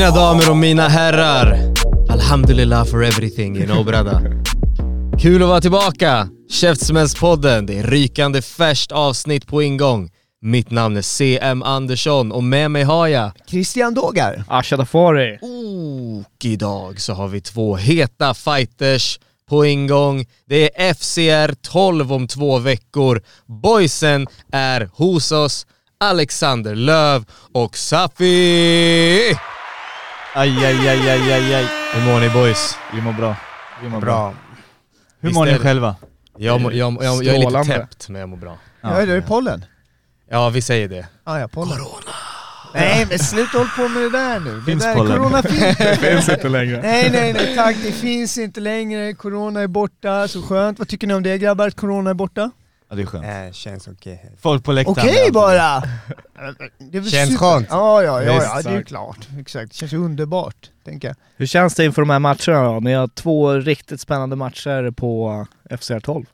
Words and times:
Mina 0.00 0.10
damer 0.10 0.50
och 0.50 0.56
mina 0.56 0.88
herrar, 0.88 1.58
Alhamdulillah 2.08 2.84
for 2.84 3.04
everything, 3.04 3.56
you 3.56 3.66
know 3.66 3.84
brada. 3.84 4.22
Kul 5.18 5.42
att 5.42 5.48
vara 5.48 5.60
tillbaka! 5.60 6.28
Käftsmällspodden, 6.50 7.66
det 7.66 7.78
är 7.78 7.82
rykande 7.82 8.42
färskt 8.42 8.92
avsnitt 8.92 9.46
på 9.46 9.62
ingång. 9.62 10.10
Mitt 10.40 10.70
namn 10.70 10.96
är 10.96 11.02
CM 11.02 11.62
Andersson 11.62 12.32
och 12.32 12.44
med 12.44 12.70
mig 12.70 12.82
har 12.82 13.06
jag... 13.06 13.30
Christian 13.46 13.94
Dogar. 13.94 14.44
Asha 14.48 14.76
Dafari. 14.76 15.38
Och 15.42 16.44
idag 16.44 17.00
så 17.00 17.12
har 17.12 17.28
vi 17.28 17.40
två 17.40 17.76
heta 17.76 18.34
fighters 18.34 19.20
på 19.48 19.66
ingång. 19.66 20.26
Det 20.48 20.82
är 20.82 20.94
FCR 20.94 21.54
12 21.62 22.12
om 22.12 22.28
två 22.28 22.58
veckor. 22.58 23.22
Boysen 23.46 24.26
är 24.52 24.90
hos 24.94 25.32
oss. 25.32 25.66
Alexander 25.98 26.74
Löv 26.74 27.24
och 27.52 27.76
Safi! 27.76 29.36
Aj, 30.34 30.48
aj, 30.48 30.88
aj, 30.88 31.10
aj, 31.10 31.32
aj, 31.32 31.54
aj. 31.54 31.66
Hur 31.92 32.02
mår 32.06 32.20
ni 32.20 32.28
boys? 32.30 32.76
Vi 32.94 33.00
mår 33.00 33.12
bra. 33.12 33.36
Vi 33.82 33.88
mår 33.88 34.00
bra. 34.00 34.06
Bra. 34.06 34.34
Hur 35.20 35.32
mår 35.32 35.46
ni 35.46 35.58
själva? 35.58 35.96
Jag, 36.38 36.60
må, 36.60 36.72
jag, 36.72 36.96
jag, 37.02 37.24
jag 37.24 37.34
är 37.34 37.50
lite 37.50 37.64
täppt 37.64 38.08
men 38.08 38.20
jag 38.20 38.28
mår 38.28 38.36
bra. 38.36 38.58
Ja, 38.80 39.06
det 39.06 39.12
är 39.12 39.20
pollen. 39.20 39.64
Ja 40.30 40.48
vi 40.50 40.62
säger 40.62 40.88
det. 40.88 41.06
Ah, 41.24 41.38
ja, 41.38 41.48
pollen. 41.48 41.78
Corona. 41.78 42.12
Nej 42.74 43.06
men 43.10 43.18
sluta 43.18 43.58
håll 43.58 43.68
på 43.76 43.88
med 43.88 44.02
det 44.02 44.10
där 44.10 44.40
nu. 44.40 44.62
Finns 44.66 44.82
det 44.82 44.88
där 44.88 44.94
pollen? 44.94 45.18
Corona 45.18 45.42
finns 45.48 45.98
Finns 45.98 46.28
inte 46.28 46.48
längre. 46.48 46.82
Nej 46.82 47.10
nej 47.10 47.32
nej 47.32 47.56
tack, 47.56 47.76
det 47.82 47.92
finns 47.92 48.38
inte 48.38 48.60
längre. 48.60 49.14
Corona 49.14 49.60
är 49.60 49.66
borta, 49.66 50.28
så 50.28 50.42
skönt. 50.42 50.78
Vad 50.78 50.88
tycker 50.88 51.06
ni 51.06 51.14
om 51.14 51.22
det 51.22 51.38
grabbar, 51.38 51.68
att 51.68 51.76
corona 51.76 52.10
är 52.10 52.14
borta? 52.14 52.50
Ja 52.90 52.96
det 52.96 53.02
är 53.02 53.06
skönt. 53.06 53.24
Äh, 53.24 53.52
känns 53.52 53.88
okej. 53.88 54.32
Folk 54.38 54.64
på 54.64 54.72
läktaren. 54.72 54.98
Okej 54.98 55.30
bara! 55.32 55.80
Det 56.78 56.98
är 56.98 57.00
väl 57.00 57.10
Känns 57.10 57.30
super- 57.30 57.38
skönt. 57.38 57.66
Ja 57.70 58.02
ja 58.02 58.22
ja, 58.22 58.34
Visst, 58.34 58.46
ja 58.64 58.70
det 58.70 58.76
är 58.78 58.82
klart. 58.82 59.28
Exakt, 59.38 59.72
känns 59.74 59.92
underbart. 59.92 60.70
Tänker 60.84 61.08
jag. 61.08 61.16
Hur 61.36 61.46
känns 61.46 61.74
det 61.74 61.84
inför 61.84 62.02
de 62.02 62.10
här 62.10 62.18
matcherna 62.18 62.72
då? 62.72 62.80
Ni 62.80 62.92
har 62.92 63.08
två 63.08 63.52
riktigt 63.52 64.00
spännande 64.00 64.36
matcher 64.36 64.90
på 64.90 65.46
FCR 65.80 66.00
12. 66.00 66.24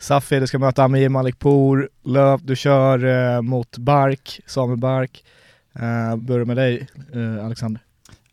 Safi, 0.00 0.40
du 0.40 0.46
ska 0.46 0.58
möta 0.58 0.84
Amir 0.84 1.08
Malikpour. 1.08 1.88
Löv, 2.04 2.40
du 2.44 2.56
kör 2.56 3.04
eh, 3.34 3.42
mot 3.42 3.78
Bark, 3.78 4.40
Samuel 4.46 4.78
Bark. 4.78 5.24
Eh, 5.74 6.16
börjar 6.16 6.44
med 6.44 6.56
dig, 6.56 6.88
eh, 7.14 7.44
Alexander. 7.44 7.82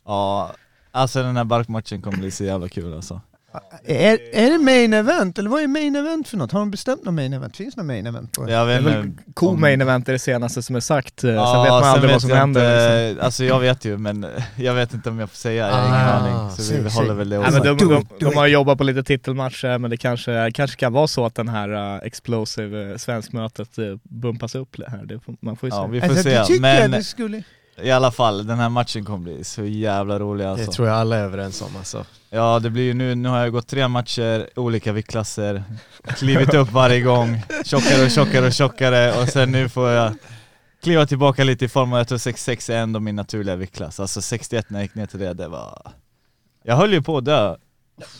Ja, 0.06 0.52
alltså 0.90 1.22
den 1.22 1.36
här 1.36 1.44
barkmatchen 1.44 2.02
kommer 2.02 2.18
bli 2.18 2.30
så 2.30 2.44
jävla 2.44 2.68
kul 2.68 2.94
alltså. 2.94 3.20
Är, 3.84 4.18
är 4.32 4.50
det 4.50 4.58
main 4.58 4.92
event, 4.94 5.38
eller 5.38 5.50
vad 5.50 5.62
är 5.62 5.66
main 5.68 5.96
event 5.96 6.28
för 6.28 6.36
något? 6.36 6.52
Har 6.52 6.58
de 6.60 6.70
bestämt 6.70 7.04
något 7.04 7.14
main 7.14 7.32
event? 7.32 7.56
Finns 7.56 7.74
det 7.74 7.80
något 7.80 7.86
main 7.86 8.06
event 8.06 8.32
på 8.32 8.44
det? 8.44 8.52
Jag 8.52 8.68
Det 8.68 8.74
är 8.74 8.80
vet 8.80 8.94
väl 8.94 9.04
inte. 9.04 9.22
co-main 9.34 9.80
event 9.80 10.08
är 10.08 10.12
det 10.12 10.18
senaste 10.18 10.62
som 10.62 10.76
är 10.76 10.80
sagt, 10.80 11.24
eh, 11.24 11.28
sen 11.28 11.34
Ja, 11.34 11.62
vet 11.62 11.70
man 11.70 11.84
aldrig 11.84 12.12
vad 12.12 12.20
som 12.20 12.30
händer. 12.30 12.60
Inte, 12.74 13.08
liksom. 13.08 13.24
Alltså 13.26 13.44
jag 13.44 13.60
vet 13.60 13.84
ju 13.84 13.98
men 13.98 14.26
jag 14.56 14.74
vet 14.74 14.94
inte 14.94 15.10
om 15.10 15.18
jag 15.18 15.30
får 15.30 15.36
säga, 15.36 15.66
jag 15.68 15.74
har 15.74 15.82
ingen 15.88 15.94
Ah, 16.00 16.12
aning. 16.12 16.50
Så 16.56 16.62
vi 16.62 16.90
säg, 16.90 16.90
håller 17.02 17.14
väl 17.14 17.28
det 17.28 17.36
Ja, 17.36 17.50
men 17.50 17.62
de, 17.62 17.76
de, 17.88 18.06
de 18.20 18.36
har 18.36 18.46
jobbat 18.46 18.78
på 18.78 18.84
lite 18.84 19.02
titelmatcher 19.04 19.78
men 19.78 19.90
det 19.90 19.96
kanske, 19.96 20.50
kanske 20.54 20.76
kan 20.76 20.92
vara 20.92 21.06
så 21.06 21.26
att 21.26 21.34
den 21.34 21.48
här 21.48 21.96
uh, 21.96 22.00
explosive 22.06 22.90
uh, 22.92 22.96
svenskmötet 22.96 23.78
uh, 23.78 23.96
bumpas 24.02 24.54
upp 24.54 24.76
här. 24.88 25.04
Det 25.04 25.20
man 25.40 25.56
får 25.56 25.68
ju 25.68 25.74
Ja, 25.74 25.84
se. 25.84 25.90
vi 25.90 26.00
får 26.00 26.08
Alltså, 26.08 26.54
se. 26.54 26.60
Men 26.60 26.90
det 26.90 27.04
skulle... 27.04 27.42
i 27.80 27.90
alla 27.90 28.10
fall, 28.10 28.46
den 28.46 28.58
här 28.58 28.68
matchen 28.68 29.04
kommer 29.04 29.18
bli 29.18 29.44
så 29.44 29.64
jävla 29.64 30.18
rolig 30.18 30.44
alltså. 30.44 30.66
Det 30.66 30.72
tror 30.72 30.88
jag 30.88 30.96
alla 30.96 31.16
är 31.16 31.24
överens 31.24 31.62
om 31.62 31.76
alltså. 31.76 32.04
Ja 32.30 32.58
det 32.58 32.70
blir 32.70 32.82
ju 32.82 32.94
nu, 32.94 33.14
nu 33.14 33.28
har 33.28 33.38
jag 33.38 33.52
gått 33.52 33.66
tre 33.66 33.88
matcher, 33.88 34.48
olika 34.56 34.92
viktklasser, 34.92 35.64
klivit 36.04 36.54
upp 36.54 36.72
varje 36.72 37.00
gång, 37.00 37.42
tjockare 37.64 38.04
och 38.04 38.10
tjockare 38.10 38.46
och 38.46 38.52
tjockare 38.52 39.20
och 39.22 39.28
sen 39.28 39.52
nu 39.52 39.68
får 39.68 39.90
jag 39.90 40.14
kliva 40.82 41.06
tillbaka 41.06 41.44
lite 41.44 41.64
i 41.64 41.68
form 41.68 41.92
och 41.92 41.98
jag 41.98 42.08
tror 42.08 42.18
66 42.18 42.70
är 42.70 42.76
ändå 42.76 43.00
min 43.00 43.16
naturliga 43.16 43.56
viktklass. 43.56 44.00
Alltså 44.00 44.22
61 44.22 44.70
när 44.70 44.78
jag 44.78 44.84
gick 44.84 44.94
ner 44.94 45.06
till 45.06 45.18
det, 45.18 45.34
det 45.34 45.48
var... 45.48 45.92
Jag 46.62 46.76
höll 46.76 46.92
ju 46.92 47.02
på 47.02 47.16
att 47.16 47.24
dö, 47.24 47.56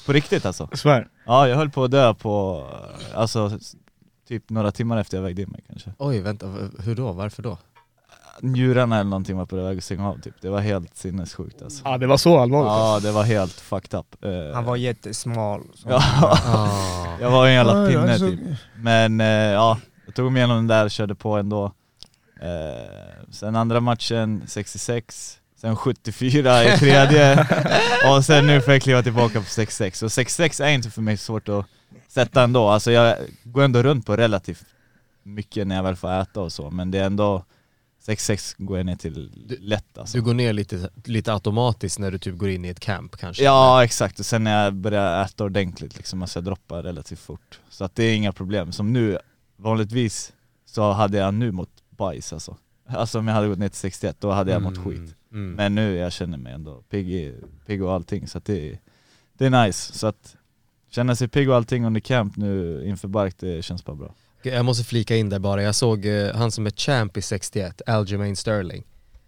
på 0.06 0.12
riktigt 0.12 0.46
alltså. 0.46 0.69
Svär. 0.72 1.08
Ja 1.26 1.48
jag 1.48 1.56
höll 1.56 1.70
på 1.70 1.84
att 1.84 1.90
dö 1.90 2.14
på, 2.14 2.66
alltså 3.14 3.58
typ 4.28 4.50
några 4.50 4.70
timmar 4.70 4.98
efter 4.98 5.16
jag 5.16 5.22
vägde 5.22 5.42
in 5.42 5.48
mig 5.48 5.64
kanske. 5.69 5.92
Oj 5.98 6.20
vänta, 6.20 6.46
hur 6.78 6.94
då? 6.94 7.12
Varför 7.12 7.42
då? 7.42 7.58
Njurarna 8.42 8.97
eller 9.00 9.10
någonting 9.10 9.36
var 9.36 9.47
på 9.47 9.56
väg 9.56 9.78
att 9.78 9.84
stänga 9.84 10.08
av 10.08 10.20
typ, 10.20 10.34
det 10.41 10.48
var 10.48 10.60
helt 10.60 10.97
sinnessjukt 10.97 11.62
alltså. 11.62 11.82
Ja 11.84 11.98
det 11.98 12.06
var 12.06 12.16
så 12.16 12.38
allvarligt. 12.38 12.69
Ja 12.70 13.00
det 13.03 13.12
var 13.12 13.22
helt 13.22 13.53
fucked 13.53 14.00
up. 14.00 14.25
Eh, 14.25 14.54
Han 14.54 14.64
var 14.64 14.76
jättesmal. 14.76 15.60
så. 15.75 15.88
Ja, 15.91 16.03
Ah. 16.47 17.16
jag 17.20 17.31
var 17.31 17.47
en 17.47 17.52
jävla 17.52 17.86
pinne 17.88 18.19
typ. 18.19 18.41
Men 18.76 19.20
eh, 19.20 19.26
ja, 19.26 19.78
jag 20.06 20.14
tog 20.14 20.32
mig 20.32 20.41
igenom 20.41 20.56
den 20.56 20.66
där 20.66 20.84
och 20.84 20.91
körde 20.91 21.14
på 21.14 21.36
ändå. 21.36 21.64
Eh, 22.41 23.25
sen 23.31 23.56
andra 23.56 23.81
matchen 23.81 24.42
66, 24.47 25.38
sen 25.60 25.76
74 25.76 26.64
i 26.64 26.78
tredje 26.78 27.47
och 28.10 28.25
sen 28.25 28.47
nu 28.47 28.60
får 28.60 28.72
jag 28.75 28.82
kliva 28.82 29.02
tillbaka 29.02 29.38
på 29.41 29.47
66. 29.47 30.02
Och 30.02 30.12
66 30.12 30.60
är 30.60 30.69
inte 30.69 30.91
för 30.91 31.02
mig 31.02 31.16
svårt 31.16 31.48
att 31.48 31.66
sätta 32.08 32.42
ändå. 32.42 32.69
Alltså 32.69 32.92
jag 32.92 33.16
går 33.44 33.62
ändå 33.62 33.82
runt 33.82 34.06
på 34.06 34.16
relativt 34.16 34.64
mycket 35.22 35.66
när 35.66 35.76
jag 35.76 35.82
väl 35.82 35.97
får 35.97 36.12
äta 36.12 36.41
och 36.41 36.52
så, 36.52 36.70
men 36.70 36.91
det 36.91 36.98
är 36.98 37.04
ändå 37.04 37.44
66 38.02 38.54
går 38.58 38.76
jag 38.76 38.86
ner 38.86 38.96
till 38.96 39.30
lätt 39.60 39.98
alltså. 39.98 40.18
Du 40.18 40.22
går 40.24 40.34
ner 40.34 40.52
lite, 40.52 40.90
lite 41.04 41.32
automatiskt 41.32 41.98
när 41.98 42.10
du 42.10 42.18
typ 42.18 42.36
går 42.38 42.48
in 42.48 42.64
i 42.64 42.68
ett 42.68 42.80
camp 42.80 43.16
kanske? 43.16 43.44
Ja 43.44 43.84
exakt, 43.84 44.18
och 44.20 44.26
sen 44.26 44.44
när 44.44 44.64
jag 44.64 44.74
börjar 44.74 45.24
äta 45.24 45.44
ordentligt 45.44 45.96
liksom, 45.96 46.22
alltså 46.22 46.38
jag 46.38 46.44
droppar 46.44 46.82
relativt 46.82 47.18
fort. 47.18 47.60
Så 47.68 47.84
att 47.84 47.94
det 47.94 48.04
är 48.04 48.14
inga 48.14 48.32
problem. 48.32 48.72
Som 48.72 48.92
nu, 48.92 49.18
vanligtvis 49.56 50.32
så 50.66 50.92
hade 50.92 51.18
jag 51.18 51.34
nu 51.34 51.52
mått 51.52 51.82
bajs 51.90 52.32
alltså. 52.32 52.56
Alltså 52.88 53.18
om 53.18 53.28
jag 53.28 53.34
hade 53.34 53.48
gått 53.48 53.58
ner 53.58 53.68
till 53.68 53.78
61, 53.78 54.16
då 54.20 54.30
hade 54.30 54.52
jag 54.52 54.62
mått 54.62 54.78
skit. 54.84 55.14
Mm. 55.32 55.52
Men 55.52 55.74
nu 55.74 55.94
jag 55.96 56.12
känner 56.12 56.38
mig 56.38 56.52
ändå 56.52 56.82
pigg, 56.90 57.34
pigg 57.66 57.82
och 57.82 57.92
allting, 57.92 58.28
så 58.28 58.38
att 58.38 58.44
det, 58.44 58.70
är- 58.70 58.78
det 59.38 59.46
är 59.46 59.66
nice. 59.66 59.92
Så 59.92 60.06
att 60.06 60.36
känna 60.90 61.16
sig 61.16 61.28
pigg 61.28 61.48
och 61.50 61.56
allting 61.56 61.84
under 61.84 62.00
camp 62.00 62.36
nu 62.36 62.82
inför 62.86 63.08
Bark, 63.08 63.34
det 63.38 63.62
känns 63.64 63.84
bara 63.84 63.96
bra. 63.96 64.14
Jag 64.42 64.64
måste 64.64 64.84
flika 64.84 65.16
in 65.16 65.28
där 65.28 65.38
bara, 65.38 65.62
jag 65.62 65.75
såg 65.75 66.06
eh, 66.06 66.34
han 66.34 66.50
som 66.53 66.66
är 66.66 66.70
champ 66.70 67.16
i 67.16 67.22
61, 67.22 67.82
Aljamain 67.86 68.36
Sterling. 68.36 68.84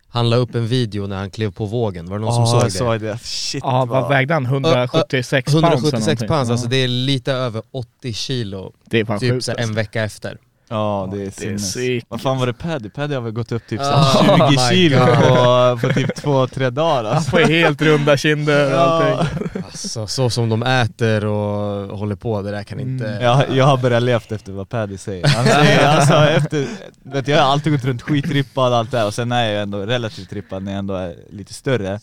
Han 0.09 0.31
la 0.31 0.37
upp 0.37 0.55
en 0.55 0.67
video 0.67 1.07
när 1.07 1.17
han 1.17 1.31
klev 1.31 1.53
på 1.53 1.67
vågen, 1.67 2.07
var 2.07 2.19
det 2.19 2.25
någon 2.25 2.35
som 2.35 2.47
såg 2.47 2.61
jag 2.61 2.67
det? 2.67 2.71
såg 2.71 3.01
det. 3.01 3.19
Shit 3.23 3.63
Ja, 3.65 3.85
vad 3.85 4.09
vägde 4.09 4.35
han? 4.35 4.47
176 4.47 5.53
pounds 5.53 5.65
eller 5.67 5.69
176 5.77 6.07
någonting. 6.07 6.29
pounds, 6.29 6.49
Ja. 6.49 6.53
alltså 6.53 6.69
det 6.69 6.77
är 6.77 6.89
lite 6.89 7.33
över 7.33 7.63
80 7.71 8.13
kilo, 8.13 8.73
Det 8.85 9.01
är 9.01 9.05
fan 9.05 9.19
typ 9.21 9.33
sjukt 9.33 9.45
så 9.45 9.51
här, 9.51 9.59
alltså. 9.59 9.71
en 9.71 9.75
vecka 9.77 10.03
efter. 10.03 10.39
Ja 10.69 11.09
det 11.13 11.17
är 11.17 11.21
Det 11.21 11.27
är 11.27 11.59
sinnes. 11.59 12.05
Vad 12.09 12.21
fan 12.21 12.39
var 12.39 12.47
det 12.47 12.53
Paddy? 12.53 12.91
Paddy 12.91 13.15
har 13.15 13.23
väl 13.23 13.33
gått 13.33 13.53
upp 13.53 13.67
typ 13.69 13.81
så 13.81 13.87
Ah, 13.87 14.23
här 14.23 14.35
oh 14.35 14.51
20 14.51 14.57
my 14.57 14.77
kilo 14.77 14.99
på, 15.07 15.79
på 15.89 15.95
typ 15.95 16.15
två, 16.17 16.47
tre 16.47 16.71
dagar 16.71 17.05
Han 17.05 17.07
alltså. 17.17 17.31
får 17.31 17.41
ju 17.41 17.47
helt 17.47 17.83
runda 17.83 18.17
kinder 18.17 18.75
och 18.75 18.81
allting. 18.81 19.39
Alltså, 19.65 20.06
så 20.06 20.31
som 20.31 20.49
de 20.49 20.62
äter 20.62 21.25
och 21.25 21.99
håller 21.99 22.17
på, 22.17 22.43
det 22.43 22.50
där 22.50 22.62
kan 22.62 22.81
inte... 22.81 23.09
Mm. 23.09 23.23
Jag, 23.23 23.44
jag 23.50 23.65
har 23.65 23.77
börjat 23.77 24.03
levt 24.03 24.33
efter 24.33 24.53
vad 24.53 24.69
Paddy 24.69 24.99
säger. 24.99 25.29
Han 25.29 25.44
säger 25.44 25.88
alltså 25.97 26.15
efter, 26.15 26.67
vet, 27.03 27.29
jag 27.29 27.43
har 27.43 27.53
alltid 27.53 27.73
gått 27.73 27.85
runt 27.85 28.03
skitrippad 28.03 28.73
och 28.73 28.79
allt 28.79 28.91
det 28.91 28.99
här 28.99 29.06
och 29.06 29.15
sen 29.15 29.33
är 29.33 29.53
jag 29.53 29.62
ändå 29.62 29.79
relativt 29.79 30.31
trippad 30.31 30.62
när 30.62 30.73
jag 30.73 30.79
ändå 30.79 30.94
är 30.94 31.15
lite 31.31 31.55
större. 31.55 32.00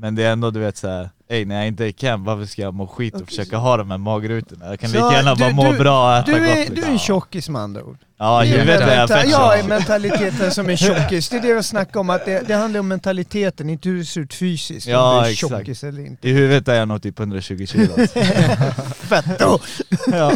Men 0.00 0.14
det 0.14 0.24
är 0.24 0.32
ändå 0.32 0.50
du 0.50 0.60
vet 0.60 0.76
såhär, 0.76 1.10
ey 1.28 1.44
när 1.44 1.56
jag 1.56 1.66
inte 1.66 1.84
är 1.84 1.88
i 1.88 1.92
camp, 1.92 2.26
varför 2.26 2.46
ska 2.46 2.62
jag 2.62 2.74
må 2.74 2.86
skit 2.86 3.14
och 3.14 3.28
försöka 3.28 3.56
ha 3.56 3.76
de 3.76 3.90
här 3.90 3.98
magrutorna? 3.98 4.66
Jag 4.66 4.80
kan 4.80 4.90
Så 4.90 4.96
lika 4.96 5.12
gärna 5.16 5.34
du- 5.34 5.40
bara 5.40 5.52
må 5.52 5.72
du- 5.72 5.78
bra 5.78 6.10
och 6.12 6.16
äta 6.16 6.32
Du 6.32 6.38
gott 6.40 6.48
är, 6.48 6.56
liksom. 6.56 6.74
du 6.74 6.82
är 6.82 6.88
en 6.90 6.98
tjockis 6.98 7.48
med 7.48 7.62
andra 7.62 7.82
ord. 7.84 7.98
Ja, 8.18 8.42
är 8.44 8.46
huvudet 8.46 8.80
är 8.80 8.96
jag 8.96 9.08
fett 9.08 9.30
Jag 9.30 9.58
är 9.58 9.64
mentaliteten 9.64 10.50
som 10.50 10.68
en 10.68 10.76
tjockis. 10.86 11.28
Det 11.28 11.36
är 11.36 11.40
det 11.40 11.48
jag 11.48 11.64
snackar 11.64 12.00
om, 12.00 12.10
att 12.10 12.24
det, 12.24 12.48
det 12.48 12.54
handlar 12.54 12.80
om 12.80 12.88
mentaliteten, 12.88 13.70
inte 13.70 13.88
hur 13.88 13.98
det 13.98 14.04
ser 14.04 14.20
ut 14.20 14.34
fysiskt. 14.34 14.86
Ja, 14.86 15.16
om 15.16 15.22
du 15.22 15.28
är 15.28 15.32
exakt. 15.32 15.50
tjockis 15.52 15.84
eller 15.84 16.06
inte. 16.06 16.28
I 16.28 16.32
huvudet 16.32 16.68
är 16.68 16.74
jag 16.74 16.88
nog 16.88 17.02
typ 17.02 17.18
120 17.18 17.66
kilo 17.66 17.92
alltså. 18.00 18.18
Fett 18.94 19.38
då! 19.38 19.46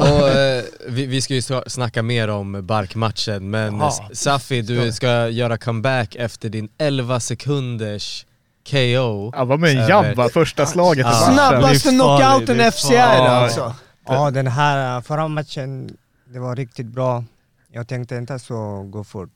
Och, 0.00 0.28
eh, 0.28 0.62
vi, 0.88 1.06
vi 1.06 1.20
ska 1.20 1.34
ju 1.34 1.40
sna- 1.40 1.68
snacka 1.68 2.02
mer 2.02 2.28
om 2.28 2.66
Bark-matchen, 2.66 3.50
men 3.50 3.78
Ja. 3.78 3.88
S- 4.12 4.18
Safi, 4.20 4.62
du 4.62 4.92
ska 4.92 5.28
göra 5.28 5.56
comeback 5.58 6.14
efter 6.14 6.48
din 6.48 6.68
11 6.78 7.20
sekunders 7.20 8.26
KO. 8.70 9.32
Han 9.36 9.48
var 9.48 9.56
med 9.56 9.70
en 9.76 9.88
jabba 9.88 10.28
första 10.28 10.66
slaget 10.66 11.06
Ja. 11.06 11.12
Snabbaste 11.12 11.88
knockouten 11.90 12.60
i 12.60 12.70
FCR 12.70 12.96
alltså. 12.98 13.74
Ja, 14.06 14.30
den 14.30 14.46
här 14.46 14.96
eh, 14.96 15.02
förra 15.02 15.28
matchen, 15.28 15.96
det 16.32 16.38
var 16.38 16.56
riktigt 16.56 16.86
bra. 16.86 17.24
Jag 17.72 17.88
tänkte 17.88 18.16
inte 18.16 18.38
så 18.38 18.82
gå 18.82 19.04
fort. 19.04 19.30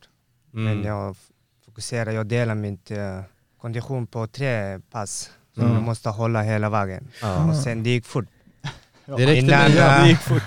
Men 0.50 0.66
Mm. 0.72 0.84
jag 0.86 1.10
f- 1.10 1.16
fokuserar, 1.66 2.10
jag 2.12 2.26
delar 2.26 2.54
min 2.54 2.78
eh, 2.90 3.20
kondition 3.60 4.06
på 4.06 4.26
tre 4.26 4.78
pass. 4.92 5.30
Som 5.54 5.62
Mm. 5.62 5.74
jag 5.74 5.82
måste 5.82 6.08
hålla 6.08 6.42
hela 6.42 6.68
vägen. 6.70 7.08
Ja. 7.22 7.44
Och 7.48 7.56
sen 7.56 7.82
det 7.82 7.90
gick 7.90 8.06
fort. 8.06 8.24
Det 9.16 9.26
räckte 9.26 9.36
Innan, 9.46 9.70
med 9.72 10.02
Det 10.02 10.08
gick 10.08 10.18
fort. 10.18 10.42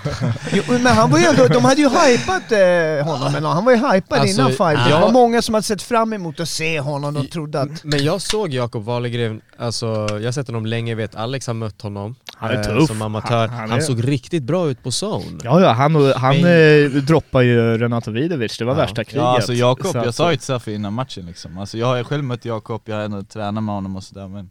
Jo, 0.52 0.62
men 0.68 0.86
han 0.86 1.10
var 1.10 1.18
ju 1.18 1.24
ändå, 1.24 1.46
de 1.48 1.64
hade 1.64 1.80
ju 1.80 1.88
hypat 1.88 2.52
eh, 2.52 3.06
honom, 3.12 3.34
eller 3.34 3.48
han 3.48 3.64
var 3.64 3.72
ju 3.72 3.78
hypad 3.78 4.18
Alltså, 4.18 4.40
innan 4.40 4.50
fighten. 4.50 4.90
ja. 4.90 4.96
Det 4.96 5.00
var 5.02 5.12
många 5.12 5.42
som 5.42 5.54
hade 5.54 5.66
sett 5.66 5.82
fram 5.82 6.12
emot 6.12 6.40
att 6.40 6.48
se 6.48 6.80
honom 6.80 7.16
och 7.16 7.30
trodde 7.30 7.60
att... 7.60 7.84
Men 7.84 8.04
jag 8.04 8.20
såg 8.22 8.54
Jakob 8.54 8.84
Wahlgren, 8.84 9.40
alltså 9.58 9.86
jag 10.10 10.24
har 10.24 10.32
sett 10.32 10.46
honom 10.46 10.66
länge, 10.66 10.94
vet 10.94 11.14
Alex 11.14 11.46
har 11.46 11.54
mött 11.54 11.82
honom 11.82 12.14
Han 12.36 12.50
är 12.50 12.56
eh, 12.56 12.62
tuff. 12.78 12.88
som 12.88 13.02
amatör. 13.02 13.48
Han- 13.48 13.58
Han, 13.58 13.70
han 13.70 13.82
såg 13.82 14.08
riktigt 14.08 14.42
bra 14.42 14.68
ut 14.70 14.82
på 14.82 14.88
zone. 15.04 15.38
Ja, 15.44 15.60
ja, 15.60 15.68
han, 15.72 16.12
han 16.16 16.40
Men- 16.40 16.84
eh, 16.84 16.90
droppar 17.02 17.40
ju 17.42 17.78
Renato 17.78 18.10
Vidovic, 18.10 18.58
det 18.58 18.64
var 18.64 18.72
Ja. 18.72 18.76
värsta 18.78 19.04
kriget. 19.04 19.22
Ja 19.22 19.34
alltså 19.34 19.52
Jakob, 19.52 19.96
jag 19.96 20.14
sa 20.14 20.30
ju 20.30 20.36
till 20.36 20.46
Safi 20.46 20.74
innan 20.74 20.92
matchen 20.92 21.26
liksom. 21.26 21.58
Alltså 21.58 21.78
jag 21.78 21.86
har 21.86 22.04
själv 22.04 22.24
mött 22.24 22.44
Jakob, 22.44 22.82
jag 22.84 22.96
har 22.96 23.02
ändå 23.02 23.22
tränat 23.22 23.64
med 23.64 23.74
honom 23.74 23.96
och 23.96 24.02
sådär 24.04 24.28
men 24.28 24.50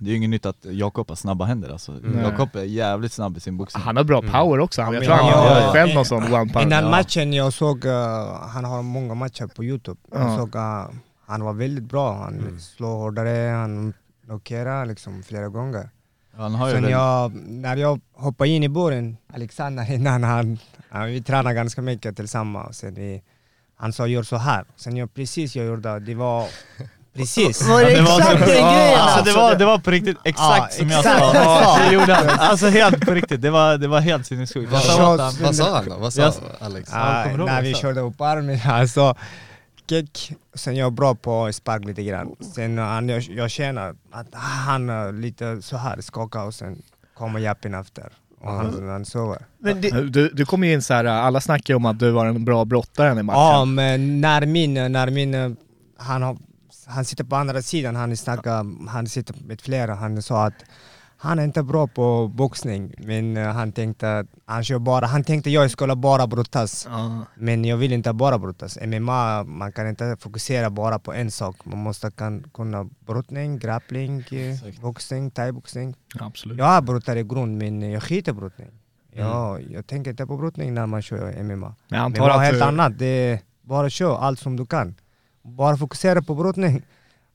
det 0.00 0.06
är 0.08 0.10
ju 0.10 0.16
inget 0.16 0.30
nytt 0.30 0.46
att 0.46 0.64
Jakob 0.64 1.08
har 1.08 1.16
snabba 1.16 1.44
händer 1.44 1.70
alltså. 1.70 1.92
Nej. 1.92 2.22
Jakob 2.22 2.56
är 2.56 2.62
jävligt 2.64 3.12
snabb 3.12 3.36
i 3.36 3.40
sin 3.40 3.56
boxning. 3.56 3.82
Han 3.84 3.96
har 3.96 4.04
bra 4.04 4.18
Mm. 4.18 4.30
power 4.32 4.60
också, 4.60 4.82
han, 4.82 4.94
jag 4.94 5.02
Ja, 5.02 5.06
tror 5.06 5.16
han 5.16 5.32
har 5.48 5.60
jag- 5.60 5.72
själv 5.72 5.94
någon 5.94 6.04
sån 6.04 6.22
one 6.34 6.52
punch. 6.52 6.62
Innan 6.66 6.84
ja. 6.84 6.90
matchen 6.90 7.32
jag 7.32 7.52
såg, 7.52 7.84
eh, 7.86 8.40
han 8.48 8.64
har 8.64 8.82
många 8.82 9.14
matcher 9.14 9.46
på 9.46 9.64
Youtube. 9.64 10.00
Ja. 10.12 10.18
Jag 10.20 10.38
såg, 10.38 10.54
uh, 10.56 10.86
han 11.26 11.44
var 11.44 11.52
väldigt 11.52 11.84
bra. 11.84 12.14
Han 12.24 12.60
slår 12.60 12.96
hårdare, 12.96 13.50
han 13.50 13.92
knockerar 14.24 14.86
liksom 14.86 15.22
flera 15.22 15.48
gånger. 15.48 15.90
Han 16.36 16.54
har 16.54 16.68
ju 16.68 16.74
Sen 16.74 16.90
jag, 16.90 17.34
när 17.34 17.76
jag 17.76 18.00
hoppade 18.12 18.50
in 18.50 18.62
i 18.62 18.68
buren, 18.68 19.16
Alexander 19.34 19.92
innan 19.94 20.24
han, 20.24 20.58
han 20.90 21.06
vi 21.06 21.22
tränade 21.22 21.54
ganska 21.54 21.82
mycket 21.82 22.16
tillsammans. 22.16 22.78
Sen 22.78 22.94
vi, 22.94 23.22
han 23.76 23.92
sa 23.92 24.06
gör 24.06 24.22
så 24.22 24.36
här. 24.36 24.64
Sen 24.76 24.96
jag 24.96 25.14
precis 25.14 25.56
jag 25.56 25.66
gjorde, 25.66 25.98
det 25.98 26.14
var 26.14 26.46
precis. 27.14 27.68
Var 27.68 27.80
det 27.84 27.94
det 27.94 28.02
var 28.02 28.18
exakt 28.20 28.40
den 28.46 28.48
Ja, 28.48 28.72
grejen 28.72 29.00
Alltså 29.00 29.14
det 29.24 29.30
alltså? 29.30 29.36
var, 29.40 29.54
det 29.54 29.64
var 29.64 29.78
på 29.78 29.90
riktigt 29.90 30.16
exakt 30.24 30.74
Ja, 30.74 30.78
som 30.78 30.90
jag 30.90 30.98
exakt. 30.98 31.18
sa. 31.20 31.34
Ja, 31.34 31.78
det 31.88 31.94
gjorde 31.94 32.14
han. 32.14 32.28
Alltså 32.38 32.66
helt 32.68 33.06
på 33.06 33.14
riktigt, 33.14 33.42
det 33.42 33.50
var, 33.50 33.78
det 33.78 33.88
var 33.88 34.00
helt 34.00 34.26
sinnessjukt. 34.26 34.72
Jag 34.72 34.78
Vad 34.78 34.82
sa 34.82 35.16
sa, 35.16 35.44
han, 35.44 35.54
sa 35.54 35.82
då? 35.82 35.96
Vad 35.98 36.12
sa 36.12 36.22
Jag- 36.22 36.34
Alex? 36.60 36.90
Ah, 36.94 37.24
när 37.24 37.62
vi 37.62 37.68
jag 37.68 37.76
sa? 37.76 37.82
körde 37.82 38.00
upp 38.00 38.20
armen, 38.20 38.58
alltså 38.70 39.14
kick, 39.88 40.32
sen 40.54 40.76
jag 40.76 40.86
är 40.86 40.90
bra 40.90 41.14
på 41.14 41.44
att 41.46 41.54
sparka 41.54 41.86
lite 41.88 42.02
grann. 42.02 42.28
Sen 42.54 42.78
han, 42.78 43.08
jag, 43.08 43.22
jag 43.22 43.50
känner 43.50 43.94
att 44.12 44.26
han 44.32 45.20
lite 45.20 45.62
så 45.62 45.76
här 45.76 46.00
skakar 46.00 46.44
och 46.44 46.54
sen 46.54 46.82
kommer 47.14 47.40
jappen 47.40 47.74
efter. 47.74 48.04
Och 48.40 48.52
han, 48.52 48.88
han 48.88 49.04
sover. 49.04 49.38
Men 49.58 49.80
det, 49.80 49.90
Du, 49.90 50.28
du 50.28 50.46
kom 50.46 50.64
ju 50.64 50.72
in 50.72 50.82
så 50.82 50.94
här, 50.94 51.04
alla 51.04 51.40
snackar 51.40 51.74
ju 51.74 51.76
om 51.76 51.86
att 51.86 51.98
du 51.98 52.10
var 52.10 52.26
en 52.26 52.44
bra 52.44 52.64
brottare 52.64 53.20
i 53.20 53.22
matchen. 53.22 53.40
Ja, 53.40 53.64
men 53.64 54.20
när 54.20 54.46
min, 54.46 54.74
när 54.74 55.10
min, 55.10 55.56
han, 55.98 56.22
har, 56.22 56.36
han 56.90 57.04
sitter 57.04 57.24
på 57.24 57.36
andra 57.36 57.62
sidan, 57.62 57.96
han 57.96 58.16
snackar, 58.16 58.88
han 58.88 59.06
sitter 59.06 59.34
med 59.44 59.60
flera, 59.60 59.94
han 59.94 60.22
sa 60.22 60.46
att 60.46 60.64
han 61.22 61.38
är 61.38 61.44
inte 61.44 61.62
bra 61.62 61.86
på 61.86 62.28
boxning, 62.28 62.94
men 62.98 63.36
uh, 63.36 63.46
han 63.46 63.72
tänkte 63.72 64.26
han 64.44 64.64
kör 64.64 64.78
bara, 64.78 65.06
han 65.06 65.24
tänkte 65.24 65.50
jag 65.50 65.70
skulle 65.70 65.96
bara 65.96 66.26
brottas. 66.26 66.86
Ja. 66.90 67.24
Men 67.34 67.64
jag 67.64 67.76
vill 67.76 67.92
inte 67.92 68.12
bara 68.12 68.38
brottas. 68.38 68.78
MMA, 68.86 69.44
man 69.44 69.72
kan 69.72 69.88
inte 69.88 70.16
fokusera 70.20 70.70
bara 70.70 70.98
på 70.98 71.12
en 71.12 71.30
sak. 71.30 71.56
Man 71.64 71.78
måste 71.78 72.10
kan, 72.10 72.42
kunna 72.54 72.84
brottning, 73.06 73.58
grappling, 73.58 74.24
eh, 74.30 74.52
Exakt. 74.52 74.80
boxning, 74.80 75.30
thaiboxning. 75.30 75.94
Absolut. 76.20 76.58
Jag 76.58 76.76
är 76.76 76.80
brottare 76.80 77.20
i 77.20 77.22
grund 77.22 77.58
men 77.58 77.90
jag 77.90 78.02
skiter 78.02 78.32
i 78.32 78.34
brottning. 78.34 78.68
Jag, 79.12 79.62
jag 79.70 79.86
tänker 79.86 80.10
inte 80.10 80.26
på 80.26 80.36
brottning 80.36 80.74
när 80.74 80.86
man 80.86 81.02
kör 81.02 81.42
MMA. 81.42 81.56
Men 81.56 81.56
jag 81.56 81.74
Men 81.88 82.00
antar 82.00 82.20
vad 82.20 82.30
att 82.30 82.42
helt 82.46 82.58
du, 82.58 82.64
annat, 82.64 82.98
det 82.98 83.06
är 83.06 83.40
bara 83.62 83.90
kör 83.90 84.18
allt 84.18 84.40
som 84.40 84.56
du 84.56 84.66
kan. 84.66 84.94
Bara 85.42 85.76
fokusera 85.76 86.22
på 86.22 86.34
brottning. 86.34 86.82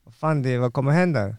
Vad 0.04 0.14
fan, 0.14 0.42
det, 0.42 0.58
vad 0.58 0.72
kommer 0.72 0.92
hända? 0.92 1.34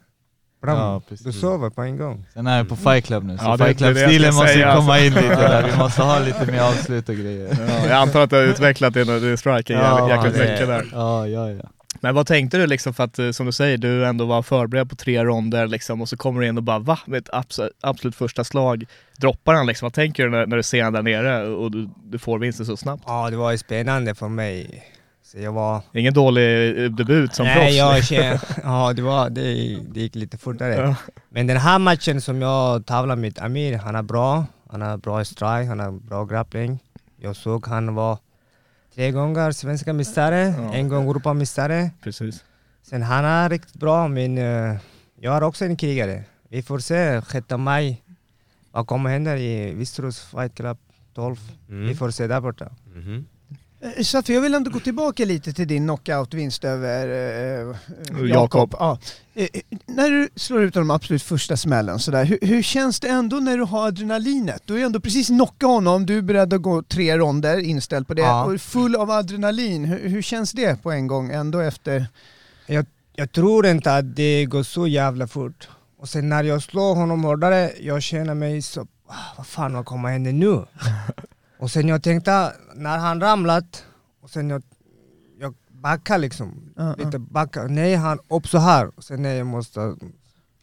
Bram, 0.61 0.77
Ja, 0.77 1.01
du 1.23 1.31
sover 1.31 1.69
på 1.69 1.81
en 1.81 1.97
gång. 1.97 2.25
Sen 2.33 2.47
är 2.47 2.57
jag 2.57 2.69
på 2.69 2.75
Fight 2.75 3.05
Club 3.05 3.23
nu, 3.23 3.37
så 3.37 3.43
Ja, 3.45 3.57
Fight 3.57 3.77
Club-stilen 3.77 4.33
måste 4.33 4.47
säga, 4.53 4.75
komma 4.75 4.93
alltså. 4.93 5.05
in 5.07 5.13
lite 5.13 5.35
där, 5.35 5.71
vi 5.71 5.77
måste 5.77 6.01
ha 6.03 6.19
lite 6.19 6.45
mer 6.51 6.61
avslut 6.61 7.09
och 7.09 7.15
grejer. 7.15 7.57
ja, 7.67 7.73
jag 7.87 7.91
antar 7.91 8.21
att 8.21 8.29
du 8.29 8.35
har 8.35 8.43
utvecklat 8.43 8.93
din, 8.93 9.07
din 9.07 9.37
striking 9.37 9.77
Ja, 9.77 10.09
jäkligt 10.09 10.33
det- 10.33 10.51
mycket 10.51 10.67
där. 10.67 10.87
Ja, 10.91 11.27
ja, 11.27 11.51
ja. 11.51 11.63
Men 12.01 12.15
vad 12.15 12.27
tänkte 12.27 12.57
du 12.57 12.67
liksom 12.67 12.93
för 12.93 13.03
att, 13.03 13.19
eh, 13.19 13.31
som 13.31 13.45
du 13.45 13.51
säger, 13.51 13.77
du 13.77 14.05
ändå 14.05 14.25
var 14.25 14.41
förberedd 14.41 14.89
på 14.89 14.95
tre 14.95 15.23
ronder 15.25 15.67
liksom 15.67 16.01
och 16.01 16.09
så 16.09 16.17
kommer 16.17 16.41
du 16.41 16.47
in 16.47 16.57
och 16.57 16.63
bara 16.63 16.79
va? 16.79 16.99
Med 17.05 17.17
ett 17.17 17.29
abs- 17.29 17.69
absolut 17.81 18.15
första 18.15 18.43
slag 18.43 18.85
droppar 19.17 19.53
han 19.53 19.67
liksom. 19.67 19.85
Vad 19.85 19.93
tänker 19.93 20.23
du 20.23 20.29
när, 20.29 20.45
när 20.45 20.57
du 20.57 20.63
ser 20.63 20.83
han 20.83 20.93
där 20.93 21.01
nere 21.01 21.47
och 21.47 21.71
du, 21.71 21.89
du 22.03 22.19
får 22.19 22.39
vinsten 22.39 22.65
så 22.65 22.77
snabbt? 22.77 23.03
Ja, 23.07 23.29
det 23.29 23.37
var 23.37 23.51
ju 23.51 23.57
spännande 23.57 24.15
för 24.15 24.27
mig. 24.27 24.83
Så 25.31 25.39
jag 25.39 25.51
var 25.51 25.81
Ingen 25.93 26.13
dålig 26.13 26.69
eh, 26.83 26.91
debut 26.91 27.35
som 27.35 27.45
proffs. 27.45 27.57
Nej, 27.57 27.77
jag 27.77 28.05
känner, 28.05 28.41
ja 28.63 28.93
det, 28.93 29.01
var, 29.01 29.29
det, 29.29 29.41
det 29.91 29.99
gick 30.01 30.15
lite 30.15 30.37
fortare. 30.37 30.75
Ja. 30.75 30.95
Men 31.29 31.47
den 31.47 31.57
här 31.57 31.79
matchen 31.79 32.21
som 32.21 32.41
jag 32.41 32.85
tävlade 32.85 33.21
med 33.21 33.39
Amir, 33.39 33.77
han 33.77 33.95
är 33.95 34.01
bra. 34.01 34.45
Han 34.69 34.81
har 34.81 34.97
bra 34.97 35.25
strike, 35.25 35.65
han 35.69 35.79
har 35.79 35.91
bra 35.91 36.25
grappling. 36.25 36.79
Jag 37.21 37.35
såg 37.35 37.67
han 37.67 37.95
var 37.95 38.17
tre 38.95 39.11
gånger 39.11 39.51
svenska 39.51 39.93
mästare, 39.93 40.53
Ja. 40.57 40.73
en 40.73 40.89
gång 40.89 41.09
Europamästare. 41.09 41.89
Precis. 42.03 42.43
Sen 42.83 43.03
han 43.03 43.25
är 43.25 43.49
riktigt 43.49 43.75
bra, 43.75 44.07
men 44.07 44.37
eh, 44.37 44.77
jag 45.19 45.35
är 45.37 45.43
också 45.43 45.65
en 45.65 45.77
krigare. 45.77 46.23
Vi 46.49 46.61
får 46.61 46.79
se 46.79 47.21
6 47.21 47.45
maj 47.57 48.01
vad 48.71 48.87
kommer 48.87 49.09
hända 49.09 49.37
i 49.37 49.73
Västerås 49.73 50.19
Fight 50.19 50.55
Club 50.55 50.77
12. 51.13 51.35
Mm. 51.69 51.87
Vi 51.87 51.95
får 51.95 52.11
se 52.11 52.27
där 52.27 52.41
borta. 52.41 52.69
Mhm. 52.95 53.25
Eh, 53.95 54.03
Safi, 54.03 54.33
jag 54.33 54.41
vill 54.41 54.53
ändå 54.53 54.71
gå 54.71 54.79
tillbaka 54.79 55.25
lite 55.25 55.53
till 55.53 55.67
din 55.67 55.83
knockout-vinst 55.87 56.63
över 56.65 57.07
eh, 57.07 57.69
eh, 58.19 58.25
Jakob. 58.29 58.75
Ja. 58.79 58.99
Eh, 59.35 59.47
när 59.85 60.09
du 60.11 60.29
slår 60.35 60.63
ut 60.63 60.73
de 60.73 60.91
absolut 60.91 61.23
första 61.23 61.57
smällen, 61.57 61.99
sådär, 61.99 62.25
hur, 62.25 62.39
hur 62.41 62.61
känns 62.61 62.99
det 62.99 63.07
ändå 63.07 63.35
när 63.37 63.57
du 63.57 63.63
har 63.63 63.87
adrenalinet? 63.87 64.61
Du 64.65 64.73
ju 64.77 64.83
ändå 64.83 64.99
precis 64.99 65.27
knockat 65.27 65.69
honom, 65.69 66.05
du 66.05 66.17
är 66.17 66.21
beredd 66.21 66.53
att 66.53 66.61
gå 66.61 66.83
tre 66.83 67.17
ronder, 67.17 67.57
inställd 67.59 68.07
på 68.07 68.13
det, 68.13 68.21
Ja. 68.21 68.45
och 68.45 68.53
är 68.53 68.57
full 68.57 68.95
av 68.95 69.11
adrenalin. 69.11 69.85
Hur, 69.85 70.09
hur 70.09 70.21
känns 70.21 70.51
det 70.51 70.83
på 70.83 70.91
en 70.91 71.07
gång 71.07 71.31
ändå 71.31 71.59
efter? 71.59 72.05
Jag 73.19 73.31
tror 73.31 73.65
inte 73.67 73.95
att 73.95 74.15
det 74.15 74.45
går 74.45 74.63
så 74.63 74.87
jävla 74.87 75.27
fort. 75.27 75.67
Och 75.99 76.09
sen 76.09 76.29
när 76.29 76.43
jag 76.43 76.63
slår 76.63 76.95
honom 76.95 77.23
hårdare, 77.23 77.71
jag 77.81 78.01
känner 78.03 78.33
mig 78.33 78.61
så, 78.61 78.81
"Ah, 79.07 79.13
vad 79.37 79.47
fan 79.47 79.73
vad 79.73 79.85
kommer 79.85 80.09
hända 80.09 80.31
nu? 80.31 80.65
och 81.59 81.71
sen 81.71 81.87
jag 81.87 82.03
tänkte, 82.03 82.53
när 82.75 82.97
han 82.97 83.21
ramlat, 83.21 83.85
och 84.21 84.29
sen 84.29 84.49
jag, 84.49 84.63
jag 85.39 85.53
backar 85.69 86.17
liksom, 86.17 86.73
Ja, 86.75 86.95
ja. 86.97 87.05
lite 87.05 87.19
backar, 87.19 87.67
nej 87.67 87.95
han 87.95 88.19
upp 88.29 88.47
så 88.47 88.57
här, 88.57 88.91
och 88.97 89.03
sen 89.03 89.21
nej 89.21 89.37
jag 89.37 89.47
måste, 89.47 89.95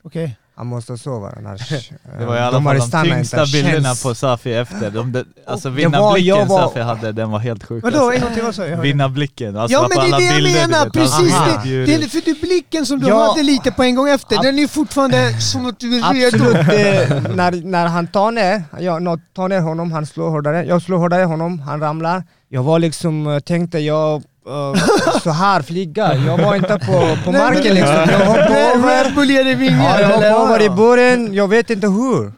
Okej. 0.03 0.39
Han 0.57 0.67
måste 0.67 0.99
sova 0.99 1.33
annars. 1.37 1.69
Det 2.19 2.25
var 2.25 2.35
i 2.37 2.39
eh, 2.39 2.47
alla 2.47 2.53
de 2.59 2.65
fall 2.65 2.79
de 2.91 3.11
tyngsta 3.11 3.45
bilderna 3.53 3.89
känns- 3.89 4.03
på 4.03 4.15
Safi 4.15 4.55
efter. 4.55 4.91
De, 4.91 5.13
de, 5.13 5.25
alltså 5.47 5.69
Det 5.71 5.75
var- 5.89 6.15
vinnarblicken 6.17 6.49
var- 6.49 6.59
Safi 6.69 6.81
hade, 6.81 7.13
den 7.13 7.31
var 7.31 7.39
helt 7.39 7.65
sjuk. 7.65 7.85
Vadå, 7.85 7.99
alltså. 7.99 8.13
en 8.17 8.21
gång 8.21 8.35
till, 8.35 8.43
vad 8.43 8.55
sa 8.55 8.67
jag? 8.67 8.77
Vinnarblicken, 8.77 9.57
alltså 9.57 9.73
Ja 9.73 9.89
men 9.89 9.99
det 10.11 10.17
är 10.17 10.19
det 10.19 10.25
jag 10.25 10.35
bilder, 10.43 10.69
menar, 10.69 10.91
precis! 10.91 11.35
Det, 11.65 11.87
det 11.87 11.95
är 12.05 12.09
för 12.09 12.21
du 12.25 12.35
blicken 12.35 12.87
som 12.87 13.01
du 13.01 13.09
Ja. 13.09 13.29
hade 13.29 13.43
lite 13.43 13.73
på 13.73 13.83
en 13.83 13.95
gång 13.95 14.09
efter, 14.09 14.43
den 14.43 14.59
är 14.59 14.67
fortfarande 14.67 15.41
som 15.41 15.67
att 15.67 15.79
du 15.81 15.99
är 15.99 16.13
redo. 16.15 16.45
Absolut, 16.45 16.57
eh, 17.29 17.35
när, 17.37 17.65
när 17.67 17.87
han 17.87 18.07
tar 18.07 18.31
ner, 18.31 18.63
jag 18.81 19.21
tar 19.37 19.49
ner 19.49 19.61
honom, 19.61 19.93
han 19.93 20.07
slår 20.07 20.31
hårdare, 20.31 20.65
jag 20.65 20.83
slår 20.83 20.99
hårdare 20.99 21.25
honom, 21.25 21.59
han 21.59 21.81
ramlar. 21.81 22.23
Jag 22.49 22.63
var 22.63 22.79
liksom, 22.79 23.27
eh, 23.27 23.39
tänkte 23.41 23.79
jag 23.79 24.15
eh, 24.47 24.83
så 25.23 25.31
här 25.31 25.63
flyga, 25.63 26.15
jag 26.15 26.39
var 26.39 26.55
inte 26.55 26.79
på, 26.79 27.17
på 27.25 27.33
marken 27.33 27.75
liksom. 27.75 27.95
Jag 28.11 28.27
hoppade 28.27 28.64
över, 28.75 29.05
Red 29.05 29.15
Bull 29.15 29.31
ger 29.31 29.45
dig 29.45 29.55
vingar 29.55 30.01
ja, 30.01 30.01
jag 30.01 30.09
hoppade 30.09 30.27
över 30.29 30.63
i 30.63 30.71
buren, 30.71 31.35
jag 31.35 31.49
vet 31.49 31.71
inte 31.71 31.87
hur. 31.87 32.33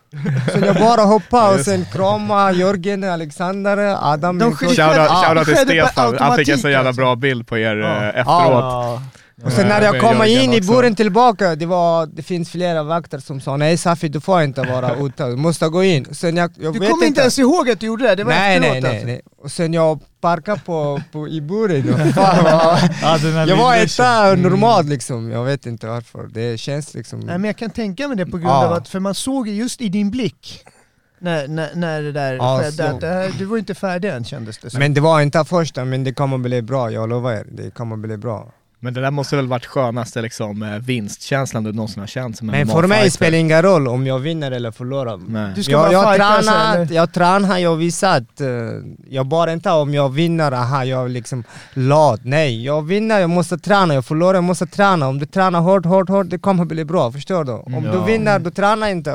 Så 0.52 0.66
jag 0.66 0.74
bara 0.76 1.00
hoppade 1.02 1.54
och 1.54 1.60
sen 1.64 1.84
krama 1.92 2.52
Jörgen, 2.52 3.04
Alexander, 3.04 3.96
Adam. 4.12 4.38
De. 4.38 4.56
Shoutout 4.56 5.44
till 5.46 5.56
Stefan, 5.56 6.16
han 6.18 6.36
fick 6.36 6.48
en 6.48 6.58
så 6.58 6.68
jävla 6.68 6.88
alltså. 6.88 7.02
bra 7.02 7.16
bild 7.16 7.46
på 7.48 7.58
er 7.58 7.76
Ja. 7.76 8.02
eh, 8.02 8.08
efteråt. 8.20 9.00
Och 9.44 9.52
sen 9.52 9.68
när 9.68 9.82
Ja, 9.82 9.94
jag 9.94 10.02
Jörgen 10.02 10.42
in 10.42 10.52
i 10.52 10.60
buren 10.60 10.94
tillbaka, 10.94 11.56
det, 11.56 11.66
var, 11.66 12.06
det 12.06 12.22
finns 12.22 12.50
flera 12.50 12.82
vakter 12.82 13.18
som 13.18 13.40
sa 13.40 13.56
nej 13.56 13.76
Safi 13.76 14.08
du 14.08 14.20
får 14.20 14.42
inte 14.42 14.62
vara 14.62 14.96
ute, 15.06 15.26
du 15.26 15.36
måste 15.36 15.68
gå 15.68 15.84
in. 15.84 16.14
Sen 16.14 16.36
jag, 16.36 16.50
jag 16.58 16.72
Du 16.72 16.78
kommer 16.78 17.06
inte 17.06 17.20
ens 17.20 17.38
ihåg 17.38 17.70
att 17.70 17.80
du 17.80 17.86
gjorde 17.86 18.04
det, 18.04 18.14
det 18.14 18.24
var 18.24 18.32
nej, 18.32 18.60
nej, 18.60 18.80
nej, 18.80 18.92
alltså. 18.92 19.06
nej. 19.06 19.20
Och 19.38 19.52
sen 19.52 19.74
jag 19.74 20.00
parkade 20.20 20.60
på, 20.64 21.02
på, 21.12 21.28
i 21.28 21.40
buren 21.40 21.86
Jag 23.48 23.56
var 23.56 23.82
inte 23.82 24.36
normalt 24.42 24.88
liksom, 24.88 25.30
jag 25.30 25.44
vet 25.44 25.66
inte 25.66 25.86
varför. 25.86 26.28
Det 26.32 26.58
känns 26.60 26.94
liksom... 26.94 27.20
Nej 27.20 27.38
men 27.38 27.44
jag 27.44 27.56
kan 27.56 27.70
tänka 27.70 28.08
mig 28.08 28.16
det 28.16 28.26
på 28.26 28.38
grund 28.38 28.50
av 28.50 28.72
att, 28.72 28.88
för 28.88 29.00
man 29.00 29.14
såg 29.14 29.48
ju 29.48 29.54
just 29.54 29.80
i 29.80 29.88
din 29.88 30.10
blick 30.10 30.64
när, 31.18 31.48
när, 31.48 31.74
när 31.74 32.02
det 32.02 32.12
där 32.12 32.34
Ja, 32.34 32.60
skedde, 32.62 32.90
att 32.90 33.02
här, 33.02 33.32
du 33.38 33.44
var 33.44 33.58
inte 33.58 33.74
färdig 33.74 34.08
än 34.08 34.24
kändes 34.24 34.58
det 34.58 34.70
som. 34.70 34.78
Men 34.78 34.94
det 34.94 35.00
var 35.00 35.20
inte 35.20 35.44
första, 35.44 35.84
men 35.84 36.04
det 36.04 36.14
kommer 36.14 36.38
bli 36.38 36.62
bra, 36.62 36.90
jag 36.90 37.08
lovar 37.08 37.32
er. 37.32 37.46
Det 37.50 37.70
kommer 37.70 37.96
bli 37.96 38.16
bra. 38.16 38.52
Men 38.86 38.94
det 38.94 39.00
där 39.00 39.10
måste 39.10 39.36
väl 39.36 39.46
varit 39.46 39.66
skönaste 39.66 40.22
liksom, 40.22 40.62
eh, 40.62 40.78
vinstkänslan 40.78 41.64
du 41.64 41.72
någonsin 41.72 42.00
har 42.00 42.06
känt 42.06 42.36
som 42.38 42.48
en 42.48 42.52
Men 42.58 42.66
för 42.68 42.74
mig 42.86 42.88
MMA-fighter. 42.98 43.10
spelar 43.10 43.30
det 43.30 43.38
ingen 43.38 43.62
roll 43.62 43.88
om 43.88 44.06
jag 44.06 44.18
vinner 44.18 44.50
eller 44.50 44.70
förlorar. 44.70 45.20
Nej. 45.28 45.52
Du 45.54 45.62
ska 45.62 45.72
jag, 45.72 45.92
jag, 45.92 46.12
fightas, 46.14 46.46
tränar, 46.46 46.76
eller? 46.76 46.94
jag 46.94 47.12
tränar, 47.12 47.58
jag 47.58 47.76
visar 47.76 48.16
att 48.16 48.40
eh, 48.40 48.46
jag 49.10 49.26
bara 49.26 49.52
inte 49.52 49.70
om 49.70 49.94
jag 49.94 50.08
vinner, 50.08 50.52
aha, 50.52 50.84
jag 50.84 51.04
är 51.04 51.08
liksom 51.08 51.44
lat. 51.74 52.20
Nej, 52.24 52.64
jag 52.64 52.82
vinner, 52.86 53.18
jag 53.20 53.30
måste 53.30 53.58
träna, 53.58 53.94
jag 53.94 54.04
förlorar, 54.04 54.34
jag 54.34 54.44
måste 54.44 54.66
träna. 54.66 55.08
Om 55.08 55.18
du 55.18 55.26
tränar 55.26 55.60
hårt, 55.60 55.84
hårt, 55.86 56.08
hårt, 56.08 56.30
det 56.30 56.38
kommer 56.38 56.64
bli 56.64 56.84
bra, 56.84 57.12
förstår 57.12 57.44
du? 57.44 57.52
Om 57.52 57.82
du 57.82 57.88
Ja. 57.88 58.04
vinner, 58.04 58.38
du 58.38 58.50
tränar 58.50 58.88
inte. 58.88 59.10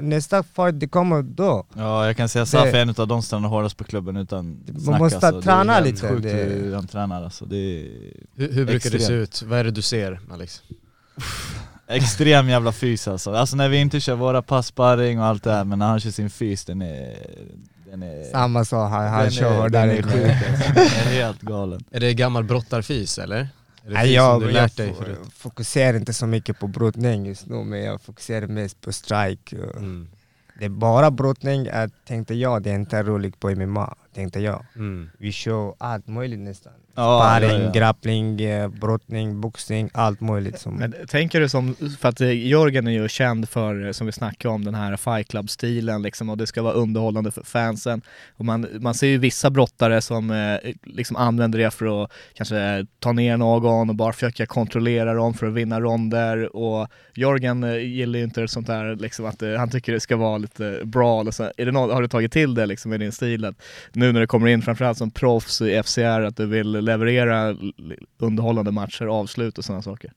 Nästa 0.00 0.42
fight, 0.42 0.80
det 0.80 0.88
kommer 0.88 1.22
då. 1.22 1.66
Ja 1.76 2.06
jag 2.06 2.16
kan 2.16 2.28
säga 2.28 2.42
att 2.42 2.48
Safi 2.48 2.68
är 2.70 2.82
en 2.82 2.88
av 2.88 3.08
de 3.08 3.22
som 3.22 3.22
tränar 3.22 3.48
hårdast 3.48 3.76
på 3.76 3.84
klubben 3.84 4.16
utan 4.16 4.46
Man 4.68 4.80
snack 4.80 4.98
måste 4.98 5.26
alltså. 5.26 5.42
träna 5.42 5.72
det 5.72 5.78
är 5.78 5.84
lite, 5.84 6.08
sjukt 6.08 6.22
det- 6.22 6.28
hur 6.32 6.74
han 6.74 6.86
tränar 6.86 7.22
alltså. 7.24 7.44
Det 7.44 7.56
är 7.56 7.88
Hur, 8.34 8.52
hur 8.52 8.66
brukar 8.66 8.90
det 8.90 9.00
se 9.00 9.12
ut? 9.12 9.42
Vad 9.42 9.58
är 9.58 9.64
det 9.64 9.70
du 9.70 9.82
ser 9.82 10.20
Alex? 10.32 10.62
extrem 11.88 12.48
jävla 12.48 12.72
fys 12.72 13.08
alltså. 13.08 13.32
Alltså 13.34 13.56
när 13.56 13.68
vi 13.68 13.76
inte 13.76 14.00
kör 14.00 14.14
våra 14.14 14.42
passsparring 14.42 15.20
och 15.20 15.26
allt 15.26 15.42
det 15.44 15.52
här, 15.52 15.64
men 15.64 15.78
när 15.78 15.86
han 15.86 16.00
kör 16.00 16.10
sin 16.10 16.30
fys, 16.30 16.64
den 16.64 16.82
är... 16.82 17.16
Den 17.90 18.02
är 18.02 18.30
Samma 18.32 18.64
sak, 18.64 18.90
han, 18.90 19.08
han 19.08 19.22
den 19.22 19.30
kör 19.30 19.64
är, 19.64 19.68
där 19.68 19.86
den 19.86 19.96
är 19.96 20.02
sjuk 20.02 20.50
alltså. 20.50 20.72
Den 20.74 21.12
är 21.12 21.22
helt 21.24 21.40
galen. 21.40 21.84
Är 21.90 22.00
det 22.00 22.14
gammal 22.14 22.44
brottarfys 22.44 23.18
eller? 23.18 23.48
Nej, 23.88 24.12
jag, 24.12 24.40
du 24.40 24.46
jag 24.46 24.52
lärt 24.52 24.76
dig 24.76 24.94
förut? 24.94 25.18
fokuserar 25.34 25.96
inte 25.96 26.12
så 26.12 26.26
mycket 26.26 26.58
på 26.58 26.66
brottning 26.66 27.26
just 27.26 27.46
nu, 27.46 27.64
men 27.64 27.80
jag 27.80 28.02
fokuserar 28.02 28.46
mest 28.46 28.80
på 28.80 28.92
strike. 28.92 29.56
Mm. 29.56 30.08
Det 30.58 30.64
är 30.64 30.68
bara 30.68 31.10
brottning, 31.10 31.64
jag 31.64 31.90
tänkte 32.04 32.34
jag, 32.34 32.62
det 32.62 32.70
är 32.70 32.74
inte 32.74 33.02
roligt 33.02 33.40
på 33.40 33.50
MMA, 33.50 33.94
tänkte 34.14 34.40
jag. 34.40 34.64
Mm. 34.76 35.10
Vi 35.18 35.32
kör 35.32 35.74
allt 35.78 36.06
möjligt 36.06 36.40
nästan. 36.40 36.72
Sparring, 36.96 37.62
ja, 37.62 37.70
grappling, 37.70 38.40
eh, 38.40 38.68
brottning, 38.68 39.40
boxning, 39.40 39.90
allt 39.94 40.20
möjligt. 40.20 40.60
Som, 40.60 40.74
Men 40.74 40.94
tänker 41.08 41.40
du 41.40 41.48
som, 41.48 41.74
för 42.00 42.08
att 42.08 42.20
eh, 42.20 42.46
Jörgen 42.46 42.86
är 42.86 42.90
ju 42.90 43.08
känd 43.08 43.48
för, 43.48 43.86
eh, 43.86 43.92
som 43.92 44.06
vi 44.06 44.12
snackade 44.12 44.54
om, 44.54 44.64
den 44.64 44.74
här 44.74 44.96
Fight 44.96 45.28
Club-stilen 45.28 46.02
liksom 46.02 46.30
och 46.30 46.36
det 46.36 46.46
ska 46.46 46.62
vara 46.62 46.72
underhållande 46.72 47.30
för 47.30 47.42
fansen. 47.42 48.02
Och 48.36 48.44
man, 48.44 48.66
man 48.80 48.94
ser 48.94 49.06
ju 49.06 49.18
vissa 49.18 49.50
brottare 49.50 50.00
som 50.00 50.56
liksom 50.84 51.16
använder 51.16 51.58
det 51.58 51.70
för 51.70 52.04
att 52.04 52.12
kanske 52.34 52.86
ta 52.98 53.12
ner 53.12 53.36
någon 53.36 53.88
och 53.90 53.96
bara 53.96 54.12
försöka 54.12 54.46
kontrollera 54.46 55.14
dem 55.14 55.34
för 55.34 55.46
att 55.46 55.54
vinna 55.54 55.80
ronder 55.80 56.56
och 56.56 56.88
Jörgen 57.14 57.62
gillar 57.62 58.18
ju 58.18 58.24
inte 58.24 58.48
sånt 58.48 58.66
där 58.66 58.96
liksom 58.96 59.26
att 59.26 59.42
han 59.58 59.70
tycker 59.70 59.92
det 59.92 60.00
ska 60.00 60.16
vara 60.16 60.38
lite 60.38 60.80
bra 60.84 61.32
så. 61.32 61.50
Är 61.56 61.66
det 61.66 61.72
något, 61.72 61.92
har 61.92 62.02
du 62.02 62.08
tagit 62.08 62.32
till 62.32 62.54
det 62.54 62.66
liksom 62.66 62.92
i 62.92 62.98
din 62.98 63.12
stil? 63.12 63.44
Att 63.44 63.62
nu 63.92 64.12
när 64.12 64.20
du 64.20 64.26
kommer 64.26 64.46
in 64.46 64.62
framförallt 64.62 64.98
som 64.98 65.10
proffs 65.10 65.60
i 65.60 65.82
FCR 65.82 66.20
att 66.20 66.36
du 66.36 66.46
vill 66.46 66.85
leverera 66.86 67.56
underhållande 68.18 68.70
matcher, 68.72 69.04
avslut 69.06 69.58
och 69.58 69.64
sådana 69.64 69.82
saker? 69.82 70.12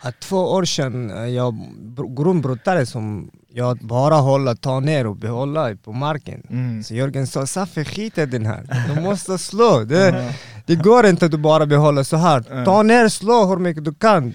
Att 0.00 0.20
två 0.20 0.36
år 0.36 0.64
sedan, 0.64 1.10
eh, 1.10 1.26
jag 1.26 1.54
br- 1.80 2.22
grundbrottare 2.22 2.86
som 2.86 3.30
jag 3.48 3.78
bara 3.78 4.14
håller, 4.14 4.54
ta 4.54 4.80
ner 4.80 5.06
och 5.06 5.16
behålla 5.16 5.76
på 5.84 5.92
marken. 5.92 6.42
Mm. 6.50 6.82
Så 6.82 6.94
Jörgen 6.94 7.26
sa 7.26 7.46
Saffe 7.46 7.84
skit 7.84 8.18
i 8.18 8.26
den 8.26 8.46
här, 8.46 8.62
du 8.94 9.00
måste 9.00 9.38
slå. 9.38 9.84
Det, 9.84 10.34
det 10.66 10.76
går 10.76 11.06
inte 11.06 11.24
att 11.26 11.30
du 11.30 11.38
bara 11.38 11.66
behåller 11.66 12.02
så 12.02 12.16
här. 12.16 12.64
Ta 12.64 12.82
ner, 12.82 13.08
slå 13.08 13.46
hur 13.46 13.56
mycket 13.56 13.84
du 13.84 13.94
kan. 13.94 14.34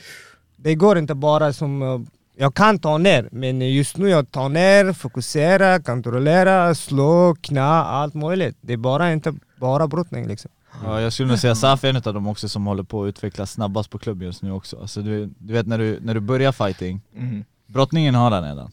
Det 0.56 0.76
går 0.76 0.98
inte 0.98 1.16
bara 1.16 1.54
som, 1.54 1.82
eh, 1.82 2.00
jag 2.40 2.54
kan 2.54 2.80
ta 2.80 2.98
ner, 2.98 3.30
men 3.32 3.62
just 3.74 3.98
nu 3.98 4.10
jag 4.10 4.32
tar 4.32 4.50
ner, 4.50 4.94
fokusera, 4.94 5.80
kontrollera, 5.80 6.76
slå, 6.76 7.36
knä, 7.42 7.62
allt 7.64 8.14
möjligt. 8.14 8.58
Det 8.62 8.74
är 8.74 8.78
bara 8.78 9.12
inte 9.12 9.34
bara 9.60 9.88
brottning 9.88 10.28
liksom. 10.28 10.52
Ja, 10.84 11.02
jag 11.02 11.14
skulle 11.14 11.30
nog 11.30 11.40
säga 11.40 11.56
Safi 11.56 11.88
är 11.88 11.90
en 11.90 11.96
av 12.06 12.14
dem 12.14 12.28
också 12.28 12.50
som 12.50 12.66
håller 12.68 12.84
på 12.84 13.04
att 13.04 13.08
utvecklas 13.08 13.52
snabbast 13.52 13.90
på 13.90 13.98
klubben 14.00 14.26
just 14.28 14.42
nu 14.44 14.52
också. 14.52 14.80
Alltså 14.82 15.02
du, 15.02 15.30
du 15.40 15.54
vet 15.54 15.68
när 15.68 15.78
du, 15.78 16.00
när 16.02 16.14
du 16.14 16.20
börjar 16.20 16.52
fighting, 16.52 17.02
Mm. 17.16 17.44
brottningen 17.68 18.16
har 18.16 18.32
han 18.32 18.44
redan. 18.44 18.72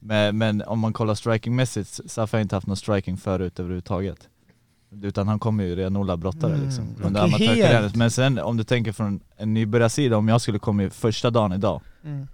Men, 0.00 0.38
men 0.38 0.62
om 0.62 0.78
man 0.78 0.92
kollar 0.92 1.14
strikingmässigt, 1.14 2.10
Safi 2.10 2.36
har 2.36 2.42
inte 2.42 2.56
haft 2.56 2.66
någon 2.66 2.76
striking 2.76 3.16
förut 3.16 3.58
överhuvudtaget. 3.60 4.28
Utan 5.02 5.28
han 5.28 5.38
kommer 5.38 5.64
ju 5.64 5.76
renodlad 5.76 6.18
brottare 6.18 6.54
Mm, 6.54 6.66
liksom. 6.66 6.84
Under 7.02 7.26
helt. 7.28 7.96
Men 7.96 8.10
sen 8.10 8.38
om 8.38 8.56
du 8.56 8.64
tänker 8.64 8.92
från 8.92 9.20
en 9.36 9.54
nybörjarsida, 9.54 10.16
om 10.16 10.28
jag 10.28 10.40
skulle 10.40 10.58
komma 10.58 10.82
i 10.82 10.90
första 10.90 11.30
dagen 11.30 11.52
idag 11.52 11.80
Mm. 12.04 12.26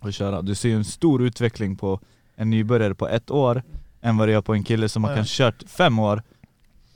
och 0.00 0.12
köra, 0.12 0.42
du 0.42 0.54
ser 0.54 0.68
ju 0.68 0.76
en 0.76 0.84
stor 0.84 1.22
utveckling 1.22 1.76
på 1.76 2.00
en 2.36 2.50
nybörjare 2.50 2.94
på 2.94 3.08
ett 3.08 3.30
år 3.30 3.62
än 4.00 4.16
vad 4.16 4.28
det 4.28 4.32
gör 4.32 4.40
på 4.42 4.54
en 4.54 4.64
kille 4.64 4.88
som 4.88 5.04
har 5.04 5.10
Ja. 5.10 5.16
kanske 5.16 5.42
kört 5.44 5.62
fem 5.66 5.98
år 5.98 6.22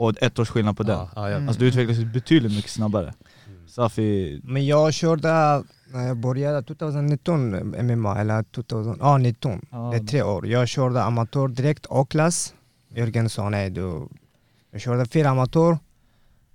och 0.00 0.22
ett 0.22 0.38
års 0.38 0.48
skillnad 0.48 0.76
på 0.76 0.82
den. 0.82 0.98
Ja, 0.98 1.10
ja, 1.14 1.30
ja. 1.30 1.36
Mm. 1.36 1.48
Alltså 1.48 1.60
du 1.60 1.68
utvecklas 1.68 1.98
betydligt 1.98 2.52
mycket 2.52 2.70
snabbare. 2.70 3.14
Safi, 3.66 4.40
Men 4.44 4.66
jag 4.66 4.94
körde, 4.94 5.28
när 5.92 6.06
jag 6.06 6.16
började 6.16 6.62
2019 6.62 7.50
MMA, 7.86 8.20
eller 8.20 8.42
2019, 8.42 9.66
Ja, 9.70 9.90
det 9.92 9.96
är 9.96 10.06
tre 10.06 10.22
år. 10.22 10.46
Jag 10.46 10.68
körde 10.68 11.02
amatör 11.02 11.48
direkt 11.48 11.86
A-klass. 11.90 12.54
Jörgen 12.88 13.28
sa 13.28 13.48
nej 13.48 13.70
du, 13.70 14.08
jag 14.70 14.80
körde 14.80 15.06
fyra 15.06 15.28
amatör. 15.28 15.78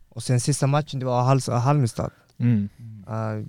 Och 0.10 0.24
sen 0.24 0.40
sista 0.40 0.68
matchen 0.68 1.00
det 1.00 1.06
var 1.06 1.60
Halmstad. 1.60 2.12
Mm. 2.38 2.70
Uh, 3.10 3.46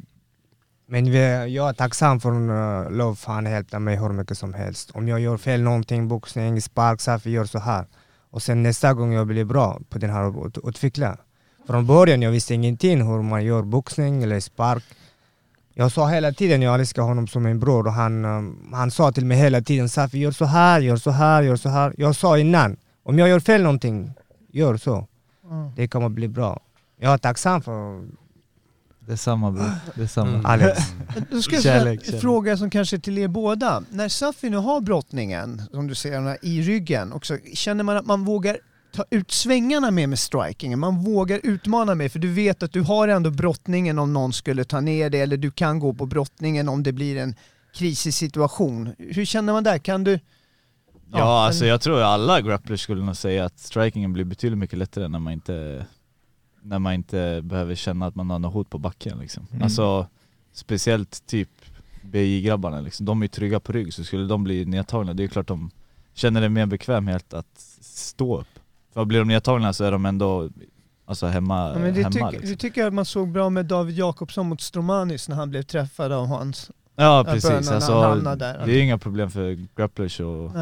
men 0.87 1.05
vi, 1.11 1.55
jag 1.55 1.69
är 1.69 1.73
tacksam 1.73 2.21
för 2.21 2.31
uh, 2.31 2.91
Love, 2.91 3.17
han 3.25 3.47
hjälpte 3.47 3.79
mig 3.79 3.97
hur 3.97 4.13
mycket 4.13 4.39
som 4.39 4.55
helst. 4.55 4.91
Om 4.91 5.09
jag 5.09 5.21
gör 5.21 5.37
fel 5.37 5.63
någonting, 5.63 6.09
boxning, 6.09 6.63
spark, 6.63 7.01
Safi 7.01 7.31
gör 7.31 7.45
så 7.45 7.59
här. 7.59 7.87
Och 8.37 8.43
sen 8.43 8.63
nästa 8.63 8.95
gång 8.95 9.13
jag 9.13 9.27
blir 9.27 9.45
bra 9.45 9.81
på 9.89 9.99
den 9.99 10.11
här 10.11 10.47
ut- 10.47 10.59
utveckla. 10.65 11.17
Från 11.67 11.87
början 11.87 12.23
jag 12.23 12.31
visste 12.31 12.55
ingenting 12.55 13.03
hur 13.03 13.23
man 13.23 13.45
gör 13.45 13.63
boxning 13.63 14.23
eller 14.23 14.41
spark. 14.41 14.85
Jag 15.75 15.93
sa 15.93 16.09
hela 16.09 16.33
tiden 16.33 16.63
jag 16.63 16.75
älskar 16.75 17.03
honom 17.03 17.27
som 17.27 17.43
min 17.43 17.61
bror 17.61 17.87
och 17.87 17.93
han, 17.93 18.25
um, 18.25 18.73
han 18.73 18.91
sa 18.91 19.13
till 19.13 19.27
mig 19.27 19.37
hela 19.39 19.61
tiden 19.61 19.89
Safi 19.89 20.19
gör 20.19 20.31
så 20.31 20.45
här, 20.45 20.81
gör 20.81 20.97
så 20.97 21.11
här, 21.11 21.43
gör 21.43 21.57
så 21.57 21.69
här. 21.69 21.95
Jag 21.99 22.17
sa 22.17 22.39
innan, 22.39 22.77
om 23.03 23.19
jag 23.19 23.29
gör 23.29 23.41
fel 23.41 23.63
någonting, 23.63 24.13
gör 24.53 24.77
så. 24.77 25.07
Mm. 25.51 25.71
Det 25.77 25.89
kommer 25.89 26.09
bli 26.09 26.29
bra. 26.29 26.61
Jag 27.01 27.13
är 27.13 27.19
tacksam 27.19 27.63
för 27.63 28.03
det 29.07 29.13
är 29.13 29.17
samma 29.17 29.51
bror, 29.51 29.71
det 29.95 30.03
är 30.03 30.07
samma. 30.07 30.29
Mm. 30.31 30.47
Alex. 30.47 30.81
Då 31.31 31.43
ska 31.43 31.55
jag 31.55 31.63
Kärlek, 31.63 32.01
en 32.01 32.05
kärlek. 32.05 32.21
fråga 32.21 32.57
som 32.57 32.71
kanske 32.71 32.97
är 32.97 33.01
till 33.01 33.19
er 33.19 33.29
båda. 33.29 33.83
När 33.91 34.09
Safi 34.09 34.51
nu 34.51 34.57
har 34.57 34.81
brottningen, 34.81 35.63
som 35.71 35.87
du 35.87 35.95
ser 35.95 36.45
i 36.45 36.63
ryggen, 36.63 37.13
också, 37.13 37.39
känner 37.55 37.85
man 37.85 37.97
att 37.97 38.07
man 38.07 38.25
vågar 38.25 38.59
ta 38.93 39.05
ut 39.11 39.31
svängarna 39.31 39.91
mer 39.91 40.07
med 40.07 40.19
strikingen? 40.19 40.79
Man 40.79 41.05
vågar 41.05 41.41
utmana 41.43 41.95
mer 41.95 42.09
för 42.09 42.19
du 42.19 42.33
vet 42.33 42.63
att 42.63 42.73
du 42.73 42.81
har 42.81 43.09
ändå 43.09 43.31
brottningen 43.31 43.99
om 43.99 44.13
någon 44.13 44.33
skulle 44.33 44.65
ta 44.65 44.81
ner 44.81 45.11
dig 45.11 45.21
eller 45.21 45.37
du 45.37 45.51
kan 45.51 45.79
gå 45.79 45.95
på 45.95 46.07
brottningen 46.07 46.69
om 46.69 46.83
det 46.83 46.93
blir 46.93 47.17
en 47.17 47.35
krisig 47.75 48.15
situation. 48.15 48.95
Hur 48.99 49.25
känner 49.25 49.53
man 49.53 49.65
där? 49.65 49.79
Kan 49.79 50.05
du... 50.05 50.21
Ja, 51.13 51.47
alltså 51.47 51.67
jag 51.67 51.81
tror 51.81 52.01
alla 52.01 52.41
grapplers 52.41 52.81
skulle 52.81 53.05
nog 53.05 53.17
säga 53.17 53.45
att 53.45 53.59
strikingen 53.59 54.13
blir 54.13 54.25
betydligt 54.25 54.59
mycket 54.59 54.79
lättare 54.79 55.09
när 55.09 55.19
man 55.19 55.33
inte 55.33 55.87
när 56.67 56.79
man 56.79 56.93
inte 56.95 57.41
behöver 57.43 57.75
känna 57.75 58.07
att 58.07 58.15
man 58.15 58.31
har 58.31 58.39
något 58.39 58.53
hot 58.53 58.71
på 58.71 58.79
backen 58.79 59.19
liksom. 59.19 59.47
Mm. 59.51 59.63
Alltså 59.63 60.07
speciellt 60.53 61.27
typ 61.27 61.51
BI-grabbarna 62.03 62.81
liksom, 62.81 63.07
de 63.07 63.23
är 63.23 63.25
ju 63.25 63.29
trygga 63.29 63.61
på 63.61 63.73
rygg 63.73 63.95
så 63.95 64.05
skulle 64.05 64.27
de 64.27 64.45
bli 64.45 64.65
nedtagna, 64.65 65.15
det 65.15 65.25
är 65.25 65.29
klart 65.29 65.47
de 65.47 65.71
känner 66.15 66.41
det 66.41 66.49
mer 66.49 66.67
bekvämhet 66.67 67.35
att 67.35 67.59
stå 67.81 68.41
upp. 68.41 68.49
För 68.93 69.05
blir 69.05 69.19
de 69.19 69.29
nedtagna 69.29 69.73
så 69.73 69.85
är 69.85 69.93
de 69.93 70.07
ändå 70.07 70.49
alltså 71.05 71.27
hemma, 71.27 71.73
Ja, 71.73 71.79
men 71.79 71.95
det, 71.95 72.03
hemma 72.03 72.11
tyck, 72.11 72.33
liksom. 72.33 72.51
det 72.51 72.57
tycker 72.57 72.81
jag 72.81 72.89
att 72.89 72.95
man 72.95 73.05
såg 73.05 73.29
bra 73.29 73.51
med 73.51 73.67
David 73.67 73.99
Jakobsson 73.99 74.49
mot 74.49 74.61
Stromanis 74.61 75.29
när 75.29 75.37
han 75.37 75.51
blev 75.51 75.63
träffad 75.63 76.13
av 76.13 76.27
hans... 76.27 76.71
Ja 76.97 77.25
precis, 77.29 77.71
alltså, 77.71 78.15
där. 78.37 78.67
det 78.67 78.73
är 78.73 78.83
inga 78.83 78.99
problem 78.99 79.31
för 79.31 79.67
grapplers 79.77 80.21
och 80.21 80.53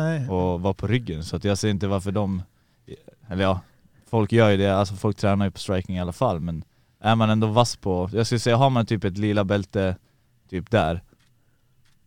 vara 0.60 0.74
på 0.74 0.86
ryggen. 0.86 1.24
Så 1.24 1.36
att 1.36 1.44
jag 1.44 1.58
ser 1.58 1.68
inte 1.68 1.86
varför 1.86 2.12
de, 2.12 2.42
eller 3.28 3.44
ja, 3.44 3.60
folk 4.14 4.32
gör 4.32 4.50
ju 4.50 4.56
det, 4.56 4.76
alltså 4.76 4.94
folk 4.94 5.16
tränar 5.16 5.44
ju 5.44 5.50
på 5.50 5.58
striking 5.58 5.96
i 5.96 6.00
alla 6.00 6.12
fall 6.12 6.40
men 6.40 6.64
är 7.00 7.16
man 7.16 7.30
ändå 7.30 7.46
vass 7.46 7.76
på, 7.76 8.10
jag 8.12 8.26
skulle 8.26 8.38
säga 8.38 8.56
har 8.56 8.70
man 8.70 8.86
typ 8.86 9.04
ett 9.04 9.18
lila 9.18 9.44
bälte 9.44 9.96
typ 10.48 10.70
där, 10.70 11.02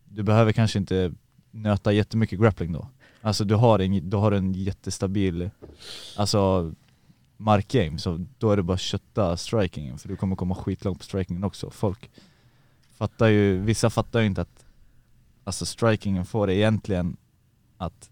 du 0.04 0.22
behöver 0.22 0.52
kanske 0.52 0.78
inte 0.78 1.12
nöta 1.50 1.92
jättemycket 1.92 2.40
grappling 2.40 2.72
då. 2.72 2.88
Alltså 3.22 3.44
du 3.44 3.54
har 3.54 3.78
en, 3.78 4.10
du 4.10 4.16
har 4.16 4.32
en 4.32 4.52
jättestabil, 4.52 5.50
alltså 6.16 6.72
markgame, 7.36 7.98
så 7.98 8.26
då 8.38 8.50
är 8.50 8.56
det 8.56 8.62
bara 8.62 8.74
att 8.74 8.80
kötta 8.80 9.36
strikingen 9.36 9.98
för 9.98 10.08
du 10.08 10.16
kommer 10.16 10.36
komma 10.36 10.54
skitlångt 10.54 10.98
på 10.98 11.04
strikingen 11.04 11.44
också. 11.44 11.70
Folk 11.70 12.10
fattar 12.94 13.26
ju, 13.26 13.60
vissa 13.60 13.90
fattar 13.90 14.20
ju 14.20 14.26
inte 14.26 14.40
att 14.40 14.64
alltså 15.44 15.66
strikingen 15.66 16.24
får 16.24 16.46
det 16.46 16.54
egentligen 16.54 17.16
att 17.76 18.10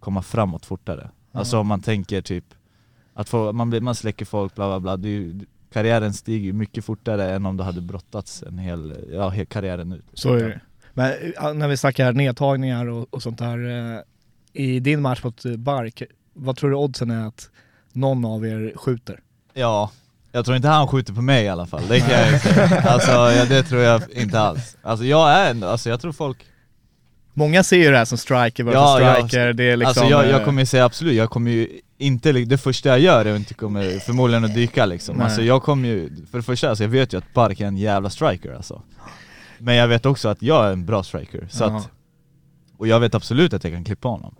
komma 0.00 0.22
framåt 0.22 0.66
fortare. 0.66 1.10
Alltså 1.32 1.58
om 1.58 1.66
man 1.66 1.80
tänker 1.80 2.22
typ 2.22 2.54
att 3.18 3.28
få, 3.28 3.52
man, 3.52 3.84
man 3.84 3.94
släcker 3.94 4.24
folk, 4.24 4.54
bla 4.54 4.80
bla 4.80 4.96
bla. 4.96 5.08
Ju, 5.08 5.40
karriären 5.72 6.14
stiger 6.14 6.46
ju 6.46 6.52
mycket 6.52 6.84
fortare 6.84 7.30
än 7.34 7.46
om 7.46 7.56
du 7.56 7.62
hade 7.62 7.80
brottats 7.80 8.42
en 8.42 8.58
hel, 8.58 8.94
ja, 9.12 9.28
hel 9.28 9.46
karriären 9.46 9.92
ut. 9.92 10.04
Så 10.14 10.34
är 10.34 10.48
det. 10.48 10.60
Men 10.92 11.12
eh, 11.12 11.54
när 11.54 11.68
vi 11.68 11.76
snackar 11.76 12.12
nedtagningar 12.12 12.86
och, 12.86 13.14
och 13.14 13.22
sånt 13.22 13.38
där, 13.38 13.94
eh, 13.96 14.00
i 14.52 14.80
din 14.80 15.02
match 15.02 15.24
mot 15.24 15.44
eh, 15.44 15.56
Bark, 15.56 16.02
vad 16.34 16.56
tror 16.56 16.70
du 16.70 16.76
oddsen 16.76 17.10
är 17.10 17.26
att 17.26 17.50
någon 17.92 18.24
av 18.24 18.46
er 18.46 18.72
skjuter? 18.76 19.20
Ja, 19.54 19.90
Jag 20.32 20.44
tror 20.44 20.56
inte 20.56 20.68
han 20.68 20.88
skjuter 20.88 21.12
på 21.12 21.22
mig 21.22 21.44
i 21.44 21.48
alla 21.48 21.66
fall, 21.66 21.82
det 21.88 22.00
kan 22.00 22.10
jag 22.10 22.32
ju 22.32 22.38
säga. 22.38 22.80
Alltså 22.80 23.44
det 23.48 23.62
tror 23.62 23.82
jag 23.82 24.02
inte 24.10 24.40
alls. 24.40 24.76
Alltså 24.82 25.04
jag 25.04 25.30
är 25.30 25.50
ändå, 25.50 25.66
alltså 25.66 25.90
jag 25.90 26.00
tror 26.00 26.12
folk 26.12 26.38
Många 27.38 27.62
ser 27.62 27.76
ju 27.76 27.90
det 27.90 27.98
här 27.98 28.04
som 28.04 28.18
striker 28.18 28.64
versus 28.64 28.74
Ja, 28.74 29.00
ja. 29.00 29.14
striker, 29.14 29.52
det 29.52 29.64
är 29.64 29.76
liksom... 29.76 29.88
Alltså 29.88 30.04
jag, 30.04 30.26
jag 30.26 30.40
eh, 30.40 30.44
kommer 30.44 30.62
ju 30.62 30.66
säga 30.66 30.84
absolut, 30.84 31.14
jag 31.14 31.30
kommer 31.30 31.50
ju 31.50 31.68
inte, 31.98 32.32
det 32.32 32.58
första 32.58 32.88
jag 32.88 33.00
gör 33.00 33.24
är 33.24 33.32
att 33.32 33.38
inte 33.38 33.54
kommer 33.54 33.98
förmodligen 33.98 34.44
att 34.44 34.54
dyka 34.54 34.86
liksom. 34.86 35.16
Nej. 35.16 35.24
Alltså 35.24 35.42
jag 35.42 35.62
kommer 35.62 35.88
ju, 35.88 36.10
för 36.30 36.38
det 36.38 36.44
första, 36.44 36.68
alltså 36.68 36.84
jag 36.84 36.88
vet 36.88 37.12
ju 37.12 37.18
att 37.18 37.34
Bark 37.34 37.60
är 37.60 37.66
en 37.66 37.76
jävla 37.76 38.10
striker 38.10 38.54
alltså. 38.54 38.82
Men 39.58 39.74
jag 39.74 39.88
vet 39.88 40.06
också 40.06 40.28
att 40.28 40.42
jag 40.42 40.66
är 40.66 40.72
en 40.72 40.86
bra 40.86 41.02
striker, 41.02 41.46
så 41.50 41.64
Jaha. 41.64 41.76
att, 41.76 41.90
och 42.78 42.86
jag 42.86 43.00
vet 43.00 43.14
absolut 43.14 43.52
att 43.52 43.64
jag 43.64 43.72
kan 43.72 43.84
klippa 43.84 44.08
honom. 44.08 44.34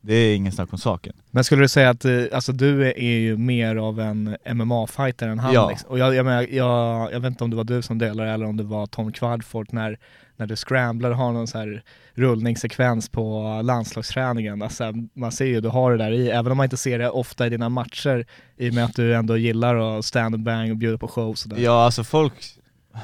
Det 0.00 0.14
är 0.14 0.36
ingen 0.36 0.52
snack 0.52 0.72
om 0.72 0.78
saken. 0.78 1.12
Men 1.30 1.44
skulle 1.44 1.62
du 1.62 1.68
säga 1.68 1.90
att 1.90 2.04
eh, 2.04 2.22
alltså, 2.32 2.52
du 2.52 2.86
är, 2.86 2.98
är 2.98 3.18
ju 3.18 3.36
mer 3.36 3.76
av 3.76 4.00
en 4.00 4.36
MMA-fighter 4.44 5.28
än 5.28 5.38
han? 5.38 5.54
Ja. 5.54 5.68
Liksom. 5.68 5.90
Och 5.90 5.98
jag, 5.98 6.14
jag, 6.14 6.26
menar, 6.26 6.46
jag, 6.50 7.12
jag 7.12 7.20
vet 7.20 7.30
inte 7.30 7.44
om 7.44 7.50
det 7.50 7.56
var 7.56 7.64
du 7.64 7.82
som 7.82 7.98
delade 7.98 8.30
eller 8.30 8.46
om 8.46 8.56
det 8.56 8.62
var 8.62 8.86
Tom 8.86 9.12
Quadfort 9.12 9.72
när, 9.72 9.98
när 10.36 10.46
du 10.46 11.14
har 11.14 11.32
någon 11.32 11.46
så 11.46 11.58
här 11.58 11.82
rullningssekvens 12.14 13.08
på 13.08 13.60
landslagsträningen. 13.64 14.62
Alltså, 14.62 14.92
man 15.14 15.32
ser 15.32 15.44
ju, 15.44 15.60
du 15.60 15.68
har 15.68 15.92
det 15.92 15.98
där 15.98 16.12
i, 16.12 16.28
även 16.30 16.52
om 16.52 16.56
man 16.56 16.64
inte 16.64 16.76
ser 16.76 16.98
det 16.98 17.10
ofta 17.10 17.46
i 17.46 17.50
dina 17.50 17.68
matcher 17.68 18.26
i 18.56 18.70
och 18.70 18.74
med 18.74 18.84
att 18.84 18.96
du 18.96 19.14
ändå 19.14 19.36
gillar 19.36 19.98
att 19.98 20.04
stand 20.04 20.34
and 20.34 20.44
bang 20.44 20.70
och 20.70 20.76
bjuda 20.76 20.98
på 20.98 21.08
show 21.08 21.28
och 21.28 21.38
sådär. 21.38 21.58
Ja 21.58 21.84
alltså 21.84 22.04
folk, 22.04 22.32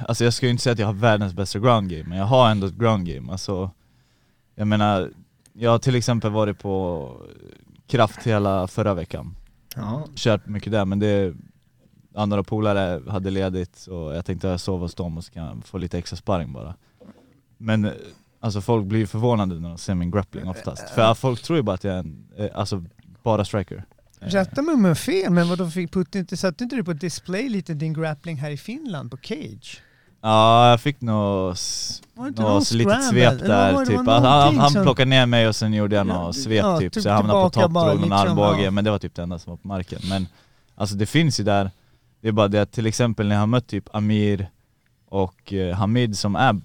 alltså 0.08 0.24
jag 0.24 0.34
ska 0.34 0.46
ju 0.46 0.50
inte 0.50 0.62
säga 0.62 0.72
att 0.72 0.78
jag 0.78 0.86
har 0.86 0.94
världens 0.94 1.34
bästa 1.34 1.58
ground 1.58 1.90
game, 1.90 2.04
men 2.04 2.18
jag 2.18 2.24
har 2.24 2.50
ändå 2.50 2.66
ett 2.66 2.74
ground 2.74 3.06
game. 3.06 3.32
Alltså, 3.32 3.70
jag 4.54 4.66
menar, 4.66 5.10
jag 5.52 5.70
har 5.70 5.78
till 5.78 5.94
exempel 5.94 6.30
varit 6.30 6.58
på 6.58 7.12
kraft 7.86 8.26
hela 8.26 8.66
förra 8.66 8.94
veckan. 8.94 9.36
Ja. 9.76 10.06
Kört 10.14 10.46
mycket 10.46 10.72
där 10.72 10.84
men 10.84 10.98
det, 10.98 11.34
andra 12.14 12.42
polare 12.42 13.10
hade 13.10 13.30
ledigt 13.30 13.76
så 13.76 14.12
jag 14.14 14.24
tänkte 14.24 14.48
jag 14.48 14.60
sova 14.60 14.84
hos 14.84 14.94
dem 14.94 15.18
och 15.18 15.24
så 15.24 15.32
kan 15.32 15.44
jag 15.44 15.64
få 15.64 15.78
lite 15.78 15.98
extra 15.98 16.16
sparring 16.16 16.52
bara. 16.52 16.74
Men 17.58 17.90
alltså 18.40 18.60
folk 18.60 18.86
blir 18.86 19.06
förvånade 19.06 19.60
när 19.60 19.68
de 19.68 19.78
ser 19.78 19.94
min 19.94 20.10
grappling 20.10 20.48
oftast. 20.48 20.90
För 20.90 21.14
folk 21.14 21.42
tror 21.42 21.56
ju 21.56 21.62
bara 21.62 21.74
att 21.74 21.84
jag 21.84 21.94
är 21.94 21.98
en, 21.98 22.24
eh, 22.38 22.46
alltså 22.54 22.84
bara 23.22 23.44
striker. 23.44 23.84
Rätta 24.20 24.62
mig 24.62 24.74
om 24.74 24.84
jag 24.84 24.98
fel, 24.98 25.32
men 25.32 25.48
vadå, 25.48 25.70
fick 25.70 25.92
Putin 25.92 26.20
inte, 26.20 26.36
satte 26.36 26.64
inte 26.64 26.76
du 26.76 26.84
på 26.84 26.92
display 26.92 27.48
lite 27.48 27.74
din 27.74 27.92
grappling 27.92 28.36
här 28.36 28.50
i 28.50 28.56
Finland 28.56 29.10
på 29.10 29.16
Cage? 29.22 29.82
Ja, 30.22 30.70
jag 30.70 30.80
fick 30.80 31.00
nog 31.00 31.52
s- 31.52 32.02
Var 32.14 32.24
det 32.24 32.28
inte 32.28 32.42
nå 32.42 32.48
någon 32.48 32.62
s- 32.62 32.72
litet 32.72 33.04
svep 33.04 33.38
där 33.38 33.72
var 33.72 33.84
typ. 33.86 33.96
var 33.96 34.20
det 34.20 34.28
Han, 34.28 34.58
han, 34.58 34.70
som- 34.70 34.82
plockade 34.82 35.08
ner 35.10 35.26
mig 35.26 35.48
och 35.48 35.56
sen 35.56 35.72
gjorde 35.74 35.96
jag 35.96 36.06
Ja, 36.08 36.12
något 36.14 36.36
svep 36.36 36.64
ja, 36.64 36.78
typ, 36.78 36.94
så 36.94 37.08
jag 37.08 37.14
hamnade 37.14 37.42
på 37.44 37.50
topp, 37.50 37.72
drog 37.72 38.00
någon 38.00 38.12
armbåge, 38.12 38.62
ja. 38.62 38.70
men 38.70 38.84
det 38.84 38.90
var 38.90 38.98
typ 38.98 39.14
det 39.14 39.22
enda 39.22 39.38
som 39.38 39.50
var 39.50 39.56
på 39.56 39.68
marken. 39.68 40.00
Men 40.08 40.26
alltså 40.74 40.94
det 40.96 41.06
finns 41.06 41.40
ju 41.40 41.44
där, 41.44 41.70
det 42.20 42.28
är 42.28 42.32
bara 42.32 42.48
det 42.48 42.62
att 42.62 42.72
till 42.72 42.86
exempel 42.86 43.28
när 43.28 43.34
jag 43.34 43.40
har 43.40 43.46
mött 43.46 43.66
typ 43.66 43.94
Amir 43.94 44.48
och 45.08 45.52
eh, 45.52 45.74
Hamid 45.76 46.18
som 46.18 46.36
är 46.36 46.60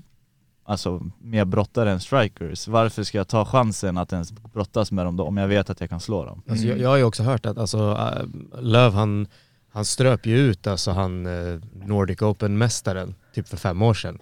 alltså 0.65 1.01
mer 1.21 1.45
brottare 1.45 1.91
än 1.91 1.99
strikers, 1.99 2.67
varför 2.67 3.03
ska 3.03 3.17
jag 3.17 3.27
ta 3.27 3.45
chansen 3.45 3.97
att 3.97 4.13
ens 4.13 4.31
brottas 4.31 4.91
med 4.91 5.05
dem 5.05 5.17
då 5.17 5.23
om 5.23 5.37
jag 5.37 5.47
vet 5.47 5.69
att 5.69 5.79
jag 5.79 5.89
kan 5.89 5.99
slå 5.99 6.25
dem? 6.25 6.41
Alltså, 6.49 6.67
jag, 6.67 6.79
jag 6.79 6.89
har 6.89 6.97
ju 6.97 7.03
också 7.03 7.23
hört 7.23 7.45
att 7.45 7.57
alltså, 7.57 7.97
äh, 7.99 8.61
Löv 8.61 8.93
han, 8.93 9.27
han 9.71 9.85
ströp 9.85 10.25
ju 10.25 10.37
ut 10.37 10.67
alltså, 10.67 10.91
han 10.91 11.25
eh, 11.25 11.59
Nordic 11.73 12.21
Open-mästaren 12.21 13.15
typ 13.33 13.47
för 13.47 13.57
fem 13.57 13.81
år 13.81 13.93
sedan. 13.93 14.19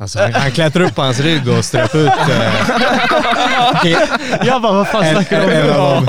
Alltså 0.00 0.18
han, 0.18 0.34
han 0.34 0.50
klättrade 0.50 0.86
upp 0.88 0.94
på 0.94 1.02
hans 1.02 1.20
rygg 1.20 1.48
och 1.48 1.64
ströp 1.64 1.94
ut 1.94 2.06
eh, 2.08 3.98
Jag 4.46 4.62
bara 4.62 4.72
vad 4.72 4.88
fan 4.88 5.04
en, 5.04 5.14
snackar 5.14 5.46
du 5.46 5.52
en, 5.52 5.70
om? 5.70 5.76
en, 5.76 6.08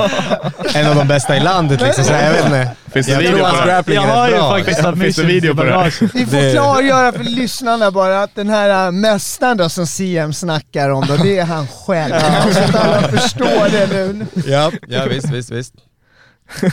de, 0.72 0.78
en 0.78 0.86
av 0.86 0.94
de 0.96 1.08
bästa 1.08 1.36
i 1.36 1.40
landet 1.40 1.80
liksom. 1.80 2.04
Så 2.04 2.12
jag 2.12 2.32
vet 2.32 2.44
inte. 2.44 2.70
Finns 2.92 3.06
det 3.06 3.12
Jag 3.12 3.18
video 3.18 3.36
tror 3.36 3.46
hans 3.46 3.64
grappling 3.64 3.94
Jag 3.96 4.02
har 4.02 4.24
är 4.24 4.28
ju 4.30 4.36
bra. 4.36 4.50
faktiskt 4.50 4.80
Finns 5.02 5.16
det 5.16 5.22
video 5.24 5.54
på 5.56 5.64
det? 5.64 5.70
bagaget. 5.70 5.94
Vi 6.14 6.26
får 6.26 6.52
klargöra 6.52 7.12
för 7.12 7.24
lyssnarna 7.24 7.90
bara 7.90 8.22
att 8.22 8.34
den 8.34 8.48
här 8.48 8.86
äh, 8.86 8.90
mästaren 8.92 9.56
då 9.56 9.68
som 9.68 9.86
CM 9.86 10.32
snackar 10.32 10.88
om 10.90 11.06
då, 11.06 11.16
det 11.16 11.38
är 11.38 11.44
han 11.44 11.66
själv. 11.86 12.14
Så 12.52 12.58
att 12.60 12.74
alla 12.86 13.08
förstår 13.08 13.70
det 13.70 13.86
nu. 13.86 14.26
Ja, 14.46 14.70
ja 14.88 15.04
visst, 15.04 15.30
visst, 15.30 15.50
visst. 15.50 15.74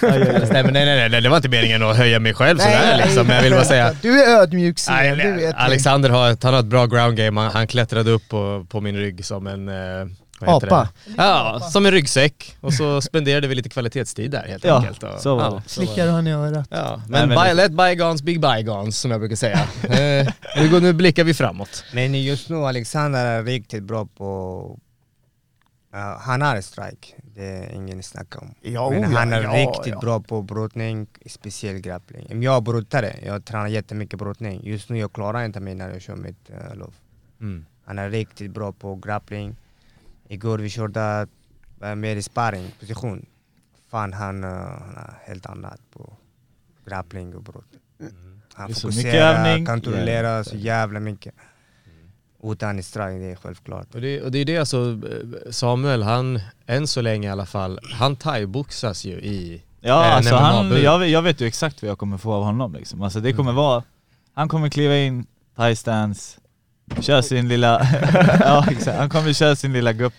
Nej, 0.02 0.64
men 0.64 0.74
nej, 0.74 0.86
nej, 0.86 1.10
nej, 1.10 1.22
det 1.22 1.30
var 1.30 1.38
inte 1.38 1.50
meningen 1.50 1.84
att 1.84 1.98
höja 1.98 2.20
mig 2.20 2.34
själv 2.34 2.58
sådär 2.58 2.98
liksom. 3.06 3.28
Men 3.28 3.36
jag 3.36 3.44
vill 3.44 3.54
bara 3.54 3.66
säga, 3.66 3.96
Du 4.02 4.24
är 4.24 4.42
ödmjuk 4.42 4.78
Nej, 4.90 5.16
du 5.16 5.32
vet. 5.34 5.56
Alexander 5.56 6.10
har 6.10 6.30
ett, 6.32 6.44
han 6.44 6.54
har 6.54 6.60
ett 6.60 6.66
bra 6.66 6.86
ground 6.86 7.18
game, 7.18 7.42
han, 7.42 7.52
han 7.52 7.68
klättrade 7.68 8.12
upp 8.12 8.30
på, 8.30 8.66
på 8.70 8.82
min 8.82 8.96
rygg 8.96 9.26
som 9.26 9.48
en... 9.48 9.70
Eh, 9.70 10.08
Apa. 10.42 10.90
Ja, 11.18 11.60
som 11.72 11.86
en 11.86 11.92
ryggsäck. 11.92 12.56
Och 12.62 12.74
så 12.74 13.02
spenderade 13.10 13.48
vi 13.48 13.56
lite 13.56 13.70
kvalitetstid 13.70 14.32
där 14.32 14.46
helt 14.48 14.64
Ja, 14.66 14.78
enkelt. 14.78 15.04
Och, 15.04 15.22
så 15.22 15.36
var 15.36 15.44
ja, 15.44 15.48
det. 15.50 15.54
var 15.54 15.62
Slickar 15.66 16.08
han 16.08 16.28
i 16.28 16.34
örat. 16.34 16.68
Ja, 16.70 17.02
Nej, 17.08 17.28
men, 17.28 17.30
men 17.30 17.48
by, 17.48 17.54
let 17.54 17.72
bygons 17.72 18.22
be 18.22 18.34
bygons 18.40 19.00
som 19.00 19.12
jag 19.12 19.20
brukar 19.20 19.36
säga. 19.36 19.60
eh, 19.84 20.28
nu, 20.58 20.70
går, 20.70 20.82
nu 20.82 20.94
blickar 20.94 21.24
vi 21.24 21.34
framåt. 21.34 21.84
Men 21.94 22.24
just 22.24 22.50
nu 22.50 22.56
Alexander 22.56 23.26
är 23.26 23.44
riktigt 23.44 23.84
bra 23.84 24.06
på... 24.06 24.80
Ja, 25.94 26.22
han 26.26 26.42
är 26.42 26.62
strike, 26.62 27.08
det 27.40 27.46
är 27.46 27.74
ingen 27.74 28.04
snack 28.04 28.42
om. 28.42 28.56
Ja, 28.62 28.90
Men 28.90 29.04
oh 29.04 29.18
han 29.18 29.34
är 29.34 29.42
ja, 29.42 29.52
riktigt 29.52 29.94
ja. 29.94 30.00
bra 30.00 30.20
på 30.20 30.42
brottning, 30.42 31.08
speciellt 31.26 31.82
grappling. 31.82 32.44
Jag 32.44 32.56
är 32.56 32.62
brottare, 32.62 33.16
jag 33.24 33.46
tränar 33.46 33.68
jättemycket 33.68 34.20
brottning. 34.20 34.62
Just 34.64 34.90
nu 34.90 34.98
jag 34.98 35.14
klarar 35.14 35.46
inte 35.46 35.60
mig 35.60 35.76
när 35.76 35.90
jag 35.90 36.02
kör 36.02 36.16
mitt 36.16 36.50
uh, 36.50 36.76
lov. 36.76 36.94
Mm. 37.42 37.66
Han 37.86 38.00
är 38.00 38.10
riktigt 38.10 38.52
bra 38.52 38.72
på 38.72 38.96
grappling. 38.96 39.56
Igår 40.28 40.58
vi 40.58 40.70
körde 40.70 41.28
uh, 41.84 41.96
mer 41.96 42.16
i 42.16 42.22
sparring, 42.22 42.72
position. 42.80 43.26
Fan 43.88 44.14
han, 44.14 44.44
uh, 44.44 44.50
han 44.50 44.98
är 44.98 45.14
helt 45.24 45.46
annat 45.46 45.82
på 45.92 46.14
grappling 46.86 47.36
och 47.36 47.44
brott. 47.44 47.74
Han 48.54 48.68
Det 48.68 48.74
är 48.74 48.76
så 48.76 48.88
mycket 48.88 49.04
fokuserar, 49.04 49.66
kontrollerar 49.66 50.44
så 50.44 50.56
jävla 50.56 51.00
mycket. 51.00 51.34
Utan 52.44 52.84
strike, 52.84 53.10
det 53.20 53.32
är 53.32 53.36
självklart. 53.36 53.96
Och 53.96 54.02
det, 54.02 54.22
och 54.22 54.32
det 54.32 54.40
är 54.40 54.46
det 54.46 54.58
alltså, 54.58 54.78
eh, 54.92 55.52
Samuel 55.52 56.04
han, 56.04 56.40
än 56.66 56.88
så 56.88 57.02
länge 57.02 57.28
i 57.28 57.32
alla 57.32 57.46
fall, 57.46 57.80
han 57.94 58.16
thaiboxas 58.16 59.06
ju 59.06 59.12
i 59.14 59.62
Ja 59.82 60.06
en 60.06 60.12
alltså 60.14 60.36
han, 60.36 60.82
jag, 60.84 61.00
vet- 61.00 61.10
jag 61.10 61.22
vet 61.22 61.42
ju 61.42 61.48
exakt 61.48 61.82
vad 61.82 61.92
jag 61.92 61.98
kommer 61.98 62.18
få 62.18 62.34
av 62.34 62.44
honom 62.44 62.74
liksom. 62.74 63.02
Alltså 63.02 63.20
det 63.20 63.34
kommer 63.34 63.52
vara, 63.52 63.84
han 64.34 64.48
kommer 64.50 64.70
kliva 64.70 64.98
in, 64.98 65.26
thai 65.56 65.76
stance, 65.76 66.40
köra 67.02 67.22
sin 67.22 67.48
lilla, 67.48 67.82
ja 68.40 68.66
exakt, 68.72 68.98
han 68.98 69.10
kommer 69.10 69.34
köra 69.34 69.56
sin 69.56 69.74
lilla 69.74 69.94
gupp 69.94 70.14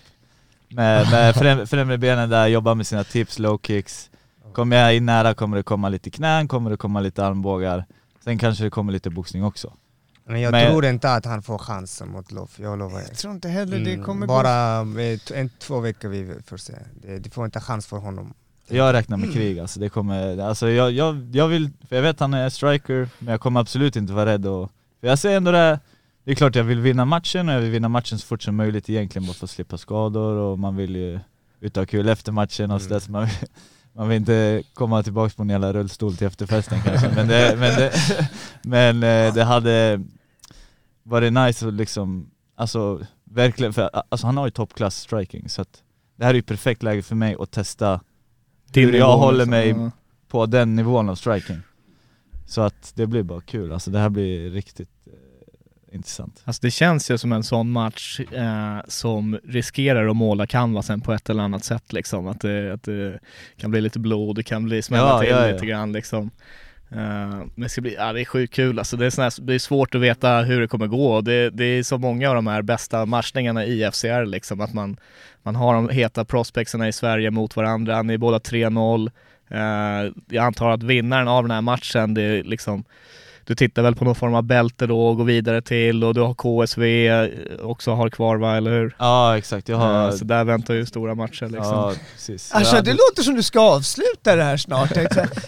med, 0.69 1.11
med 1.11 1.35
främ, 1.35 1.67
främre 1.67 1.97
benen 1.97 2.29
där, 2.29 2.47
jobba 2.47 2.73
med 2.73 2.87
sina 2.87 3.03
tips, 3.03 3.39
low 3.39 3.59
kicks. 3.63 4.09
Kommer 4.53 4.77
jag 4.77 4.95
in 4.95 5.05
nära 5.05 5.33
kommer 5.33 5.57
det 5.57 5.63
komma 5.63 5.89
lite 5.89 6.09
knän, 6.09 6.47
kommer 6.47 6.69
det 6.69 6.77
komma 6.77 6.99
lite 7.01 7.25
armbågar. 7.25 7.85
Sen 8.23 8.37
kanske 8.37 8.63
det 8.63 8.69
kommer 8.69 8.93
lite 8.93 9.09
boxning 9.09 9.43
också. 9.43 9.73
Men 10.31 10.41
jag 10.41 10.51
Men- 10.51 10.71
tror 10.71 10.85
inte 10.85 11.13
att 11.13 11.25
han 11.25 11.41
får 11.41 11.57
chansen 11.57 12.09
mot 12.09 12.31
Lov, 12.31 12.49
jag 12.57 12.79
lovar. 12.79 12.99
Jag 12.99 13.17
tror 13.17 13.33
inte 13.33 13.49
heller 13.49 13.79
det 13.79 13.93
Mm, 13.93 14.05
kommer 14.05 14.27
gå... 14.27 14.33
Bara 14.33 14.79
eh, 14.81 15.17
t- 15.19 15.35
en, 15.35 15.49
två 15.59 15.79
veckor 15.79 16.09
vi 16.09 16.33
får 16.47 16.57
se. 16.57 16.73
Det, 17.01 17.17
det 17.19 17.29
får 17.29 17.45
inte 17.45 17.59
chans 17.59 17.85
för 17.85 17.97
honom. 17.97 18.33
Jag 18.67 18.93
räknar 18.93 19.17
med 19.17 19.33
krig 19.33 19.59
alltså, 19.59 19.79
det 19.79 19.89
kommer, 19.89 20.37
alltså 20.39 20.69
jag, 20.69 20.91
jag, 20.91 21.29
jag 21.35 21.47
vill, 21.47 21.69
för 21.89 21.95
jag 21.95 22.03
vet 22.03 22.19
han 22.19 22.33
är 22.33 22.49
striker, 22.49 23.09
men 23.19 23.31
jag 23.31 23.41
kommer 23.41 23.59
absolut 23.59 23.95
inte 23.95 24.13
vara 24.13 24.25
rädd 24.25 24.45
och, 24.45 24.71
för 25.01 25.07
jag 25.07 25.19
ser 25.19 25.37
ändå 25.37 25.51
det, 25.51 25.79
det 26.23 26.31
är 26.31 26.35
klart 26.35 26.55
jag 26.55 26.63
vill 26.63 26.79
vinna 26.79 27.05
matchen 27.05 27.49
och 27.49 27.55
jag 27.55 27.59
vill 27.61 27.71
vinna 27.71 27.89
matchen 27.89 28.19
så 28.19 28.27
fort 28.27 28.41
som 28.43 28.55
möjligt 28.55 28.89
egentligen 28.89 29.25
bara 29.27 29.33
för 29.33 29.45
att 29.45 29.49
slippa 29.49 29.77
skador 29.77 30.35
och 30.35 30.59
man 30.59 30.75
vill 30.75 30.95
ju 30.95 31.19
ut 31.59 31.77
och 31.77 31.81
ha 31.81 31.85
kul 31.85 32.09
efter 32.09 32.31
matchen 32.31 32.71
och 32.71 32.81
sådär 32.81 32.99
så 32.99 33.11
man, 33.11 33.25
vill- 33.25 33.47
man 33.93 34.07
vill 34.09 34.17
inte 34.17 34.63
komma 34.73 35.03
tillbaka 35.03 35.33
på 35.35 35.41
en 35.41 35.49
jävla 35.49 35.73
rullstol 35.73 36.15
till 36.17 36.27
efterfesten 36.27 36.81
kanske 36.81 37.09
men 37.15 37.27
det, 37.27 37.55
men 37.59 37.75
det, 37.75 37.93
men 38.61 39.03
eh, 39.27 39.33
det 39.33 39.43
hade 39.43 40.01
varit 41.03 41.33
nice 41.33 41.67
att 41.67 41.73
liksom, 41.73 42.29
alltså 42.55 43.05
verkligen, 43.23 43.73
för 43.73 43.89
alltså 44.09 44.27
han 44.27 44.37
har 44.37 44.47
ju 44.47 44.51
toppklass 44.51 44.95
striking 44.95 45.49
så 45.49 45.61
att 45.61 45.83
det 46.15 46.23
här 46.25 46.31
är 46.31 46.35
ju 46.35 46.41
perfekt 46.41 46.83
läge 46.83 47.01
för 47.01 47.15
mig 47.15 47.35
att 47.39 47.51
testa 47.51 48.01
Din 48.71 48.85
hur 48.89 48.97
jag 48.97 49.17
håller 49.17 49.37
liksom. 49.37 49.49
mig 49.49 49.69
Ja. 49.69 49.91
på 50.27 50.45
den 50.45 50.75
nivån 50.75 51.09
av 51.09 51.15
striking. 51.15 51.57
Så 52.47 52.61
att 52.61 52.91
det 52.95 53.07
blir 53.07 53.23
bara 53.23 53.41
kul, 53.41 53.71
alltså 53.73 53.91
det 53.91 53.99
här 53.99 54.09
blir 54.09 54.49
riktigt 54.49 54.89
eh, 55.07 55.95
intressant. 55.95 56.41
Alltså 56.45 56.59
det 56.61 56.71
känns 56.71 57.11
ju 57.11 57.17
som 57.17 57.31
en 57.31 57.43
sån 57.43 57.71
match 57.71 58.19
eh, 58.19 58.77
som 58.87 59.39
riskerar 59.43 60.07
att 60.07 60.15
måla 60.15 60.47
canvasen 60.47 61.01
på 61.01 61.13
ett 61.13 61.29
eller 61.29 61.43
annat 61.43 61.63
sätt 61.63 61.93
liksom. 61.93 62.27
Att 62.27 62.41
det, 62.41 62.73
att 62.73 62.83
det 62.83 63.19
kan 63.57 63.71
bli 63.71 63.81
lite 63.81 63.99
blod, 63.99 64.35
det 64.35 64.43
kan 64.43 64.63
bli 64.65 64.81
smälla 64.81 65.07
Ja, 65.07 65.19
till 65.19 65.29
ja. 65.29 65.47
lite 65.51 65.65
grann 65.65 65.91
liksom. 65.91 66.31
Eh, 66.91 67.29
men 67.29 67.51
det 67.55 67.69
ska 67.69 67.81
bli, 67.81 67.95
ja 67.95 68.13
det 68.13 68.21
är 68.21 68.25
sjukt 68.25 68.53
kul 68.53 68.79
alltså. 68.79 68.97
Det 68.97 69.05
är, 69.05 69.09
sån 69.09 69.23
här, 69.23 69.33
det 69.41 69.53
är 69.53 69.59
svårt 69.59 69.95
att 69.95 70.01
veta 70.01 70.41
hur 70.41 70.61
det 70.61 70.67
kommer 70.67 70.87
gå. 70.87 71.21
Det, 71.21 71.49
det 71.49 71.65
är 71.65 71.83
så 71.83 71.97
många 71.97 72.29
av 72.29 72.35
de 72.35 72.47
här 72.47 72.61
bästa 72.61 73.05
matchningarna 73.05 73.65
i 73.65 73.91
FCR 73.91 74.25
liksom. 74.25 74.61
Att 74.61 74.73
man, 74.73 74.97
man 75.43 75.55
har 75.55 75.73
de 75.73 75.89
heta 75.89 76.25
prospectsarna 76.25 76.87
i 76.87 76.93
Sverige 76.93 77.31
mot 77.31 77.55
varandra. 77.55 78.01
Ni 78.01 78.13
är 78.13 78.17
båda 78.17 78.37
3-0. 78.37 79.11
Eh, 79.47 80.13
jag 80.29 80.45
antar 80.45 80.69
att 80.69 80.83
vinnaren 80.83 81.27
av 81.27 81.43
den 81.43 81.51
här 81.51 81.61
matchen, 81.61 82.13
det 82.13 82.21
är 82.21 82.43
liksom 82.43 82.83
du 83.45 83.55
tittar 83.55 83.81
väl 83.81 83.95
på 83.95 84.05
någon 84.05 84.15
form 84.15 84.33
av 84.35 84.43
bälte 84.43 84.87
då 84.87 85.07
och 85.07 85.17
går 85.17 85.23
vidare 85.25 85.61
till 85.61 86.03
och 86.03 86.13
du 86.13 86.21
har 86.21 86.33
KSV 86.33 87.11
också 87.61 87.91
har 87.93 88.09
kvar 88.09 88.37
va, 88.37 88.57
eller 88.57 88.71
hur? 88.71 88.95
Ja 88.99 89.37
exakt, 89.37 89.69
jag 89.69 89.77
har... 89.77 90.05
Eh, 90.09 90.11
Så 90.15 90.25
där 90.25 90.43
väntar 90.43 90.73
ju 90.73 90.85
stora 90.85 91.15
matcher 91.15 91.45
liksom. 91.45 91.63
ja, 91.73 91.93
precis. 92.13 92.51
Alltså 92.51 92.81
det 92.81 92.91
låter 92.91 93.23
som 93.23 93.35
du 93.35 93.43
ska 93.43 93.59
avsluta 93.59 94.35
det 94.35 94.43
här 94.43 94.57
snart. 94.57 94.91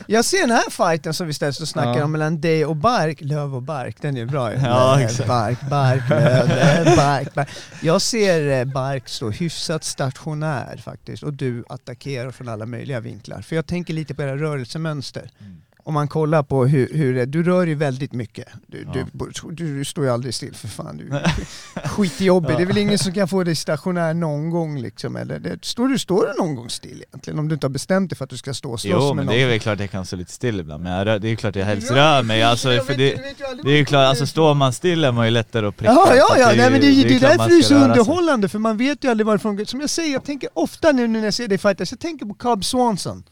Jag 0.08 0.26
ser 0.26 0.40
den 0.42 0.52
här 0.52 0.70
fighten 0.70 1.14
som 1.14 1.28
vi 1.28 1.34
ställs 1.34 1.62
och 1.62 1.68
snackar 1.68 1.98
Ja. 1.98 2.04
om 2.06 2.12
mellan 2.12 2.42
dig 2.42 2.66
och 2.66 2.76
Bark, 2.76 3.22
Löv 3.22 3.56
och 3.56 3.62
Bark, 3.62 3.98
den 4.02 4.18
är 4.18 4.26
bra 4.26 4.54
ju. 4.54 4.60
Ja, 4.60 5.02
exakt. 5.02 5.28
Bark, 5.28 5.58
Bark, 5.70 6.10
Löv, 6.10 6.48
Löv, 6.48 6.96
Bark, 6.98 7.34
Bark. 7.34 7.50
Jag 7.82 8.02
ser 8.02 8.60
eh, 8.60 8.66
Bark 8.66 9.10
stå 9.10 9.30
hyfsat 9.30 9.84
stationär 9.84 10.78
faktiskt 10.84 11.24
och 11.24 11.34
du 11.34 11.64
attackerar 11.70 12.32
från 12.32 12.50
alla 12.50 12.66
möjliga 12.66 13.00
vinklar. 13.00 13.42
För 13.42 13.56
jag 13.56 13.66
tänker 13.66 13.94
lite 13.94 14.14
på 14.16 14.22
era 14.22 14.38
rörelsemönster. 14.38 15.30
Mm. 15.40 15.62
Om 15.86 15.94
man 15.94 16.08
kollar 16.08 16.44
på 16.44 16.66
hur, 16.66 16.90
hur 16.94 17.14
det, 17.16 17.26
du 17.26 17.44
rör 17.44 17.66
ju 17.68 17.76
väldigt 17.76 18.14
mycket. 18.14 18.48
Du, 18.68 18.88
Ja. 18.94 19.06
du, 19.14 19.52
du, 19.52 19.78
du 19.78 19.86
står 19.86 20.06
ju 20.06 20.12
aldrig 20.12 20.34
still 20.34 20.56
för 20.56 20.68
fan. 20.68 20.98
Du 20.98 21.20
skitjobbig. 21.90 22.58
Det 22.58 22.62
är 22.64 22.66
väl 22.68 22.78
ingen 22.78 23.00
som 23.00 23.14
kan 23.14 23.28
få 23.28 23.44
dig 23.44 23.56
stationär 23.56 24.14
någon 24.14 24.50
gång 24.50 24.80
liksom. 24.82 25.16
Eller 25.16 25.40
det, 25.40 25.66
står, 25.66 25.88
du, 25.88 26.00
står 26.00 26.28
du 26.28 26.34
någon 26.44 26.56
gång 26.56 26.70
still 26.70 27.04
egentligen? 27.08 27.40
Om 27.40 27.48
du 27.48 27.54
inte 27.54 27.66
har 27.68 27.72
bestämt 27.72 28.10
dig 28.10 28.18
för 28.18 28.24
att 28.24 28.30
du 28.30 28.38
ska 28.38 28.54
stå 28.54 28.72
och 28.72 28.80
slåss 28.82 28.94
Jo 29.02 29.14
men 29.14 29.26
någon. 29.26 29.36
det 29.36 29.42
är 29.42 29.48
väl 29.48 29.60
klart 29.60 29.80
jag 29.80 29.92
kan 29.92 30.06
stå 30.06 30.16
lite 30.16 30.32
still 30.32 30.60
ibland, 30.60 30.84
men 30.84 30.92
jag 31.08 31.22
det 31.22 31.28
är 31.28 31.30
ju 31.30 31.36
klart 31.36 31.56
jag 31.56 31.66
helst 31.66 31.88
Ja, 31.90 31.96
rör 31.96 32.24
mig. 32.24 32.44
Alltså, 32.44 32.74
jag 32.74 32.86
för 32.86 32.94
vet- 32.94 33.18
det, 33.18 33.24
vet 33.24 33.64
det 33.64 33.72
är 33.72 33.78
ju 33.78 33.86
klart, 33.86 34.02
det 34.04 34.08
alltså 34.10 34.26
står 34.26 34.54
man 34.54 34.74
still 34.74 35.04
är 35.04 35.12
man 35.12 35.26
ju 35.26 35.32
lättare 35.32 35.66
att 35.68 35.78
pricka. 35.78 35.92
Ja, 35.94 36.16
ja, 36.16 36.36
ja, 36.38 36.52
är 36.52 36.58
nej, 36.58 36.72
men 36.72 36.82
det, 36.82 36.88
ju- 36.88 37.08
det 37.08 37.16
är 37.16 37.20
därför 37.20 37.50
det 37.50 37.56
är 37.58 37.62
så 37.62 37.74
röra 37.74 37.82
sig. 37.82 37.90
underhållande, 37.90 38.50
för 38.50 38.60
man 38.60 38.78
vet 38.78 39.04
ju 39.04 39.10
aldrig 39.12 39.26
varifrån... 39.28 39.66
Som 39.66 39.82
jag 39.82 39.90
säger, 39.90 40.14
jag 40.14 40.24
tänker 40.24 40.50
ofta 40.54 40.92
nu 40.92 41.08
när 41.08 41.24
jag 41.24 41.34
ser 41.34 41.48
dig 41.48 41.58
fightas, 41.58 41.92
jag 41.92 42.00
tänker 42.00 42.26
på 42.26 42.34
Cobb 42.34 42.66
Swanson. 42.66 43.24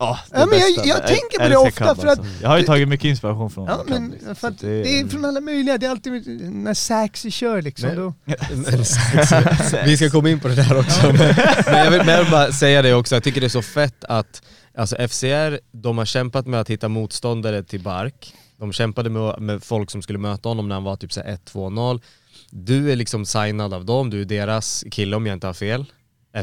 Ja, 0.00 0.18
det 0.30 0.38
Ja, 0.38 0.46
men 0.46 0.58
jag- 0.58 0.86
jag 0.86 1.06
tänker 1.06 1.38
på 1.42 1.48
det 1.48 1.56
ofta 1.56 1.94
för 1.94 2.06
att- 2.06 2.18
alltså. 2.18 2.24
Jag 2.42 2.48
har 2.48 2.58
ju 2.58 2.64
tagit 2.64 2.88
mycket 2.88 3.04
inspiration 3.04 3.50
från 3.50 3.66
Ja, 3.66 3.84
men 3.86 4.10
liksom. 4.10 4.34
för 4.36 4.48
att 4.48 4.60
Så 4.60 4.66
det 4.66 5.00
är 5.00 5.08
från 5.08 5.24
alla 5.24 5.40
möjliga, 5.40 5.78
det 5.78 5.86
är 5.86 5.90
alltid 5.90 6.40
när 6.52 6.74
Saxy 6.74 7.30
kör 7.30 7.62
liksom. 7.62 7.88
Men- 7.88 7.96
Då. 7.96 8.14
Men, 9.72 9.84
vi 9.84 9.96
ska 9.96 10.10
komma 10.10 10.30
in 10.30 10.40
på 10.40 10.48
det 10.48 10.54
där 10.54 10.78
också. 10.78 11.06
Men, 11.06 11.16
men, 11.66 11.84
jag 11.84 11.90
vill, 11.90 11.98
men 11.98 12.08
jag 12.08 12.22
vill 12.22 12.30
bara 12.32 12.52
säga 12.52 12.82
det 12.82 12.94
också, 12.94 13.14
jag 13.16 13.22
tycker 13.24 13.40
det 13.40 13.46
är 13.46 13.48
så 13.48 13.62
fett 13.62 14.04
att 14.04 14.42
alltså 14.78 14.96
FCR, 15.08 15.60
de 15.72 15.98
har 15.98 16.04
kämpat 16.04 16.46
med 16.46 16.60
att 16.60 16.70
hitta 16.70 16.88
motståndare 16.88 17.62
till 17.62 17.80
Bark. 17.80 18.34
De 18.58 18.72
kämpade 18.72 19.10
med, 19.10 19.40
med 19.40 19.62
folk 19.64 19.90
som 19.90 20.02
skulle 20.02 20.18
möta 20.18 20.48
honom 20.48 20.68
när 20.68 20.74
han 20.74 20.84
var 20.84 20.96
typ 20.96 21.12
så 21.12 21.20
här 21.20 21.38
1-2-0. 21.52 22.00
Du 22.50 22.92
är 22.92 22.96
liksom 22.96 23.26
signad 23.26 23.74
av 23.74 23.84
dem, 23.84 24.10
du 24.10 24.20
är 24.20 24.24
deras 24.24 24.84
kille 24.90 25.16
om 25.16 25.26
jag 25.26 25.36
inte 25.36 25.46
har 25.46 25.54
fel. 25.54 25.84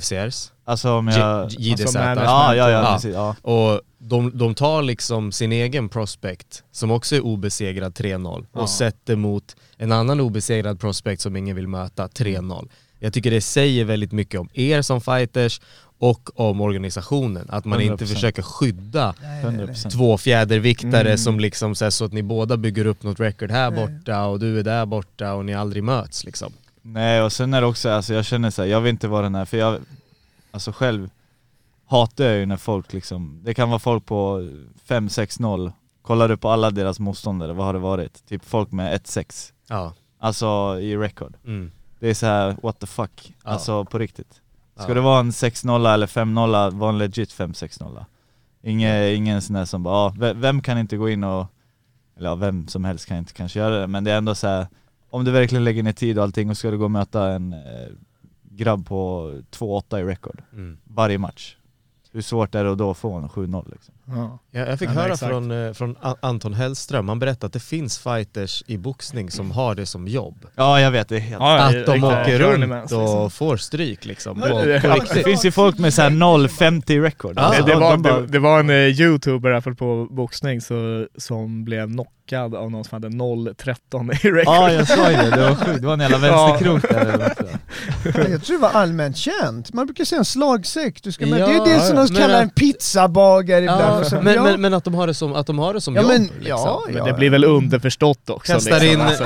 FCRs. 0.01 0.51
Alltså 0.65 0.91
om 0.91 1.07
jag... 1.07 1.51
JDZ. 1.51 1.81
Alltså. 1.81 1.99
Ja, 1.99 2.55
ja, 2.55 2.69
ja, 2.69 2.69
Ja. 2.69 2.93
precis. 2.95 3.13
Ja. 3.13 3.35
Och 3.41 3.81
de, 3.97 4.37
de 4.37 4.55
tar 4.55 4.81
liksom 4.83 5.31
sin 5.31 5.51
egen 5.51 5.89
prospect, 5.89 6.63
som 6.71 6.91
också 6.91 7.15
är 7.15 7.21
obesegrad 7.25 7.93
3-0, 7.93 8.45
och 8.51 8.69
sätter 8.69 9.15
mot 9.15 9.55
en 9.77 9.91
annan 9.91 10.19
obesegrad 10.19 10.79
prospect 10.79 11.21
som 11.21 11.35
ingen 11.35 11.55
vill 11.55 11.67
möta 11.67 12.07
3-0. 12.07 12.69
Jag 12.99 13.13
tycker 13.13 13.31
det 13.31 13.41
säger 13.41 13.85
väldigt 13.85 14.11
mycket 14.11 14.39
om 14.39 14.49
er 14.53 14.81
som 14.81 15.01
fighters 15.01 15.61
och 15.99 16.39
om 16.39 16.61
organisationen, 16.61 17.47
att 17.49 17.65
man 17.65 17.81
inte 17.81 18.05
100%. 18.05 18.07
försöker 18.13 18.41
skydda 18.41 19.13
100%. 19.43 19.89
två 19.91 20.17
fjäderviktare 20.17 21.01
Mm. 21.01 21.17
som 21.17 21.39
liksom 21.39 21.75
så, 21.75 21.85
här, 21.85 21.89
så 21.89 22.05
att 22.05 22.13
ni 22.13 22.23
båda 22.23 22.57
bygger 22.57 22.85
upp 22.85 23.03
något 23.03 23.19
record 23.19 23.51
här 23.51 23.71
borta 23.71 24.25
och 24.25 24.39
du 24.39 24.59
är 24.59 24.63
där 24.63 24.85
borta 24.85 25.33
och 25.33 25.45
ni 25.45 25.53
aldrig 25.53 25.83
möts 25.83 26.23
liksom. 26.23 26.53
Nej 26.87 27.21
och 27.21 27.31
sen 27.31 27.53
är 27.53 27.61
det 27.61 27.67
också, 27.67 27.89
alltså 27.89 28.13
jag 28.13 28.25
känner 28.25 28.49
så 28.49 28.61
här, 28.61 28.69
jag 28.69 28.81
vill 28.81 28.89
inte 28.89 29.07
vara 29.07 29.21
den 29.21 29.35
här, 29.35 29.45
för 29.45 29.57
jag, 29.57 29.79
alltså 30.51 30.71
själv 30.71 31.09
hatar 31.87 32.23
jag 32.23 32.37
ju 32.37 32.45
när 32.45 32.57
folk 32.57 32.93
liksom, 32.93 33.41
det 33.43 33.53
kan 33.53 33.69
vara 33.69 33.79
folk 33.79 34.05
på 34.05 34.49
5-6-0, 34.87 35.71
kollar 36.01 36.27
du 36.29 36.37
på 36.37 36.49
alla 36.49 36.71
deras 36.71 36.99
motståndare, 36.99 37.53
vad 37.53 37.65
har 37.65 37.73
det 37.73 37.79
varit? 37.79 38.25
Typ 38.27 38.45
folk 38.45 38.71
med 38.71 39.01
1-6, 39.01 39.51
Ja. 39.67 39.93
alltså 40.19 40.77
i 40.81 40.97
record. 40.97 41.37
Mm. 41.45 41.71
Det 41.99 42.09
är 42.09 42.13
så 42.13 42.25
här, 42.25 42.55
what 42.63 42.79
the 42.79 42.87
fuck, 42.87 43.33
Ja. 43.43 43.49
alltså 43.51 43.85
på 43.85 43.99
riktigt. 43.99 44.41
Ska 44.75 44.87
Ja. 44.87 44.93
det 44.93 45.01
vara 45.01 45.19
en 45.19 45.31
6-0 45.31 45.85
eller 45.93 46.07
5-0, 46.07 46.71
var 46.71 46.89
en 46.89 46.97
legit 46.97 47.31
5-6-0. 47.33 48.05
Ingen, 48.63 49.03
ingen 49.15 49.41
sån 49.41 49.53
där 49.53 49.65
som 49.65 49.83
bara, 49.83 49.95
ah, 49.95 50.09
ve- 50.17 50.33
vem 50.33 50.61
kan 50.61 50.77
inte 50.77 50.97
gå 50.97 51.09
in 51.09 51.23
och, 51.23 51.45
eller 52.17 52.29
ja, 52.29 52.35
vem 52.35 52.67
som 52.67 52.83
helst 52.85 53.05
kan 53.05 53.17
inte 53.17 53.33
kanske 53.33 53.59
göra 53.59 53.79
det, 53.79 53.87
men 53.87 54.03
det 54.03 54.11
är 54.11 54.17
ändå 54.17 54.35
så 54.35 54.47
här, 54.47 54.67
om 55.15 55.25
du 55.25 55.31
verkligen 55.31 55.63
lägger 55.63 55.83
ner 55.83 55.91
tid 55.93 56.17
och 56.17 56.23
allting 56.23 56.49
och 56.49 56.57
ska 56.57 56.71
du 56.71 56.77
gå 56.77 56.83
och 56.83 56.91
möta 56.91 57.27
en 57.31 57.53
eh, 57.53 57.59
grabb 58.43 58.87
på 58.87 59.31
2-8 59.51 59.99
i 59.99 60.03
record 60.03 60.41
Mm. 60.53 60.77
varje 60.83 61.17
match. 61.17 61.57
Hur 62.11 62.21
svårt 62.21 62.55
är 62.55 62.63
det 62.63 62.71
att 62.71 62.77
då 62.77 62.93
få 62.93 63.13
en 63.13 63.29
7-0 63.29 63.71
liksom? 63.71 63.94
Ja. 64.07 64.39
Jag, 64.51 64.67
jag 64.69 64.79
fick 64.79 64.89
Ja, 64.89 64.93
men 64.93 65.03
höra 65.03 65.13
exakt. 65.13 65.29
från, 65.29 65.65
eh, 65.67 65.73
från 65.73 65.95
Anton 66.19 66.53
Hellström, 66.53 67.09
han 67.09 67.19
berättade 67.19 67.45
att 67.45 67.53
det 67.53 67.59
finns 67.59 67.97
fighters 67.99 68.63
i 68.67 68.77
boxning 68.77 69.31
som 69.31 69.51
har 69.51 69.75
det 69.75 69.85
som 69.85 70.07
jobb. 70.07 70.45
Ja 70.55 70.81
jag 70.81 70.91
vet, 70.91 71.09
det 71.09 71.19
helt... 71.19 71.41
Ja, 71.41 71.57
Att 71.59 71.71
de 71.71 71.77
riktiga 71.77 72.21
åker 72.21 72.39
journeymans, 72.39 72.91
runt 72.91 73.01
och 73.01 73.07
liksom. 73.07 73.31
får 73.31 73.57
stryk 73.57 74.05
liksom. 74.05 74.39
Men- 74.39 74.49
På, 74.51 74.61
det- 74.65 74.81
på 74.81 74.87
ja, 74.87 74.93
Det 74.93 74.99
riktigt. 74.99 75.23
finns 75.25 75.45
ju 75.45 75.51
folk 75.51 75.77
med 75.77 75.93
såhär 75.93 76.09
0-50 76.09 77.01
record. 77.01 77.33
Ja, 77.37 77.41
Alltså, 77.41 77.61
det, 77.63 77.67
det, 77.67 77.73
de- 77.73 77.81
var, 77.83 77.97
bara- 77.97 78.19
det, 78.21 78.27
det 78.27 78.39
var 78.39 78.59
en 78.59 78.69
eh, 78.69 78.75
youtuber 78.75 79.61
fall 79.61 79.75
på 79.75 80.07
boxning 80.11 80.61
så, 80.61 81.07
som 81.17 81.65
blev 81.65 81.87
knockad 81.87 82.55
av 82.55 82.71
någon 82.71 82.83
som 82.83 82.95
hade 83.03 83.07
0-13 83.15 84.11
i 84.25 84.31
record. 84.31 84.43
Ja 84.55 84.71
jag 84.71 84.87
såg 84.87 85.05
det, 85.05 85.29
det 85.35 85.41
var 85.49 85.55
sjukt, 85.55 85.81
det 85.81 85.87
var 85.87 85.93
en 85.93 85.99
jävla 85.99 86.17
vänsterkrok 86.29 86.81
där 86.89 86.99
eller 87.01 87.17
något 87.27 87.37
sådär. 87.37 88.29
Jag 88.31 88.43
tror 88.43 88.57
det 88.57 88.61
var 88.61 88.69
allmänt 88.69 89.17
känt. 89.17 89.73
Man 89.73 89.85
brukar 89.85 90.05
säga 90.05 90.19
en 90.19 90.25
slagsäck. 90.25 91.03
Du 91.03 91.11
ska 91.11 91.25
med. 91.25 91.39
Ja, 91.39 91.47
det 91.47 91.53
är 91.53 91.73
det 91.73 91.79
som 91.79 91.95
de 91.95 92.07
kallar 92.15 92.41
en 92.41 92.49
pizzabagare 92.49 93.61
ibland. 93.63 93.94
Ja, 93.95 94.01
Och 94.01 94.07
så- 94.07 94.21
men, 94.21 94.33
ja. 94.35 94.43
men, 94.43 94.61
men 94.61 94.73
att 94.73 94.83
de 94.83 94.93
har 94.93 95.07
det 95.07 95.13
som, 95.13 95.33
att 95.35 95.47
de 95.47 95.59
har 95.59 95.73
det 95.73 95.81
som 95.81 95.95
Ja, 95.95 96.01
jobb. 96.01 96.11
men- 96.11 96.21
liksom. 96.23 96.41
ja, 96.47 96.83
Men 96.89 97.05
det 97.05 97.13
blir 97.13 97.29
väl 97.29 97.43
underförstått 97.45 98.29
också. 98.29 98.53
Kastar 98.53 98.71
liksom. 98.79 99.01
in- 99.01 99.01
Alltså, 99.01 99.25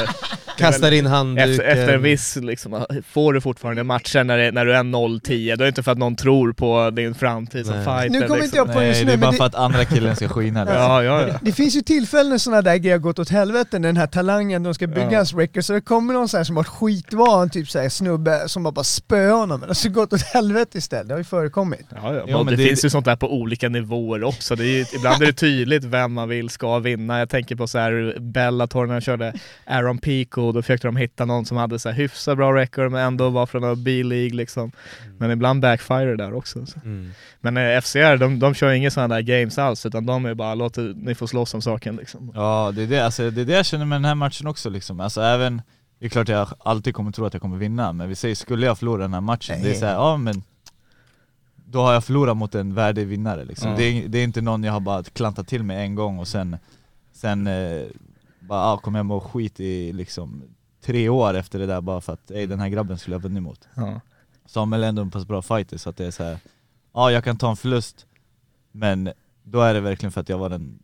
Kastar 0.59 0.91
in 0.91 1.05
handduken. 1.05 1.49
efter, 1.51 1.63
efter 1.63 1.93
en 1.93 2.01
viss, 2.01 2.35
liksom, 2.35 2.85
får 3.07 3.33
du 3.33 3.41
fortfarande 3.41 3.83
matcher 3.83 4.23
när, 4.23 4.37
det, 4.37 4.51
när 4.51 4.65
du 4.65 4.75
är 4.75 4.83
0-10, 4.83 5.47
då 5.47 5.53
är 5.53 5.57
det 5.57 5.67
inte 5.67 5.83
för 5.83 5.91
att 5.91 5.97
någon 5.97 6.15
tror 6.15 6.53
på 6.53 6.89
din 6.89 7.15
framtid 7.15 7.65
som 7.65 7.75
Nej. 7.75 7.85
fighter. 7.85 8.09
Nu 8.09 8.27
kommer 8.27 8.41
liksom. 8.41 8.43
inte 8.45 8.57
jag 8.57 8.73
på 8.73 8.83
just 8.83 8.95
Nej 8.95 9.05
nu, 9.05 9.11
det 9.11 9.13
är 9.13 9.17
bara 9.17 9.31
det- 9.31 9.37
för 9.37 9.45
att 9.45 9.55
andra 9.55 9.85
killen 9.85 10.15
ska 10.15 10.27
skina 10.27 10.63
liksom. 10.63 10.81
Ja, 10.83 11.03
ja, 11.03 11.27
ja. 11.27 11.33
Det 11.41 11.51
finns 11.51 11.75
ju 11.75 11.81
tillfällen 11.81 12.29
när 12.29 12.37
sådana 12.37 12.61
där 12.61 12.75
grejer 12.77 12.95
har 12.95 12.99
gått 13.01 13.19
åt 13.19 13.29
helvete, 13.29 13.79
när 13.79 13.87
den 13.89 13.97
här 13.97 14.07
talangen, 14.07 14.63
de 14.63 14.73
ska 14.73 14.87
bygga 14.87 15.11
Ja. 15.11 15.17
hans 15.17 15.33
record, 15.33 15.63
så 15.63 15.73
det 15.73 15.81
kommer 15.81 16.13
någon 16.13 16.29
sån 16.29 16.37
här 16.37 16.43
som 16.43 16.57
har 16.57 16.63
skitvan, 16.63 17.49
typ 17.49 17.69
såhär 17.69 17.89
snubbe 17.89 18.43
som 18.47 18.63
bara, 18.63 18.71
bara 18.71 18.83
spöar 18.83 19.31
honom, 19.31 19.59
men 19.59 19.69
alltså 19.69 19.89
gått 19.89 20.13
åt 20.13 20.21
helvete 20.21 20.77
istället, 20.77 21.07
det 21.07 21.13
har 21.13 21.19
ju 21.19 21.23
förekommit. 21.23 21.85
Ja, 22.03 22.13
ja. 22.27 22.43
Det, 22.43 22.55
det- 22.55 22.63
finns 22.63 22.85
ju 22.85 22.89
sånt 22.89 23.05
där 23.05 23.15
på 23.15 23.33
olika 23.33 23.69
nivåer 23.69 24.23
också. 24.23 24.55
Det 24.55 24.63
är 24.63 24.77
ju, 24.77 24.85
ibland 24.95 25.21
är 25.21 25.25
det 25.25 25.33
tydligt 25.33 25.83
vem 25.83 26.13
man 26.13 26.29
vill 26.29 26.49
ska 26.49 26.79
vinna. 26.79 27.19
Jag 27.19 27.29
tänker 27.29 27.55
på 27.55 27.67
så 27.67 27.77
här 27.79 28.15
Bellator 28.19 28.85
när 28.85 28.93
de 28.93 29.01
körde 29.01 29.33
Aaron 29.65 29.97
Pico, 29.97 30.48
då 30.51 30.61
försökte 30.61 30.87
de 30.87 30.95
hitta 30.95 31.25
någon 31.25 31.45
som 31.45 31.57
hade 31.57 31.79
så 31.79 31.89
här 31.89 31.95
hyfsat 31.95 32.37
bra 32.37 32.55
record 32.55 32.91
men 32.91 33.05
ändå 33.05 33.29
var 33.29 33.45
från 33.45 33.83
B-League 33.83 34.37
liksom. 34.37 34.71
Men 35.17 35.31
ibland 35.31 35.61
backfire 35.61 36.15
där 36.15 36.33
också. 36.33 36.65
Så. 36.65 36.79
Mm. 36.79 37.11
Men 37.41 37.57
eh, 37.57 37.81
FCR, 37.81 38.17
de, 38.17 38.39
de 38.39 38.53
kör 38.53 38.71
inga 38.71 38.91
sådana 38.91 39.15
där 39.15 39.21
games 39.21 39.57
alls 39.57 39.85
utan 39.85 40.05
de 40.05 40.25
är 40.25 40.33
bara 40.33 40.55
låt 40.55 40.77
ni 40.95 41.15
får 41.15 41.27
slåss 41.27 41.53
om 41.53 41.61
saken 41.61 41.95
liksom. 41.95 42.31
Ja 42.35 42.71
det 42.75 42.83
är 42.83 42.87
det, 42.87 43.05
alltså, 43.05 43.31
det 43.31 43.41
är 43.41 43.45
det 43.45 43.53
jag 43.53 43.65
känner 43.65 43.85
med 43.85 43.95
den 43.95 44.05
här 44.05 44.15
matchen 44.15 44.47
också 44.47 44.69
liksom. 44.69 44.99
Alltså 44.99 45.21
även, 45.21 45.61
det 45.99 46.05
är 46.05 46.09
klart 46.09 46.27
jag 46.27 46.47
alltid 46.59 46.95
kommer 46.95 47.11
tro 47.11 47.25
att 47.25 47.33
jag 47.33 47.41
kommer 47.41 47.57
vinna, 47.57 47.93
men 47.93 48.09
vi 48.09 48.15
säger 48.15 48.35
skulle 48.35 48.65
jag 48.65 48.77
förlora 48.77 49.01
den 49.01 49.13
här 49.13 49.21
matchen, 49.21 49.63
det 49.63 49.69
är 49.69 49.73
såhär, 49.73 49.93
ja 49.93 50.17
men 50.17 50.43
då 51.71 51.81
har 51.81 51.93
jag 51.93 52.03
förlorat 52.03 52.37
mot 52.37 52.55
en 52.55 52.73
värdig 52.73 53.07
vinnare 53.07 53.45
liksom. 53.45 53.71
Ja. 53.71 53.77
Det, 53.77 53.83
är, 53.83 54.07
det 54.07 54.17
är 54.17 54.23
inte 54.23 54.41
någon 54.41 54.63
jag 54.63 54.73
har 54.73 54.79
bara 54.79 55.03
klantat 55.03 55.47
till 55.47 55.63
med 55.63 55.83
en 55.83 55.95
gång 55.95 56.19
och 56.19 56.27
sen, 56.27 56.57
sen 57.13 57.47
eh, 57.47 57.81
bara 58.49 58.73
ah, 58.73 58.77
kom 58.77 58.95
hem 58.95 59.11
och 59.11 59.23
skit 59.23 59.59
i 59.59 59.93
liksom 59.93 60.43
tre 60.81 61.09
år 61.09 61.33
efter 61.33 61.59
det 61.59 61.65
där 61.65 61.81
bara 61.81 62.01
för 62.01 62.13
att 62.13 62.31
ey, 62.31 62.45
den 62.45 62.59
här 62.59 62.69
grabben 62.69 62.97
skulle 62.97 63.15
jag 63.15 63.21
vunnit 63.21 63.43
mot. 63.43 63.67
Ja. 63.75 64.01
Samuel 64.45 64.83
är 64.83 64.87
ändå 64.87 65.01
en 65.01 65.11
pass 65.11 65.25
bra 65.25 65.41
fighter 65.41 65.77
så 65.77 65.89
att 65.89 65.97
det 65.97 66.05
är 66.05 66.11
så 66.11 66.23
här. 66.23 66.39
ja 66.93 67.11
jag 67.11 67.23
kan 67.23 67.37
ta 67.37 67.49
en 67.49 67.55
förlust, 67.55 68.05
men 68.71 69.11
då 69.43 69.61
är 69.61 69.73
det 69.73 69.79
verkligen 69.79 70.11
för 70.11 70.21
att 70.21 70.29
jag 70.29 70.37
var 70.37 70.49
den, 70.49 70.79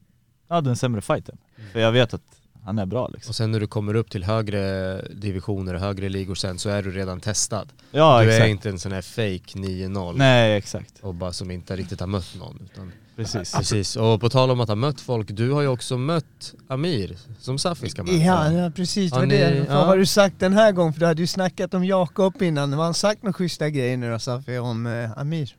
ja, 0.47 0.61
den 0.61 0.75
sämre 0.75 1.01
fighten. 1.01 1.37
För 1.71 1.79
jag 1.79 1.91
vet 1.91 2.13
att 2.13 2.41
han 2.63 2.79
är 2.79 2.85
bra 2.85 3.07
liksom. 3.07 3.31
Och 3.31 3.35
sen 3.35 3.51
när 3.51 3.59
du 3.59 3.67
kommer 3.67 3.95
upp 3.95 4.11
till 4.11 4.23
högre 4.23 5.01
divisioner 5.01 5.73
och 5.73 5.79
högre 5.79 6.09
ligor 6.09 6.35
sen 6.35 6.59
så 6.59 6.69
är 6.69 6.83
du 6.83 6.91
redan 6.91 7.19
testad. 7.19 7.69
Ja 7.91 8.21
du 8.21 8.27
exakt. 8.27 8.45
är 8.45 8.49
inte 8.49 8.69
en 8.69 8.79
sån 8.79 8.91
här 8.91 9.01
fake 9.01 9.59
9-0 9.59 10.13
Nej 10.17 10.57
exakt, 10.57 10.99
och 11.01 11.13
bara 11.13 11.33
som 11.33 11.51
inte 11.51 11.75
riktigt 11.75 11.99
har 11.99 12.07
mött 12.07 12.35
någon. 12.39 12.69
Utan, 12.71 12.91
precis. 13.15 13.53
precis, 13.53 13.95
och 13.95 14.21
på 14.21 14.29
tal 14.29 14.51
om 14.51 14.59
att 14.59 14.67
ha 14.67 14.75
mött 14.75 15.01
folk, 15.01 15.27
du 15.31 15.51
har 15.51 15.61
ju 15.61 15.67
också 15.67 15.97
mött 15.97 16.53
Amir 16.67 17.17
som 17.39 17.57
Safi 17.59 17.89
ska 17.89 18.03
möta. 18.03 18.15
Ja, 18.15 18.51
ja 18.51 18.71
precis, 18.71 19.11
Har 19.11 19.25
ni- 19.25 19.37
det. 19.37 19.65
Vad 19.69 19.77
ja. 19.77 19.85
har 19.85 19.97
du 19.97 20.05
sagt 20.05 20.39
den 20.39 20.53
här 20.53 20.71
gången? 20.71 20.93
För 20.93 20.99
du 20.99 21.05
hade 21.05 21.21
ju 21.21 21.27
snackat 21.27 21.73
om 21.73 21.85
Jakob 21.85 22.41
innan, 22.41 22.73
har 22.73 22.83
han 22.83 22.93
sagt 22.93 23.23
några 23.23 23.33
schyssta 23.33 23.69
grejer 23.69 23.97
nu 23.97 24.11
då 24.11 24.19
Safi 24.19 24.57
om 24.57 24.85
eh, 24.85 25.17
Amir? 25.17 25.55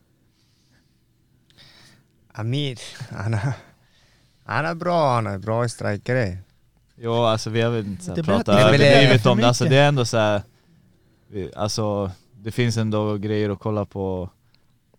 Amir, 2.32 2.78
han 3.10 3.34
är, 3.34 3.52
han 4.44 4.66
är 4.66 4.74
bra, 4.74 5.14
han 5.14 5.26
är 5.26 5.38
bra 5.38 5.68
strikare. 5.68 6.38
Jo 6.98 7.12
alltså 7.12 7.50
vi 7.50 7.60
har 7.62 7.70
väl 7.70 7.86
inte 7.86 8.22
pratat 8.22 8.60
överdrivet 8.60 9.26
om 9.26 9.38
det, 9.38 9.48
alltså 9.48 9.64
det 9.64 9.76
är 9.76 9.88
ändå 9.88 10.04
så 10.04 10.16
här, 10.16 10.42
vi, 11.28 11.50
alltså 11.56 12.10
det 12.32 12.52
finns 12.52 12.76
ändå 12.76 13.16
grejer 13.16 13.50
att 13.50 13.58
kolla 13.58 13.84
på 13.84 14.30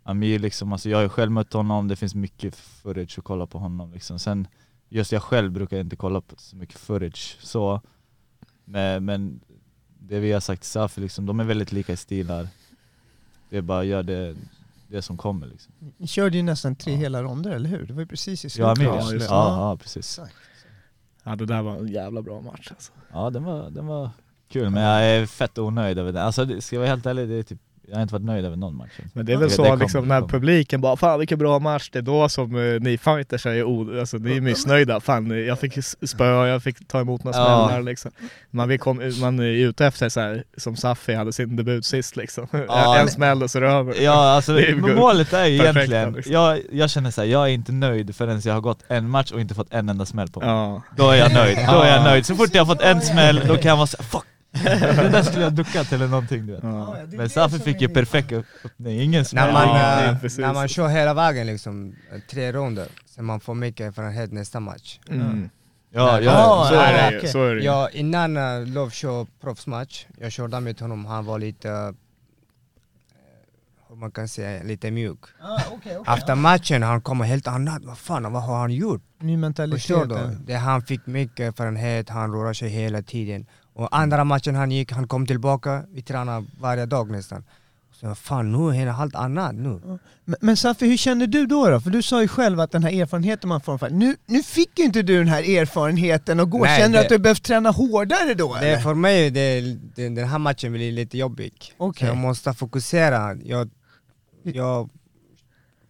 Amir 0.07 0.39
liksom, 0.39 0.73
alltså 0.73 0.89
jag 0.89 0.97
har 0.97 1.03
ju 1.03 1.09
själv 1.09 1.31
mött 1.31 1.53
honom, 1.53 1.87
det 1.87 1.95
finns 1.95 2.15
mycket 2.15 2.55
footage 2.55 3.17
att 3.19 3.23
kolla 3.23 3.45
på 3.47 3.59
honom 3.59 3.91
liksom. 3.93 4.19
Sen 4.19 4.47
just 4.89 5.11
jag 5.11 5.21
själv 5.23 5.51
brukar 5.51 5.79
inte 5.79 5.95
kolla 5.95 6.21
på 6.21 6.35
så 6.37 6.55
mycket 6.55 6.77
footage 6.79 7.37
så. 7.41 7.81
Men, 8.65 9.05
men 9.05 9.39
det 9.99 10.19
vi 10.19 10.31
har 10.31 10.39
sagt 10.39 10.61
till 10.61 10.71
Safi, 10.71 11.01
liksom, 11.01 11.25
de 11.25 11.39
är 11.39 11.43
väldigt 11.43 11.71
lika 11.71 11.93
i 11.93 11.97
stilar. 11.97 12.47
Det 13.49 13.57
är 13.57 13.61
bara 13.61 13.83
gör 13.83 14.03
det, 14.03 14.35
det 14.87 15.01
som 15.01 15.17
kommer 15.17 15.47
liksom. 15.47 15.73
Ni 15.97 16.07
körde 16.07 16.37
ju 16.37 16.43
nästan 16.43 16.75
tre 16.75 16.95
hela 16.95 17.23
ronder, 17.23 17.51
eller 17.51 17.69
hur? 17.69 17.85
Det 17.85 17.93
var 17.93 18.01
ju 18.01 18.07
precis 18.07 18.45
i 18.45 18.61
Ja, 18.61 18.75
slutet. 18.75 18.93
Ja, 18.93 19.11
ja, 19.13 19.25
ja, 19.29 19.69
ja, 19.69 19.77
precis. 19.77 20.19
Exakt. 20.19 20.35
Ja 21.23 21.35
det 21.35 21.45
där 21.45 21.61
var 21.61 21.75
en 21.77 21.87
jävla 21.87 22.21
bra 22.21 22.41
match 22.41 22.67
alltså. 22.71 22.91
Ja 23.11 23.29
den 23.29 23.43
var, 23.43 23.69
den 23.69 23.87
var 23.87 24.09
kul, 24.49 24.69
men 24.69 24.83
jag 24.83 25.05
är 25.05 25.25
fett 25.25 25.57
onöjd 25.57 25.99
över 25.99 26.11
den. 26.11 26.25
Alltså 26.25 26.45
det- 26.45 26.61
ska 26.61 26.75
jag 26.75 26.81
vara 26.81 26.89
helt 26.89 27.05
ärlig, 27.05 27.29
det 27.29 27.35
är 27.35 27.43
typ, 27.43 27.59
jag 27.89 27.95
har 27.95 28.01
inte 28.01 28.13
varit 28.13 28.25
nöjd 28.25 28.45
över 28.45 28.55
någon 28.57 28.75
match. 28.77 28.91
Men 29.13 29.25
det 29.25 29.31
är 29.31 29.33
Ja, 29.33 29.39
väl 29.39 29.49
det- 29.49 29.55
så 29.55 29.63
det 29.63 29.75
liksom 29.75 30.07
när 30.07 30.21
publiken 30.21 30.81
bara 30.81 30.95
'Fan 30.97 31.19
vilken 31.19 31.39
bra 31.39 31.59
match' 31.59 31.89
det 31.91 31.99
är 31.99 32.03
då 32.03 32.29
som 32.29 32.55
eh, 32.55 32.81
ni 32.81 32.97
fighters 32.97 33.45
är 33.45 33.63
o- 33.63 33.99
alltså 33.99 34.17
ni 34.17 34.37
är 34.37 34.41
missnöjda. 34.41 34.99
Fan 34.99 35.45
jag 35.45 35.59
fick 35.59 35.77
spö, 36.07 36.47
jag 36.47 36.63
fick 36.63 36.87
ta 36.87 36.99
emot 36.99 37.23
några 37.23 37.37
Ja. 37.37 37.65
smällar 37.67 37.83
liksom. 37.83 38.11
Man, 38.51 38.67
vill 38.69 38.79
kom, 38.79 39.13
man 39.21 39.39
är 39.39 39.43
ute 39.43 39.85
efter 39.85 40.09
så 40.09 40.19
här, 40.19 40.43
som 40.57 40.75
Safi 40.75 41.13
hade 41.13 41.33
sin 41.33 41.55
debut 41.55 41.85
sist 41.85 42.15
liksom. 42.15 42.47
Ja, 42.67 42.97
en 43.01 43.07
smäll 43.09 43.43
och 43.43 43.51
så 43.51 43.57
är 43.57 43.61
det 43.61 43.69
över. 43.69 43.95
Ja 44.01 44.11
alltså 44.35 44.53
Det 44.53 44.67
är 44.67 44.75
målet 44.75 45.33
är 45.33 45.45
ju 45.45 45.55
egentligen, 45.55 46.13
liksom. 46.13 46.33
jag, 46.33 46.59
jag 46.71 46.89
känner 46.89 47.11
såhär, 47.11 47.27
jag 47.27 47.43
är 47.43 47.47
inte 47.53 47.71
nöjd 47.71 48.15
förrän 48.15 48.41
jag 48.43 48.53
har 48.53 48.61
gått 48.61 48.83
en 48.87 49.09
match 49.09 49.31
och 49.31 49.41
inte 49.41 49.55
fått 49.55 49.73
en 49.73 49.89
enda 49.89 50.05
smäll 50.05 50.27
på 50.27 50.39
mig. 50.39 50.49
Ja. 50.49 50.81
Då 50.97 51.09
är 51.09 51.15
jag 51.15 51.33
nöjd, 51.33 51.57
då 51.71 51.81
är 51.81 51.93
jag 51.95 52.03
nöjd. 52.03 52.25
Så 52.25 52.35
fort 52.35 52.49
jag 52.53 52.65
har 52.65 52.75
fått 52.75 52.83
en 52.83 53.01
smäll, 53.01 53.41
då 53.47 53.55
kan 53.57 53.69
jag 53.69 53.75
vara 53.77 53.87
såhär 53.87 54.09
'fuck' 54.09 54.23
Det 54.63 55.09
där 55.09 55.23
skulle 55.23 55.43
jag 55.43 55.53
duckat 55.61 55.93
eller 55.93 56.07
någonting 56.07 56.47
du 56.47 56.53
vet. 56.53 56.63
Ja. 56.63 56.95
Men 57.07 57.29
Safi 57.29 57.59
fick 57.59 57.81
ju 57.81 57.89
perfekt 57.89 58.31
upp, 58.31 58.45
nej 58.77 59.03
ingen 59.03 59.25
När 59.33 59.53
man, 59.53 59.67
Ja, 59.67 60.03
eh, 60.03 60.19
precis. 60.19 60.39
när 60.39 60.53
man 60.53 60.67
kör 60.67 60.87
hela 60.87 61.13
vägen 61.13 61.47
liksom, 61.47 61.95
eh, 62.13 62.19
tre 62.29 62.51
ronder, 62.51 62.87
så 63.05 63.21
man 63.23 63.39
får 63.39 63.53
mycket 63.55 63.87
erfarenhet 63.87 64.31
nästa 64.33 64.59
match. 64.59 64.99
Mm. 65.09 65.49
Ja, 65.89 66.21
Ja, 66.21 66.21
ja. 66.21 66.67
Så 66.69 66.75
är 66.75 67.11
det. 67.11 67.27
Så 67.27 67.43
är 67.43 67.55
det. 67.55 67.63
Ja, 67.63 67.89
innan 67.89 68.37
uh, 68.37 68.67
Love 68.67 68.91
kör 68.91 69.27
proffsmatch, 69.41 70.05
jag 70.17 70.31
körde 70.31 70.59
med 70.59 70.79
honom, 70.81 71.05
han 71.05 71.25
var 71.25 71.39
lite, 71.39 71.69
eh, 71.69 71.91
hur 73.89 73.95
man 73.95 74.11
kan 74.11 74.27
säga, 74.27 74.63
lite 74.63 74.91
mjuk. 74.91 75.19
Ah, 75.41 75.55
okay, 75.75 75.97
okay. 75.97 76.15
Efter 76.15 76.35
matchen 76.35 76.83
han 76.83 77.01
kommer 77.01 77.25
helt 77.25 77.47
annat, 77.47 77.83
vad 77.83 77.97
fan 77.97 78.33
vad 78.33 78.43
har 78.43 78.57
han 78.59 78.71
gjort? 78.71 79.01
Ny 79.21 79.37
mentalitet. 79.37 79.81
Förstår 79.81 80.05
du? 80.05 80.37
Det, 80.45 80.53
han 80.53 80.81
fick 80.81 81.05
mycket 81.05 81.39
erfarenhet, 81.39 82.09
han 82.09 82.31
rör 82.31 82.53
sig 82.53 82.69
hela 82.69 83.01
tiden. 83.01 83.45
Och 83.77 83.97
andra 83.97 84.23
matchen 84.23 84.55
han 84.55 84.71
gick, 84.71 84.91
han 84.91 85.07
kom 85.07 85.25
tillbaka, 85.27 85.83
vi 85.91 86.01
tränar 86.01 86.45
varje 86.59 86.85
dag 86.85 87.11
nästan. 87.11 87.43
Så 87.91 88.15
fan 88.15 88.51
nu 88.51 88.81
är 88.81 88.85
det 88.85 88.93
allt 88.93 89.15
annat 89.15 89.55
nu. 89.55 89.99
Men, 90.25 90.35
men 90.41 90.57
Safi, 90.57 90.87
hur 90.89 90.97
känner 90.97 91.27
du 91.27 91.45
då, 91.45 91.69
då? 91.69 91.81
För 91.81 91.89
du 91.89 92.01
sa 92.01 92.21
ju 92.21 92.27
själv 92.27 92.59
att 92.59 92.71
den 92.71 92.83
här 92.83 93.01
erfarenheten 93.01 93.49
man 93.49 93.61
får, 93.61 93.89
nu, 93.89 94.15
nu 94.25 94.43
fick 94.43 94.79
ju 94.79 94.85
inte 94.85 95.01
du 95.01 95.17
den 95.17 95.27
här 95.27 95.57
erfarenheten 95.59 96.39
och 96.39 96.49
gå. 96.49 96.63
Nej, 96.63 96.81
Känner 96.81 96.93
du 96.93 96.99
att 96.99 97.09
du 97.09 97.17
behövt 97.17 97.43
träna 97.43 97.71
hårdare 97.71 98.33
då 98.33 98.53
Det, 98.53 98.59
eller? 98.59 98.81
för 98.81 98.93
mig, 98.93 99.29
det, 99.31 99.61
det, 99.95 100.09
den 100.09 100.27
här 100.27 100.39
matchen 100.39 100.73
blir 100.73 100.91
lite 100.91 101.17
jobbig. 101.17 101.53
Okej. 101.77 102.07
Jag 102.07 102.17
måste 102.17 102.53
fokusera. 102.53 103.35
Jag, 103.35 103.69
jag 104.43 104.89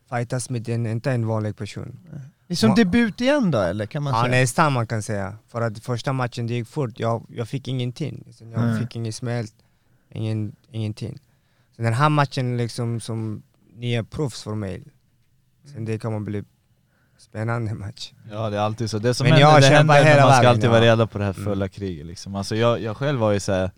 fightas 0.09 0.49
med 0.49 0.69
en, 0.69 0.85
inte 0.85 1.11
en 1.11 1.27
vanlig 1.27 1.57
person. 1.57 1.99
Det 2.47 2.53
är 2.53 2.55
som 2.55 2.75
debut 2.75 3.21
igen 3.21 3.51
då 3.51 3.59
eller 3.59 3.85
kan 3.85 4.03
man 4.03 4.13
Ja, 4.13 4.21
säga? 4.23 4.41
nästan 4.41 4.73
man 4.73 4.87
kan 4.87 5.03
säga. 5.03 5.37
För 5.47 5.61
att 5.61 5.79
första 5.79 6.13
matchen 6.13 6.47
det 6.47 6.53
gick 6.53 6.67
fort, 6.67 6.99
jag, 6.99 7.25
jag 7.29 7.47
fick 7.49 7.67
ingenting. 7.67 8.23
Så 8.31 8.43
jag 8.43 8.61
Nej. 8.61 8.79
fick 8.79 8.95
ingen 8.95 9.13
smäll, 9.13 9.45
ingen, 10.09 10.55
ingenting. 10.71 11.19
Så 11.75 11.81
den 11.81 11.93
här 11.93 12.09
matchen 12.09 12.57
liksom 12.57 12.99
som 12.99 13.43
nya 13.75 14.03
proffs 14.03 14.43
för 14.43 14.55
mig. 14.55 14.83
Sen 15.73 15.85
det 15.85 15.99
kommer 15.99 16.19
bli 16.19 16.43
spännande 17.17 17.73
match. 17.73 18.13
Ja 18.31 18.49
det 18.49 18.57
är 18.57 18.61
alltid 18.61 18.89
så, 18.89 18.99
det 18.99 19.13
som 19.13 19.23
Men 19.25 19.33
händer, 19.33 19.49
jag 19.51 19.61
det 19.61 19.67
händer 19.67 19.93
hela 20.03 20.15
men 20.15 20.21
man 20.23 20.31
ska 20.31 20.37
vägen, 20.41 20.49
alltid 20.51 20.69
vara 20.69 20.85
ja. 20.85 20.91
redo 20.91 21.07
på 21.07 21.17
det 21.17 21.23
här 21.25 21.33
Mm. 21.33 21.45
fulla 21.45 21.67
kriget 21.67 22.05
liksom. 22.05 22.35
Alltså 22.35 22.55
jag, 22.55 22.81
jag 22.81 22.97
själv 22.97 23.19
var 23.19 23.31
ju 23.31 23.39
såhär, 23.39 23.71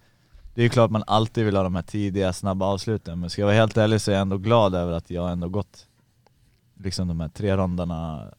det 0.56 0.62
är 0.62 0.64
ju 0.64 0.70
klart 0.70 0.92
man 0.92 1.04
alltid 1.08 1.46
vill 1.46 1.56
ha 1.56 1.64
de 1.64 1.76
här 1.76 1.82
tidiga 1.82 2.34
snabba 2.34 2.66
avsluten, 2.66 3.20
men 3.20 3.30
ska 3.30 3.42
jag 3.42 3.46
vara 3.48 3.56
helt 3.58 3.78
ärlig 3.78 4.02
så 4.02 4.12
är 4.12 4.16
jag 4.16 4.22
ändå 4.22 4.38
glad 4.38 4.76
över 4.76 4.92
att 4.94 5.10
jag 5.10 5.32
ändå 5.32 5.50
gått 5.50 5.86
liksom 6.80 7.08
de 7.08 7.20
här 7.20 7.30
tre 7.30 7.58
ronderna, 7.58 8.32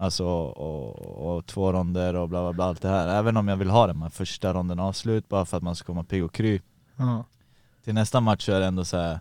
alltså 0.00 0.24
och, 0.26 1.36
och 1.36 1.46
två 1.46 1.72
ronder 1.72 2.14
och 2.14 2.28
bla 2.28 2.42
bla 2.42 2.52
bla 2.52 2.64
allt 2.64 2.82
det 2.82 2.88
här. 2.88 3.08
Även 3.08 3.36
om 3.36 3.48
jag 3.48 3.56
vill 3.56 3.70
ha 3.70 3.86
de 3.86 4.02
här 4.02 4.08
första 4.08 4.52
ronderna 4.52 4.84
avslut 4.84 5.28
bara 5.28 5.44
för 5.44 5.56
att 5.56 5.62
man 5.62 5.76
ska 5.76 5.86
komma 5.86 6.04
pigg 6.04 6.24
och 6.24 6.34
kry. 6.34 6.60
Ja. 6.96 7.24
Till 7.84 7.94
nästa 7.94 8.20
match 8.20 8.44
så 8.46 8.52
är 8.52 8.60
det 8.60 8.66
ändå 8.66 8.84
så 8.84 8.96
här. 8.96 9.20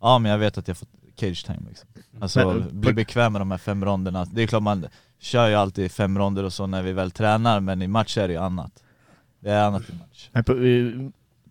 ja 0.00 0.18
men 0.18 0.30
jag 0.30 0.38
vet 0.38 0.58
att 0.58 0.68
jag 0.68 0.76
fått 0.76 0.88
cage 1.16 1.46
time 1.46 1.62
liksom. 1.68 1.88
Alltså 2.20 2.52
Men- 2.52 2.80
bli 2.80 2.92
bekväm 2.92 3.32
med 3.32 3.40
de 3.40 3.50
här 3.50 3.58
fem 3.58 3.84
ronderna. 3.84 4.24
Det 4.24 4.42
är 4.42 4.46
klart 4.46 4.62
man 4.62 4.86
kör 5.18 5.48
ju 5.48 5.54
alltid 5.54 5.92
fem 5.92 6.18
ronder 6.18 6.44
och 6.44 6.52
så 6.52 6.66
när 6.66 6.82
vi 6.82 6.92
väl 6.92 7.10
tränar, 7.10 7.60
men 7.60 7.82
i 7.82 7.88
match 7.88 8.18
är 8.18 8.28
det 8.28 8.34
ju 8.34 8.40
annat. 8.40 8.82
Det 9.40 9.50
är 9.50 9.64
annat 9.64 9.90
i 9.90 9.92
match. 9.92 10.28
Men 10.32 10.44
på, 10.44 10.52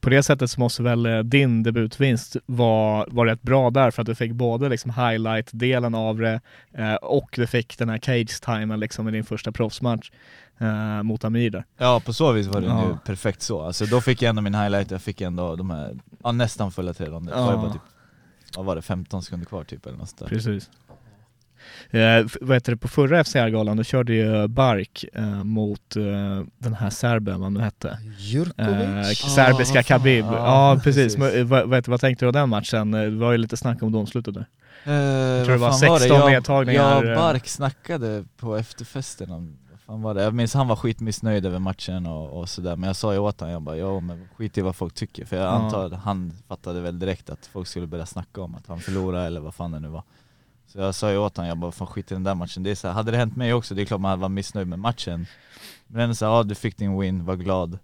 på 0.06 0.10
det 0.10 0.24
sättet 0.24 0.50
så 0.52 0.60
måste 0.60 0.84
väl 0.84 1.06
eh, 1.06 1.20
din 1.20 1.63
debutvinst 1.63 2.36
vara 2.46 3.06
var 3.08 3.26
rätt 3.26 3.41
bra 3.41 3.70
där 3.70 3.91
för 3.91 4.02
att 4.02 4.06
du 4.06 4.15
fick 4.15 4.32
både 4.32 4.70
liksom 4.70 4.91
highlight-delen 4.91 5.96
av 5.96 6.18
det 6.18 6.41
eh, 6.74 6.94
och 6.96 7.30
du 7.36 7.48
fick 7.48 7.78
den 7.78 7.89
här 7.89 7.98
cage-timen 7.98 8.80
liksom 8.80 9.08
i 9.10 9.12
din 9.12 9.24
första 9.24 9.52
proffsmatch 9.52 10.12
eh, 10.60 11.04
mot 11.04 11.24
Amir 11.24 11.50
där. 11.50 11.65
Ja 11.78 12.02
på 12.06 12.13
så 12.13 12.32
vis 12.32 12.48
var 12.48 12.62
det 12.62 12.68
Ja. 12.68 12.88
ju 12.88 12.98
perfekt 13.06 13.41
så. 13.41 13.62
Alltså 13.62 13.86
då 13.86 14.02
fick 14.02 14.22
jag 14.22 14.30
ändå 14.30 14.41
min 14.41 14.56
highlight, 14.56 14.91
jag 14.91 15.02
fick 15.02 15.22
ändå 15.22 15.56
de 15.56 15.70
här, 15.70 15.96
ja, 16.24 16.32
nästan 16.32 16.72
fulla 16.72 16.94
tre 16.94 17.06
ronder. 17.08 17.34
Det 17.36 17.41
var 17.41 17.52
Ja. 17.52 17.58
bara 17.58 17.74
typ, 17.74 17.82
vad 18.58 18.65
var 18.65 18.76
det, 18.76 18.82
15 18.82 19.24
sekunder 19.24 19.46
kvar 19.46 19.63
typ 19.63 19.86
eller 19.86 19.98
något 19.98 20.18
där. 20.18 20.28
Precis. 20.28 20.70
Eh, 21.89 22.25
vad 22.41 22.56
heter 22.56 22.71
det, 22.71 22.78
på 22.78 22.88
förra 22.88 23.23
FCR-galan 23.23 23.78
då 23.78 23.84
körde 23.84 24.13
ju 24.13 24.47
Bark 24.47 25.06
eh, 25.13 25.43
mot 25.43 25.95
eh, 25.95 26.04
den 26.58 26.73
här 26.73 26.89
serben, 26.89 27.41
vad 27.41 27.51
nu 27.51 27.60
hette. 27.60 27.89
Eh, 27.89 27.97
Jurkovic? 28.17 29.17
serbiska 29.36 29.73
vad 29.78 29.86
fan. 29.86 29.99
Khabib. 29.99 30.25
Ja, 30.25 30.36
Ja, 30.36 30.80
precis. 30.84 31.04
precis. 31.04 31.17
Men, 31.17 31.39
eh, 31.39 31.43
vad, 31.45 31.67
vad, 31.69 31.78
heter- 31.78 31.91
vad 31.91 32.01
tänkte 32.01 32.25
du 32.25 32.30
om 32.30 32.34
den 32.34 32.49
matchen? 32.49 32.93
Eh, 32.93 33.01
Det 33.01 33.10
var 33.10 33.32
ju 33.32 33.38
lite 33.38 33.58
snack 33.58 33.84
om 33.84 33.91
domslutet 33.91 34.34
där. 34.34 34.45
Eh, 34.84 35.43
tror 35.45 35.51
det 35.54 35.58
var 35.58 35.69
fan 35.69 35.80
16 35.80 36.17
Jag- 36.17 36.32
nedtagningar, 36.32 37.04
Jag 37.04 37.12
eh. 37.12 37.15
Bark 37.17 37.47
snackade 37.47 38.23
på 38.38 38.56
efterfesten 38.56 39.32
om, 39.32 39.58
vad 39.71 39.80
fan 39.80 40.01
var 40.01 40.13
det? 40.13 40.23
Jag 40.23 40.34
minns 40.34 40.54
han 40.54 40.67
var 40.67 40.75
skitmissnöjd 40.75 41.45
över 41.45 41.60
matchen 41.60 42.06
och, 42.08 42.39
och 42.39 42.49
sådär, 42.49 42.75
men 42.75 42.88
jag 42.88 42.95
sa 42.95 43.13
ju 43.13 43.19
åt 43.19 43.39
honom, 43.39 43.54
jag 43.54 43.62
bara 43.62 43.78
ja 43.78 43.99
men 43.99 44.28
skit 44.38 44.58
i 44.58 44.62
vad 44.62 44.75
folk 44.75 44.93
tycker, 44.93 45.25
för 45.25 45.36
jag 45.36 45.45
Ja. 45.45 45.49
antar 45.49 45.86
att 45.86 45.93
han 45.93 46.34
fattade 46.47 46.82
väl 46.82 46.99
direkt 46.99 47.30
att 47.30 47.45
folk 47.54 47.67
skulle 47.67 47.88
börja 47.88 48.06
snacka 48.06 48.41
om 48.41 48.56
att 48.56 48.67
han 48.67 48.80
förlorade 48.80 49.25
eller 49.25 49.39
vad 49.41 49.56
fan 49.56 49.71
det 49.71 49.80
nu 49.80 49.88
var. 49.88 50.04
Så 50.75 50.81
jag 50.81 50.95
sa 50.95 51.11
ju 51.11 51.17
åt 51.17 51.38
honom, 51.38 51.49
jag 51.49 51.57
bara 51.57 51.71
fan 51.71 51.88
skit 51.88 52.11
i 52.11 52.15
den 52.15 52.23
där 52.23 52.35
matchen. 52.35 52.63
Det 52.63 52.71
är 52.71 52.75
så 52.75 52.88
här, 52.88 52.95
hade 52.95 53.11
det 53.11 53.17
hänt 53.17 53.35
mig 53.35 53.53
också, 53.53 53.75
det 53.75 53.81
är 53.81 53.85
klart 53.85 54.01
man 54.01 54.09
hade 54.09 54.21
varit 54.21 54.31
missnöjd 54.31 54.67
med 54.67 54.79
matchen. 54.79 55.27
Men 55.88 56.01
ändå 56.01 56.15
såhär, 56.15 56.31
ja 56.31 56.43
du 56.43 56.55
fick 56.55 56.77
din 56.77 56.99
win, 56.99 57.25
var 57.25 57.35
glad. 57.35 57.79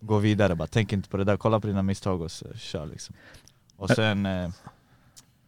Gå 0.00 0.18
vidare 0.18 0.54
bara, 0.54 0.68
tänk 0.68 0.92
inte 0.92 1.08
på 1.08 1.16
det 1.16 1.24
där, 1.24 1.36
kolla 1.36 1.60
på 1.60 1.66
dina 1.66 1.82
misstag 1.82 2.20
och 2.20 2.30
så, 2.30 2.46
kör 2.54 2.86
liksom. 2.86 3.14
Och 3.76 3.90
sen, 3.90 4.26
eh, 4.26 4.50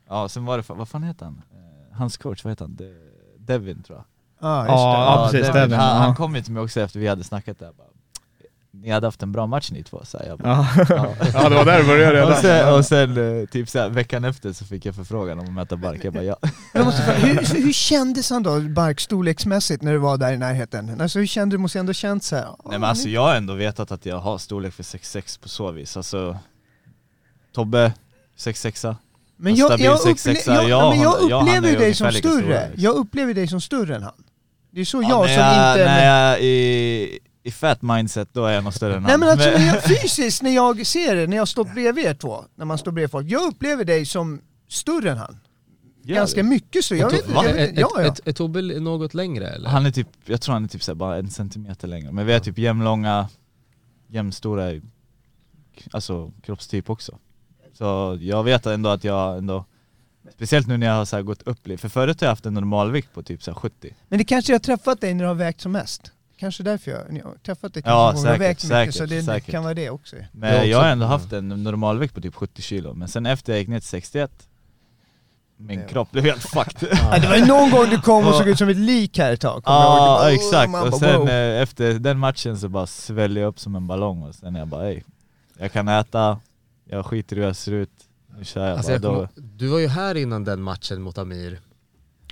ja 0.09 0.29
sen 0.29 0.45
var 0.45 0.57
det, 0.57 0.69
vad 0.69 0.89
fan 0.89 1.03
heter 1.03 1.25
han? 1.25 1.43
Eh, 1.53 1.97
hans 1.97 2.17
coach, 2.17 2.45
vad 2.45 2.51
heter 2.51 2.65
han? 2.65 2.75
De, 2.75 2.95
Devin 3.39 3.83
tror 3.83 3.99
jag. 3.99 4.05
Ja, 4.49 4.59
just 4.61 4.71
Ja, 4.71 5.05
ja, 5.05 5.29
precis, 5.31 5.47
Devin. 5.47 5.61
Devin, 5.63 5.79
Han, 5.79 6.03
han 6.03 6.15
kom 6.15 6.35
ju 6.37 6.43
till 6.43 6.53
mig 6.53 6.63
också 6.63 6.81
efter 6.81 7.01
vi 7.01 7.09
hade 7.09 7.25
snackat 7.25 7.59
där 7.59 7.73
bara, 7.73 7.89
Ni 8.75 8.91
hade 8.91 9.07
haft 9.07 9.23
en 9.23 9.33
bra 9.33 9.47
match 9.47 9.71
ni 9.71 9.83
två, 9.83 10.01
så 10.05 10.21
jag 10.27 10.39
bara, 10.39 10.49
Ja. 10.79 10.85
Ja. 10.89 11.15
ja, 11.35 11.49
det 11.49 11.55
var 11.55 11.65
där 11.65 11.79
det 11.79 11.85
började 11.85 12.15
redan. 12.17 12.33
och 12.33 12.39
sen, 12.39 12.75
och 12.75 12.85
sen 12.87 13.41
eh, 13.41 13.47
typ 13.47 13.69
så 13.69 13.79
här, 13.79 13.89
veckan 13.89 14.25
efter 14.25 14.53
så 14.53 14.65
fick 14.65 14.87
jag 14.87 14.95
förfrågan 14.95 15.39
om 15.39 15.45
att 15.47 15.53
möta 15.53 15.77
Bark, 15.77 16.05
jag 16.05 16.13
bara 16.13 16.25
ja. 16.25 16.37
Jag 16.75 16.85
måste 16.85 17.03
fråga, 17.03 17.19
hur, 17.19 17.63
hur 17.65 17.73
kändes 17.73 18.31
han 18.31 18.43
då, 18.43 18.61
Bark, 18.61 19.01
storleksmässigt 19.01 19.83
när 19.83 19.93
du 19.93 19.99
var 19.99 20.17
där 20.17 20.33
i 20.33 20.37
närheten? 20.39 21.01
Alltså 21.01 21.19
hur 21.19 21.27
kände 21.27 21.55
du? 21.55 21.59
måste 21.59 21.79
ändå 21.79 21.93
känt 21.93 22.25
så 22.25 22.37
här. 22.37 22.45
Nej 22.45 22.79
men 22.79 22.85
alltså 22.85 23.09
jag 23.09 23.21
har 23.23 23.35
ändå 23.35 23.55
vetat 23.55 23.93
att 23.93 24.07
jag 24.07 24.19
har 24.19 24.39
storlek 24.39 24.75
för 24.75 24.83
6'6 24.83 25.41
på 25.43 25.49
så 25.49 25.71
vis, 25.71 25.97
alltså 25.97 26.39
Tobbe, 27.55 27.93
6'6 28.39 28.97
Men 29.37 29.55
jag, 29.55 29.81
jag, 29.81 29.99
upple- 29.99 30.41
jag, 30.47 30.69
jag 30.71 30.91
men 30.91 31.01
jag 31.01 31.15
upplever 31.41 31.69
ju 31.71 31.77
dig 31.77 31.95
som 31.95 32.13
större. 32.13 32.71
Jag 32.77 32.95
upplever 32.95 33.35
dig 33.35 33.49
som 33.49 33.61
större 33.61 33.97
än 33.97 34.03
han. 34.03 34.25
Det 34.71 34.81
är 34.81 34.85
så 34.85 35.03
Ja, 35.03 35.09
jag 35.09 35.29
som 35.29 35.45
jag, 35.45 35.73
inte... 35.73 35.85
När 35.85 36.29
jag 36.31 36.41
i, 36.43 37.19
i 37.43 37.51
fat 37.51 37.83
mindset, 37.83 38.29
då 38.33 38.45
är 38.45 38.53
jag 38.53 38.65
nog 38.65 38.75
större 38.75 38.97
än 38.97 39.03
Nej 39.03 39.11
han 39.11 39.21
men 39.21 39.29
alltså 39.29 39.51
Men- 39.51 39.61
när 39.61 39.67
jag, 39.67 39.85
fysiskt, 40.03 40.43
när 40.43 40.51
jag 40.55 40.87
ser 40.87 41.17
det, 41.17 41.27
när 41.27 41.37
jag 41.37 41.49
stått 41.49 41.75
bredvid 41.75 42.05
er 42.05 42.15
två, 42.15 42.45
när 42.55 42.65
man 42.65 42.79
står 42.79 42.93
bredvid 42.93 43.11
folk, 43.11 43.27
jag 43.31 43.43
upplever 43.43 43.85
dig 43.85 44.07
som 44.07 44.41
större 44.69 45.11
än 45.11 45.19
han. 45.19 45.39
Gör 46.05 46.15
Ganska 46.17 46.43
det? 46.43 46.49
mycket 46.49 46.85
så, 46.85 46.95
jag 46.95 47.11
vet 47.11 47.29
jag 47.35 47.43
vet- 47.43 47.79
Ja, 47.79 47.89
ja. 47.97 48.01
Är, 48.03 48.15
är 48.29 48.33
Tobbe 48.33 48.63
något 48.63 49.15
längre 49.15 49.49
eller? 49.49 49.69
Han 49.71 49.87
är 49.87 49.91
typ, 49.91 50.09
jag 50.25 50.41
tror 50.41 50.53
han 50.53 50.65
är 50.65 50.69
typ 50.69 50.83
så 50.83 50.95
bara 50.95 51.17
en 51.19 51.31
centimeter 51.31 51.89
längre, 51.89 52.13
men 52.13 52.27
vi 52.27 52.33
är 52.33 52.41
typ 52.41 52.59
jämnlånga, 52.59 53.29
jämnstora 54.09 54.81
alltså, 55.91 56.33
kroppstyp 56.43 56.91
också. 56.91 57.19
Så 57.73 58.19
jag 58.21 58.45
vet 58.45 58.67
ändå 58.67 58.91
att 58.91 59.05
jag 59.05 59.39
ändå, 59.39 59.65
speciellt 60.35 60.67
nu 60.67 60.77
när 60.77 60.87
jag 60.87 60.95
har 60.95 61.05
så 61.05 61.17
här 61.17 61.23
gått 61.23 61.43
upp 61.43 61.67
lite, 61.67 61.81
för 61.81 61.89
förut 61.89 62.21
har 62.21 62.27
jag 62.27 62.33
haft 62.33 62.47
en 62.47 62.55
normalvikt 62.55 63.15
på 63.15 63.23
typ 63.23 63.43
så 63.43 63.51
här 63.51 63.59
70. 63.59 63.95
Men 64.09 64.19
det 64.19 64.25
kanske 64.25 64.53
jag 64.53 64.59
har 64.59 64.63
träffat 64.63 65.01
dig 65.01 65.15
när 65.15 65.25
du 65.25 65.29
har 65.29 65.35
vägt 65.35 65.61
som 65.61 65.73
mest. 65.73 66.12
Kanske 66.43 66.63
därför 66.63 66.91
jag, 66.91 67.01
jag 67.19 67.25
har 67.25 67.35
träffat 67.35 67.75
dig 67.75 67.83
Ja, 67.87 68.11
har 68.11 68.15
säkert, 68.23 68.41
vägt 68.41 68.65
mycket, 68.65 68.95
så 68.95 69.07
det 69.07 69.23
säkert. 69.23 69.51
kan 69.51 69.63
vara 69.63 69.75
det 69.75 69.91
också. 69.91 70.17
Men 70.33 70.69
Jag 70.71 70.79
har 70.79 70.89
ändå 70.89 71.07
haft 71.07 71.33
en 71.33 71.49
normalvikt 71.49 72.15
på 72.15 72.21
typ 72.21 72.35
70 72.35 72.63
kilo, 72.63 72.95
men 72.95 73.09
sen 73.09 73.27
efter 73.27 73.53
jag 73.53 73.61
gick 73.61 73.69
ner 73.69 73.81
till 73.81 73.89
61 73.89 74.31
min 75.57 75.87
kropp 75.89 76.11
blev 76.11 76.25
helt 76.25 76.43
fucked. 76.43 76.89
Ja, 77.11 77.19
det 77.19 77.29
var 77.29 77.47
någon 77.47 77.71
gång 77.71 77.91
du 77.91 78.01
kom 78.01 78.27
och 78.27 78.35
såg 78.35 78.49
ut 78.49 78.59
som 78.59 78.69
ett 78.69 78.77
lik 78.77 79.19
här 79.19 79.33
ett 79.33 79.41
tag. 79.41 79.63
Ja 79.67 79.95
Det 79.95 80.23
bara, 80.23 80.31
exakt, 80.33 80.93
och 80.93 80.99
sen 80.99 81.21
wow. 81.21 81.29
eh, 81.29 81.63
efter 81.63 81.93
den 81.99 82.19
matchen 82.19 82.59
så 82.59 82.69
bara 82.69 82.87
svällde 82.87 83.41
jag 83.41 83.49
upp 83.49 83.61
som 83.61 83.75
en 83.75 83.87
ballong 83.87 84.23
och 84.23 84.35
sen 84.35 84.55
jag 84.55 84.69
bara 84.69 84.89
ey, 84.91 85.03
jag 85.59 85.73
kan 85.73 85.89
äta, 85.89 86.41
jag 86.85 87.07
skiter 87.07 87.37
i 87.37 87.41
hur 87.41 87.47
jag 87.47 87.57
ser 87.57 87.73
ut, 87.73 87.91
nu 88.39 88.45
kör 88.45 88.69
jag 88.69 88.77
Alltså 88.77 88.99
bara. 88.99 89.13
jag 89.21 89.29
kommer, 89.35 89.49
du 89.59 89.67
var 89.69 89.79
ju 89.79 89.89
här 89.89 90.15
innan 90.15 90.45
den 90.45 90.63
matchen 90.63 91.03
mot 91.03 91.19
Amir. 91.19 91.61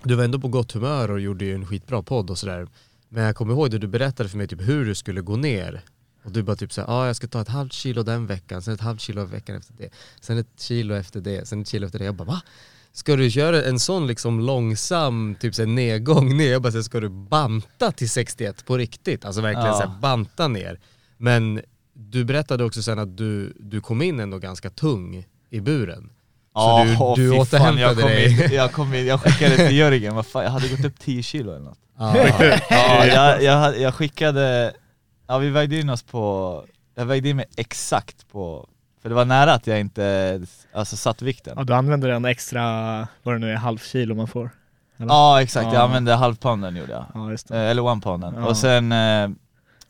Du 0.05 0.15
var 0.15 0.25
ändå 0.25 0.39
på 0.39 0.49
gott 0.49 0.73
humör 0.73 1.11
och 1.11 1.21
gjorde 1.21 1.45
ju 1.45 1.55
en 1.55 1.67
skitbra 1.67 2.03
podd 2.03 2.31
och 2.31 2.39
sådär. 2.39 2.67
Men 3.13 3.25
jag 3.25 3.37
kommer 3.37 3.53
ihåg 3.53 3.71
det 3.71 3.79
du 3.79 3.87
berättade 3.87 4.29
för 4.29 4.37
mig 4.39 4.47
typ 4.49 4.61
hur 4.69 4.85
du 4.85 4.95
skulle 4.95 5.21
gå 5.21 5.37
ner. 5.37 5.83
Och 6.25 6.33
du 6.33 6.43
bara 6.43 6.57
typ 6.57 6.73
såhär, 6.73 6.89
ja 6.89 6.95
ah, 6.95 7.07
jag 7.07 7.17
ska 7.17 7.27
ta 7.29 7.41
ett 7.41 7.49
halvt 7.49 7.73
kilo 7.73 8.03
den 8.03 8.27
veckan, 8.27 8.63
sen 8.63 8.75
ett 8.75 8.81
halvt 8.81 9.01
kilo 9.01 9.25
veckan 9.25 9.57
efter 9.57 9.75
det, 9.79 9.89
sen 10.21 10.39
ett 10.39 10.61
kilo 10.61 10.95
efter 10.95 11.21
det, 11.21 11.49
sen 11.49 11.61
ett 11.63 11.69
kilo 11.69 11.87
efter 11.87 11.99
det. 11.99 12.05
Jag 12.05 12.15
bara 12.15 12.25
va? 12.25 12.43
Ska 12.93 13.17
du 13.17 13.27
göra 13.27 13.63
en 13.63 13.79
sån 13.79 14.07
liksom 14.07 14.41
långsam 14.41 15.37
typ 15.41 15.55
så 15.55 15.63
här, 15.63 15.67
nedgång 15.67 16.37
ner? 16.37 16.53
Jag 16.53 16.63
bara 16.63 16.73
så 16.73 16.83
ska 16.83 17.01
du 17.01 17.09
banta 17.09 17.93
till 17.93 18.11
61 18.11 18.67
på 18.67 18.77
riktigt? 18.77 19.25
Alltså 19.25 19.41
verkligen 19.41 19.67
Ja. 19.69 19.75
så 19.81 19.89
här, 19.89 20.01
banta 20.01 20.49
ner. 20.49 20.81
Men 21.17 21.61
du 21.95 22.25
berättade 22.25 22.65
också 22.65 22.83
sen 22.83 22.99
att 22.99 23.17
du, 23.17 23.53
du 23.61 23.81
kom 23.81 24.03
in 24.03 24.21
ändå 24.21 24.39
ganska 24.39 24.71
tung 24.71 25.27
i 25.51 25.61
buren. 25.61 26.11
Ja, 26.55 26.85
du- 26.85 26.97
åh, 27.01 27.17
du 27.17 27.23
fy 27.31 27.37
fan, 27.37 27.41
återhämtade 27.41 27.81
jag 27.81 27.97
kom 27.97 28.09
dig. 28.09 28.45
In, 28.47 28.55
jag, 28.57 28.73
kom 28.73 28.95
in, 28.95 29.07
jag 29.07 29.21
skickade 29.21 29.57
till 29.57 29.77
Jörgen, 29.77 30.15
vad 30.15 30.27
fan, 30.27 30.45
jag 30.45 30.51
hade 30.51 30.69
gått 30.69 30.85
upp 30.85 30.99
10 30.99 31.23
kilo 31.23 31.51
eller 31.51 31.65
något. 31.65 31.79
Ja. 32.01 32.15
Ja, 32.71 33.07
jag, 33.07 33.43
jag, 33.43 33.81
jag 33.81 33.95
skickade, 33.95 34.73
ja 35.27 35.39
vi 35.39 35.51
vägde 35.51 35.81
in 35.81 35.91
oss 35.91 36.03
på, 36.03 36.65
jag 36.95 37.07
vägde 37.07 37.29
in 37.29 37.37
mig 37.37 37.47
exakt 37.57 38.29
på, 38.29 38.69
för 39.03 39.09
det 39.09 39.15
var 39.15 39.25
nära 39.25 39.53
att 39.53 39.67
jag 39.67 39.81
inte 39.81 40.41
alltså, 40.73 40.97
satt 40.97 41.23
vikten. 41.23 41.55
Ja, 41.57 41.65
du 41.65 41.75
använder 41.75 42.09
en 42.09 42.25
extra, 42.25 42.63
vad 43.23 43.35
det 43.35 43.39
nu 43.39 43.51
är, 43.53 43.57
halv 43.57 43.79
kilo 43.79 44.15
man 44.15 44.29
får. 44.29 44.51
Eller? 44.99 45.09
Ja 45.09 45.43
exakt, 45.43 45.65
jag 45.67 45.75
Ja. 45.75 45.81
använde 45.83 46.15
halvpounden 46.15 46.77
gjorde 46.77 46.93
jag. 46.93 47.05
Ja, 47.15 47.31
just 47.31 47.49
det. 47.49 47.57
Eh, 47.59 47.71
Eller 47.71 47.83
one 47.85 48.01
pounden. 48.01 48.35
Ja. 48.39 48.47
Och 48.47 48.57
sen, 48.57 48.93
eh, 48.93 49.29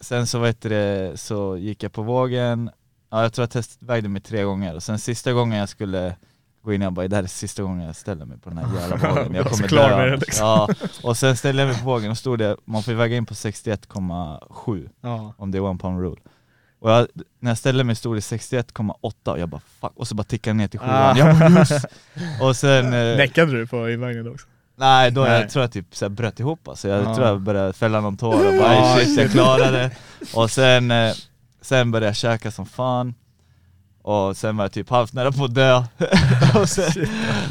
sen 0.01 0.27
så 0.27 0.39
vet 0.39 0.61
det, 0.63 1.21
så 1.21 1.57
gick 1.57 1.83
jag 1.83 1.93
på 1.93 2.03
vågen, 2.03 2.71
ja, 3.11 3.23
jag 3.23 3.33
tror 3.33 3.43
jag 3.43 3.51
testvägde 3.51 4.09
mig 4.09 4.23
tre 4.23 4.43
gånger 4.43 4.75
och 4.75 4.83
sen 4.83 4.99
sista 4.99 5.33
gången 5.33 5.59
jag 5.59 5.69
skulle 5.69 6.17
gå 6.63 6.73
in, 6.75 6.81
jag 6.81 6.93
bara 6.93 7.09
det 7.09 7.17
här 7.17 7.23
är 7.23 7.27
sista 7.27 7.63
gången 7.63 7.87
jag 7.87 7.97
ställer 7.97 8.25
mig 8.25 8.39
på 8.39 8.49
den 8.51 8.59
här 8.59 8.81
jävla 8.81 9.09
vågen, 9.15 9.35
jag 9.35 9.47
kommer 9.47 9.69
klar 9.69 9.89
dö 9.91 9.97
med 10.11 10.21
liksom. 10.21 10.47
ja. 10.47 10.69
Och 11.03 11.17
sen 11.17 11.37
ställde 11.37 11.63
jag 11.63 11.69
mig 11.69 11.79
på 11.79 11.85
vågen 11.85 12.11
och 12.11 12.19
stod 12.19 12.39
det, 12.39 12.57
man 12.65 12.83
får 12.83 12.93
väga 12.93 13.17
in 13.17 13.27
på 13.27 13.35
61,7 13.35 14.89
Ja. 15.01 15.35
om 15.37 15.51
det 15.51 15.59
är 15.59 15.63
one 15.63 15.79
pound 15.79 16.01
rule. 16.01 16.21
Och 16.81 16.91
jag, 16.91 17.07
när 17.41 17.51
jag 17.51 17.59
ställde 17.59 17.85
mig 17.85 17.97
stod 17.97 18.17
det 18.17 18.21
61,8 18.21 19.13
och 19.25 19.39
jag 19.39 19.49
bara 19.49 19.61
fuck, 19.81 19.93
och 19.97 20.09
så 20.09 20.15
bara 20.15 20.23
tickade 20.25 20.55
ner 20.55 20.69
till 20.69 20.81
7 20.81 20.87
Ah. 20.89 21.17
jag 21.17 21.39
bara 21.39 21.51
yes! 21.51 21.87
Och 22.41 22.57
sen... 22.57 22.85
eh, 22.95 23.17
Näckade 23.17 23.53
du 23.53 23.67
på 23.67 23.91
invägningen 23.91 24.33
också? 24.33 24.47
Nej, 24.77 25.11
då 25.11 25.21
Nej. 25.23 25.41
Jag 25.41 25.51
tror 25.51 25.63
jag 25.63 25.73
typ 25.73 25.97
så 25.97 26.05
här 26.05 26.11
bröt 26.11 26.41
ihop 26.41 26.69
alltså. 26.69 26.89
Jag 26.89 27.03
Ja. 27.05 27.15
tror 27.15 27.27
jag 27.27 27.41
började 27.41 27.73
fälla 27.73 28.01
någon 28.01 28.17
tår 28.17 28.35
och 28.49 28.55
bara 28.61 28.75
"Ey, 28.75 28.99
shit 29.05 29.17
jag 29.19 29.25
shit." 29.27 29.33
klarade 29.33 29.71
det. 29.79 29.91
Och 30.35 30.51
sen, 30.51 30.91
eh, 30.91 31.13
sen 31.61 31.91
började 31.91 32.07
jag 32.07 32.17
käka 32.17 32.51
som 32.51 32.67
fan. 32.67 33.15
Och 34.03 34.37
sen 34.37 34.57
var 34.57 34.65
jag 34.65 34.73
typ 34.73 34.89
halvt 34.91 35.13
nära 35.13 35.33
på 35.33 35.45
att 35.45 35.55
dö. 35.55 35.77
och, 36.61 36.69
sen, 36.69 37.07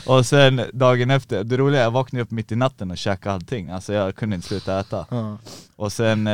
och 0.06 0.26
sen 0.26 0.62
dagen 0.74 1.12
efter, 1.12 1.44
det 1.44 1.58
roliga 1.58 1.80
är 1.80 1.84
jag 1.84 1.92
vaknade 1.92 2.24
upp 2.24 2.32
mitt 2.32 2.52
i 2.52 2.56
natten 2.56 2.92
och 2.92 2.98
käkade 2.98 3.36
allting. 3.36 3.70
Alltså 3.70 3.94
jag 3.94 4.16
kunde 4.16 4.36
inte 4.36 4.48
sluta 4.48 4.80
äta. 4.80 5.06
Ja. 5.10 5.38
Och 5.76 5.92
sen 5.94 6.28
eh, 6.28 6.34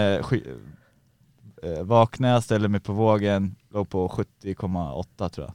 eh, 1.64 1.82
vaknade 1.84 2.34
jag, 2.34 2.44
ställde 2.44 2.68
mig 2.68 2.80
på 2.80 2.94
vågen, 2.94 3.56
låg 3.74 3.90
på 3.90 4.08
70,8 4.44 5.30
tror 5.30 5.48
jag. 5.48 5.54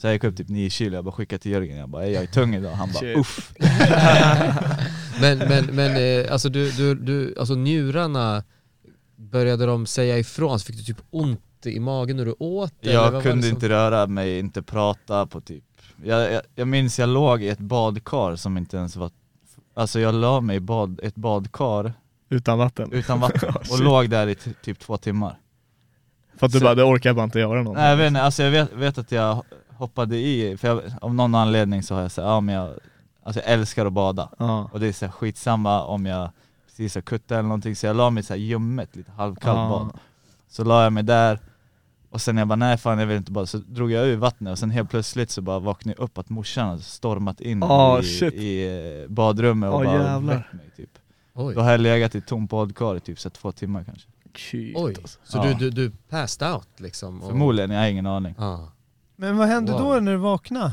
Så 0.00 0.06
jag 0.06 0.14
gick 0.14 0.24
upp 0.24 0.36
typ 0.36 0.48
9 0.48 0.70
kilo, 0.70 0.94
jag 0.94 1.04
bara 1.04 1.12
skickade 1.12 1.38
till 1.42 1.52
Jörgen, 1.52 1.76
jag 1.76 1.88
bara 1.88 2.04
"Ey, 2.04 2.12
jag 2.12 2.22
är 2.22 2.26
tung 2.26 2.54
idag, 2.54 2.72
han 2.72 2.92
bara 2.92 3.12
uff. 3.14 3.52
Men, 5.20 5.38
men, 5.38 5.64
men 5.64 5.96
eh, 5.96 6.32
alltså, 6.32 6.48
du, 6.48 6.70
du, 6.70 6.94
du, 6.94 7.34
alltså 7.38 7.54
njurarna, 7.54 8.44
började 9.16 9.66
de 9.66 9.86
säga 9.86 10.18
ifrån? 10.18 10.60
Så 10.60 10.66
fick 10.66 10.76
du 10.76 10.82
typ 10.82 11.02
ont 11.10 11.40
i 11.70 11.80
magen 11.80 12.16
när 12.16 12.24
du 12.24 12.34
åt? 12.38 12.72
var 12.82 12.92
Jag 12.92 13.14
det 13.14 13.22
kunde 13.22 13.42
som- 13.42 13.54
inte 13.54 13.68
röra 13.68 14.06
mig, 14.06 14.38
inte 14.38 14.62
prata 14.62 15.26
på 15.26 15.40
typ 15.40 15.64
jag, 16.04 16.32
jag, 16.32 16.42
jag 16.54 16.68
minns 16.68 16.98
jag 16.98 17.08
låg 17.08 17.42
i 17.42 17.48
ett 17.48 17.58
badkar 17.58 18.36
som 18.36 18.58
inte 18.58 18.76
ens 18.76 18.96
var 18.96 19.10
Alltså 19.74 20.00
jag 20.00 20.14
la 20.14 20.40
mig 20.40 20.56
i 20.56 20.60
bad, 20.60 21.00
ett 21.02 21.14
badkar 21.14 21.92
Utan 22.28 22.58
vatten? 22.58 22.92
utan 22.92 23.20
vatten 23.20 23.54
och 23.70 23.80
låg 23.80 24.10
där 24.10 24.26
i 24.26 24.34
typ 24.34 24.78
två 24.78 24.96
timmar 24.96 25.38
För 26.36 26.46
att 26.46 26.52
du 26.52 26.58
Så- 26.58 26.64
bara, 26.64 26.74
det 26.74 26.82
orkar 26.84 27.10
jag 27.10 27.16
bara 27.16 27.24
inte 27.24 27.38
göra 27.38 27.48
någonting. 27.62 27.74
Nej 27.74 27.90
jag 27.90 27.96
vet 27.96 28.08
inte, 28.08 28.22
alltså 28.22 28.42
jag 28.42 28.50
vet, 28.50 28.72
vet 28.72 28.98
att 28.98 29.12
jag 29.12 29.42
hoppade 29.68 30.16
i, 30.16 30.56
för 30.56 30.68
jag, 30.68 30.80
av 31.00 31.14
någon 31.14 31.34
anledning 31.34 31.82
så 31.82 31.94
har 31.94 32.02
jag 32.02 32.10
sagt, 32.12 32.26
ja 32.26 32.40
men 32.40 32.54
jag, 32.54 32.70
alltså 33.22 33.40
jag 33.40 33.50
älskar 33.52 33.86
att 33.86 33.92
bada 33.92 34.28
Ja. 34.38 34.70
Och 34.72 34.80
det 34.80 34.86
är 34.86 34.92
så 34.92 35.04
här 35.04 35.12
skitsamma 35.12 35.82
om 35.84 36.06
jag 36.06 36.30
precis 36.66 36.94
har 36.94 37.02
kuttat 37.02 37.30
eller 37.32 37.42
någonting, 37.42 37.76
så 37.76 37.86
jag 37.86 37.96
la 37.96 38.10
mig 38.10 38.22
så 38.22 38.32
här 38.32 38.40
ljummet, 38.40 38.96
lite 38.96 39.10
halvkallt 39.12 39.58
Ja. 39.58 39.68
bad 39.68 39.98
Så 40.48 40.64
la 40.64 40.82
jag 40.84 40.92
mig 40.92 41.02
där, 41.02 41.38
och 42.12 42.20
sen 42.20 42.36
jag 42.36 42.48
bara 42.48 42.56
nej 42.56 42.76
fan 42.78 42.98
jag 42.98 43.06
vill 43.06 43.16
inte 43.16 43.32
bada, 43.32 43.46
så 43.46 43.58
drog 43.58 43.90
jag 43.90 44.06
ur 44.06 44.16
vattnet 44.16 44.50
och 44.52 44.58
sen 44.58 44.70
helt 44.70 44.90
plötsligt 44.90 45.30
så 45.30 45.42
bara 45.42 45.58
vaknade 45.58 45.96
jag 45.98 46.04
upp 46.04 46.18
att 46.18 46.28
morsan 46.28 46.68
hade 46.68 46.82
stormat 46.82 47.40
in 47.40 47.62
Ah, 47.62 48.00
i, 48.02 48.24
i 48.24 49.02
eh, 49.02 49.08
badrummet 49.10 49.70
och 49.70 49.80
Ah, 49.80 49.84
bara 49.84 50.02
jävlar. 50.02 50.34
väckt 50.36 50.52
mig 50.52 50.70
typ 50.76 50.90
Oj, 51.34 51.54
Då 51.54 51.60
har 51.60 51.70
jag 51.70 51.80
legat 51.80 52.14
i 52.14 52.18
ett 52.18 52.26
tomt 52.26 52.50
badkar 52.50 52.96
i 52.96 53.00
typ 53.00 53.20
så 53.20 53.30
två 53.30 53.52
timmar 53.52 53.84
kanske 53.84 54.08
Shit, 54.36 54.76
Oj. 54.76 54.94
alltså. 55.02 55.18
så 55.24 55.38
Ja. 55.38 55.42
du, 55.44 55.54
du, 55.54 55.70
du 55.70 55.90
passed 56.08 56.48
out 56.54 56.68
liksom? 56.76 57.22
och- 57.22 57.28
Förmodligen, 57.28 57.70
jag 57.70 57.80
har 57.80 57.86
ingen 57.88 58.06
aning 58.06 58.34
Ja. 58.38 58.72
Men 59.16 59.36
vad 59.36 59.48
hände 59.48 59.72
Wow. 59.72 59.80
då 59.80 60.00
när 60.00 60.12
du 60.12 60.18
vaknade? 60.18 60.72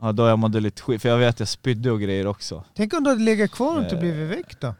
Ja 0.00 0.12
då 0.12 0.26
jag 0.26 0.38
mådde 0.38 0.60
lite 0.60 0.82
skit, 0.82 1.02
för 1.02 1.08
jag 1.08 1.18
vet 1.18 1.28
att 1.28 1.38
jag 1.40 1.48
spydde 1.48 1.90
och 1.90 2.00
grejer 2.00 2.26
också 2.26 2.64
Tänk 2.74 2.92
om 2.94 3.04
du 3.04 3.10
hade 3.10 3.22
legat 3.22 3.50
kvar 3.50 3.76
och 3.76 3.82
inte 3.82 3.94
Eh. 3.94 4.00
blivit 4.00 4.30
väck 4.38 4.60
då? 4.60 4.74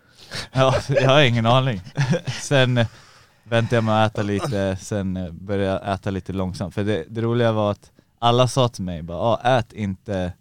Ja, 0.53 0.75
jag 0.89 1.09
har 1.11 1.23
ingen 1.23 1.47
aning. 1.47 1.81
Sen 2.43 2.79
eh, 2.79 2.87
väntade 3.45 3.77
jag 3.77 3.85
med 3.85 4.05
att 4.05 4.13
äta 4.13 4.23
lite, 4.23 4.77
sen 4.81 5.29
började 5.33 5.65
jag 5.85 5.95
äta 5.95 6.11
lite 6.11 6.33
långsamt. 6.33 6.75
För 6.75 6.85
det, 6.85 7.05
det 7.09 7.21
roliga 7.21 7.53
var 7.53 7.71
att 7.71 7.91
alla 8.19 8.49
sa 8.49 8.69
till 8.69 8.85
mig 8.85 9.03
bara, 9.03 9.19
ah, 9.19 9.59
ät 9.59 9.73
inte, 9.73 10.33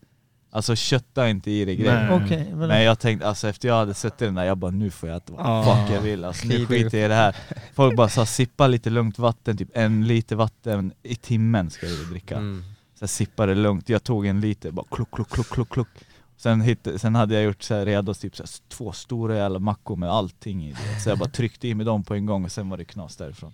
alltså 0.52 0.76
kötta 0.76 1.30
inte 1.30 1.52
i 1.52 1.66
dig 1.66 1.76
grejer. 1.76 2.08
Nej. 2.10 2.26
Okej, 2.26 2.48
men- 2.56 2.68
Men 2.68 2.84
jag 2.84 3.00
tänkte, 3.00 3.28
alltså 3.28 3.48
efter 3.48 3.68
jag 3.68 3.76
hade 3.76 3.94
suttit 3.94 4.18
den 4.20 4.36
där, 4.36 4.44
jag 4.44 4.58
bara 4.58 4.72
nu 4.72 4.90
får 4.92 5.10
jag 5.10 5.16
äta 5.18 5.34
vad 5.34 5.46
Ah. 5.46 5.64
fuck 5.64 5.96
jag 5.96 6.02
vill. 6.02 6.26
Alltså 6.26 6.48
nu 6.48 6.54
Skit 6.66 6.72
i- 6.72 6.84
skiter 6.84 6.98
jag 6.98 7.06
i 7.06 7.10
det 7.10 7.16
här. 7.16 7.36
Folk 7.74 7.96
bara 7.96 8.10
sa 8.10 8.26
sippa 8.26 8.68
lite 8.68 8.90
lugnt 8.90 9.20
vatten, 9.20 9.58
typ 9.58 9.70
en 9.74 10.08
liter 10.08 10.36
vatten 10.36 10.94
i 11.04 11.16
timmen 11.16 11.70
ska 11.70 11.86
du 11.88 12.06
dricka. 12.06 12.36
Mm. 12.38 12.64
Så 12.96 13.04
jag 13.04 13.10
sippade 13.10 13.56
lugnt, 13.56 13.90
jag 13.90 14.04
tog 14.04 14.26
en 14.26 14.42
liter, 14.42 14.72
bara 14.72 14.86
kluck, 14.92 15.12
kluck, 15.12 15.30
kluck, 15.30 15.50
kluck, 15.50 15.70
kluck. 15.70 15.88
Sen, 16.38 16.62
hitt, 16.62 16.88
sen 16.98 17.16
hade 17.16 17.34
jag 17.34 17.44
gjort 17.44 17.64
så 17.64 17.74
här 17.76 17.86
redo 17.86 18.14
typ 18.14 18.36
så 18.36 18.44
här, 18.44 18.50
två 18.70 18.92
stora 18.92 19.36
jävla 19.36 19.60
mackor 19.60 19.96
med 19.96 20.10
allting 20.10 20.66
i 20.66 20.72
det. 20.72 21.02
Så 21.04 21.10
jag 21.10 21.18
bara 21.18 21.30
tryckte 21.30 21.68
i 21.68 21.76
mig 21.76 21.86
dem 21.86 22.04
på 22.04 22.14
en 22.14 22.26
gång 22.26 22.46
och 22.46 22.52
sen 22.52 22.70
var 22.70 22.78
det 22.78 22.86
knas 22.86 23.16
därifrån. 23.16 23.54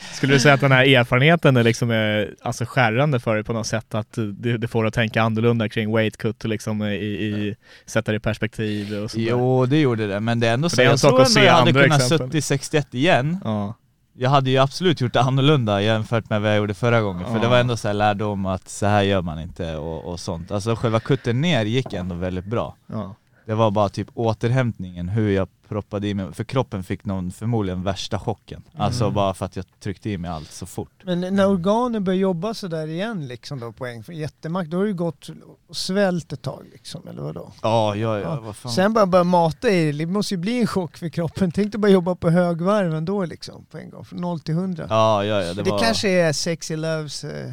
Skulle 0.12 0.34
du 0.34 0.40
säga 0.40 0.54
att 0.54 0.60
den 0.60 0.72
här 0.72 0.84
erfarenheten 0.84 1.56
är 1.56 1.62
liksom 1.62 1.90
är, 1.90 2.34
alltså 2.42 2.64
skärrande 2.64 3.20
för 3.20 3.34
dig 3.34 3.44
på 3.44 3.52
något 3.52 3.66
sätt? 3.66 3.94
Att 3.94 4.12
det, 4.12 4.58
det 4.58 4.68
får 4.68 4.82
dig 4.82 4.88
att 4.88 4.94
tänka 4.94 5.22
annorlunda 5.22 5.68
kring 5.68 5.94
weight 5.94 6.16
cut 6.16 6.44
och 6.44 6.50
liksom 6.50 6.82
i, 6.82 6.94
i 6.94 7.56
sätta 7.86 8.12
det 8.12 8.16
i 8.16 8.20
perspektiv 8.20 8.94
och 8.94 9.10
sådär? 9.10 9.26
Jo 9.30 9.66
det 9.66 9.80
gjorde 9.80 10.06
det, 10.06 10.20
men 10.20 10.40
det 10.40 10.48
är 10.48 10.54
ändå 10.54 10.68
För 10.68 10.76
så, 10.76 10.82
är 10.82 10.86
jag 10.86 11.00
tror 11.00 11.26
ändå 11.26 11.40
jag 11.40 11.52
hade 11.52 11.72
kunnat 11.72 12.08
suttit 12.08 12.34
i 12.34 12.42
61 12.42 12.94
igen. 12.94 13.38
Ja. 13.44 13.74
Jag 14.16 14.30
hade 14.30 14.50
ju 14.50 14.58
absolut 14.58 15.00
gjort 15.00 15.12
det 15.12 15.20
annorlunda 15.20 15.82
jämfört 15.82 16.30
med 16.30 16.40
vad 16.40 16.50
jag 16.50 16.56
gjorde 16.56 16.74
förra 16.74 17.00
gången, 17.00 17.26
för 17.32 17.38
det 17.40 17.48
var 17.48 17.58
ändå 17.58 17.76
så 17.76 17.88
här 17.88 17.94
lärdom 17.94 18.46
att 18.46 18.68
så 18.68 18.86
här 18.86 19.02
gör 19.02 19.22
man 19.22 19.40
inte 19.40 19.76
och, 19.76 20.04
och 20.04 20.20
sånt. 20.20 20.50
Alltså 20.50 20.76
själva 20.76 21.00
kutten 21.00 21.40
ner 21.40 21.64
gick 21.64 21.92
ändå 21.92 22.14
väldigt 22.14 22.44
bra. 22.44 22.76
Det 23.46 23.54
var 23.54 23.70
bara 23.70 23.88
typ 23.88 24.08
återhämtningen, 24.14 25.08
hur 25.08 25.30
jag 25.30 25.48
proppade 25.74 26.08
i 26.08 26.14
mig, 26.14 26.32
för 26.32 26.44
kroppen 26.44 26.84
fick 26.84 27.04
någon 27.04 27.30
förmodligen 27.30 27.82
värsta 27.82 28.18
chocken. 28.18 28.62
Alltså 28.76 29.04
Mm. 29.04 29.14
bara 29.14 29.34
för 29.34 29.46
att 29.46 29.56
jag 29.56 29.64
tryckte 29.80 30.10
i 30.10 30.18
mig 30.18 30.30
allt 30.30 30.52
så 30.52 30.66
fort. 30.66 30.90
Men 31.04 31.20
när 31.20 31.46
organen 31.48 32.04
börjar 32.04 32.18
jobba 32.20 32.54
sådär 32.54 32.86
igen 32.86 33.26
liksom 33.26 33.60
då 33.60 33.72
poäng 33.72 34.02
för 34.04 34.12
jättemakt, 34.12 34.70
då 34.70 34.76
har 34.76 34.84
du 34.84 34.94
gått 34.94 35.30
och 35.68 35.76
svält 35.76 36.32
ett 36.32 36.42
tag 36.42 36.62
liksom, 36.72 37.08
eller 37.08 37.22
vadå? 37.22 37.52
Ja, 37.62 37.96
ja, 37.96 38.18
Ja. 38.20 38.40
vad 38.40 38.56
fan. 38.56 38.72
Sen 38.72 38.92
bara 38.92 39.06
börja 39.06 39.24
mata 39.24 39.70
i 39.70 39.92
det, 39.92 39.98
det 39.98 40.06
måste 40.06 40.34
ju 40.34 40.38
bli 40.38 40.60
en 40.60 40.66
chock 40.66 40.96
för 40.96 41.08
kroppen. 41.08 41.50
Tänk 41.52 41.72
dig 41.72 41.78
bara 41.80 41.92
jobba 41.92 42.14
på 42.14 42.30
högvarv 42.30 42.94
ändå 42.94 43.24
liksom, 43.24 43.64
på 43.70 43.78
en 43.78 43.90
gång, 43.90 44.04
från 44.04 44.20
0 44.20 44.40
till 44.40 44.54
100. 44.54 44.86
Ja, 44.90 45.24
ja, 45.24 45.42
ja, 45.42 45.54
det, 45.54 45.62
det 45.62 45.70
var... 45.70 45.78
kanske 45.78 46.08
är 46.08 46.32
sexy 46.32 46.76
loves 46.76 47.24
eh, 47.24 47.52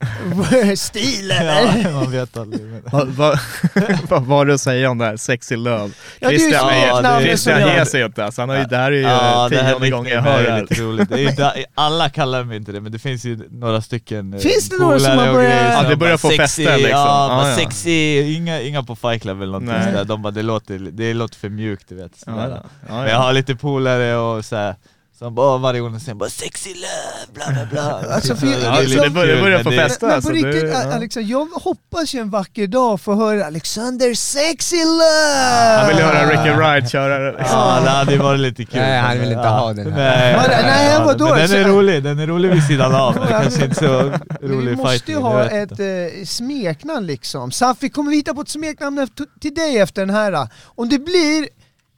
stil 0.76 1.30
eller? 1.30 1.80
Ja, 1.84 1.90
man 1.92 2.10
vet 2.10 2.36
aldrig. 2.36 2.62
Vad 2.92 3.08
vad- 3.08 3.38
vad 4.08 4.22
var 4.24 4.44
det 4.46 4.54
att 4.54 4.60
säga 4.60 4.90
om 4.90 4.98
det 4.98 5.04
här 5.04 5.16
sexy 5.16 5.56
love? 5.56 5.90
Ja, 6.20 6.28
det 6.28 6.34
är 6.34 6.38
ju 6.38 6.38
Christian, 6.38 6.78
ja, 6.80 7.18
det 7.18 7.24
Christian 7.24 7.60
jag- 7.60 7.74
ger 7.76 7.84
sig 7.84 8.04
inte 8.04 8.24
alltså. 8.24 8.42
Han 8.42 8.48
har 8.48 8.56
ju, 8.56 8.64
det 8.64 8.76
här 8.76 8.92
är 8.92 8.96
ju 8.96 9.02
Ja, 9.02 9.48
det 9.50 9.56
här 9.62 9.70
tionde 9.70 9.90
gången 9.90 10.12
jag 10.12 10.22
hör 10.22 10.42
det 10.42 10.60
lite 10.60 10.82
roligt. 10.82 11.08
Det 11.08 11.24
är, 11.24 11.56
ju 11.58 11.64
alla 11.74 12.08
kallar 12.08 12.44
mig 12.44 12.56
inte 12.56 12.72
det, 12.72 12.80
men 12.80 12.92
det 12.92 12.98
finns 12.98 13.24
ju 13.24 13.38
några 13.50 13.82
stycken 13.82 14.34
eh, 14.34 14.40
Finns 14.40 14.68
det 14.68 14.76
några 14.78 14.98
som 14.98 15.18
har 15.18 15.32
börjat- 15.32 15.72
Ja, 15.82 15.88
det 15.88 15.96
börjar 15.96 16.16
få 16.16 16.30
fäste, 16.30 16.76
liksom. 16.76 16.90
Ja, 16.90 17.28
bara 17.30 17.48
ja. 17.50 17.56
sexy, 17.56 18.20
inga, 18.34 18.60
inga 18.60 18.82
på 18.82 18.96
Fight 18.96 19.22
Club 19.22 19.36
eller 19.42 19.52
någonting 19.58 19.82
sådär. 19.84 20.04
De 20.04 20.22
bara, 20.22 20.30
det 20.30 20.42
låter, 20.42 20.78
det 20.78 21.14
låter 21.14 21.36
för 21.38 21.48
mjukt 21.48 21.88
du 21.88 21.94
vet. 21.94 22.12
Ja, 22.26 22.32
ja. 22.48 22.48
Ja, 22.88 22.94
Men 22.94 22.96
jag 22.98 23.10
ja. 23.10 23.16
har 23.18 23.32
lite 23.32 23.54
polare 23.56 24.16
och 24.16 24.44
så 24.44 24.74
Så 25.18 25.24
han 25.24 25.34
bara 25.34 25.58
varje 25.58 25.80
gång 25.80 25.90
han 25.90 26.00
säger 26.00 26.14
bara 26.14 26.28
'sexy 26.28 26.70
love' 26.74 27.32
bla 27.34 27.44
bla 27.52 27.66
bla. 27.70 28.14
Alltså, 28.14 28.36
för- 28.36 28.46
Ja, 28.46 28.80
lite 28.80 29.02
det 29.02 29.10
börjar- 29.10 29.40
börjar 29.42 29.64
det- 29.64 29.76
festa. 29.76 30.06
Men 30.06 30.10
på 30.10 30.16
alltså, 30.16 30.32
det- 30.32 30.38
riktigt, 30.52 30.70
ja. 30.72 30.94
Alexander, 30.94 31.30
jag 31.30 31.44
hoppas 31.46 32.14
ju 32.14 32.20
en 32.20 32.30
vacker 32.30 32.66
dag 32.66 33.00
få 33.00 33.14
höra 33.14 33.46
Alexander 33.46 34.14
sexy 34.14 34.76
love! 34.76 35.78
Han 35.78 35.88
vill 35.88 35.96
höra 35.96 36.30
Ricky 36.30 36.50
Wright 36.56 36.90
köra 36.90 37.18
det. 37.18 37.38
liksom. 37.38 37.58
Ja, 37.58 37.80
det 37.84 37.90
hade 37.90 38.16
varit 38.18 38.40
lite 38.40 38.64
kul. 38.64 38.80
Nej, 38.80 38.98
han 39.00 39.18
vill 39.18 39.28
inte 39.32 39.40
Ja. 39.44 39.48
ha 39.48 39.72
den 39.72 39.92
här. 39.92 40.36
Nej, 40.48 40.62
nej, 40.62 40.98
vadå? 41.04 41.24
Men 41.34 41.50
den 41.50 41.60
är 41.60 41.64
rolig, 41.68 42.02
den 42.02 42.18
är 42.18 42.26
rolig 42.26 42.50
vid 42.52 42.62
sidan 42.66 42.94
av. 42.94 43.14
Det 43.14 43.26
kanske 43.28 43.64
inte 43.64 43.76
så 43.76 44.12
rolig 44.42 44.70
Vi 44.70 44.76
måste 44.76 45.12
ju 45.12 45.18
ha 45.18 45.44
ett 45.44 45.80
eh, 45.80 46.24
smeknamn 46.26 47.06
liksom. 47.06 47.50
Safi, 47.52 47.88
kommer 47.88 48.10
vi 48.10 48.16
hitta 48.16 48.34
på 48.34 48.40
ett 48.40 48.48
smeknamn 48.48 49.08
till 49.40 49.54
dig 49.54 49.78
efter 49.78 50.06
den 50.06 50.14
här? 50.14 50.48
Om 50.64 50.88
det 50.88 50.98
blir 50.98 51.48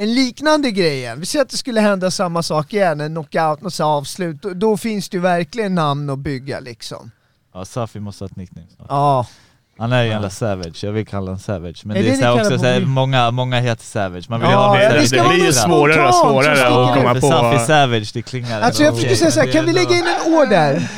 en 0.01 0.14
liknande 0.14 0.70
grej 0.70 0.96
igen, 0.99 1.20
vi 1.20 1.26
säger 1.26 1.42
att 1.44 1.51
det 1.51 1.57
skulle 1.57 1.80
hända 1.80 2.11
samma 2.11 2.42
sak 2.42 2.72
igen, 2.72 3.01
en 3.01 3.11
knockout, 3.14 3.61
något 3.61 3.80
avslut, 3.80 4.42
då, 4.42 4.55
då 4.55 4.76
finns 4.76 5.09
det 5.09 5.16
ju 5.16 5.20
verkligen 5.20 5.74
namn 5.74 6.11
att 6.11 6.18
bygga 6.18 6.61
liksom. 6.61 7.11
Ja, 7.55 7.64
Safi 7.64 8.01
måste 8.01 8.24
ha 8.24 8.26
ett 8.26 8.36
nickname. 8.36 8.66
Ja, 8.88 9.26
Han 9.78 9.92
är 9.92 10.03
ju 10.03 10.11
en 10.11 10.30
savage, 10.30 10.84
jag 10.84 10.92
vill 10.92 11.07
kalla 11.07 11.26
honom 11.26 11.38
savage. 11.38 11.82
Men 11.84 11.96
Är 11.96 12.03
det 12.03 12.09
det 12.09 12.14
är 12.16 12.32
så 12.34 12.40
också 12.40 12.51
på 12.51 12.59
så 12.59 12.64
här, 12.64 12.74
mobil? 12.74 12.88
många, 12.88 13.30
många 13.30 13.61
heter 13.61 13.84
savage. 13.84 14.24
Man 14.30 14.40
vill 14.40 14.51
Ja, 14.51 14.57
ha 14.68 14.82
ja, 14.82 14.88
något 15.01 15.11
det 15.11 15.28
blir 15.28 15.44
ju 15.46 15.53
svårare 15.53 16.09
och 16.09 16.14
svårare 16.14 16.66
att 16.66 16.96
komma 16.96 17.14
på. 17.14 17.20
Safi 17.20 17.66
savage, 17.66 18.11
det 18.14 18.22
klingar 18.22 18.61
Alltså 18.61 18.82
jag 18.82 18.94
försöker 18.94 19.14
säga 19.14 19.30
så 19.30 19.40
här, 19.40 19.53
kan 19.53 19.66
vi 19.66 19.72
lägga 19.72 19.94
in 19.96 20.05
en 20.07 20.34
order? 20.34 20.88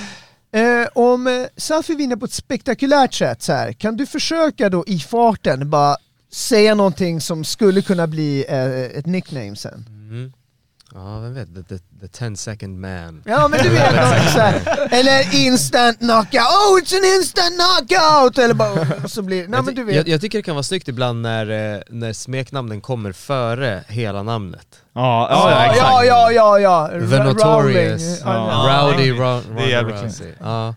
Eh, 0.53 0.89
om 0.95 1.47
Safi 1.57 1.95
vinner 1.95 2.17
på 2.17 2.25
ett 2.25 2.33
spektakulärt 2.33 3.15
sätt, 3.15 3.43
så 3.43 3.53
här, 3.53 3.73
kan 3.73 3.97
du 3.97 4.07
försöka 4.07 4.69
då 4.69 4.85
i 4.87 4.99
farten 4.99 5.71
bara 5.71 5.97
säga 6.33 6.75
någonting 6.75 7.21
som 7.21 7.45
skulle 7.45 7.83
kunna 7.83 8.07
bli 8.07 8.45
eh, 8.49 8.99
ett 8.99 9.07
nickname 9.07 9.57
sen? 9.57 9.85
Mm. 9.89 10.33
Ja, 10.95 11.19
vem 11.19 11.35
vet? 11.35 11.55
The, 11.55 11.63
the, 11.63 11.79
the 12.01 12.09
10 12.09 12.37
second 12.37 12.79
man. 12.81 13.23
Ja 13.27 13.49
men 13.49 13.63
du 13.63 13.69
vet, 13.69 13.93
något 13.95 14.93
eller 14.93 15.35
instant 15.47 15.99
knockout, 15.99 16.35
oh 16.35 16.79
it's 16.83 16.97
an 16.97 17.05
instant 17.19 17.55
knockout! 17.61 18.39
Eller 18.39 18.55
bara, 18.55 19.09
så 19.09 19.23
blir 19.23 19.49
nej 19.49 19.57
jag, 19.59 19.65
men 19.65 19.75
du 19.75 19.85
vet. 19.85 19.97
jag, 19.97 20.09
jag 20.09 20.21
tycker 20.21 20.39
det 20.39 20.43
kan 20.43 20.55
vara 20.55 20.63
snyggt 20.63 20.89
ibland 20.89 21.23
när, 21.23 21.75
eh, 21.75 21.81
när 21.91 22.13
smeknamnen 22.13 22.81
kommer 22.81 23.13
före 23.13 23.85
hela 23.89 24.23
namnet. 24.23 24.67
Ja, 24.93 25.29
Ja, 25.31 25.51
ja, 25.51 25.65
exakt. 25.65 25.79
ja, 25.79 26.05
ja, 26.05 26.59
ja, 26.59 26.89
ja. 26.91 27.09
The 27.11 27.25
Notorious. 27.25 28.21
Ja. 28.25 28.83
Rowdy 28.91 29.05
jävligt 29.07 29.97
Ronda 29.97 30.05
Rousey. 30.07 30.33
Ja. 30.41 30.75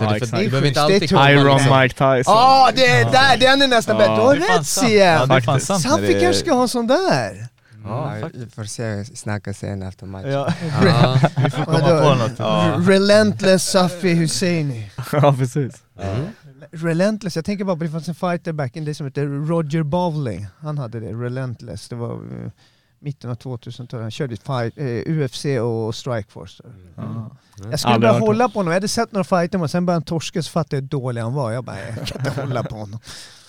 Så 0.00 0.04
Ja, 0.06 0.10
det, 0.10 0.16
exakt. 0.16 0.30
behöver 0.50 0.68
inte 0.68 0.82
alltid 0.82 1.02
Iron 1.12 1.54
liksom- 1.56 1.78
Mike 1.80 1.94
Tyson. 1.94 2.34
Ja, 2.34 2.70
det 2.74 2.86
är 2.86 3.04
där, 3.12 3.36
den 3.36 3.62
är 3.62 3.68
nästan 3.68 3.96
Ja. 3.96 4.00
bättre. 4.00 4.14
Du 4.14 4.20
har 4.22 4.34
Det 4.34 4.40
är 4.40 5.40
fan 5.40 5.54
rätt 5.54 5.62
sant. 5.64 5.84
Ja, 5.84 5.96
kanske 6.20 6.34
ska 6.34 6.52
ha 6.54 6.62
en 6.62 6.68
sån 6.68 6.86
där. 6.86 7.46
Ja, 7.84 8.18
Ja, 8.20 8.28
vi 8.34 8.46
får 8.46 8.64
se, 8.64 9.04
snacka 9.04 9.54
sen 9.54 9.82
efter 9.82 10.06
matchen. 10.06 10.30
Ja, 10.30 10.52
Ja. 10.84 11.18
vi 11.44 11.50
får 11.50 11.64
komma 11.64 11.78
på 11.78 12.14
något. 12.14 12.40
R- 12.40 12.84
Relentless 12.86 13.70
Safi 13.70 14.14
Husseini. 14.14 14.90
Ja, 15.12 15.34
precis. 15.38 15.74
Mm. 16.02 16.26
Relentless, 16.72 17.36
jag 17.36 17.44
tänker 17.44 17.64
bara 17.64 17.76
på 17.76 17.84
det 17.84 17.90
fanns 17.90 18.08
en 18.08 18.14
fighter 18.14 18.52
back 18.52 18.76
in 18.76 18.84
det 18.84 18.94
som 18.94 19.06
hette 19.06 19.24
Roger 19.24 19.82
Bowling. 19.82 20.46
Han 20.60 20.78
hade 20.78 21.00
det, 21.00 21.06
Relentless. 21.12 21.88
Det 21.88 21.96
var 21.96 22.12
eh, 22.12 22.50
mitten 22.98 23.30
av 23.30 23.34
2000-talet. 23.36 24.02
Han 24.04 24.10
körde 24.10 24.36
fight, 24.36 24.78
eh, 24.78 25.12
UFC 25.12 25.44
och 25.60 25.94
Strikeforce. 25.94 26.62
Ja. 26.96 27.30
Jag 27.70 27.80
skulle 27.80 27.94
Aldrig 27.94 28.12
hört 28.12 28.20
hålla 28.20 28.48
på 28.48 28.58
honom, 28.58 28.70
jag 28.70 28.76
hade 28.76 28.88
sett 28.88 29.12
några 29.12 29.24
fighter 29.24 29.58
men 29.58 29.68
sen 29.68 29.86
började 29.86 29.96
han 29.96 30.02
torska 30.02 30.42
så 30.42 30.50
fattade 30.50 30.76
jag 30.76 30.82
hur 30.82 30.88
dålig 30.88 31.20
han 31.20 31.34
var. 31.34 31.52
Jag 31.52 31.64
bara, 31.64 31.80
jag 31.80 32.06
kan 32.06 32.26
inte 32.26 32.40
hålla 32.40 32.62
på 32.62 32.76
honom. 32.76 33.00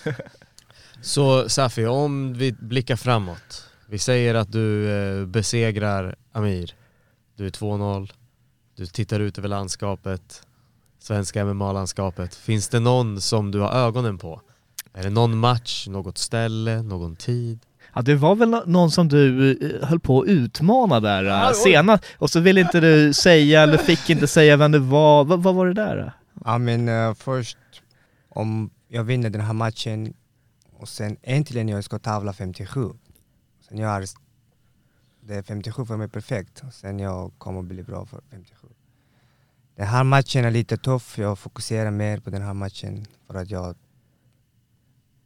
Så 1.02 1.48
Safi, 1.48 1.86
om 1.86 2.34
vi 2.34 2.52
blickar 2.52 2.96
framåt. 2.96 3.68
Vi 3.86 3.98
säger 3.98 4.34
att 4.34 4.52
du 4.52 4.90
eh, 4.90 5.26
besegrar 5.26 6.16
Amir. 6.32 6.74
Du 7.36 7.46
är 7.46 7.50
2-0. 7.50 8.12
Du 8.76 8.86
tittar 8.86 9.20
ut 9.20 9.38
över 9.38 9.48
landskapet. 9.48 10.46
Svenska 10.98 11.44
MMA-landskapet. 11.44 12.34
Finns 12.34 12.68
det 12.68 12.80
någon 12.80 13.20
som 13.20 13.50
du 13.50 13.60
har 13.60 13.72
ögonen 13.72 14.18
på? 14.18 14.40
Är 14.92 15.02
det 15.02 15.10
någon 15.10 15.38
match, 15.38 15.86
något 15.88 16.18
ställe, 16.18 16.82
någon 16.82 17.16
tid? 17.16 17.60
Ja, 17.94 18.02
det 18.02 18.14
var 18.14 18.34
väl 18.34 18.48
nå- 18.50 18.62
någon 18.66 18.90
som 18.90 19.08
du 19.08 19.50
eh, 19.80 19.88
höll 19.88 20.00
på 20.00 20.20
att 20.20 20.28
utmana 20.28 21.00
där 21.00 21.24
eh, 21.24 21.52
senast 21.52 22.04
och 22.18 22.30
så 22.30 22.40
ville 22.40 22.60
inte 22.60 22.80
du 22.80 23.12
säga 23.12 23.62
eller 23.62 23.76
fick 23.78 24.10
inte 24.10 24.26
säga 24.26 24.56
vem 24.56 24.72
det 24.72 24.78
var. 24.78 25.24
Va, 25.24 25.36
vad 25.36 25.54
var 25.54 25.66
det 25.66 25.74
där? 25.74 26.12
Ja 26.44 26.58
men 26.58 26.88
eh, 26.88 27.14
först, 27.14 27.56
om 28.28 28.70
jag 28.88 29.04
vinner 29.04 29.30
den 29.30 29.40
här 29.40 29.52
matchen 29.52 30.14
och 30.78 30.88
sen 30.88 31.16
äntligen 31.22 31.68
jag 31.68 31.84
ska 31.84 31.98
tävla 31.98 32.32
57. 32.32 32.88
Sen 33.68 33.78
jag 33.78 33.90
är, 33.96 34.04
det 35.20 35.34
är 35.34 35.42
57 35.42 35.84
för 35.84 35.96
mig 35.96 36.08
perfekt, 36.08 36.62
sen 36.72 36.98
jag 36.98 37.32
kommer 37.38 37.62
bli 37.62 37.82
bra 37.82 38.06
för 38.06 38.20
57. 38.30 38.68
Den 39.76 39.86
här 39.86 40.04
matchen 40.04 40.44
är 40.44 40.50
lite 40.50 40.76
tuff, 40.76 41.18
jag 41.18 41.38
fokuserar 41.38 41.90
mer 41.90 42.18
på 42.20 42.30
den 42.30 42.42
här 42.42 42.54
matchen 42.54 43.04
för 43.26 43.34
att 43.34 43.50
jag 43.50 43.76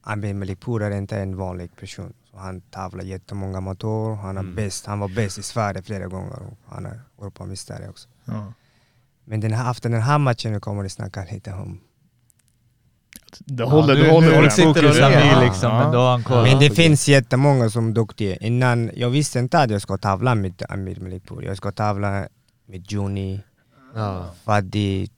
Amir 0.09 0.35
Malipour 0.35 0.83
är 0.83 0.91
inte 0.91 1.19
en 1.19 1.37
vanlig 1.37 1.77
person. 1.77 2.13
Så 2.31 2.37
han 2.37 2.61
tävlar 2.61 3.05
jättemånga 3.05 3.61
motorer, 3.61 4.15
han 4.17 4.37
är 4.37 4.41
Mm. 4.41 4.55
bäst, 4.55 4.87
han 4.87 4.99
var 5.01 5.09
bäst 5.09 5.39
i 5.39 5.43
Sverige 5.43 5.83
flera 5.83 6.07
gånger 6.07 6.43
och 6.43 6.59
han 6.75 6.87
är 6.87 7.01
Europamästare 7.21 7.89
också. 7.89 8.09
Ja. 8.25 8.53
Men 9.25 9.41
den 9.41 9.53
här, 9.53 9.71
efter 9.71 9.89
den 9.91 10.03
här 10.03 10.19
matchen 10.19 10.61
kommer 10.61 10.83
vi 10.83 10.89
snacka 10.89 11.27
lite 11.33 11.53
om 11.53 11.81
Du 13.39 13.65
håller, 13.65 13.95
nu, 13.95 14.03
du 14.03 14.11
håller 14.11 14.29
nu 14.29 14.35
det. 14.35 14.43
det 14.43 14.51
fokus 14.65 14.99
Ja. 14.99 15.41
Liksom, 15.45 15.71
Ja. 15.71 15.79
men 15.83 15.93
då 15.93 16.35
han. 16.35 16.43
Men 16.43 16.59
det 16.59 16.71
finns 16.71 17.09
jättemånga 17.09 17.71
som 17.71 17.89
är 17.89 17.93
duktiga. 17.93 18.37
Innan, 18.37 18.91
jag 18.95 19.11
visste 19.11 19.39
inte 19.39 19.59
att 19.61 19.71
jag 19.71 19.83
ska 19.83 19.97
tävla 19.99 20.35
med 20.35 20.63
Amir 20.69 21.01
Malikpour. 21.01 21.45
Jag 21.45 21.57
ska 21.57 21.73
tävla 21.73 22.29
med 22.67 22.93
Juni, 22.93 23.41
Ja. 23.95 24.27
Fadi, 24.45 25.07
det 25.07 25.16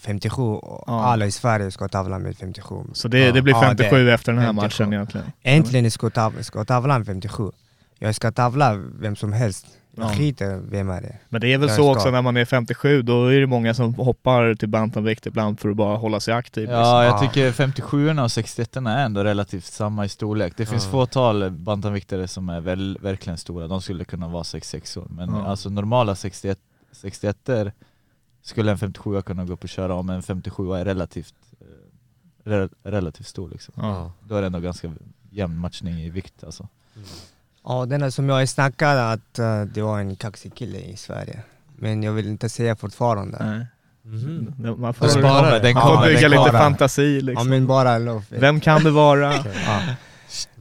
57. 0.00 0.42
och 0.42 0.84
Ja. 0.86 1.04
Alla 1.04 1.26
i 1.26 1.30
Sverige 1.30 1.70
ska 1.70 1.88
tävla 1.88 2.18
med 2.18 2.36
57. 2.38 2.74
Så 2.92 3.08
det, 3.08 3.30
det 3.32 3.42
blir 3.42 3.54
Ja, 3.54 3.60
57 3.60 4.04
det- 4.04 4.12
efter 4.14 4.32
den 4.32 4.40
här 4.40 4.48
57. 4.48 4.64
matchen 4.66 4.92
egentligen. 4.92 5.26
Äntligen 5.42 5.90
ska 5.90 6.10
jag 6.14 6.44
ska 6.44 6.58
jag 6.58 6.68
tävla 6.68 6.98
med 6.98 7.06
57. 7.06 7.50
Jag 7.98 8.14
ska 8.14 8.32
tävla 8.32 8.74
vem 9.00 9.16
som 9.16 9.32
helst. 9.32 9.66
Jag 9.96 10.04
Ja. 10.06 10.14
skiter 10.14 10.60
vem 10.70 10.90
är 10.90 11.00
det. 11.00 11.16
Men 11.28 11.40
det 11.40 11.52
är 11.52 11.58
väl 11.58 11.68
Jag 11.68 11.76
så 11.76 11.82
ska- 11.82 11.92
också 12.00 12.10
när 12.10 12.22
man 12.22 12.36
är 12.36 12.44
57, 12.44 13.02
då 13.02 13.26
är 13.26 13.40
det 13.40 13.46
många 13.46 13.74
som 13.74 13.94
hoppar 13.94 14.54
till 14.54 14.68
bantamvikt 14.68 15.26
ibland 15.26 15.60
för 15.60 15.68
att 15.68 15.76
bara 15.76 15.96
hålla 15.96 16.20
sig 16.20 16.34
aktiv. 16.34 16.68
Ja, 16.70 17.04
jag 17.04 17.12
Ja. 17.14 17.18
tycker 17.18 17.52
57 17.52 18.10
och 18.18 18.32
61 18.32 18.76
är 18.86 19.04
ändå 19.04 19.24
relativt 19.24 19.64
samma 19.64 20.04
i 20.04 20.08
storlek. 20.08 20.52
Det 20.56 20.66
finns 20.66 20.84
Ja. 20.84 20.90
fåtal 20.90 21.50
bantamviktare 21.50 22.28
som 22.28 22.48
är 22.48 22.60
väl, 22.60 22.98
verkligen 23.02 23.38
stora, 23.38 23.68
de 23.68 23.82
skulle 23.82 24.04
kunna 24.04 24.28
vara 24.28 24.44
66 24.44 24.96
år. 24.96 25.06
Men 25.10 25.28
Ja. 25.28 25.46
alltså 25.46 25.70
normala 25.70 26.14
61 26.14 26.58
61 26.92 27.36
skulle 28.42 28.70
en 28.70 28.78
57 28.78 29.22
kunna 29.22 29.44
gå 29.44 29.52
upp 29.52 29.62
och 29.62 29.68
köra 29.68 29.94
om 29.94 30.10
en 30.10 30.22
57 30.22 30.72
är 30.72 30.84
relativt, 30.84 31.34
eh, 31.60 31.66
re, 32.50 32.68
relativt 32.82 33.26
stor 33.26 33.48
liksom. 33.48 33.74
Ja. 33.76 34.12
Då 34.24 34.34
är 34.34 34.40
det 34.40 34.46
ändå 34.46 34.60
ganska 34.60 34.92
jämn 35.30 35.56
matchning 35.58 35.94
i 36.00 36.10
vikt 36.10 36.44
alltså. 36.44 36.68
Ja, 37.64 37.86
den 37.86 38.02
är 38.02 38.10
som 38.10 38.28
jag 38.28 38.48
snackade 38.48 39.10
att 39.12 39.38
eh, 39.38 39.62
det 39.62 39.82
var 39.82 39.98
en 40.00 40.16
kaxig 40.16 40.54
kille 40.54 40.78
i 40.78 40.96
Sverige. 40.96 41.42
Men 41.76 42.02
jag 42.02 42.12
vill 42.12 42.26
inte 42.28 42.48
säga 42.48 42.76
fortfarande. 42.76 43.38
Nej. 43.46 43.66
Mhm. 44.02 44.54
Man 44.58 44.80
Den 44.82 44.94
får, 44.94 45.08
sparar 45.08 45.52
det. 45.52 45.58
den 45.60 45.74
man 45.74 45.82
Ja, 45.82 45.88
får 45.88 45.94
kommer, 45.94 46.06
bygga 46.06 46.20
den 46.20 46.30
lite 46.30 46.44
kommer. 46.44 46.58
fantasi 46.58 47.16
Ja 47.18 47.22
liksom. 47.24 47.48
men 47.50 47.66
bara. 47.66 48.22
Vem 48.28 48.60
kan 48.60 48.84
det 48.84 48.90
vara? 48.90 49.34
Ja. 49.66 49.80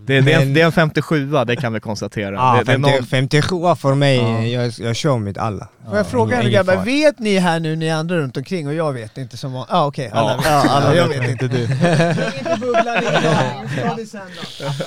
Det, 0.07 0.21
det, 0.21 0.33
är, 0.33 0.39
Men- 0.39 0.53
det 0.53 0.61
är 0.61 0.65
en 0.65 0.71
57 0.71 1.31
det 1.47 1.55
kan 1.55 1.73
vi 1.73 1.79
konstatera. 1.79 2.35
Ja, 2.35 2.55
det, 2.57 2.63
det 2.63 2.71
är 2.71 2.75
50, 2.75 2.91
någon, 2.97 3.05
57 3.05 3.75
för 3.75 3.95
mig, 3.95 4.17
Ja. 4.17 4.41
jag, 4.43 4.73
jag 4.79 4.95
kör 4.95 5.17
med 5.17 5.37
alla. 5.37 5.67
Får 5.87 5.97
jag 5.97 6.07
fråga 6.07 6.43
er 6.43 6.49
grabbar, 6.49 6.75
vet 6.85 7.19
ni 7.19 7.37
här 7.37 7.59
nu, 7.59 7.75
ni 7.75 7.91
andra 7.91 8.17
runt 8.17 8.37
omkring 8.37 8.67
och 8.67 8.73
jag 8.73 8.93
vet 8.93 9.17
inte 9.17 9.37
som 9.37 9.53
vanligt? 9.53 9.71
Ah, 9.73 9.85
okej, 9.85 10.09
alla 10.13 10.39
Ja. 10.43 10.63
Ja, 10.65 10.69
alla 10.69 10.95
jag 10.95 11.07
vet 11.07 11.29
inte. 11.29 11.47
du. 11.47 11.67
det. 11.67 11.77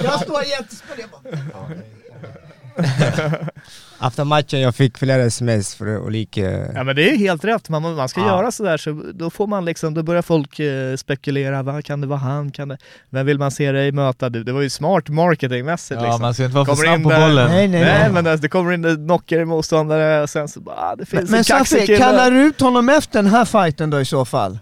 Jag 0.04 0.20
står 0.20 0.44
jättespänd. 0.44 1.00
Efter 4.06 4.24
matchen 4.24 4.60
jag 4.60 4.74
fick 4.74 4.98
flera 4.98 5.22
sms 5.22 5.74
för 5.74 5.98
olika... 5.98 6.40
ja 6.74 6.84
men 6.84 6.96
det 6.96 7.10
är 7.10 7.16
helt 7.16 7.44
rätt, 7.44 7.68
man, 7.68 7.82
man 7.82 8.08
ska 8.08 8.20
Ja. 8.20 8.26
göra 8.26 8.50
sådär 8.50 8.76
så 8.76 9.02
då 9.14 9.30
får 9.30 9.46
man 9.46 9.64
liksom, 9.64 9.94
då 9.94 10.02
börjar 10.02 10.22
folk 10.22 10.58
eh, 10.60 10.96
spekulera, 10.96 11.62
vad 11.62 11.84
kan 11.84 12.00
det 12.00 12.06
vara 12.06 12.18
han, 12.18 12.50
kan 12.50 12.68
det, 12.68 12.78
vem 13.10 13.26
vill 13.26 13.38
man 13.38 13.50
se 13.50 13.72
dig 13.72 13.92
möta? 13.92 14.28
Det, 14.28 14.44
det 14.44 14.52
var 14.52 14.60
ju 14.62 14.70
smart 14.70 15.08
marketingmässigt 15.08 16.00
Ja, 16.00 16.06
liksom. 16.06 16.22
man 16.22 16.34
ska 16.34 16.44
inte 16.44 16.54
vara 16.54 16.64
för 16.66 16.72
Kommer 16.72 16.84
snabb 16.84 16.96
in 16.98 17.04
på 17.04 17.10
där- 17.10 17.20
bollen. 17.28 17.50
Nej, 17.50 17.68
nej, 17.68 17.80
Nej 17.80 17.98
nej. 18.00 18.12
men 18.12 18.26
alltså, 18.26 18.42
det 18.42 18.48
kommer 18.48 18.72
in 18.72 18.84
en 18.84 18.96
knockare 19.06 19.44
motståndare 19.44 20.22
och 20.22 20.30
sen 20.30 20.48
så 20.48 20.60
bara, 20.60 20.76
ah, 20.76 20.96
det 20.96 21.06
finns 21.06 21.30
Men 21.30 21.38
en 21.38 21.44
kaxig 21.44 21.78
Safi, 21.80 21.96
kallar 21.98 22.30
du 22.30 22.40
ut 22.42 22.60
honom 22.60 22.88
efter 22.88 23.22
den 23.22 23.30
här 23.32 23.44
fighten 23.44 23.90
då 23.90 24.00
i 24.00 24.04
så 24.04 24.24
fall? 24.24 24.58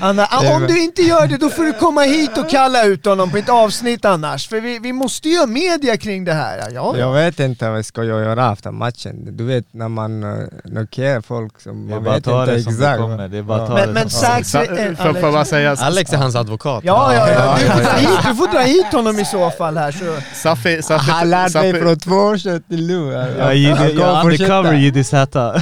Anna, 0.00 0.26
är 0.26 0.54
om 0.54 0.66
du 0.66 0.82
inte 0.82 1.02
gör 1.02 1.26
det 1.26 1.36
då 1.36 1.48
får 1.48 1.62
du 1.64 1.72
komma 1.72 2.02
hit 2.02 2.38
och 2.38 2.50
kalla 2.50 2.84
ut 2.84 3.06
honom 3.06 3.30
på 3.30 3.36
ett 3.36 3.48
avsnitt 3.48 4.04
annars. 4.04 4.48
För 4.48 4.60
vi, 4.60 4.78
vi 4.78 4.92
måste 4.92 5.28
ju 5.28 5.38
ha 5.38 5.46
media 5.46 5.96
kring 5.96 6.24
det 6.24 6.32
här. 6.32 6.68
Ja, 6.74 6.96
Jag 6.98 7.12
vet 7.12 7.40
inte 7.40 7.68
vad 7.68 7.78
jag 7.78 7.84
ska 7.84 8.04
göra 8.04 8.52
efter 8.52 8.70
matchen. 8.70 9.36
Du 9.36 9.44
vet 9.44 9.64
när 9.70 9.88
man 9.88 10.24
uh, 10.24 10.48
knockerar 10.64 11.20
folk 11.20 11.60
som 11.60 11.90
man 11.90 12.04
vet 12.04 12.16
inte 12.16 12.54
exakt. 12.54 13.00
kommer, 13.00 13.28
det 13.28 13.38
är 13.38 13.42
bara 13.42 13.62
att 13.62 13.68
ta 13.68 13.74
Men, 13.74 13.88
det 13.88 13.94
men 13.94 14.10
som 14.10 14.60
eh, 14.60 14.96
Får 14.96 15.06
jag 15.06 15.32
bara 15.32 15.44
säga, 15.44 15.76
Alex 15.80 16.12
är 16.12 16.16
hans 16.16 16.36
advokat. 16.36 16.84
Ja, 16.84 17.14
ja, 17.14 17.28
ja. 17.30 17.58
Du, 17.58 17.66
får 17.66 17.82
dra 17.82 17.92
hit, 17.92 18.18
du 18.28 18.34
får 18.34 18.52
dra 18.52 18.60
hit 18.60 18.86
honom 18.92 19.18
i 19.18 19.24
så 19.24 19.50
fall 19.50 19.76
här. 19.76 19.92
Så. 19.92 20.04
Safi, 20.34 20.82
Safi, 20.82 21.10
Han 21.10 21.30
lärde 21.30 21.58
mig 21.58 21.80
från 21.82 21.98
två 21.98 22.14
år 22.14 22.36
sedan 22.36 22.62
till 22.68 22.86
nu. 22.86 23.12
Jag 23.38 23.54
är 23.54 24.24
undercover 24.24 24.72
Jiddi 24.72 25.04
Z. 25.04 25.60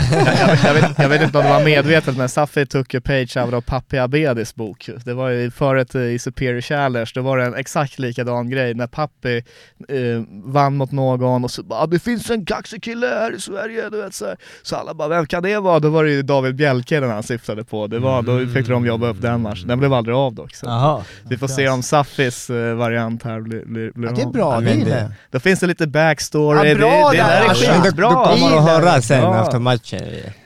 jag, 0.99 1.09
vet, 1.09 1.23
inte 1.23 1.39
om 1.39 1.45
det 1.45 1.51
var 1.51 1.65
medvetet 1.65 2.17
men 2.17 2.29
Safi 2.29 2.67
tog 2.67 2.97
a 2.97 3.01
page 3.05 3.37
out 3.37 3.55
av 3.55 3.61
Papi 3.61 3.99
Abedis 4.27 4.55
bok. 4.55 4.91
Det 5.05 5.15
var 5.15 5.29
ju 5.29 5.51
förut 5.51 5.95
i 5.95 6.19
Superior 6.19 6.61
Challenge, 6.61 7.11
då 7.15 7.21
var 7.23 7.39
det 7.39 7.45
en 7.45 7.55
exakt 7.55 7.99
likadan 7.99 8.51
grej 8.51 8.75
när 8.75 8.87
Papi 8.87 9.37
eh, 9.89 9.97
vann 10.45 10.77
mot 10.77 10.93
någon 10.93 11.45
och 11.45 11.51
så 11.51 11.63
bara 11.63 11.81
"Ah, 11.81 11.87
det 11.87 11.99
finns 11.99 12.31
en 12.31 12.45
kaxig 12.47 12.83
kille 12.83 13.07
här 13.07 13.35
i 13.37 13.41
Sverige, 13.41 13.91
du 13.91 14.03
vet 14.03 14.15
så, 14.15 14.27
här. 14.27 14.37
så 14.63 14.77
alla 14.77 14.95
bara 14.95 15.09
vem 15.09 15.27
kan 15.27 15.43
det 15.43 15.59
vara? 15.59 15.79
Då 15.79 15.89
var 15.89 16.05
det 16.05 16.11
ju 16.11 16.23
David 16.23 16.55
Bjelke 16.55 17.01
den 17.01 17.11
han 17.11 17.23
syftade 17.23 17.65
på, 17.65 17.87
det 17.87 17.99
var, 17.99 18.23
då 18.23 18.47
fick 18.53 18.69
de 18.69 18.87
jobba 18.87 19.07
upp 19.09 19.23
den 19.23 19.41
matchen, 19.41 19.69
den 19.69 19.79
blev 19.79 19.93
aldrig 19.93 20.17
av 20.17 20.35
dock. 20.35 20.55
Så. 20.55 21.03
Vi 21.29 21.37
får 21.39 21.49
se 21.49 21.69
om 21.69 21.83
Safis 21.83 22.51
eh, 22.51 22.75
variant 22.75 23.23
här 23.23 23.41
blir, 23.41 23.65
blir, 23.65 23.91
blir 23.95 24.09
Ja, 24.09 24.15
det 24.17 24.23
är 24.23 24.27
bra, 24.27 24.55
Ja, 24.55 24.61
det 24.61 24.85
det- 24.85 24.85
det. 24.85 25.13
Då 25.31 25.41
finns 25.41 25.61
det 25.61 25.67
lite 25.67 25.87
backstory, 25.87 26.69
Ja, 26.69 26.75
bra 26.77 27.11
det, 27.11 27.17
det 27.17 27.23
där, 27.23 27.41
där 27.41 27.51
är 27.77 27.83
skitbra! 27.83 28.11
kommer 28.11 28.57
att 28.57 28.65
höra 28.69 29.03
sen 29.03 29.23
Ja. 29.23 29.43
efter 29.43 29.59
matchen. 29.59 30.01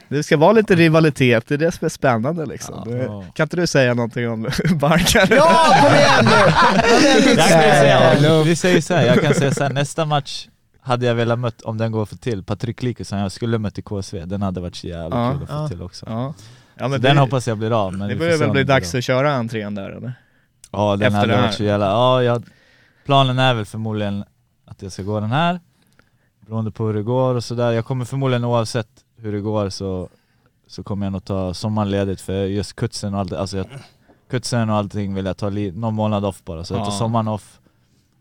Det 0.09 0.23
ska 0.23 0.37
vara 0.37 0.51
lite 0.51 0.75
rivalitet, 0.75 1.47
det 1.47 1.53
är 1.53 1.57
det 1.57 1.71
som 1.71 1.85
är 1.85 1.89
spännande 1.89 2.45
liksom. 2.45 2.83
Ja. 2.85 2.91
Det, 2.91 3.07
kan 3.35 3.43
inte 3.43 3.55
du 3.57 3.67
säga 3.67 3.93
någonting 3.93 4.29
om 4.29 4.41
Barkar? 4.79 5.27
Ja, 5.35 5.75
kom 5.81 5.93
igen 5.95 6.25
nu! 6.25 6.31
Jag 6.31 7.47
kan 7.49 7.57
Nej, 7.59 8.17
säga, 8.19 8.43
vi 8.43 8.55
säger 8.55 8.81
så 8.81 8.93
här, 8.93 9.05
jag 9.05 9.21
kan 9.21 9.33
säga 9.33 9.51
så 9.51 9.63
här, 9.63 9.69
nästa 9.73 10.05
match 10.05 10.47
hade 10.81 11.05
jag 11.05 11.15
velat 11.15 11.39
mött, 11.39 11.61
om 11.61 11.77
den 11.77 11.91
går 11.91 12.05
få 12.05 12.15
till, 12.15 12.43
Patrik 12.43 12.83
Likusson 12.83 13.19
jag 13.19 13.31
skulle 13.31 13.57
mött 13.57 13.77
i 13.77 13.81
KSV, 13.81 14.25
den 14.25 14.41
hade 14.41 14.61
varit 14.61 14.75
så 14.75 14.87
jävla 14.87 15.17
Ja. 15.25 15.31
kul 15.33 15.43
att 15.43 15.49
få 15.49 15.55
Ja. 15.55 15.67
till 15.67 15.81
också. 15.81 16.05
Ja. 16.09 16.33
Ja, 16.77 16.83
Så 16.83 16.89
men 16.89 17.01
den 17.01 17.15
det, 17.15 17.21
hoppas 17.21 17.47
jag 17.47 17.57
blir 17.57 17.85
av. 17.85 17.93
Men 17.93 18.07
det 18.09 18.15
börjar 18.15 18.37
väl 18.37 18.49
bli 18.51 18.63
det 18.63 18.73
dags 18.73 18.95
att 18.95 19.03
köra 19.03 19.31
entrén 19.33 19.75
där 19.75 19.89
eller? 19.89 20.13
Ja 20.71 20.95
den 20.95 21.07
efter 21.07 21.19
hade 21.19 21.33
det 21.35 21.41
varit 21.41 21.53
så 21.53 21.63
jävla, 21.63 21.85
ja 21.85 22.23
jag, 22.23 22.43
planen 23.05 23.39
är 23.39 23.53
väl 23.53 23.65
förmodligen 23.65 24.23
att 24.65 24.81
jag 24.81 24.91
ska 24.91 25.03
gå 25.03 25.19
den 25.19 25.31
här, 25.31 25.59
beroende 26.47 26.71
på 26.71 26.85
hur 26.87 26.93
det 26.93 27.03
går 27.03 27.35
och 27.35 27.43
sådär. 27.43 27.71
Jag 27.71 27.85
kommer 27.85 28.05
förmodligen 28.05 28.43
oavsett 28.43 28.87
hur 29.25 29.31
det 29.33 29.39
går 29.39 29.69
så, 29.69 30.09
så 30.67 30.83
kommer 30.83 31.05
jag 31.05 31.13
nog 31.13 31.25
ta 31.25 31.53
sommarledigt 31.53 32.21
för 32.21 32.45
just 32.45 32.75
kutsen 32.75 33.13
och 33.13 33.19
allt, 33.19 33.33
alltså 33.33 33.57
jag, 33.57 33.65
kutsen 34.29 34.69
och 34.69 34.75
allting 34.75 35.13
vill 35.13 35.25
jag 35.25 35.37
ta 35.37 35.49
li, 35.49 35.71
någon 35.71 35.93
månad 35.93 36.25
off 36.25 36.43
bara, 36.43 36.63
så 36.63 36.73
jag 36.73 36.85
tar 36.85 36.91
Ja. 36.91 36.97
sommaren 36.97 37.27
off. 37.27 37.59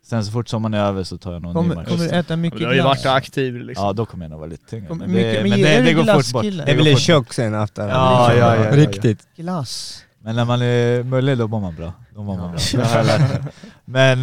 Sen 0.03 0.25
så 0.25 0.33
fort 0.33 0.49
sommaren 0.49 0.75
är 0.75 0.79
över 0.85 1.03
så 1.05 1.19
tar 1.19 1.33
jag 1.33 1.43
någon 1.43 1.53
ny 1.53 1.55
Kommer, 1.61 1.75
match. 1.75 1.89
kommer 1.89 2.05
du 2.05 2.11
äta 2.11 2.37
mycket 2.37 2.59
Du 2.61 2.67
har 2.67 2.73
ju 2.73 2.81
glass? 2.83 3.05
varit 3.05 3.17
aktiv 3.17 3.55
liksom. 3.57 3.87
Ja 3.87 3.93
då 3.93 4.07
kommer 4.07 4.25
jag 4.25 4.31
nog 4.31 4.39
vara 4.41 4.51
lite 4.51 4.67
tyngre. 4.71 4.87
Kommer 4.87 5.07
Men 5.07 5.15
mycket- 5.15 5.35
det, 5.35 5.41
men 5.43 5.51
men 5.51 5.59
är 5.61 5.65
det, 5.65 5.79
du 5.79 5.85
det 5.85 5.93
går 6.13 6.23
fort 6.23 6.33
bort. 6.33 6.67
Det 6.67 6.75
blir 6.77 6.97
tjock 6.97 7.33
sen 7.33 7.55
efter. 7.55 7.89
Ja, 7.89 8.35
ja, 8.35 8.57
ja, 8.57 8.65
ja. 8.65 8.77
Riktigt. 8.77 9.29
Glass. 9.37 10.05
Men 10.21 10.37
när 10.37 10.45
man 10.45 10.63
är 10.63 11.03
mullig 11.03 11.39
då 11.39 11.49
mår 11.49 11.61
man 11.61 11.75
bra. 11.77 11.93
Då 12.15 12.23
mår 12.23 12.37
man 12.37 12.51
bra. 12.51 12.61
Det 12.73 13.03
lärt 13.03 13.45
mig. 13.45 13.53
Men 13.85 14.19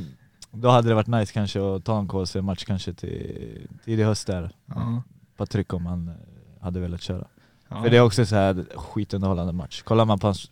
eh, 0.00 0.06
då 0.50 0.68
hade 0.68 0.88
det 0.88 0.94
varit 0.94 1.06
nice 1.06 1.32
kanske 1.32 1.76
att 1.76 1.84
ta 1.84 1.98
en 1.98 2.08
KC-match 2.08 2.64
kanske 2.64 2.92
till 2.94 3.66
tidig 3.84 4.04
höst 4.04 4.26
där. 4.26 4.50
Ja. 4.66 5.02
Patrik 5.36 5.72
om 5.72 5.86
han 5.86 6.08
eh, 6.08 6.64
hade 6.64 6.80
velat 6.80 7.02
köra. 7.02 7.24
Ja. 7.68 7.82
För 7.82 7.90
det 7.90 7.96
är 7.96 8.00
också 8.00 8.26
så 8.26 8.36
här 8.36 8.64
skitunderhållande 8.76 9.52
match. 9.52 9.82
Kollar 9.82 10.04
man 10.04 10.18
på 10.18 10.26
hans, 10.26 10.50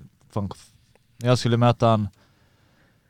när 1.16 1.28
jag 1.28 1.38
skulle 1.38 1.56
möta 1.56 1.86
han 1.88 2.08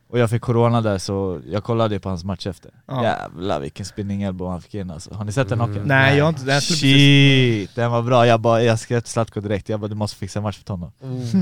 och 0.09 0.19
jag 0.19 0.31
fick 0.31 0.43
corona 0.43 0.81
där 0.81 0.99
så 0.99 1.41
jag 1.51 1.65
kollade 1.65 2.01
på 2.01 2.09
hans 2.09 2.25
match 2.25 2.47
efter. 2.47 2.71
Ja. 2.87 3.03
Jävlar 3.03 3.61
vilken 3.61 3.87
spinning 3.87 4.23
elbow 4.23 4.51
han 4.51 4.63
fick 4.63 4.75
in 4.75 4.91
alltså. 4.91 5.15
Har 5.15 5.25
ni 5.25 5.33
sett 5.33 5.49
den 5.49 5.61
Mm. 5.61 5.73
knocken? 5.73 5.89
Nej 5.89 6.17
jag 6.19 6.25
har 6.25 6.29
inte, 6.29 6.51
jag 6.51 6.63
skulle 6.63 6.75
precis, 6.77 7.69
Shit, 7.69 7.75
den 7.75 7.91
var 7.91 8.03
bra. 8.03 8.27
Jag, 8.27 8.41
bara, 8.41 8.63
jag 8.63 8.79
skrev 8.79 9.01
till 9.01 9.11
Zlatko 9.11 9.41
direkt, 9.41 9.69
jag 9.69 9.81
bara 9.81 9.89
du 9.89 9.95
måste 9.95 10.17
fixa 10.17 10.39
en 10.39 10.43
match 10.43 10.59
för 10.67 10.75
honom. 10.75 10.93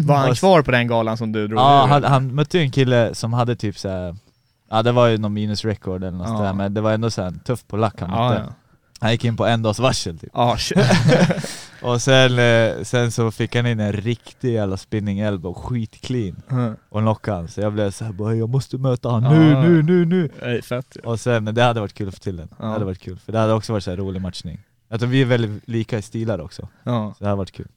var 0.07 0.16
han 0.16 0.35
kvar 0.35 0.62
på 0.62 0.70
den 0.70 0.87
galan 0.89 1.16
som 1.16 1.33
du 1.33 1.49
drog 1.49 1.61
Ja, 1.61 1.87
han, 1.89 2.05
han 2.05 2.35
mötte 2.35 2.59
ju 2.59 2.64
en 2.64 2.70
kille 2.70 3.14
som 3.14 3.33
hade 3.33 3.57
typ 3.57 3.78
såhär, 3.78 4.16
ja 4.70 4.83
det 4.83 4.93
var 4.93 5.07
ju 5.07 5.18
någon 5.18 5.33
minus 5.33 5.64
record 5.64 6.05
eller 6.05 6.18
något 6.18 6.28
Ja. 6.28 6.41
där, 6.43 6.53
men 6.53 6.74
det 6.74 6.81
var 6.81 6.93
ändå 6.93 7.11
såhär 7.11 7.31
tuff 7.45 7.66
på 7.66 7.76
lack 7.76 8.01
han 8.01 8.11
ja, 8.11 8.28
mötte. 8.28 8.43
ja. 8.47 8.55
Han 9.01 9.11
gick 9.11 9.24
in 9.24 9.36
på 9.36 9.46
en 9.46 9.62
dags 9.62 9.78
varsel 9.78 10.18
typ. 10.18 10.30
Ja, 10.34 10.57
shit. 10.59 10.78
Och 11.82 12.03
sen, 12.03 12.38
eh, 12.38 12.82
sen 12.82 13.11
så 13.12 13.30
fick 13.30 13.57
han 13.57 13.66
in 13.66 13.80
en 13.80 13.92
riktig 13.92 14.53
jävla 14.53 14.76
spinning 14.76 15.18
elbow, 15.18 15.55
skitclean. 15.55 16.42
Mm. 16.51 16.76
Och 16.88 17.01
knockade 17.01 17.36
han, 17.36 17.48
så 17.48 17.61
jag 17.61 17.72
blev 17.72 17.90
såhär 17.90 18.12
bara 18.12 18.34
jag 18.34 18.48
måste 18.48 18.78
möta 18.78 19.09
han 19.11 19.22
Ja. 19.22 19.30
nu, 19.32 19.55
nu, 19.68 19.82
nu, 19.82 20.05
nu. 20.05 20.30
Nej, 20.42 20.62
fett 20.62 20.86
ju. 20.96 21.01
Och 21.01 21.20
sen, 21.20 21.44
det 21.44 21.62
hade 21.62 21.80
varit 21.80 21.94
kul 21.94 22.09
att 22.09 22.14
få 22.14 22.20
till 22.20 22.36
den. 22.36 22.48
Ja. 22.59 22.64
Det 22.64 22.72
hade 22.72 22.84
varit 22.84 22.98
kul, 23.01 23.18
för 23.18 23.32
det 23.32 23.38
hade 23.38 23.53
också 23.53 23.72
varit 23.72 23.84
så 23.84 23.90
här 23.90 23.96
rolig 23.98 24.20
matchning. 24.22 24.61
Jag 24.88 25.01
tror 25.01 25.11
vi 25.11 25.20
är 25.22 25.26
väldigt 25.26 25.68
lika 25.68 25.98
i 25.98 26.03
stilar 26.03 26.38
också, 26.40 26.68
Ja. 26.84 27.14
så 27.18 27.24
det 27.24 27.28
hade 27.30 27.38
varit 27.38 27.53
kul. 27.53 27.68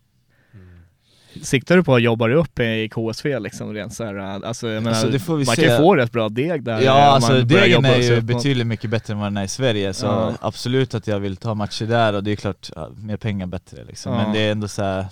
Siktar 1.42 1.78
du 1.78 1.84
på 1.84 1.96
att 1.96 2.02
jobba 2.02 2.28
dig 2.28 2.36
upp 2.38 2.60
i 2.60 2.90
KSV 2.90 3.40
liksom 3.40 3.74
rent 3.74 3.94
såhär, 3.94 4.16
alltså 4.16 4.68
jag 4.68 4.84
menar, 4.84 4.98
Alltså, 5.06 5.32
man 5.32 5.46
se. 5.46 5.56
kan 5.62 5.72
ju 5.72 5.78
få 5.78 5.96
rätt 5.96 6.12
bra 6.12 6.30
deg 6.30 6.64
där 6.64 6.82
Ja 6.82 6.92
alltså 6.94 7.42
degen 7.42 7.86
är 7.86 7.98
ju 7.98 8.22
betydligt 8.22 8.68
mycket 8.68 8.90
bättre 8.90 9.14
än 9.14 9.20
vad 9.20 9.28
den 9.28 9.38
är 9.38 9.44
i 9.44 9.48
Sverige, 9.48 9.94
så 9.94 10.06
Ja. 10.06 10.34
absolut 10.42 10.94
att 10.94 11.08
jag 11.08 11.20
vill 11.20 11.38
ta 11.38 11.54
matcher 11.54 11.86
där 11.86 12.14
och 12.14 12.24
det 12.24 12.32
är 12.32 12.36
klart, 12.36 12.70
mer 12.98 13.18
pengar 13.18 13.46
bättre 13.48 13.84
liksom. 13.84 14.14
Ja. 14.14 14.24
Men 14.24 14.34
det 14.34 14.40
är 14.40 14.52
ändå 14.52 14.68
så 14.68 14.82
här. 14.84 15.06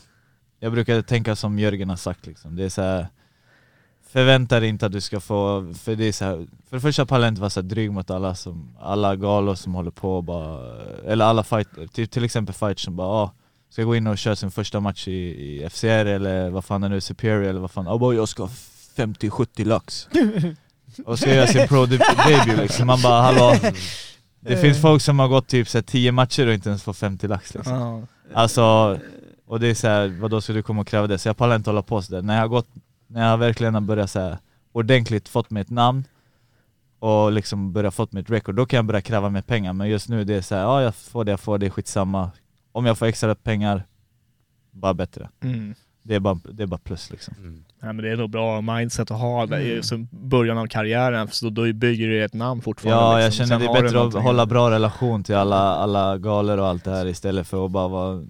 jag 0.59 0.71
brukar 0.71 1.01
tänka 1.01 1.35
som 1.35 1.59
Jörgen 1.59 1.89
har 1.89 1.95
sagt 1.95 2.25
liksom, 2.27 2.55
det 2.55 2.63
är 2.63 2.69
så 2.69 2.81
här. 2.81 3.07
Förvänta 4.11 4.59
dig 4.59 4.69
inte 4.69 4.85
att 4.85 4.91
du 4.91 5.01
ska 5.01 5.19
få, 5.19 5.73
för 5.83 5.95
det 5.95 6.05
är 6.07 6.11
så 6.11 6.25
här, 6.25 6.47
för 6.69 6.77
det 6.77 6.81
första 6.81 7.05
pallar 7.05 7.25
jag 7.25 7.31
inte 7.31 7.41
vara 7.41 7.49
så 7.49 7.61
här 7.61 7.67
dryg 7.67 7.91
mot 7.91 8.11
alla 8.11 8.35
som, 8.35 8.75
alla 8.79 9.15
galor 9.15 9.55
som 9.55 9.73
håller 9.75 9.91
på 9.91 10.17
och 10.17 10.23
bara, 10.23 10.59
eller 11.07 11.25
alla 11.25 11.43
fighter, 11.43 11.87
till, 11.87 12.07
till 12.07 12.23
exempel 12.23 12.55
fighters 12.55 12.85
som 12.85 12.95
bara 12.95 13.07
ah, 13.07 13.31
ska 13.71 13.83
gå 13.83 13.95
in 13.95 14.07
och 14.07 14.17
köra 14.17 14.35
sin 14.35 14.51
första 14.51 14.79
match 14.79 15.07
i, 15.07 15.11
i 15.11 15.69
FCR 15.69 16.05
eller 16.05 16.49
vad 16.49 16.65
fan 16.65 16.81
det 16.81 16.89
nu 16.89 16.95
är, 16.95 16.99
Superior 16.99 17.43
eller 17.43 17.59
vad 17.59 17.71
fan, 17.71 17.87
ah, 17.87 17.97
bara, 17.97 18.15
jag 18.15 18.29
ska 18.29 18.43
ha 18.43 18.49
50-70 18.95 19.65
lax 19.65 20.07
och 21.05 21.19
ska 21.19 21.33
göra 21.35 21.47
sin 21.47 21.67
pro 21.67 21.85
deb- 21.85 22.01
debut 22.27 22.57
liksom, 22.61 22.87
man 22.87 23.01
bara 23.01 23.21
hallå 23.21 23.55
Det 24.39 24.57
finns 24.57 24.81
folk 24.81 25.01
som 25.01 25.19
har 25.19 25.27
gått 25.27 25.47
typ 25.47 25.67
så 25.69 25.77
här, 25.77 25.83
10 25.83 26.11
matcher 26.11 26.47
och 26.47 26.53
inte 26.53 26.69
ens 26.69 26.83
får 26.83 26.93
50 26.93 27.27
lax 27.27 27.53
liksom. 27.53 28.07
Alltså, 28.33 28.99
och 29.47 29.59
det 29.59 29.67
är 29.67 29.73
så 29.73 29.87
här, 29.87 30.07
vad 30.21 30.31
då 30.31 30.41
ska 30.41 30.53
du 30.53 30.63
komma 30.63 30.81
och 30.81 30.87
kräva 30.87 31.07
det? 31.07 31.17
Så 31.17 31.29
jag 31.29 31.37
pallar 31.37 31.55
inte 31.55 31.69
hålla 31.69 31.81
på 31.81 32.01
sådär. 32.01 32.21
När 32.21 32.33
jag 32.33 32.41
har 32.41 32.47
gått, 32.47 32.67
när 33.07 33.29
jag 33.29 33.37
verkligen 33.37 33.73
har 33.73 33.81
börjat 33.81 34.11
så 34.11 34.19
här, 34.19 34.37
ordentligt 34.71 35.29
fått 35.29 35.49
mig 35.49 35.61
ett 35.61 35.69
namn 35.69 36.03
och 36.99 37.31
liksom 37.31 37.73
börjat 37.73 37.93
fått 37.93 38.11
mig 38.11 38.23
ett 38.23 38.29
record, 38.29 38.55
då 38.55 38.65
kan 38.65 38.77
jag 38.77 38.85
börja 38.85 39.01
kräva 39.01 39.29
mer 39.29 39.41
pengar. 39.41 39.73
Men 39.73 39.89
just 39.89 40.09
nu 40.09 40.23
det 40.23 40.35
är 40.35 40.41
så 40.41 40.55
här, 40.55 40.61
ja 40.61 40.81
jag 40.81 40.95
får 40.95 41.23
det 41.25 41.31
jag 41.31 41.39
får, 41.39 41.57
det 41.57 41.69
skitsamma. 41.69 42.31
Om 42.71 42.85
jag 42.85 42.97
får 42.97 43.05
extra 43.05 43.35
pengar, 43.35 43.83
bara 44.71 44.93
bättre. 44.93 45.29
Mm. 45.43 45.75
Det 46.03 46.15
är 46.15 46.19
bara, 46.19 46.39
det 46.51 46.63
är 46.63 46.67
bara 46.67 46.79
plus 46.79 47.11
liksom. 47.11 47.63
Ja, 47.79 47.93
men 47.93 47.97
det 47.97 48.11
är 48.11 48.17
nog 48.17 48.29
bra 48.29 48.61
mindset 48.61 49.11
att 49.11 49.19
ha 49.19 49.45
det 49.45 49.61
i 49.61 49.75
just 49.75 49.93
början 50.11 50.57
av 50.57 50.67
karriären, 50.67 51.27
för 51.27 51.49
då 51.49 51.73
bygger 51.73 52.07
du 52.07 52.23
ett 52.23 52.33
namn 52.33 52.61
fortfarande. 52.61 53.03
Ja, 53.03 53.19
jag 53.19 53.27
liksom. 53.27 53.45
känner 53.45 53.65
Sen 53.65 53.73
det 53.73 53.79
är 53.79 53.83
bättre 53.83 54.01
att 54.01 54.23
hålla 54.23 54.45
bra 54.45 54.71
relation 54.71 55.23
till 55.23 55.35
alla, 55.35 55.75
alla 55.75 56.17
galor 56.17 56.57
och 56.57 56.67
allt 56.67 56.83
det 56.83 56.91
här 56.91 57.05
istället 57.05 57.47
för 57.47 57.65
att 57.65 57.71
bara 57.71 57.87
vara 57.87 58.23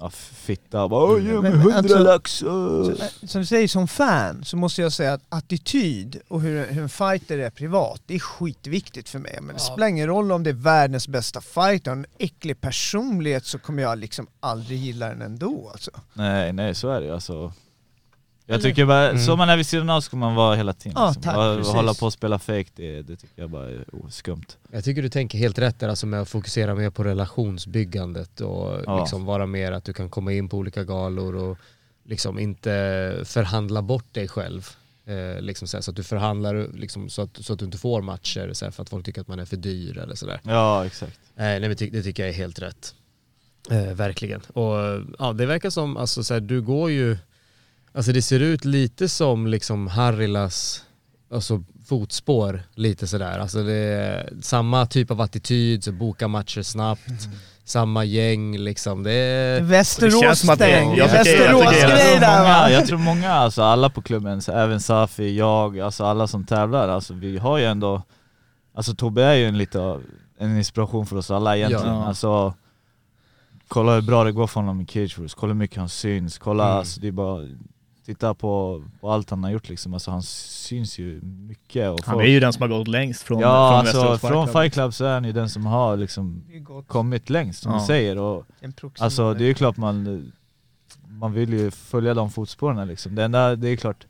ja, 0.00 0.10
fitta 0.10 0.88
bara 0.88 1.04
"Åh, 1.12 1.22
ge 1.24 1.40
mig 1.40 1.50
hundra 1.52 1.76
alltså- 1.76 1.98
lax! 1.98 2.42
åh." 2.42 2.84
Så, 2.84 2.90
eh, 2.90 3.08
som 3.26 3.40
du 3.40 3.46
säger, 3.46 3.68
som 3.68 3.88
fan 3.88 4.44
så 4.44 4.56
måste 4.56 4.82
jag 4.82 4.92
säga 4.92 5.12
att 5.12 5.22
attityd 5.28 6.20
och 6.28 6.40
hur, 6.40 6.66
hur 6.66 6.82
en 6.82 6.88
fighter 6.88 7.38
är 7.38 7.50
privat, 7.50 8.02
det 8.06 8.14
är 8.14 8.18
skitviktigt 8.18 9.08
för 9.08 9.18
mig. 9.18 9.38
Men 9.42 9.54
det 9.54 9.60
spelar 9.60 9.86
ingen 9.86 10.06
roll 10.06 10.32
om 10.32 10.42
det 10.42 10.50
är 10.50 10.54
världens 10.54 11.08
bästa 11.08 11.40
fighter, 11.40 11.90
en 11.92 12.06
äcklig 12.18 12.60
personlighet 12.60 13.46
så 13.46 13.58
kommer 13.58 13.82
jag 13.82 13.98
liksom 13.98 14.26
aldrig 14.40 14.78
gilla 14.78 15.08
den 15.08 15.22
ändå 15.22 15.68
alltså. 15.72 15.90
Nej, 16.14 16.52
nej 16.52 16.74
så 16.74 16.90
är 16.90 17.00
det 17.00 17.14
alltså. 17.14 17.52
Jag 18.50 18.62
tycker 18.62 18.86
bara, 18.86 19.08
Mm. 19.10 19.22
så 19.22 19.36
man 19.36 19.48
är 19.48 19.56
vid 19.56 19.66
sidan 19.66 19.90
av 19.90 20.00
ska 20.00 20.16
man 20.16 20.34
vara 20.34 20.56
hela 20.56 20.72
tiden. 20.72 20.92
Ja, 21.00 21.06
liksom. 21.06 21.22
tack, 21.22 21.36
Och- 21.36 21.56
precis. 21.56 21.72
hålla 21.74 21.94
på 21.94 22.06
och 22.06 22.12
spela 22.12 22.38
fake 22.38 22.70
det, 22.74 23.02
det 23.02 23.16
tycker 23.16 23.42
jag 23.42 23.50
bara 23.50 23.68
är 23.70 23.84
oh, 23.92 24.08
skumt. 24.08 24.44
Jag 24.70 24.84
tycker 24.84 25.02
du 25.02 25.08
tänker 25.08 25.38
helt 25.38 25.58
rätt 25.58 25.78
där 25.80 25.88
alltså 25.88 26.06
med 26.06 26.20
att 26.20 26.28
fokusera 26.28 26.74
mer 26.74 26.90
på 26.90 27.04
relationsbyggandet 27.04 28.40
och 28.40 28.80
Ja. 28.86 29.00
liksom 29.00 29.24
vara 29.24 29.46
mer 29.46 29.72
att 29.72 29.84
du 29.84 29.92
kan 29.92 30.10
komma 30.10 30.32
in 30.32 30.48
på 30.48 30.56
olika 30.56 30.84
galor 30.84 31.34
och 31.34 31.58
liksom 32.04 32.38
inte 32.38 33.22
förhandla 33.24 33.82
bort 33.82 34.14
dig 34.14 34.28
själv. 34.28 34.68
Eh, 35.06 35.40
liksom 35.40 35.68
så, 35.68 35.76
här, 35.76 35.82
så 35.82 35.90
att 35.90 35.96
du 35.96 36.02
förhandlar 36.02 36.68
liksom, 36.74 37.08
så, 37.10 37.22
att, 37.22 37.36
så 37.44 37.52
att 37.52 37.58
du 37.58 37.64
inte 37.64 37.78
får 37.78 38.02
matcher 38.02 38.50
så 38.52 38.64
här, 38.64 38.72
för 38.72 38.82
att 38.82 38.88
folk 38.88 39.04
tycker 39.06 39.20
att 39.20 39.28
man 39.28 39.38
är 39.38 39.44
för 39.44 39.56
dyr 39.56 39.98
eller 39.98 40.14
sådär. 40.14 40.40
Ja, 40.42 40.86
exakt. 40.86 41.20
Nej, 41.34 41.60
nej 41.60 41.68
men 41.68 41.76
ty- 41.78 41.90
det 41.90 42.02
tycker 42.02 42.22
jag 42.22 42.30
är 42.30 42.36
helt 42.36 42.58
rätt. 42.58 42.94
Eh, 43.70 43.82
verkligen. 43.94 44.40
Och 44.40 45.02
ja, 45.18 45.32
det 45.32 45.46
verkar 45.46 45.70
som, 45.70 45.96
alltså 45.96 46.24
så 46.24 46.34
här, 46.34 46.40
du 46.40 46.62
går 46.62 46.90
ju, 46.90 47.16
alltså 47.98 48.12
det 48.12 48.22
ser 48.22 48.40
ut 48.40 48.64
lite 48.64 49.08
som 49.08 49.46
liksom 49.46 49.86
Harilas 49.86 50.84
alltså, 51.32 51.64
fotspår 51.86 52.62
lite 52.74 53.06
sådär. 53.06 53.38
Alltså 53.38 53.62
det 53.62 53.74
är 53.74 54.32
samma 54.42 54.86
typ 54.86 55.10
av 55.10 55.20
attityd, 55.20 55.84
så 55.84 55.92
boka 55.92 56.28
matcher 56.28 56.62
snabbt, 56.62 57.28
samma 57.64 58.04
gäng 58.04 58.58
liksom. 58.58 59.02
Det 59.02 59.12
är... 59.12 59.60
Västerås-grej 59.60 60.56
tror 60.66 62.20
där 62.20 62.38
många, 62.38 62.42
va? 62.42 62.70
jag 62.70 62.86
tror 62.86 62.98
många 62.98 63.32
alltså 63.32 63.62
alla 63.62 63.90
på 63.90 64.02
klubben, 64.02 64.42
så 64.42 64.52
även 64.52 64.80
Safi, 64.80 65.36
jag, 65.36 65.80
alltså 65.80 66.04
alla 66.04 66.26
som 66.26 66.44
tävlar, 66.44 66.88
alltså 66.88 67.14
vi 67.14 67.38
har 67.38 67.58
ju 67.58 67.64
ändå 67.64 68.02
Alltså 68.74 68.94
Tobbe 68.94 69.22
är 69.24 69.34
ju 69.34 69.46
en 69.46 69.58
lite 69.58 69.80
av 69.80 70.02
en 70.38 70.56
inspiration 70.58 71.06
för 71.06 71.16
oss 71.16 71.30
alla 71.30 71.56
egentligen, 71.56 71.94
Ja. 71.94 72.06
alltså 72.06 72.54
Kolla 73.68 73.94
hur 73.94 74.02
bra 74.02 74.24
det 74.24 74.32
går 74.32 74.46
för 74.46 74.60
honom 74.60 74.80
i 74.80 74.86
Cage 74.86 75.18
Wars, 75.18 75.34
kolla 75.34 75.52
hur 75.52 75.58
mycket 75.58 75.76
han 75.76 75.88
syns, 75.88 76.38
kolla 76.38 76.64
Mm. 76.66 76.78
alltså 76.78 77.00
det 77.00 77.08
är 77.08 77.12
bara 77.12 77.46
Titta 78.08 78.34
på, 78.34 78.84
på 79.00 79.10
allt 79.10 79.30
han 79.30 79.44
har 79.44 79.50
gjort 79.50 79.68
liksom, 79.68 79.94
alltså 79.94 80.10
han 80.10 80.22
syns 80.22 80.98
ju 80.98 81.20
mycket 81.22 81.90
och 81.90 82.00
Han 82.04 82.14
folk- 82.14 82.26
är 82.26 82.30
ju 82.30 82.40
den 82.40 82.52
som 82.52 82.62
har 82.62 82.78
gått 82.78 82.88
längst 82.88 83.22
från, 83.22 83.40
Ja 83.40 83.68
från 83.70 83.78
alltså 83.78 84.10
Västerås 84.10 84.20
från 84.20 84.48
Fight 84.62 84.72
Club 84.72 84.94
så 84.94 85.04
är 85.04 85.14
han 85.14 85.24
ju 85.24 85.32
den 85.32 85.48
som 85.48 85.66
har 85.66 85.96
liksom 85.96 86.42
kommit 86.86 87.30
längst 87.30 87.62
som 87.62 87.72
Ja. 87.72 87.78
du 87.80 87.84
säger 87.86 88.18
och. 88.18 88.46
Alltså 88.98 89.34
det 89.34 89.44
är 89.44 89.48
ju 89.48 89.54
klart 89.54 89.76
man, 89.76 90.32
man 91.08 91.32
vill 91.32 91.52
ju 91.52 91.70
följa 91.70 92.14
de 92.14 92.30
fotspåren 92.30 92.88
liksom. 92.88 93.14
Det 93.14 93.24
enda, 93.24 93.56
det 93.56 93.68
är 93.68 93.76
klart, 93.76 94.06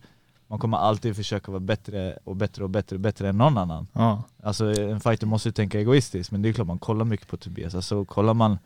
man 0.47 0.59
kommer 0.59 0.77
alltid 0.79 1.17
försöka 1.17 1.51
vara 1.53 1.61
bättre 1.61 2.19
och 2.25 2.37
bättre 2.37 2.65
och 2.65 2.71
bättre 2.71 2.97
och 2.97 3.01
bättre 3.01 3.29
än 3.29 3.39
någon 3.39 3.59
annan. 3.59 3.87
Ja. 3.93 4.23
Alltså 4.43 4.81
en 4.81 5.01
fighter 5.01 5.27
måste 5.27 5.49
ju 5.49 5.53
tänka 5.53 5.79
egoistiskt, 5.81 6.31
men 6.33 6.43
det 6.43 6.49
är 6.49 6.53
klart 6.53 6.67
man 6.67 6.79
kollar 6.79 7.05
mycket 7.05 7.29
på 7.29 7.37
Tobias. 7.37 7.75
Alltså 7.75 8.05
kollar 8.05 8.35
man 8.35 8.59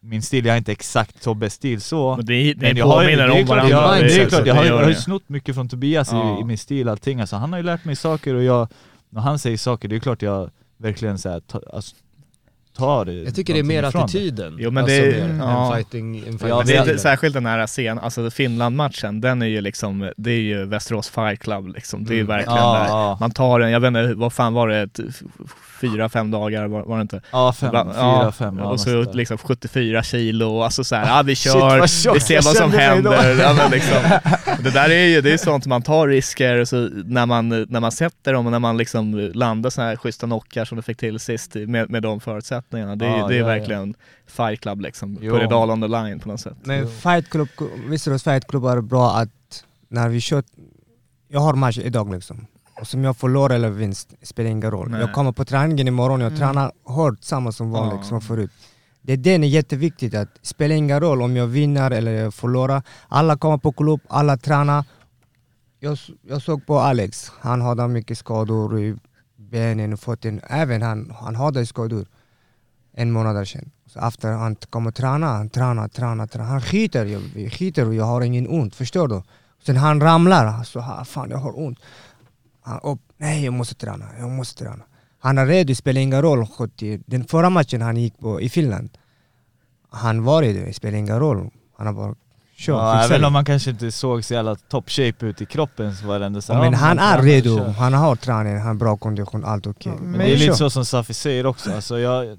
min 0.00 0.22
stil, 0.22 0.44
jag 0.46 0.52
har 0.52 0.58
inte 0.58 0.72
exakt 0.72 1.22
Tobbes 1.22 1.52
stil 1.54 1.80
så, 1.80 2.16
Men 2.16 2.26
det, 2.26 2.54
det 2.54 2.60
men 2.60 2.76
jag 2.76 2.86
har 2.86 3.02
ju, 3.02 3.06
påminner 3.08 3.28
det 3.28 3.34
är 3.38 3.40
om 3.40 3.46
varandra. 3.46 3.70
jag, 3.98 4.04
det 4.04 4.22
är 4.22 4.28
klart, 4.28 4.46
jag 4.46 4.54
har, 4.54 4.62
ju- 4.62 4.68
gör 4.68 4.74
jag 4.76 4.82
har 4.82 4.88
ju 4.88 4.94
det. 4.94 5.00
snott 5.00 5.28
mycket 5.28 5.54
från 5.54 5.68
Tobias 5.68 6.08
Ja. 6.12 6.38
i, 6.38 6.40
i 6.40 6.44
min 6.44 6.58
stil 6.58 6.88
allting. 6.88 7.20
Alltså 7.20 7.36
han 7.36 7.52
har 7.52 7.58
ju 7.58 7.62
lärt 7.64 7.84
mig 7.84 7.96
saker 7.96 8.34
och 8.34 8.42
jag, 8.44 8.68
när 9.10 9.20
han 9.20 9.38
säger 9.38 9.56
saker, 9.56 9.88
det 9.88 9.96
är 9.96 10.00
klart 10.00 10.22
jag 10.22 10.50
verkligen 10.76 11.18
så 11.18 11.28
här, 11.30 11.40
ta, 11.40 11.60
alltså, 11.72 11.96
tar 12.76 13.04
det 13.04 13.12
Jag 13.12 13.34
tycker 13.34 13.52
det 13.54 13.58
är 13.58 13.64
mer 13.64 13.82
attityden. 13.82 14.56
Jo, 14.58 14.70
men 14.70 14.84
alltså, 14.84 15.00
det- 15.00 15.28
mer 15.28 15.38
ja. 15.44 15.66
än 15.66 15.72
fighting, 15.76 16.16
en 16.18 16.24
fighting 16.24 16.48
Ja, 16.48 16.62
Det 16.66 16.74
är 16.76 16.96
särskilt 16.96 17.34
den 17.34 17.46
här 17.46 17.66
scenen, 17.66 17.98
alltså 17.98 18.30
Finland-matchen, 18.30 19.20
den 19.20 19.42
är 19.42 19.46
ju 19.46 19.60
liksom, 19.60 20.12
det 20.16 20.30
är 20.30 20.40
ju 20.40 20.64
Västerås 20.64 21.08
Fight 21.08 21.40
Club 21.40 21.68
liksom. 21.74 22.04
Det 22.04 22.12
är 22.12 22.16
ju 22.16 22.20
Mm. 22.20 22.36
verkligen 22.36 22.58
Ja, 22.58 22.78
där. 22.78 22.86
ja. 22.88 23.16
Man 23.20 23.30
tar 23.30 23.60
en, 23.60 23.70
jag 23.70 23.80
vet 23.80 23.88
inte, 23.88 24.14
vad 24.14 24.32
fan 24.32 24.52
var 24.54 24.68
det, 24.68 24.88
fyra, 25.80 26.08
fem 26.08 26.30
dagar 26.30 26.66
var, 26.66 26.82
var 26.82 26.96
det 26.96 27.02
inte? 27.02 27.20
Ja, 27.32 27.52
fem, 27.52 27.70
Bland- 27.70 27.90
fyra, 27.92 28.00
ja, 28.02 28.32
fem. 28.32 28.58
ja, 28.58 28.64
och 28.64 28.80
så 28.80 28.90
där. 28.90 29.12
liksom 29.12 29.38
74 29.38 30.02
kilo, 30.02 30.60
alltså 30.62 30.84
såhär, 30.84 31.06
ja 31.16 31.22
vi 31.22 31.36
Shit, 31.36 31.52
kör, 31.52 31.86
tjock 31.86 32.16
vi 32.16 32.20
ser 32.20 32.42
vad 32.42 32.56
som 32.56 32.72
händer. 32.72 33.36
Ja, 33.40 33.54
men 33.54 33.70
liksom, 33.70 33.96
det 34.64 34.70
där 34.70 34.90
är 34.90 35.04
ju, 35.06 35.20
det 35.20 35.32
är 35.32 35.36
sånt 35.38 35.66
man 35.66 35.82
tar 35.82 36.08
risker, 36.08 36.64
så 36.64 36.76
när, 37.04 37.26
man, 37.26 37.48
när 37.48 37.80
man 37.80 37.92
sätter 37.92 38.32
dem 38.32 38.46
och 38.46 38.52
när 38.52 38.58
man 38.58 38.76
liksom 38.76 39.30
landar 39.34 39.70
såna 39.70 39.86
här 39.86 39.96
schyssta 39.96 40.26
knockar 40.26 40.64
som 40.64 40.76
du 40.76 40.82
fick 40.82 40.98
till 40.98 41.18
sist 41.20 41.54
med, 41.54 41.90
med 41.90 42.02
de 42.02 42.20
förutsättningarna. 42.20 42.96
Det, 42.96 43.06
är 43.06 43.18
Ja, 43.18 43.28
det 43.28 43.34
är 43.34 43.38
ja, 43.38 43.42
ja. 43.42 43.46
verkligen 43.58 43.94
Fight 44.26 44.60
Club 44.60 44.80
liksom, 44.80 45.18
Jo. 45.22 45.34
put 45.34 45.42
it 45.46 45.52
all 45.52 45.70
on 45.70 45.80
the 45.80 45.88
line 45.88 46.20
på 46.20 46.28
något 46.28 46.40
sätt. 46.40 46.56
Men 46.62 46.88
fight 46.88 47.30
club, 47.30 47.48
Västerås 47.88 48.22
fight 48.24 48.46
club 48.46 48.64
är 48.64 48.80
bra 48.80 49.10
att 49.16 49.64
när 49.88 50.08
vi 50.08 50.20
kör, 50.20 50.42
jag 51.28 51.40
har 51.40 51.54
match 51.54 51.78
idag 51.78 52.14
liksom. 52.14 52.46
Och 52.80 52.86
som 52.86 53.04
jag 53.04 53.16
förlorar 53.16 53.54
eller 53.54 53.70
vinst 53.70 54.14
spelar 54.22 54.50
ingen 54.50 54.70
roll. 54.70 54.90
Nej. 54.90 55.00
Jag 55.00 55.12
kommer 55.12 55.32
på 55.32 55.44
träningen 55.44 55.88
imorgon, 55.88 56.20
jag 56.20 56.26
Mm. 56.32 56.38
tränar 56.38 56.72
hårt 56.84 57.22
samma 57.24 57.52
som 57.52 57.70
vanligt 57.70 57.98
Ja. 58.02 58.08
som 58.08 58.20
förut. 58.20 58.50
Det 59.02 59.12
är 59.12 59.16
den 59.16 59.44
är 59.44 59.48
jätteviktigt, 59.48 60.14
att 60.14 60.28
det 60.40 60.46
spelar 60.46 60.74
ingen 60.76 61.00
roll 61.00 61.22
om 61.22 61.36
jag 61.36 61.46
vinner 61.46 61.90
eller 61.90 62.12
jag 62.12 62.34
förlorar. 62.34 62.82
Alla 63.08 63.36
kommer 63.36 63.58
på 63.58 63.72
klubb, 63.72 64.00
alla 64.08 64.36
tränar. 64.36 64.84
Jag, 65.80 65.98
jag 66.22 66.42
såg 66.42 66.66
på 66.66 66.78
Alex, 66.80 67.32
han 67.40 67.60
hade 67.60 67.88
mycket 67.88 68.18
skador 68.18 68.80
i 68.80 68.96
benen 69.36 69.92
och 69.92 70.00
fötterna. 70.00 70.40
Även 70.48 70.82
han, 70.82 71.12
han 71.20 71.36
hade 71.36 71.66
skador 71.66 72.06
en 72.92 73.10
månad 73.12 73.48
sedan. 73.48 73.70
Så 73.86 73.98
efter 74.00 74.32
han 74.32 74.56
kommer 74.70 74.90
träna, 74.90 75.26
han 75.26 75.50
tränar, 75.50 75.88
tränar, 75.88 76.26
tränar. 76.26 76.46
Han 76.48 76.60
skiter, 76.62 77.04
jag, 77.06 77.20
vi 77.34 77.50
skiter 77.50 77.86
och 77.86 77.94
jag 77.94 78.04
har 78.04 78.20
ingen 78.20 78.48
ont, 78.48 78.74
förstår 78.74 79.08
du? 79.08 79.22
Sen 79.66 79.76
han 79.76 80.00
ramlar, 80.00 80.62
så 80.64 80.80
här, 80.80 81.04
fan 81.04 81.30
jag 81.30 81.38
har 81.38 81.58
ont. 81.58 81.78
Han 82.68 82.80
upp, 82.82 83.00
nej 83.16 83.44
jag 83.44 83.54
måste 83.54 83.74
träna, 83.74 84.04
jag 84.18 84.30
måste 84.30 84.64
träna. 84.64 84.84
Han 85.18 85.38
är 85.38 85.46
redo, 85.46 85.68
det 85.68 85.74
spelar 85.74 86.00
ingen 86.00 86.22
roll. 86.22 86.46
70. 86.46 87.00
Den 87.06 87.24
förra 87.24 87.50
matchen 87.50 87.82
han 87.82 87.96
gick 87.96 88.18
på 88.18 88.40
i 88.40 88.48
Finland, 88.48 88.90
han 89.90 90.24
var 90.24 90.42
redo, 90.42 90.64
det 90.66 90.72
spelar 90.72 90.98
ingen 90.98 91.18
roll. 91.20 91.50
Han 91.76 91.86
har 91.86 91.94
bara 91.94 92.08
kört, 92.56 92.76
Ja, 92.76 93.04
även 93.04 93.20
det. 93.20 93.26
om 93.26 93.32
man 93.32 93.44
kanske 93.44 93.70
inte 93.70 93.92
såg 93.92 94.24
så 94.24 94.34
jävla 94.34 94.54
top 94.56 94.90
shape 94.90 95.26
ut 95.26 95.40
i 95.42 95.46
kroppen 95.46 95.96
så 95.96 96.06
var 96.06 96.18
det 96.18 96.26
ändå 96.26 96.40
så 96.40 96.52
Ja, 96.52 96.56
här, 96.56 96.62
men 96.70 96.74
han 96.74 96.96
man 96.96 97.04
är 97.06 97.22
redo, 97.22 97.56
kör. 97.58 97.68
han 97.68 97.92
har 97.94 98.16
träning, 98.16 98.56
han 98.56 98.66
har 98.66 98.74
bra 98.74 98.96
kondition, 98.96 99.44
allt 99.44 99.66
okej. 99.66 99.92
Ja, 99.96 100.00
Men 100.02 100.10
Men 100.10 100.20
det 100.20 100.26
är 100.32 100.36
lite 100.36 100.46
kör. 100.46 100.54
så 100.54 100.70
som 100.70 100.84
Safi 100.84 101.14
säger 101.14 101.46
också, 101.46 101.72
alltså 101.72 101.98
jag, 101.98 102.38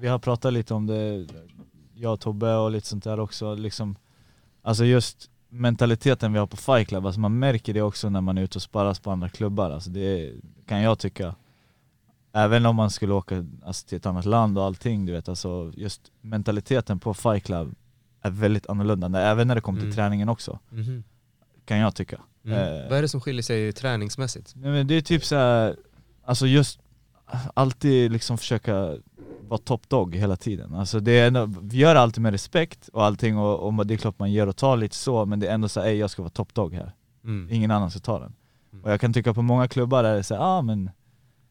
vi 0.00 0.08
har 0.08 0.18
pratat 0.18 0.52
lite 0.52 0.74
om 0.74 0.86
det, 0.86 1.26
jag 1.94 2.12
och 2.12 2.20
Tobbe 2.20 2.54
och 2.54 2.70
lite 2.70 2.86
sånt 2.86 3.04
där 3.04 3.20
också, 3.20 3.54
liksom, 3.54 3.96
alltså 4.62 4.84
just 4.84 5.16
mentaliteten 5.48 6.32
vi 6.32 6.38
har 6.38 6.46
på 6.46 6.56
Fight 6.56 6.88
Club, 6.88 7.06
alltså 7.06 7.20
man 7.20 7.38
märker 7.38 7.74
det 7.74 7.82
också 7.82 8.08
när 8.10 8.20
man 8.20 8.38
är 8.38 8.42
ute 8.42 8.58
och 8.58 8.62
sparras 8.62 9.00
på 9.00 9.10
andra 9.10 9.28
klubbar, 9.28 9.70
alltså 9.70 9.90
det 9.90 10.32
kan 10.66 10.80
jag 10.82 10.98
tycka. 10.98 11.34
Även 12.32 12.66
om 12.66 12.76
man 12.76 12.90
skulle 12.90 13.12
åka 13.14 13.44
alltså, 13.64 13.86
till 13.86 13.96
ett 13.96 14.06
annat 14.06 14.24
land 14.24 14.58
och 14.58 14.64
allting, 14.64 15.06
du 15.06 15.12
vet, 15.12 15.28
alltså 15.28 15.72
just 15.76 16.00
mentaliteten 16.20 16.98
på 16.98 17.14
Fight 17.14 17.44
Club 17.44 17.74
är 18.22 18.30
väldigt 18.30 18.66
annorlunda, 18.68 19.20
även 19.22 19.48
när 19.48 19.54
det 19.54 19.60
kommer 19.60 19.78
till 19.78 19.86
Mm. 19.88 19.96
träningen 19.96 20.28
också, 20.28 20.58
Mhm. 20.70 21.04
kan 21.64 21.78
jag 21.78 21.94
tycka. 21.94 22.20
Mm. 22.44 22.58
Eh, 22.58 22.88
Vad 22.88 22.98
är 22.98 23.02
det 23.02 23.08
som 23.08 23.20
skiljer 23.20 23.42
sig 23.42 23.72
träningsmässigt? 23.72 24.52
Nej 24.56 24.70
men 24.70 24.86
det 24.86 24.94
är 24.94 25.00
typ 25.00 25.24
så 25.24 25.36
här, 25.36 25.76
alltså 26.24 26.46
just 26.46 26.80
alltid 27.54 28.12
liksom 28.12 28.38
försöka 28.38 28.96
vara 29.48 29.58
top 29.58 29.88
dog 29.88 30.14
hela 30.16 30.36
tiden. 30.36 30.74
Alltså 30.74 31.00
det 31.00 31.12
är 31.12 31.26
ändå, 31.26 31.46
vi 31.62 31.78
gör 31.78 31.94
alltid 31.94 32.22
med 32.22 32.32
respekt 32.32 32.88
och 32.88 33.04
allting 33.04 33.38
och, 33.38 33.78
och 33.78 33.86
det 33.86 33.94
är 33.94 33.98
klart 33.98 34.18
man 34.18 34.32
ger 34.32 34.46
och 34.46 34.56
tar 34.56 34.76
lite 34.76 34.96
så 34.96 35.26
men 35.26 35.40
det 35.40 35.48
är 35.48 35.54
ändå 35.54 35.68
så 35.68 35.80
här, 35.80 35.88
"Ey, 35.88 35.96
jag 35.96 36.10
ska 36.10 36.22
vara 36.22 36.30
top 36.30 36.54
dog 36.54 36.74
här. 36.74 36.92
Mm. 37.24 37.48
Ingen 37.50 37.70
annan 37.70 37.90
ska 37.90 38.00
ta 38.00 38.18
den. 38.18 38.34
Mm. 38.72 38.84
Och 38.84 38.90
jag 38.90 39.00
kan 39.00 39.12
tycka 39.12 39.34
på 39.34 39.42
många 39.42 39.68
klubbar 39.68 40.04
är 40.04 40.16
det 40.16 40.22
så 40.22 40.34
här, 40.34 40.42
ah 40.42 40.62
men 40.62 40.90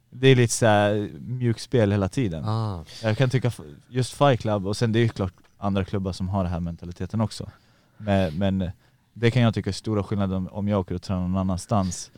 det 0.10 0.28
är 0.28 0.36
lite 0.36 0.54
så 0.54 0.66
här 0.66 1.10
mjukspel 1.20 1.92
hela 1.92 2.10
tiden. 2.10 2.46
Ah. 2.46 2.84
Jag 3.04 3.18
kan 3.18 3.30
tycka 3.30 3.52
just 3.90 4.14
Fight 4.14 4.40
Club, 4.42 4.68
och 4.68 4.78
sen 4.78 4.92
det 4.92 5.00
är 5.00 5.04
ju 5.04 5.10
klart 5.10 5.34
andra 5.58 5.86
klubbar 5.86 6.12
som 6.12 6.30
har 6.30 6.44
den 6.44 6.54
här 6.54 6.60
mentaliteten 6.60 7.22
också. 7.22 7.50
Men, 7.98 8.38
men 8.38 8.72
det 9.14 9.32
kan 9.32 9.42
jag 9.42 9.54
tycka 9.54 9.70
är 9.70 9.74
stora 9.74 10.04
skillnader 10.04 10.36
om, 10.36 10.48
om 10.48 10.68
jag 10.68 10.80
åker 10.80 10.96
och 10.96 11.02
tränar 11.02 11.22
någon 11.22 11.38
annanstans. 11.38 12.12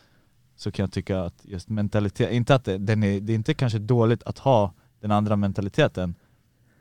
Så 0.56 0.72
kan 0.72 0.84
jag 0.84 0.92
tycka 0.92 1.22
att 1.22 1.46
just 1.46 1.70
mentalitet, 1.70 2.32
inte 2.32 2.56
att 2.56 2.64
det, 2.64 2.78
den 2.78 3.04
är, 3.04 3.20
det 3.20 3.34
är 3.34 3.36
inte 3.36 3.54
kanske 3.54 3.80
dåligt 3.80 4.24
att 4.24 4.38
ha 4.38 4.74
den 5.00 5.12
andra 5.12 5.36
mentaliteten, 5.36 6.16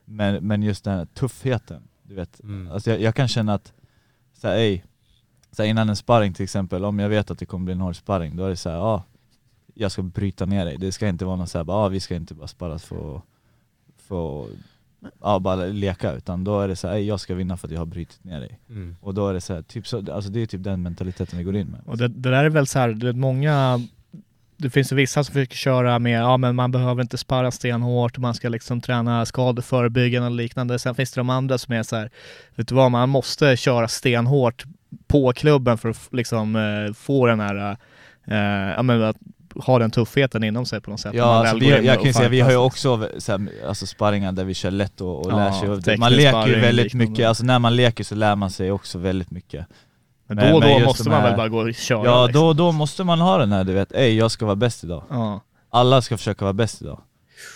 men, 0.05 0.47
men 0.47 0.63
just 0.63 0.85
den 0.85 0.99
här 0.99 1.07
tuffheten. 1.07 1.83
Du 2.03 2.15
vet. 2.15 2.41
Mm. 2.41 2.71
Alltså 2.73 2.91
jag, 2.91 3.01
jag 3.01 3.15
kan 3.15 3.29
känna 3.29 3.55
att, 3.55 3.73
så 4.35 4.49
här, 4.49 4.57
ey, 4.57 4.83
så 5.51 5.63
här 5.63 5.71
innan 5.71 5.89
en 5.89 5.97
sparring 5.97 6.35
till 6.35 6.45
exempel, 6.45 6.85
om 6.85 6.99
jag 6.99 7.09
vet 7.09 7.31
att 7.31 7.39
det 7.39 7.47
kommer 7.47 7.65
bli 7.65 7.73
en 7.73 7.81
hård 7.81 7.97
sparring, 7.97 8.37
då 8.37 8.45
är 8.45 8.49
det 8.49 8.57
så 8.57 8.71
här, 8.71 8.77
ja, 8.77 9.03
jag 9.75 9.93
ska 9.93 10.03
bryta 10.03 10.47
ner 10.47 10.65
dig. 10.65 10.77
Det 10.79 10.93
ska 10.93 11.09
inte 11.09 11.25
vara 11.25 11.37
något 11.37 11.51
så 11.51 11.59
här, 11.59 11.65
ja 11.69 11.89
vi 11.89 12.01
ska 12.01 12.17
inte 12.17 12.35
bara 12.35 12.47
sparras 12.47 12.85
för 12.85 13.23
för, 13.97 14.49
ja, 15.21 15.39
bara 15.39 15.67
leka, 15.67 16.13
utan 16.13 16.45
då 16.45 16.61
är 16.61 16.69
det 16.69 16.77
så 16.77 16.89
här, 16.89 16.95
"Ey, 16.95 17.05
jag 17.05 17.21
ska 17.21 17.35
vinna 17.35 17.57
för 17.57 17.69
att 17.69 17.73
jag 17.73 17.81
har 17.81 17.87
brutit 17.87 18.25
ner 18.25 18.41
dig. 18.41 18.61
Mm. 18.69 18.97
Och 19.01 19.15
då 19.15 19.29
är 19.29 19.35
det 19.35 19.41
så 19.41 19.55
här, 19.55 19.63
typ 19.63 19.87
så, 19.87 20.13
alltså 20.13 20.31
det 20.31 20.43
är 20.43 20.47
typ 20.47 20.63
den 20.63 20.83
mentaliteten 20.83 21.39
vi 21.39 21.45
går 21.45 21.57
in 21.57 21.67
med. 21.67 21.81
Och 21.87 21.97
det, 21.97 22.09
det 22.09 22.31
där 22.31 22.45
är 22.45 22.51
väl 22.51 22.67
så 22.67 22.79
här, 22.79 22.89
det 22.89 23.09
är 23.09 23.13
många 23.13 23.81
det 24.57 24.71
finns 24.71 24.93
vissa 24.93 25.25
som 25.25 25.33
försöker 25.33 25.57
köra 25.57 25.99
med, 25.99 26.21
ja 26.21 26.37
men 26.37 26.57
man 26.57 26.71
behöver 26.73 27.03
inte 27.03 27.19
sparra 27.19 27.51
stenhårt, 27.51 28.19
man 28.19 28.35
ska 28.35 28.49
liksom 28.49 28.81
träna 28.81 29.27
skadeförebyggande 29.27 30.29
och 30.29 30.35
liknande. 30.35 30.79
Sen 30.79 30.95
finns 30.95 31.13
det 31.13 31.21
de 31.21 31.31
andra 31.31 31.59
som 31.59 31.75
är 31.75 31.83
så 31.83 31.97
här, 31.97 32.11
vet 32.55 32.69
du 32.69 32.75
vad, 32.75 32.91
man 32.91 33.09
måste 33.09 33.57
köra 33.57 33.89
stenhårt 33.89 34.65
på 35.07 35.33
klubben 35.33 35.79
för 35.79 35.89
att 35.89 36.09
liksom 36.13 36.57
eh, 36.57 36.95
få 36.95 37.27
den 37.27 37.41
här, 37.41 37.77
eh, 38.27 38.75
ja 38.77 38.83
men 38.83 39.03
att 39.03 39.17
ha 39.55 39.79
den 39.79 39.91
tuffheten 39.91 40.45
inom 40.45 40.67
sig 40.67 40.81
på 40.81 40.91
något 40.91 41.01
sätt. 41.01 41.15
Ja, 41.15 41.25
alltså 41.25 41.57
vi, 41.57 41.87
jag 41.87 41.97
kan 41.97 42.05
ju 42.05 42.13
säga, 42.13 42.29
vi 42.29 42.41
har 42.41 42.51
ju 42.51 42.57
också 42.57 43.09
så 43.19 43.33
här, 43.33 43.49
alltså 43.69 43.87
sparringar 43.87 44.33
där 44.33 44.45
vi 44.45 44.55
kör 44.55 44.71
lätt 44.71 45.01
och, 45.01 45.27
och 45.27 45.33
Ja, 45.33 45.37
lär 45.37 45.81
sig. 45.81 45.97
Man 45.99 46.13
leker 46.13 46.47
ju 46.47 46.61
väldigt 46.61 46.95
mycket, 46.95 47.29
alltså 47.29 47.45
när 47.45 47.59
man 47.59 47.77
leker 47.77 48.05
så 48.05 48.15
lär 48.15 48.37
man 48.37 48.51
sig 48.51 48.73
också 48.73 48.99
väldigt 48.99 49.31
mycket. 49.31 49.67
Men 50.27 50.37
då 50.37 50.55
och 50.55 50.61
då 50.61 50.79
måste 50.79 51.09
man 51.09 51.21
här- 51.21 51.29
väl 51.29 51.37
bara 51.37 51.49
gå 51.49 51.59
och 51.59 51.75
köra. 51.75 52.05
Ja, 52.05 52.27
liksom. 52.27 52.43
då 52.43 52.49
och 52.49 52.57
då 52.57 52.73
måste 52.73 53.05
man 53.05 53.21
ha 53.21 53.39
den 53.39 53.53
här 53.53 53.65
du 53.65 53.73
vet, 53.73 53.93
ey 53.93 54.17
jag 54.17 54.31
ska 54.31 54.47
vara 54.47 54.57
bäst 54.57 54.85
idag. 54.85 55.03
Ja. 55.11 55.41
Alla 55.71 56.03
ska 56.03 56.17
försöka 56.17 56.45
vara 56.45 56.53
bäst 56.53 56.83
idag. 56.83 57.01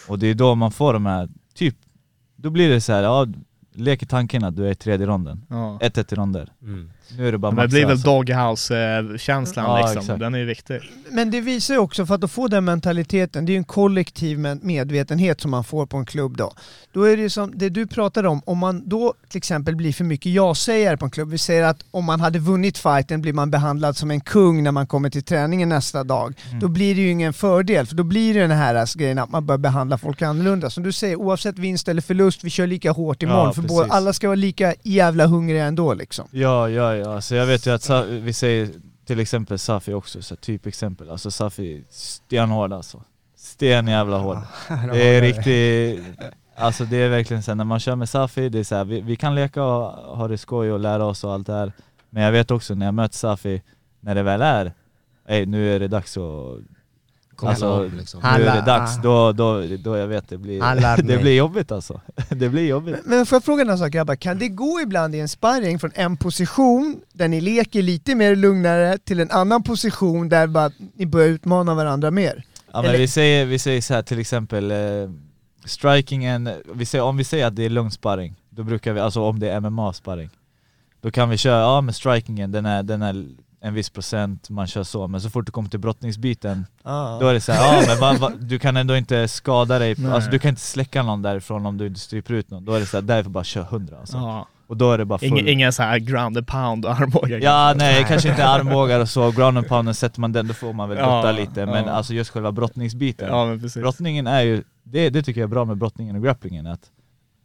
Och 0.09 0.19
det 0.19 0.27
är 0.27 0.35
då 0.35 0.55
man 0.55 0.73
får 0.73 0.93
de 0.93 1.07
här, 1.07 1.29
typ, 1.55 1.77
då 2.37 2.51
blir 2.51 2.69
det 2.69 2.81
så 2.81 2.93
här, 2.93 3.03
ja, 3.03 3.27
leker 3.75 4.07
tanken 4.07 4.45
att 4.45 4.57
du 4.57 4.67
är 4.67 4.71
i 4.71 4.75
tredje 4.75 5.07
ronden. 5.07 5.43
Ja. 5.49 5.79
1-1 5.83 6.13
i 6.13 6.17
ronder. 6.17 6.49
Mm. 6.63 6.91
Nu 7.19 7.29
är 7.29 7.33
det 7.33 7.39
bara 7.39 7.53
Men 7.53 7.63
det 7.65 7.69
blir 7.69 7.81
väl 7.87 7.91
alltså. 7.91 8.09
doghouse-känslan 8.11 9.65
Ja, 9.65 9.77
liksom, 9.81 9.99
exakt. 10.01 10.21
den 10.21 10.35
är 10.35 10.39
ju 10.39 10.45
viktig. 10.45 10.81
Men 11.11 11.31
det 11.31 11.41
visar 11.41 11.75
ju 11.75 11.81
också, 11.81 12.07
för 12.07 12.15
att 12.15 12.31
få 12.31 12.49
den 12.49 12.65
mentaliteten, 12.65 13.47
det 13.47 13.51
är 13.53 13.55
ju 13.55 13.59
en 13.59 13.65
kollektiv 13.65 14.39
med- 14.39 14.65
medvetenhet 14.65 15.41
som 15.41 15.51
man 15.51 15.65
får 15.65 15.87
på 15.87 15.97
en 15.97 16.05
klubb 16.07 16.37
då. 16.37 16.53
Då 16.93 17.03
är 17.03 17.17
det 17.17 17.23
ju 17.23 17.31
som 17.31 17.53
det 17.55 17.69
du 17.69 17.87
pratade 17.87 18.29
om, 18.29 18.43
om 18.47 18.59
man 18.59 18.89
då 18.89 19.15
till 19.29 19.39
exempel 19.39 19.77
blir 19.77 19.93
för 19.93 20.05
mycket 20.05 20.33
ja-sägare 20.33 20.97
på 20.97 21.05
en 21.05 21.11
klubb, 21.11 21.29
vi 21.31 21.39
säger 21.39 21.63
att 21.65 21.85
om 21.91 22.05
man 22.05 22.21
hade 22.21 22.39
vunnit 22.39 22.79
fighten 22.79 23.23
blir 23.23 23.33
man 23.33 23.51
behandlad 23.51 23.97
som 23.97 24.11
en 24.11 24.21
kung 24.21 24.63
när 24.63 24.73
man 24.73 24.87
kommer 24.87 25.11
till 25.11 25.23
träningen 25.23 25.69
nästa 25.69 26.05
dag. 26.05 26.35
Mm. 26.49 26.61
Då 26.61 26.69
blir 26.69 26.95
det 26.95 27.01
ju 27.01 27.11
ingen 27.11 27.33
fördel, 27.33 27.87
för 27.87 27.95
då 27.97 28.03
blir 28.03 28.35
det 28.35 28.41
den 28.41 28.51
här 28.51 28.75
alltså, 28.75 28.99
grejen 28.99 29.19
att 29.19 29.31
man 29.31 29.47
börjar 29.47 29.59
behandla 29.59 29.99
folk 29.99 30.23
annorlunda. 30.23 30.71
Som 30.71 30.83
du 30.83 30.93
säger, 30.93 31.17
oavsett 31.17 31.59
vinst 31.59 31.89
eller 31.89 32.03
förlust, 32.03 32.45
vi 32.45 32.51
kör 32.51 32.67
lika 32.67 32.91
hårt 32.93 33.23
imorgon, 33.23 33.53
Ja, 33.57 33.60
för 33.63 33.69
precis. 33.69 33.77
båda, 33.79 33.93
alla 33.95 34.13
ska 34.13 34.29
vara 34.29 34.35
lika 34.37 34.75
jävla 34.83 35.27
hungriga 35.27 35.65
ändå 35.65 35.95
liksom. 35.95 36.29
Ja, 36.31 36.69
ja, 36.69 36.97
ja. 36.97 37.21
Så 37.21 37.35
jag 37.35 37.47
vet 37.47 37.67
ju 37.67 37.71
att 37.75 37.83
Sa- 37.83 38.03
vi 38.03 38.33
säger 38.33 38.69
till 39.07 39.21
exempel 39.21 39.59
Safi 39.59 39.93
också, 39.93 40.23
så 40.23 40.37
typ 40.37 40.67
exempel. 40.67 41.11
Alltså 41.11 41.31
Safi, 41.31 41.85
stenhård 41.91 42.73
alltså. 42.73 43.03
Sten 43.37 43.87
jävla 43.89 44.19
hård. 44.19 44.39
Det 44.93 45.03
är 45.17 45.21
riktigt, 45.21 46.05
alltså 46.57 46.85
det 46.85 46.97
är 46.97 47.09
verkligen 47.09 47.43
så 47.43 47.51
här, 47.51 47.57
när 47.57 47.65
man 47.65 47.81
kör 47.81 47.97
med 47.97 48.09
Safi, 48.09 48.49
det 48.49 48.59
är 48.59 48.65
så 48.65 48.75
här, 48.75 48.85
vi, 48.85 49.01
vi 49.01 49.17
kan 49.17 49.35
leka 49.35 49.63
och 49.65 50.17
ha 50.17 50.29
det 50.29 50.39
skoj 50.39 50.73
och 50.73 50.81
lära 50.81 51.05
oss 51.05 51.25
och 51.25 51.33
allt 51.33 51.47
det 51.47 51.53
här. 51.53 51.73
Men 52.11 52.23
jag 52.23 52.33
vet 52.33 52.51
också 52.51 52.75
när 52.75 52.87
jag 52.87 52.95
möter 52.95 53.17
Safi, 53.17 53.63
när 54.01 54.15
det 54.15 54.23
väl 54.23 54.43
är, 54.43 54.73
ey, 55.29 55.47
nu 55.47 55.75
är 55.75 55.81
det 55.81 55.89
dags 55.89 56.17
att 56.17 56.59
Komma 57.41 57.51
Alltså, 57.51 57.67
igång, 57.87 57.99
liksom. 57.99 58.21
nu 58.23 58.29
är 58.29 58.39
det 58.41 58.53
Alla- 58.53 58.61
dags, 58.65 58.99
ah. 58.99 59.03
då, 59.03 59.33
då, 59.33 59.63
då 59.85 59.97
jag 59.97 60.07
vet 60.07 60.29
det 60.29 60.39
blir, 60.39 61.03
det 61.03 61.19
blir 61.19 61.35
jobbigt 61.37 61.73
alltså. 61.73 62.01
Det 62.29 62.49
blir 62.49 62.67
jobbigt. 62.67 62.97
Men 63.05 63.27
får 63.27 63.37
jag 63.37 63.45
fråga 63.45 63.63
en 63.73 63.79
sak 63.79 63.91
grabbar, 63.93 64.15
kan 64.17 64.39
det 64.39 64.49
gå 64.49 64.81
ibland 64.81 65.15
i 65.15 65.21
en 65.21 65.29
sparring 65.29 65.79
från 65.79 65.91
en 65.95 66.17
position 66.17 67.01
där 67.13 67.29
ni 67.29 67.41
leker 67.41 67.83
lite 67.83 68.15
mer 68.15 68.37
lugnare 68.37 68.99
till 68.99 69.21
en 69.21 69.31
annan 69.31 69.63
position 69.63 70.29
där 70.29 70.47
bara, 70.47 70.71
ni 70.95 71.07
börjar 71.07 71.29
utmana 71.29 71.75
varandra 71.75 72.11
mer? 72.11 72.45
Ja 72.73 72.81
men 72.83 72.89
Eller- 72.91 72.99
vi 72.99 73.09
säger, 73.09 73.47
vi 73.47 73.59
säger 73.59 73.81
så 73.81 73.95
här 73.95 74.03
till 74.03 74.19
exempel, 74.19 74.71
eh, 74.71 74.77
strikingen, 75.65 76.51
vi 76.75 76.87
säger, 76.87 77.05
om 77.05 77.17
vi 77.17 77.25
säger 77.25 77.47
att 77.47 77.57
det 77.57 77.65
är 77.65 77.71
lugn 77.71 77.91
sparring, 77.91 78.35
då 78.51 78.63
brukar 78.63 78.93
vi, 78.93 79.01
alltså 79.01 79.21
om 79.23 79.39
det 79.41 79.51
är 79.51 79.61
MMA-sparring, 79.61 80.31
då 81.01 81.11
kan 81.11 81.29
vi 81.31 81.37
köra, 81.37 81.61
ja 81.61 81.81
men 81.81 81.95
strikingen 81.95 82.53
den 82.53 82.67
är, 82.67 82.83
den 82.83 83.03
är 83.03 83.27
en 83.63 83.75
viss 83.75 83.91
procent, 83.91 84.51
man 84.51 84.67
kör 84.67 84.83
så, 84.83 85.09
men 85.09 85.21
så 85.21 85.31
fort 85.31 85.47
du 85.47 85.53
kommer 85.53 85.69
till 85.69 85.81
brottningsbiten, 85.81 86.67
då 87.21 87.27
är 87.27 87.35
det 87.35 87.41
så 87.41 87.53
här, 87.53 87.77
ja 87.77 87.85
men 87.89 88.01
va, 88.01 88.29
va, 88.29 88.33
du 88.41 88.59
kan 88.59 88.77
ändå 88.77 88.97
inte 88.97 89.29
skada 89.29 89.79
dig, 89.79 89.95
Nej. 89.99 90.13
alltså 90.13 90.31
du 90.31 90.39
kan 90.39 90.49
inte 90.49 90.61
släcka 90.61 91.03
någon 91.03 91.23
därifrån 91.23 91.67
om 91.67 91.79
du 91.79 91.87
inte 91.87 92.01
stryper 92.01 92.35
ut 92.35 92.51
någon, 92.51 92.65
då 92.65 92.73
är 92.73 92.81
det 92.81 92.87
så 92.87 92.97
här, 92.97 93.03
därför 93.03 93.31
bara 93.31 93.45
kör 93.45 93.63
100 93.63 93.97
alltså. 94.01 94.17
Ja. 94.17 94.47
Och 94.67 94.77
då 94.77 94.93
är 94.93 94.99
det 94.99 95.05
bara 95.05 95.19
full 95.19 95.29
Ingen, 95.29 95.49
ingen 95.49 95.73
så 95.73 95.83
här 95.83 95.99
ground 95.99 96.37
and 96.37 96.47
pound 96.47 96.87
armbågar. 96.87 97.39
Ja 97.39 97.75
nej, 97.77 98.05
kanske 98.09 98.29
inte 98.29 98.45
armbågar 98.49 99.01
och 99.01 99.09
så, 99.09 99.31
ground 99.31 99.59
and 99.59 99.69
pounden 99.69 99.95
sätter 99.95 100.21
man 100.21 100.33
den, 100.33 100.47
då 100.47 100.55
får 100.55 100.73
man 100.73 100.89
väl 100.89 100.99
Ja, 100.99 101.05
brotta 101.05 101.33
lite, 101.33 101.67
men 101.67 101.85
ja. 101.85 101.91
alltså 101.91 102.15
just 102.15 102.31
själva 102.31 102.53
brottningsbiten 102.53 103.29
Ja. 103.29 103.57
Brottningen 103.81 104.27
är 104.27 104.41
ju, 104.41 104.63
det, 104.83 105.11
det 105.11 105.23
tycker 105.23 105.41
jag 105.41 105.49
är 105.49 105.51
bra 105.51 105.65
med 105.65 105.77
brottningen 105.77 106.17
och 106.17 106.23
grapplingen, 106.23 106.67
att 106.67 106.91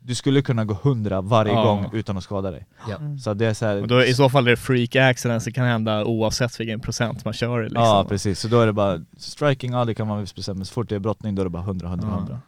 du 0.06 0.16
skulle 0.16 0.42
kunna 0.42 0.66
gå 0.66 0.74
100 0.84 1.22
varje 1.22 1.54
Ja. 1.54 1.64
gång 1.64 1.90
utan 1.94 2.18
att 2.18 2.24
skada 2.24 2.52
dig. 2.52 2.66
Ja. 2.90 2.98
Så 3.24 3.34
det 3.34 3.46
är 3.46 3.54
så 3.54 3.66
här, 3.66 3.82
Och 3.82 3.88
då, 3.88 4.04
I 4.04 4.14
så 4.14 4.30
fall 4.30 4.48
är 4.48 4.52
det 4.52 4.58
freak 4.58 4.96
accidents, 4.96 5.46
det 5.46 5.52
kan 5.52 5.66
hända 5.66 6.06
oavsett 6.06 6.60
vilken 6.60 6.80
procent 6.80 7.26
man 7.26 7.34
kör 7.34 7.64
liksom. 7.64 7.82
Ja 7.84 8.06
precis, 8.10 8.40
så 8.40 8.48
då 8.48 8.62
är 8.62 8.66
det 8.66 8.74
bara, 8.74 9.02
striking, 9.18 9.72
ja 9.74 9.86
det 9.86 9.96
kan 9.96 10.08
vara 10.08 10.18
en 10.18 10.24
viss 10.24 10.34
procent, 10.34 10.58
men 10.58 10.66
så 10.66 10.74
fort 10.74 10.90
det 10.90 10.96
är 10.96 11.00
brottning 11.00 11.36
då 11.36 11.42
är 11.42 11.44
det 11.44 11.50
bara 11.50 11.64
100, 11.64 11.88
100, 11.88 12.08
100. 12.08 12.40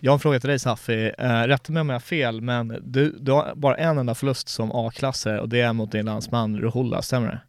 Jag 0.00 0.10
har 0.10 0.14
en 0.16 0.20
fråga 0.20 0.40
till 0.40 0.48
dig 0.48 0.58
Safi, 0.58 1.12
uh, 1.20 1.26
rätta 1.28 1.72
mig 1.72 1.80
om 1.80 1.88
jag 1.88 1.94
har 1.94 2.00
fel, 2.00 2.40
men 2.40 2.78
du, 2.82 3.16
du 3.20 3.32
har 3.32 3.52
bara 3.56 3.76
en 3.76 3.98
enda 3.98 4.14
förlust 4.14 4.48
som 4.48 4.72
A-klassare 4.72 5.40
och 5.40 5.48
det 5.48 5.60
är 5.60 5.72
mot 5.72 5.92
din 5.92 6.04
landsman 6.06 6.58
Ruhola, 6.58 7.02
stämmer 7.02 7.28
det? 7.28 7.40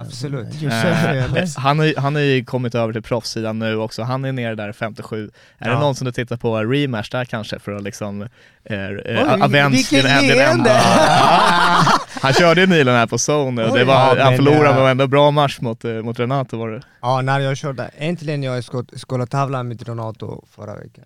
Absolut. 0.00 0.62
Eh, 0.62 1.10
eller? 1.12 1.58
han, 1.60 1.78
har, 1.78 2.00
han 2.00 2.14
har 2.14 2.22
ju 2.22 2.44
kommit 2.44 2.74
över 2.74 2.92
till 2.92 3.02
proffssidan 3.02 3.58
nu 3.58 3.76
också, 3.76 4.02
han 4.02 4.24
är 4.24 4.32
nere 4.32 4.54
där 4.54 4.72
57. 4.72 5.30
Är 5.58 5.66
det 5.66 5.72
Ja. 5.72 5.80
någon 5.80 5.94
som 5.94 6.04
du 6.04 6.12
tittar 6.12 6.36
på 6.36 6.58
rematch 6.64 7.10
där 7.10 7.24
kanske 7.24 7.58
för 7.58 7.72
att 7.72 7.82
liksom 7.82 8.22
eh, 8.64 8.84
eh, 8.84 8.88
Oj, 9.42 9.48
leende! 9.90 10.44
enda... 10.44 10.70
han 12.22 12.32
körde 12.32 12.60
ju 12.60 12.66
nyligen 12.66 12.94
här 12.98 13.06
på 13.06 13.16
zone 13.16 13.64
och 13.64 13.78
det 13.78 13.84
var, 13.84 14.16
Ja, 14.16 14.24
han 14.24 14.36
förlorade 14.36 14.68
eh, 14.68 14.76
men 14.76 14.86
ändå 14.86 15.06
bra 15.06 15.30
match 15.30 15.60
mot, 15.60 15.84
eh, 15.84 15.92
mot 15.92 16.18
Renato 16.18 16.58
var 16.58 16.70
det. 16.70 16.82
Ja, 17.02 17.22
när 17.22 17.40
jag 17.40 17.56
körde, 17.56 17.90
äntligen 17.96 18.42
jag 18.42 18.64
skulle 18.96 19.26
tävla 19.26 19.62
med 19.62 19.88
Renato 19.88 20.44
förra 20.56 20.74
veckan. 20.74 21.04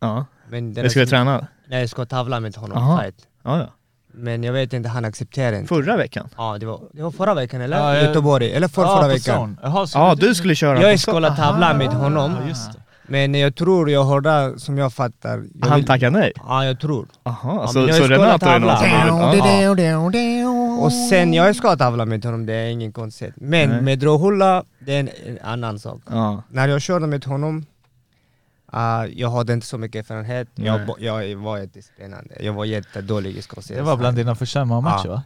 Ja, 0.00 0.26
Men 0.48 0.74
den 0.74 0.84
det 0.84 0.90
skulle 0.90 1.06
träna? 1.06 1.46
Nej, 1.68 1.80
jag 1.80 1.90
ska 1.90 2.04
tävla 2.06 2.40
med 2.40 2.56
honom, 2.56 2.78
Aha. 2.78 3.02
fight. 3.02 3.14
Ja, 3.44 3.58
ja. 3.58 3.66
Men 4.14 4.42
jag 4.44 4.52
vet 4.52 4.72
inte, 4.72 4.88
han 4.88 5.04
accepterar 5.04 5.56
inte. 5.56 5.68
Förra 5.68 5.96
veckan? 5.96 6.28
Ja, 6.36 6.56
det 6.60 6.66
var, 6.66 6.80
det 6.92 7.02
var 7.02 7.10
förra 7.10 7.34
veckan 7.34 7.60
eller? 7.60 7.76
Ja, 7.78 7.94
jag- 7.94 8.04
Göteborg, 8.04 8.52
eller 8.52 8.68
för, 8.68 8.82
Ja, 8.82 8.96
förra 8.98 9.08
veckan. 9.08 9.58
Jaha, 9.62 9.86
så 9.86 9.98
Ja, 9.98 10.14
du 10.14 10.34
skulle 10.34 10.54
köra 10.54 10.82
Jag 10.82 11.00
skulle 11.00 11.36
tävla 11.36 11.74
med 11.74 11.88
honom, 11.88 12.36
Ja, 12.42 12.48
just 12.48 12.72
det. 12.72 12.78
men 13.06 13.34
jag 13.34 13.54
tror, 13.56 13.90
jag 13.90 14.04
hörde, 14.04 14.58
som 14.58 14.78
jag 14.78 14.92
fattar... 14.92 15.44
Jag 15.60 15.66
Han 15.68 15.76
vill- 15.76 15.86
tackade 15.86 16.18
nej? 16.18 16.32
Ja, 16.36 16.64
jag 16.64 16.80
tror. 16.80 17.06
Jaha, 17.24 17.36
Ja, 17.42 17.66
så, 17.68 17.78
jag 17.78 17.94
så 17.94 18.04
Renato 18.04 18.46
är 18.46 18.58
någon 18.58 18.76
som 18.76 20.10
vill... 20.12 20.46
Och 20.84 20.92
sen 20.92 21.34
jag 21.34 21.56
ska 21.56 21.76
tävla 21.76 22.04
med 22.04 22.24
honom, 22.24 22.46
det 22.46 22.54
är 22.54 22.66
ingen 22.68 22.92
konstigt. 22.92 23.34
Men 23.36 23.68
Nej. 23.68 23.82
med 23.82 24.02
Rohulla, 24.02 24.64
det 24.86 24.94
är 24.96 25.00
en, 25.00 25.08
en 25.26 25.38
annan 25.42 25.78
sak. 25.78 26.00
Ja. 26.10 26.42
När 26.48 26.68
jag 26.68 26.82
körde 26.82 27.06
med 27.06 27.24
honom, 27.24 27.66
uh, 28.74 29.06
jag 29.20 29.30
hade 29.30 29.52
inte 29.52 29.66
så 29.66 29.78
mycket 29.78 29.98
erfarenhet, 29.98 30.48
jag, 30.54 30.80
jag 30.98 31.36
var 31.36 31.58
jättespännande. 31.58 32.34
Jag 32.40 32.52
var 32.52 32.64
jättedålig 32.64 33.44
ska 33.44 33.56
jag 33.56 33.64
säga. 33.64 33.78
Det 33.78 33.84
var 33.86 33.96
bland 33.96 34.16
dina 34.16 34.34
första 34.34 34.64
matcher 34.64 35.02
Ja. 35.04 35.10
va? 35.10 35.22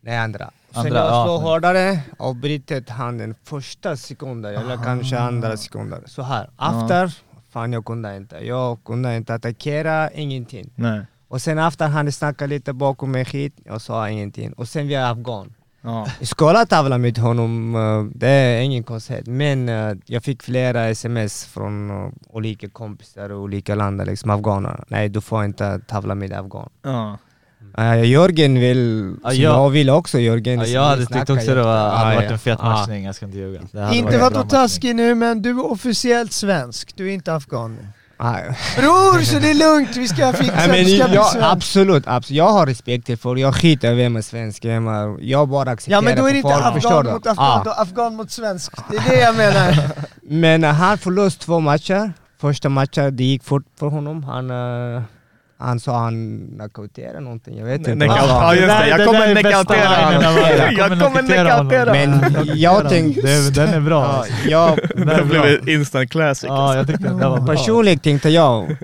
Nej, 0.00 0.18
andra. 0.18 0.50
Sen 0.70 0.80
Andra, 0.86 0.98
jag 0.98 1.06
ja. 1.06 1.24
slog 1.24 1.40
hårdare 1.40 2.00
och 2.18 2.36
brutit 2.36 2.90
handen 2.90 3.34
första 3.44 3.96
sekunden, 3.96 4.54
eller 4.54 4.76
kanske 4.76 5.18
andra 5.18 5.56
sekunden. 5.56 6.02
Så 6.06 6.22
här, 6.22 6.44
efter, 6.44 7.12
fan 7.50 7.72
jag 7.72 7.84
kunde 7.84 8.16
inte. 8.16 8.36
Jag 8.36 8.84
kunde 8.84 9.16
inte 9.16 9.34
attackera, 9.34 10.10
ingenting. 10.10 10.70
Nej. 10.74 11.06
Och 11.28 11.42
sen 11.42 11.58
efter 11.58 11.88
han 11.88 12.12
snackade 12.12 12.48
lite 12.48 12.72
bakom 12.72 13.10
mig 13.10 13.24
skit, 13.24 13.54
jag 13.64 13.80
sa 13.80 14.08
ingenting. 14.08 14.52
Och 14.52 14.68
sen 14.68 14.88
vi 14.88 14.94
är 14.94 15.10
afghan. 15.12 15.54
Ja. 15.84 16.06
Jag 16.18 16.28
skulle 16.28 16.66
tävla 16.66 16.98
med 16.98 17.18
honom, 17.18 17.74
eh, 17.74 18.18
det 18.18 18.28
är 18.28 18.60
ingen 18.60 18.82
konstigt. 18.82 19.26
Men 19.26 19.68
eh, 19.68 19.92
jag 20.06 20.22
fick 20.24 20.42
flera 20.42 20.88
sms 20.88 21.44
från 21.44 21.90
eh, 21.90 22.12
olika 22.30 22.68
kompisar 22.68 23.30
och 23.30 23.40
olika 23.40 23.74
länder, 23.74 24.06
liksom 24.06 24.30
afghaner. 24.30 24.84
Nej, 24.88 25.08
du 25.08 25.20
får 25.20 25.44
inte 25.44 25.78
tävla 25.78 26.14
med 26.14 26.32
afghan. 26.32 26.68
Ja. 26.82 27.18
Uh, 27.78 28.04
Jörgen 28.06 28.54
vill, 28.60 29.14
så 29.22 29.28
jag- 29.32 29.36
jag 29.54 29.70
vill 29.70 29.90
också 29.90 30.18
Jörgen. 30.18 30.60
Vi 30.60 30.72
jag 30.74 30.84
hade 30.84 31.06
tyckt 31.06 31.30
också 31.30 31.54
det 31.54 31.62
var, 31.62 31.90
hade 31.90 32.16
varit 32.16 32.30
en 32.30 32.38
fet 32.38 32.58
matchning, 32.62 33.04
jag 33.04 33.14
ska 33.14 33.26
inte 33.26 33.38
ljuga. 33.38 33.60
Inte 33.60 33.76
varit 33.76 34.04
var 34.04 34.26
en 34.26 34.32
bra 34.32 34.42
så 34.42 34.48
taskig 34.48 34.96
nu 34.96 35.14
men 35.14 35.42
du 35.42 35.50
är 35.50 35.70
officiellt 35.70 36.32
svensk, 36.32 36.96
du 36.96 37.08
är 37.08 37.14
inte 37.14 37.34
afghan. 37.34 37.78
Bror, 38.76 39.22
så 39.24 39.38
det 39.38 39.50
är 39.50 39.54
lugnt, 39.54 39.96
vi 39.96 40.08
ska 40.08 40.32
fixa, 40.42 40.54
Nej, 40.56 40.68
men 40.68 40.84
du 40.84 40.96
ska 40.98 41.06
bli 41.08 41.14
jag, 41.16 41.26
svensk. 41.26 41.46
absolut, 41.52 42.04
absolut, 42.06 42.36
jag 42.38 42.48
har 42.52 42.66
respekt 42.66 43.06
till 43.06 43.18
folk, 43.18 43.40
jag 43.40 43.54
skiter 43.54 43.92
i 43.92 43.94
vem 43.94 44.16
är 44.16 44.22
svensk, 44.22 44.64
vem 44.64 44.88
är, 44.88 45.16
jag 45.20 45.48
bara 45.48 45.70
accepterar 45.70 45.96
Ja 45.96 46.00
men 46.00 46.16
då 46.16 46.26
är 46.28 46.32
det 46.32 46.38
inte 46.38 46.48
folk, 46.52 46.64
afghan 46.64 47.06
mot 47.06 47.26
afghan, 47.26 47.36
Ja. 47.36 47.62
då 47.64 47.70
afghan 47.70 48.16
mot 48.16 48.30
svensk. 48.30 48.72
Det 48.90 48.96
är 48.96 49.10
det 49.10 49.20
jag 49.20 49.36
menar. 49.36 49.76
Men 50.22 50.64
han 50.64 50.98
förlust 50.98 51.40
två 51.40 51.60
matcher, 51.60 52.12
första 52.40 52.68
matchen 52.68 53.16
det 53.16 53.24
gick 53.24 53.44
fort 53.44 53.64
för 53.78 53.86
honom, 53.86 54.24
han, 54.24 54.50
uh, 54.50 55.02
han 55.64 55.80
sa 55.80 55.98
han 55.98 56.46
knockouterade 56.54 57.20
någonting, 57.20 57.58
jag 57.58 57.64
vet 57.66 57.88
inte. 57.88 58.06
Sa. 58.06 58.16
Ja 58.16 58.54
just 58.54 58.66
det, 58.68 58.88
jag 58.88 58.98
Det 59.00 59.04
kommer 59.04 59.34
knockoutera 59.42 60.06
av 60.06 60.12
honom. 60.14 60.22
Jag 60.22 60.88
kommer 60.88 60.96
knockoutera 60.96 61.58
knockoutera 61.58 61.92
Men 61.92 62.36
jag 62.58 62.88
tänkte... 62.88 63.20
Det- 63.20 63.50
Den 63.54 63.74
är 63.74 63.80
bra. 63.80 64.24
Ja, 64.46 64.76
Den 64.96 65.06
Det 65.06 65.24
blev 65.24 65.28
bra. 65.42 65.46
ett 65.48 65.68
instant 65.68 66.10
classic. 66.10 66.48
Ja, 66.48 66.76
jag 66.76 66.86
tyckte 66.86 67.02
det 67.08 67.14
var 67.28 67.40
bra. 67.40 67.46
personligen 67.46 67.98
tänkte 67.98 68.28
jag, 68.28 68.76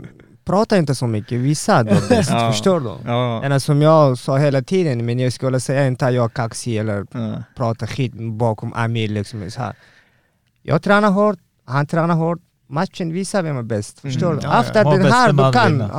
prata 0.44 0.76
inte 0.76 0.94
så 0.94 1.06
mycket, 1.06 1.38
visa 1.38 1.74
är 1.74 2.08
bäst, 2.08 2.30
Ja. 2.30 2.52
förstår 2.52 2.80
du? 2.80 2.90
Ja. 3.06 3.44
Ena 3.44 3.60
som 3.60 3.82
jag 3.82 4.18
sa 4.18 4.36
hela 4.38 4.62
tiden, 4.62 5.06
men 5.06 5.18
jag 5.18 5.32
skulle 5.32 5.60
säga 5.60 5.86
inte 5.86 6.06
att 6.06 6.14
jag 6.14 6.24
är 6.24 6.28
kaxig 6.28 6.76
eller 6.76 7.06
Ja. 7.12 7.42
pratar 7.56 7.86
skit 7.86 8.12
bakom 8.14 8.72
Amir 8.74 9.08
liksom. 9.08 9.50
Så 9.50 9.60
här. 9.60 9.74
Jag 10.62 10.82
tränar 10.82 11.10
hårt, 11.10 11.38
han 11.66 11.86
tränar 11.86 12.14
hårt, 12.14 12.38
matchen 12.68 13.12
visar 13.12 13.42
vem 13.42 13.56
är 13.56 13.62
bäst, 13.62 14.00
förstår 14.00 14.26
Mm, 14.26 14.38
du? 14.38 14.46
ja, 14.46 14.52
ja. 14.54 14.60
Efter 14.60 14.84
den 14.84 15.12
här, 15.12 15.32
du 15.32 15.52
kan, 15.52 15.90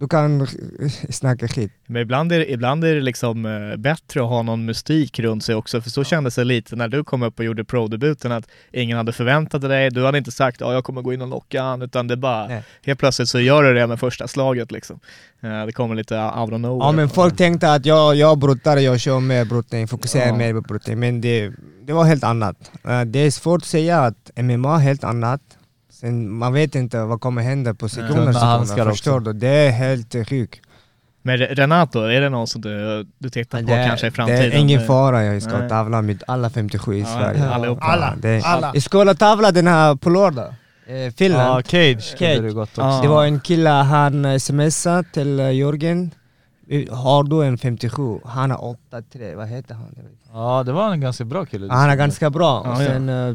du 0.00 0.08
kan 0.08 0.46
snacka 1.10 1.48
skit. 1.48 1.72
Men 1.86 2.02
ibland 2.02 2.32
är, 2.32 2.38
det- 2.38 2.52
ibland 2.52 2.84
är 2.84 2.94
det 2.94 3.00
liksom 3.00 3.46
eh, 3.46 3.76
bättre 3.76 4.20
att 4.22 4.28
ha 4.28 4.42
någon 4.42 4.64
mystik 4.64 5.18
runt 5.18 5.44
sig 5.44 5.54
också, 5.54 5.80
för 5.80 5.90
så 5.90 6.04
kändes 6.04 6.34
det 6.34 6.44
lite 6.44 6.76
när 6.76 6.88
du 6.88 7.04
kom 7.04 7.22
upp 7.22 7.38
och 7.38 7.44
gjorde 7.44 7.64
pro-debuten 7.64 8.32
att 8.32 8.48
ingen 8.72 8.96
hade 8.96 9.12
förväntat 9.12 9.62
dig, 9.62 9.90
du 9.90 10.04
hade 10.04 10.18
inte 10.18 10.30
sagt 10.30 10.60
ja 10.60 10.72
jag 10.72 10.84
kommer 10.84 11.02
gå 11.02 11.12
in 11.12 11.22
och 11.22 11.28
knocka 11.28 11.62
han, 11.62 11.82
utan 11.82 12.06
det 12.08 12.16
bara 12.16 12.46
Nej. 12.46 12.62
helt 12.86 12.98
plötsligt 12.98 13.28
så 13.28 13.40
gör 13.40 13.62
du 13.62 13.74
det 13.74 13.86
med 13.86 14.00
första 14.00 14.28
slaget 14.28 14.72
liksom. 14.72 15.00
Eh, 15.42 15.66
Det 15.66 15.72
kommer 15.72 15.94
lite 15.94 16.14
out 16.18 16.52
of 16.52 16.60
nowhere. 16.60 16.86
Ja 16.88 16.92
men 16.92 17.08
folk 17.08 17.36
tänkte 17.36 17.72
att 17.72 17.86
jag, 17.86 18.14
jag 18.16 18.38
bruttar, 18.38 18.76
jag 18.76 19.00
kör 19.00 19.20
mer 19.20 19.44
brottning, 19.44 19.88
fokuserar 19.88 20.26
Ja. 20.26 20.36
mer 20.36 20.52
på 20.54 20.60
brottning, 20.60 20.98
men 21.00 21.20
det, 21.20 21.52
det 21.82 21.92
var 21.92 22.04
helt 22.04 22.24
annat. 22.24 22.70
Eh, 22.88 23.00
Det 23.00 23.18
är 23.18 23.30
svårt 23.30 23.62
att 23.62 23.68
säga 23.68 23.98
att 24.00 24.30
MMA 24.36 24.74
är 24.76 24.78
helt 24.80 25.04
annat. 25.04 25.40
Sen, 26.00 26.32
man 26.32 26.52
vet 26.52 26.74
inte 26.74 27.04
vad 27.04 27.20
kommer 27.20 27.42
hända 27.42 27.74
på 27.74 27.88
sekunder, 27.88 28.14
Tunna 28.32 28.64
sekunder 28.66 28.90
förstår 28.92 29.20
du? 29.20 29.32
Det 29.32 29.48
är 29.48 29.70
helt 29.70 30.28
sjukt. 30.28 30.60
Men 31.22 31.36
Re- 31.38 31.54
Renato, 31.54 32.00
är 32.00 32.20
det 32.20 32.28
någon 32.28 32.46
som 32.46 32.60
du, 32.60 33.06
du 33.18 33.30
tittar 33.30 33.58
på 33.62 33.66
Det 33.68 33.86
kanske 33.88 34.06
i 34.06 34.10
det 34.10 34.16
framtiden? 34.16 34.52
är 34.52 34.56
ingen 34.58 34.86
fara, 34.86 35.24
jag 35.24 35.42
ska 35.42 35.58
Nej. 35.58 35.68
tävla 35.68 36.02
med 36.02 36.22
alla 36.26 36.50
57 36.50 36.94
i 36.94 37.00
Ja, 37.00 37.06
Sverige. 37.06 37.48
allihopa. 37.50 37.84
Alla, 37.84 38.14
Det 38.22 38.28
är, 38.28 38.42
alla. 38.46 38.70
Jag 38.74 38.82
ska 38.82 39.14
tävla 39.14 39.50
den 39.52 39.66
här 39.66 39.94
på 39.94 40.10
lördag. 40.10 40.54
Eh, 40.86 41.12
Finland. 41.16 41.48
Ja, 41.58 41.62
Cage 41.62 42.16
Cage. 42.18 42.42
du 42.42 42.54
gått 42.54 42.68
också. 42.68 42.80
Ja. 42.80 43.00
Det 43.02 43.08
var 43.08 43.24
en 43.24 43.40
kille, 43.40 43.70
han 43.70 44.24
eh, 44.24 44.38
smsade 44.38 45.04
till 45.12 45.40
eh, 45.40 45.50
Jörgen. 45.52 46.10
Har 46.90 47.22
du 47.24 47.44
en 47.46 47.58
57? 47.58 48.18
Han 48.24 48.50
har 48.50 48.76
8-3, 48.92 49.34
vad 49.36 49.48
heter 49.48 49.74
han? 49.74 49.94
Ja, 50.32 50.62
det 50.66 50.72
var 50.72 50.92
en 50.92 51.00
ganska 51.00 51.24
bra 51.24 51.44
kille. 51.46 51.72
Han 51.72 51.90
är 51.90 51.96
ganska 51.96 52.30
bra. 52.30 52.62
Ja, 52.64 52.70
och 52.76 52.82
ja. 52.82 52.86
sen, 52.86 53.08
eh, 53.08 53.34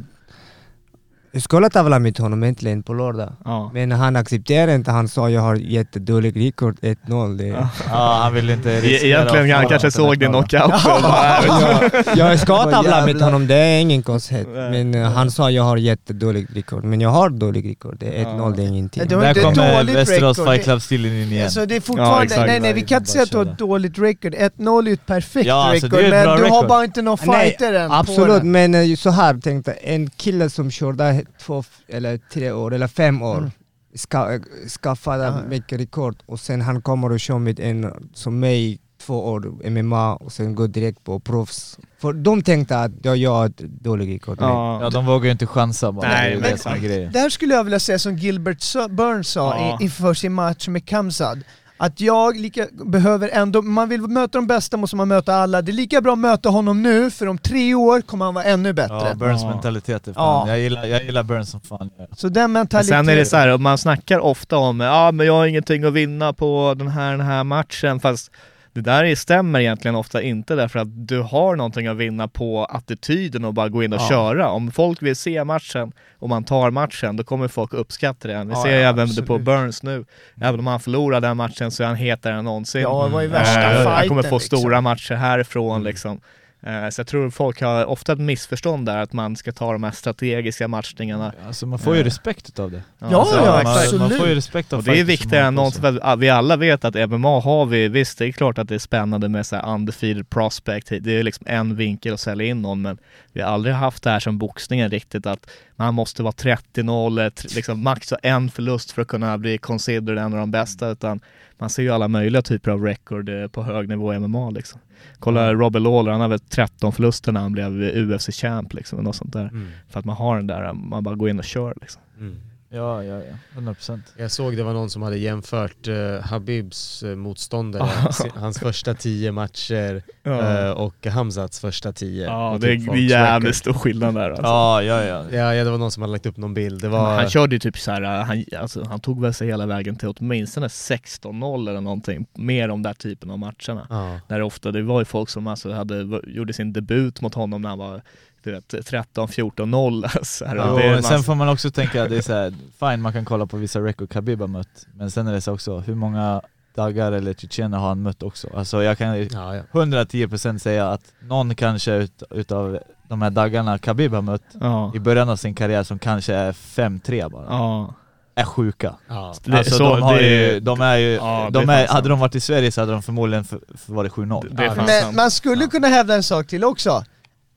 jag 1.34 1.42
skulle 1.42 1.70
tävla 1.70 2.00
med 2.00 2.20
honom 2.20 2.44
äntligen 2.44 2.84
på 2.84 2.94
lördag. 2.94 3.34
Ja. 3.46 3.72
Men 3.74 3.92
han 3.92 4.16
accepterade 4.16 4.76
inte, 4.76 4.92
han 4.92 5.08
sa 5.08 5.30
jag 5.30 5.42
har 5.42 5.56
jättedålig 5.56 6.48
rekord, 6.48 6.78
1-0. 6.82 7.38
Det. 7.38 7.48
Ja. 7.48 7.70
Ja, 7.90 8.20
han 8.24 8.34
ville 8.34 8.54
inte 8.54 8.72
E- 8.72 8.82
riskera 8.82 9.08
Egentligen 9.20 9.52
att 9.52 9.58
han 9.58 9.70
kanske 9.70 9.92
såg 9.92 10.20
din 10.20 10.30
knockout. 10.30 10.84
bara, 10.84 11.90
jag 12.16 12.40
ska 12.40 12.64
tävla 12.64 13.00
med 13.02 13.08
jävlar. 13.08 13.26
honom, 13.26 13.48
det 13.48 13.56
är 13.56 13.80
ingen 13.80 14.04
konstighet. 14.04 14.48
Men 14.54 14.96
eh, 14.96 15.12
han 15.12 15.32
sa 15.32 15.52
jag 15.52 15.64
har 15.64 15.78
jättedålig 15.78 16.48
rekord. 16.56 16.84
Men 16.84 17.02
jag 17.02 17.10
har 17.10 17.30
dålig 17.30 17.70
rekord, 17.70 17.96
det 18.00 18.22
är 18.22 18.26
1-0, 18.26 18.56
det 18.56 18.64
är 18.64 18.68
ingenting. 18.68 19.04
Det 19.08 19.16
Där 19.16 19.34
kommer 19.34 19.78
dåligt 19.78 19.96
Västerås. 19.96 20.38
Fight 20.38 20.64
Club-stilen 20.64 21.12
in 21.22 21.32
igen. 21.32 21.44
Alltså 21.44 21.66
det 21.66 21.74
är 21.74 21.78
Ja, 21.78 21.82
fortfarande, 21.82 22.46
nej 22.46 22.60
nej 22.60 22.74
vi 22.74 22.82
kan 22.82 22.98
inte 22.98 23.12
säga 23.12 23.24
att 23.24 23.32
du 23.32 23.38
har 23.38 23.46
ett 23.46 23.58
dåligt 23.58 24.00
record. 24.00 24.34
1-0 24.36 24.90
är 24.90 24.94
ett 24.94 25.06
perfekt 25.06 25.46
Ja, 25.46 25.70
alltså, 25.70 25.86
ett 25.88 26.10
men 26.10 26.38
du 26.38 26.44
har 26.44 26.68
bara 26.68 26.84
inte 26.84 27.02
någon 27.02 27.18
Nej, 27.26 27.50
fighter 27.50 27.74
än 27.74 27.92
Absolut, 27.92 28.44
men 28.44 28.76
eh, 28.76 28.96
så 28.96 29.10
här 29.10 29.34
tänkte 29.34 29.72
en 29.72 30.10
kille 30.10 30.50
som 30.50 30.72
körde 30.72 31.23
två 31.42 31.64
eller 31.88 32.18
tre 32.18 32.52
år 32.52 32.74
eller 32.74 32.88
fem 32.88 33.22
år 33.22 33.38
Mm. 33.38 33.52
ska, 33.96 34.34
eh, 34.34 34.42
skaffade 34.82 35.24
Ja. 35.24 35.40
mycket 35.50 35.80
rekord 35.80 36.16
och 36.26 36.40
sen 36.40 36.62
han 36.62 36.82
kommer 36.82 37.12
och 37.12 37.20
kör 37.20 37.40
med 37.40 37.60
en 37.60 38.10
som 38.14 38.40
mig 38.40 38.80
två 39.02 39.26
år 39.28 39.70
MMA 39.70 40.16
och 40.16 40.32
sen 40.32 40.56
går 40.56 40.68
direkt 40.68 41.04
på 41.04 41.20
proffs. 41.20 41.80
För 42.02 42.14
de 42.14 42.42
tänkte 42.42 42.80
att 42.80 42.92
jag 43.04 43.18
gör 43.18 43.46
ett 43.46 43.58
dåligt 43.58 44.10
rekord. 44.10 44.38
Ja, 44.42 44.82
ja. 44.82 44.90
de 44.90 45.06
vågar 45.06 45.26
ju 45.26 45.32
inte 45.32 45.48
chansa 45.48 45.92
bara. 45.92 46.08
Nej, 46.08 46.30
det 46.32 46.38
är 46.38 46.42
men- 46.42 46.52
det 46.52 46.58
som 46.58 46.74
är 46.74 46.78
grejen. 46.78 47.12
Där 47.12 47.30
skulle 47.30 47.54
jag 47.54 47.64
vilja 47.64 47.80
säga 47.80 48.00
som 48.00 48.18
Gilbert 48.18 48.90
Burns 48.90 49.28
sa 49.30 49.56
Ja. 49.58 49.78
i- 49.80 49.84
inför 49.84 50.14
sin 50.14 50.34
match 50.34 50.68
med 50.68 50.86
Kamsad. 50.86 51.44
Att 51.78 52.02
jag 52.02 52.38
lika, 52.40 52.68
behöver 52.72 53.30
ändå, 53.34 53.62
man 53.62 53.90
vill 53.90 54.02
möta 54.02 54.38
de 54.38 54.48
bästa 54.48 54.78
måste 54.78 54.96
man 54.96 55.08
möta 55.08 55.36
alla. 55.36 55.62
Det 55.62 55.72
är 55.72 55.74
lika 55.74 56.02
bra 56.02 56.14
att 56.14 56.20
möta 56.20 56.50
honom 56.50 56.82
nu, 56.84 57.12
för 57.12 57.28
om 57.28 57.38
tre 57.38 57.76
år 57.76 58.02
kommer 58.02 58.26
han 58.26 58.34
vara 58.34 58.46
ännu 58.46 58.74
bättre. 58.74 59.08
Ja, 59.10 59.16
Burns 59.16 59.42
Ja. 59.42 59.50
mentalitet 59.50 60.08
är 60.08 60.14
fan. 60.14 60.48
Ja. 60.48 60.54
Jag, 60.54 60.60
gillar, 60.60 60.86
jag 60.86 61.04
gillar 61.04 61.24
Burns 61.24 61.50
som 61.52 61.62
fan. 61.62 61.90
Så 62.18 62.28
den 62.30 62.44
Men 62.44 62.52
mentaliteten... 62.52 63.06
sen 63.06 63.10
är 63.14 63.16
det 63.16 63.26
så 63.26 63.38
här, 63.38 63.58
man 63.58 63.78
snackar 63.78 64.20
ofta 64.20 64.58
om 64.58 64.80
ja 64.80 65.12
men 65.12 65.26
jag 65.26 65.34
har 65.34 65.46
ingenting 65.46 65.84
att 65.84 65.94
vinna 65.94 66.34
på 66.34 66.74
den 66.78 66.88
här, 66.88 67.12
den 67.12 67.26
här 67.26 67.44
matchen, 67.44 68.00
fast 68.00 68.32
det 68.74 68.82
där 68.82 69.04
är- 69.04 69.16
stämmer 69.16 69.60
egentligen 69.60 69.96
ofta 69.96 70.22
inte 70.22 70.56
därför 70.56 70.80
att 70.80 71.08
du 71.08 71.20
har 71.22 71.56
någonting 71.56 71.88
att 71.88 71.98
vinna 71.98 72.28
på 72.28 72.66
attityden 72.66 73.46
och 73.46 73.54
bara 73.54 73.70
gå 73.70 73.84
in 73.84 73.94
och 73.94 74.02
Ja. 74.02 74.10
köra. 74.10 74.50
Om 74.50 74.72
folk 74.72 75.02
vill 75.02 75.16
se 75.16 75.44
matchen 75.44 75.92
och 76.20 76.30
man 76.30 76.44
tar 76.44 76.72
matchen, 76.72 77.18
då 77.18 77.24
kommer 77.24 77.48
folk 77.48 77.74
uppskatta 77.74 78.28
det. 78.28 78.44
Vi 78.44 78.50
Ja, 78.54 78.64
ser 78.64 78.70
ja, 78.80 78.90
även 78.90 79.08
det 79.08 79.16
på 79.16 79.22
absolut. 79.34 79.42
Burns 79.46 79.84
nu. 79.84 80.06
Även 80.42 80.60
om 80.60 80.68
han 80.68 80.80
förlorar 80.80 81.22
den 81.22 81.38
matchen 81.38 81.72
så 81.72 81.84
är 81.84 81.88
han 81.88 81.96
hetare 81.96 82.34
än 82.36 82.46
någonsin. 82.46 82.82
Ja, 82.82 83.04
det 83.08 83.14
var 83.14 83.22
ju 83.22 83.28
värsta 83.28 83.62
Eh, 83.62 83.70
fighten 83.70 83.92
Han 83.94 84.08
kommer 84.08 84.24
få 84.24 84.36
liksom. 84.40 84.58
stora 84.60 84.82
matcher 84.82 85.16
härifrån 85.16 85.72
Mm. 85.76 85.84
liksom. 85.84 86.22
Eh, 86.66 86.90
Så 86.90 87.00
jag 87.00 87.08
tror 87.08 87.30
folk 87.30 87.62
har 87.62 87.86
ofta 87.86 88.14
ett 88.14 88.20
missförstånd 88.20 88.86
där, 88.86 88.98
att 88.98 89.14
man 89.14 89.36
ska 89.36 89.52
ta 89.52 89.72
de 89.74 89.84
här 89.84 89.92
strategiska 89.92 90.68
matchningarna. 90.68 91.34
Alltså 91.48 91.66
man 91.66 91.80
får 91.80 91.96
ju 91.96 92.02
Eh. 92.02 92.04
respekt 92.04 92.50
utav 92.50 92.72
det. 92.72 92.84
Ja, 93.00 93.20
alltså, 93.20 93.36
ja, 93.36 93.46
man, 93.64 93.68
absolut. 93.78 94.02
man 94.02 94.10
får 94.10 94.28
ju 94.28 94.36
respekt 94.36 94.74
av 94.74 94.80
Och 94.80 94.86
det 94.86 95.00
är 95.00 95.04
viktigare 95.04 95.46
än 95.46 95.56
någonsin, 95.56 95.82
för 95.82 96.00
att 96.04 96.20
vi 96.20 96.30
alla 96.30 96.56
vet 96.58 96.86
att 96.86 97.10
MMA 97.10 97.40
har 97.40 97.66
vi, 97.66 97.88
visst 97.88 98.18
det 98.18 98.26
är 98.28 98.32
klart 98.32 98.58
att 98.58 98.68
det 98.70 98.76
är 98.76 98.80
spännande 98.80 99.30
med 99.30 99.46
så 99.46 99.56
här 99.56 99.74
undefeated 99.74 100.30
prospect, 100.30 100.88
det 101.02 101.20
är 101.20 101.24
liksom 101.24 101.46
en 101.50 101.76
vinkel 101.76 102.14
att 102.14 102.20
sälja 102.20 102.46
in 102.48 102.62
någon, 102.62 102.82
men 102.82 102.98
vi 103.34 103.42
har 103.42 103.50
aldrig 103.50 103.76
haft 103.76 104.04
det 104.04 104.10
här 104.10 104.20
som 104.20 104.38
boxningen 104.38 104.90
riktigt, 104.90 105.26
att 105.26 105.50
man 105.84 105.94
måste 105.94 106.24
vara 106.24 106.34
30-0, 106.34 107.08
eller 107.08 107.30
tr- 107.30 107.56
liksom 107.56 107.84
max 107.84 108.14
en 108.24 108.50
förlust 108.52 108.92
för 108.92 109.02
att 109.02 109.08
kunna 109.08 109.38
bli 109.38 109.58
considered 109.58 110.18
en 110.18 110.34
av 110.34 110.40
de 110.40 110.52
bästa, 110.52 110.90
utan 110.90 111.20
man 111.58 111.70
ser 111.70 111.84
ju 111.84 111.90
alla 111.90 112.08
möjliga 112.08 112.42
typer 112.42 112.72
av 112.72 112.84
record 112.84 113.30
eh, 113.30 113.48
på 113.48 113.64
hög 113.64 113.90
nivå 113.90 114.14
i 114.14 114.20
MMA 114.20 114.50
liksom. 114.50 114.82
Kolla 115.20 115.54
Robert 115.54 115.82
Lawler, 115.82 116.12
han 116.12 116.22
har 116.22 116.28
väl 116.28 116.40
13 116.40 116.94
förluster 116.94 117.32
när 117.32 117.42
han 117.42 117.52
blev 117.52 117.72
UFC-champ 117.82 118.74
liksom, 118.74 118.98
och 118.98 119.04
något 119.04 119.16
sånt 119.16 119.34
där. 119.34 119.48
Mm. 119.48 119.68
För 119.90 120.00
att 120.00 120.06
man 120.06 120.16
har 120.16 120.36
den 120.38 120.48
där, 120.48 120.74
man 120.74 121.04
bara 121.04 121.16
går 121.16 121.30
in 121.30 121.40
och 121.40 121.46
kör 121.46 121.74
liksom. 121.82 122.02
Mm. 122.20 122.36
Ja, 122.76 123.04
ja, 123.04 123.16
ja. 123.16 123.62
100%. 123.62 124.00
Jag 124.18 124.32
såg 124.32 124.58
det 124.58 124.64
var 124.64 124.74
någon 124.74 124.90
som 124.90 125.02
hade 125.02 125.18
jämfört 125.18 125.88
eh, 125.88 126.20
Habibs 126.22 127.04
eh, 127.04 127.16
motståndare, 127.16 127.90
hans 128.36 128.60
första 128.60 128.94
tio 128.94 129.32
matcher 129.32 130.04
eh, 130.24 130.70
och 130.72 131.06
Hamzats 131.08 131.60
första 131.60 131.92
tio. 131.94 132.26
Ja, 132.26 132.58
det 132.62 132.68
typ 132.68 132.90
är 132.90 132.96
jävligt 132.96 133.56
stor 133.56 133.74
skillnad 133.74 134.16
där 134.16 134.30
alltså. 134.30 134.44
Ja, 134.44 134.84
ja, 134.84 135.04
ja. 135.04 135.24
Ja, 135.32 135.56
ja, 135.56 135.64
det 135.64 135.72
var 135.72 135.78
någon 135.78 135.92
som 135.92 136.04
hade 136.04 136.12
lagt 136.12 136.26
upp 136.26 136.38
någon 136.38 136.54
bild. 136.54 136.86
Var... 136.86 137.16
Han 137.16 137.30
körde 137.30 137.56
ju 137.56 137.60
typ 137.60 137.78
så 137.78 137.92
här, 137.92 138.02
han, 138.02 138.44
alltså, 138.60 138.84
han 138.84 139.00
tog 139.00 139.22
väl 139.22 139.34
sig 139.34 139.48
hela 139.48 139.66
vägen 139.66 139.96
till 139.96 140.08
åtminstone 140.08 140.68
16-0 140.68 141.70
eller 141.70 141.82
någonting, 141.82 142.26
mer 142.34 142.70
om 142.70 142.82
den 142.82 142.94
där 142.94 143.00
typen 143.00 143.30
av 143.30 143.40
matcherna. 143.40 143.88
ja. 143.90 144.20
Där 144.28 144.42
ofta, 144.42 144.72
det 144.72 144.82
var 144.82 145.02
ju 145.02 145.06
folk 145.06 145.30
som 145.30 145.48
alltså 145.48 145.72
hade, 145.72 146.22
gjorde 146.28 146.54
sin 146.54 146.74
debut 146.74 147.22
mot 147.22 147.34
honom 147.34 147.62
när 147.62 147.70
han 147.70 147.80
var 147.80 148.02
du 148.44 148.52
vet, 148.52 148.74
13-14-0. 148.74 150.04
Alltså, 150.18 150.46
det 150.46 150.54
men 150.56 150.94
en 150.94 151.04
sen 151.04 151.24
får 151.24 151.36
man 151.36 151.50
också 151.50 151.72
tänka 151.72 152.04
att 152.04 152.10
det 152.10 152.18
är 152.18 152.22
så 152.22 152.34
här, 152.34 152.54
fine 152.80 153.02
man 153.02 153.14
kan 153.14 153.26
kolla 153.26 153.46
på 153.46 153.58
vissa 153.58 153.80
record 153.80 154.10
Khabib 154.10 154.40
har 154.42 154.48
mött, 154.48 154.88
men 154.96 155.12
sen 155.12 155.28
är 155.28 155.34
det 155.34 155.42
så 155.42 155.54
också, 155.54 155.80
hur 155.80 155.96
många 155.96 156.42
dagar 156.76 157.12
eller 157.12 157.34
tjetjener 157.34 157.78
har 157.78 157.88
han 157.88 158.02
mött 158.02 158.24
också? 158.24 158.48
Alltså 158.56 158.84
jag 158.84 158.98
kan 158.98 159.18
Ja, 159.28 159.56
ja. 159.56 159.62
110% 159.72 160.58
säga 160.58 160.90
att 160.90 161.02
någon 161.22 161.56
kanske 161.56 161.94
ut, 161.96 162.24
utav 162.30 162.80
de 163.10 163.22
här 163.22 163.30
dagarna 163.30 163.78
Khabib 163.78 164.14
har 164.14 164.22
mött 164.22 164.44
ja. 164.62 164.92
i 164.96 165.00
början 165.00 165.30
av 165.30 165.36
sin 165.36 165.56
karriär 165.56 165.84
som 165.84 166.00
kanske 166.00 166.34
är 166.36 166.52
5-3 166.52 167.30
bara, 167.30 167.46
Ja. 167.50 167.94
är 168.36 168.44
sjuka. 168.44 168.96
Ja. 169.08 169.34
Alltså 169.54 169.72
så 169.78 169.84
de, 169.96 170.02
har 170.02 170.16
det- 170.16 170.54
ju, 170.54 170.60
de 170.60 170.82
är 170.82 170.98
ju, 170.98 171.14
Ja, 171.14 171.50
de 171.52 171.70
är 171.70 171.88
hade 171.88 172.10
de 172.10 172.20
varit 172.20 172.36
i 172.36 172.40
Sverige 172.40 172.72
så 172.72 172.82
hade 172.82 172.92
de 172.92 173.02
förmodligen 173.02 173.44
för, 173.44 173.60
för 173.78 173.94
varit 173.94 174.12
7-0. 174.12 174.48
Det 174.56 174.66
är 174.66 174.76
fan 174.76 174.86
Men 174.86 175.16
man 175.16 175.32
skulle 175.32 175.68
kunna 175.68 175.88
hävda 175.88 176.16
en 176.16 176.24
sak 176.24 176.48
till 176.48 176.64
också. 176.64 177.04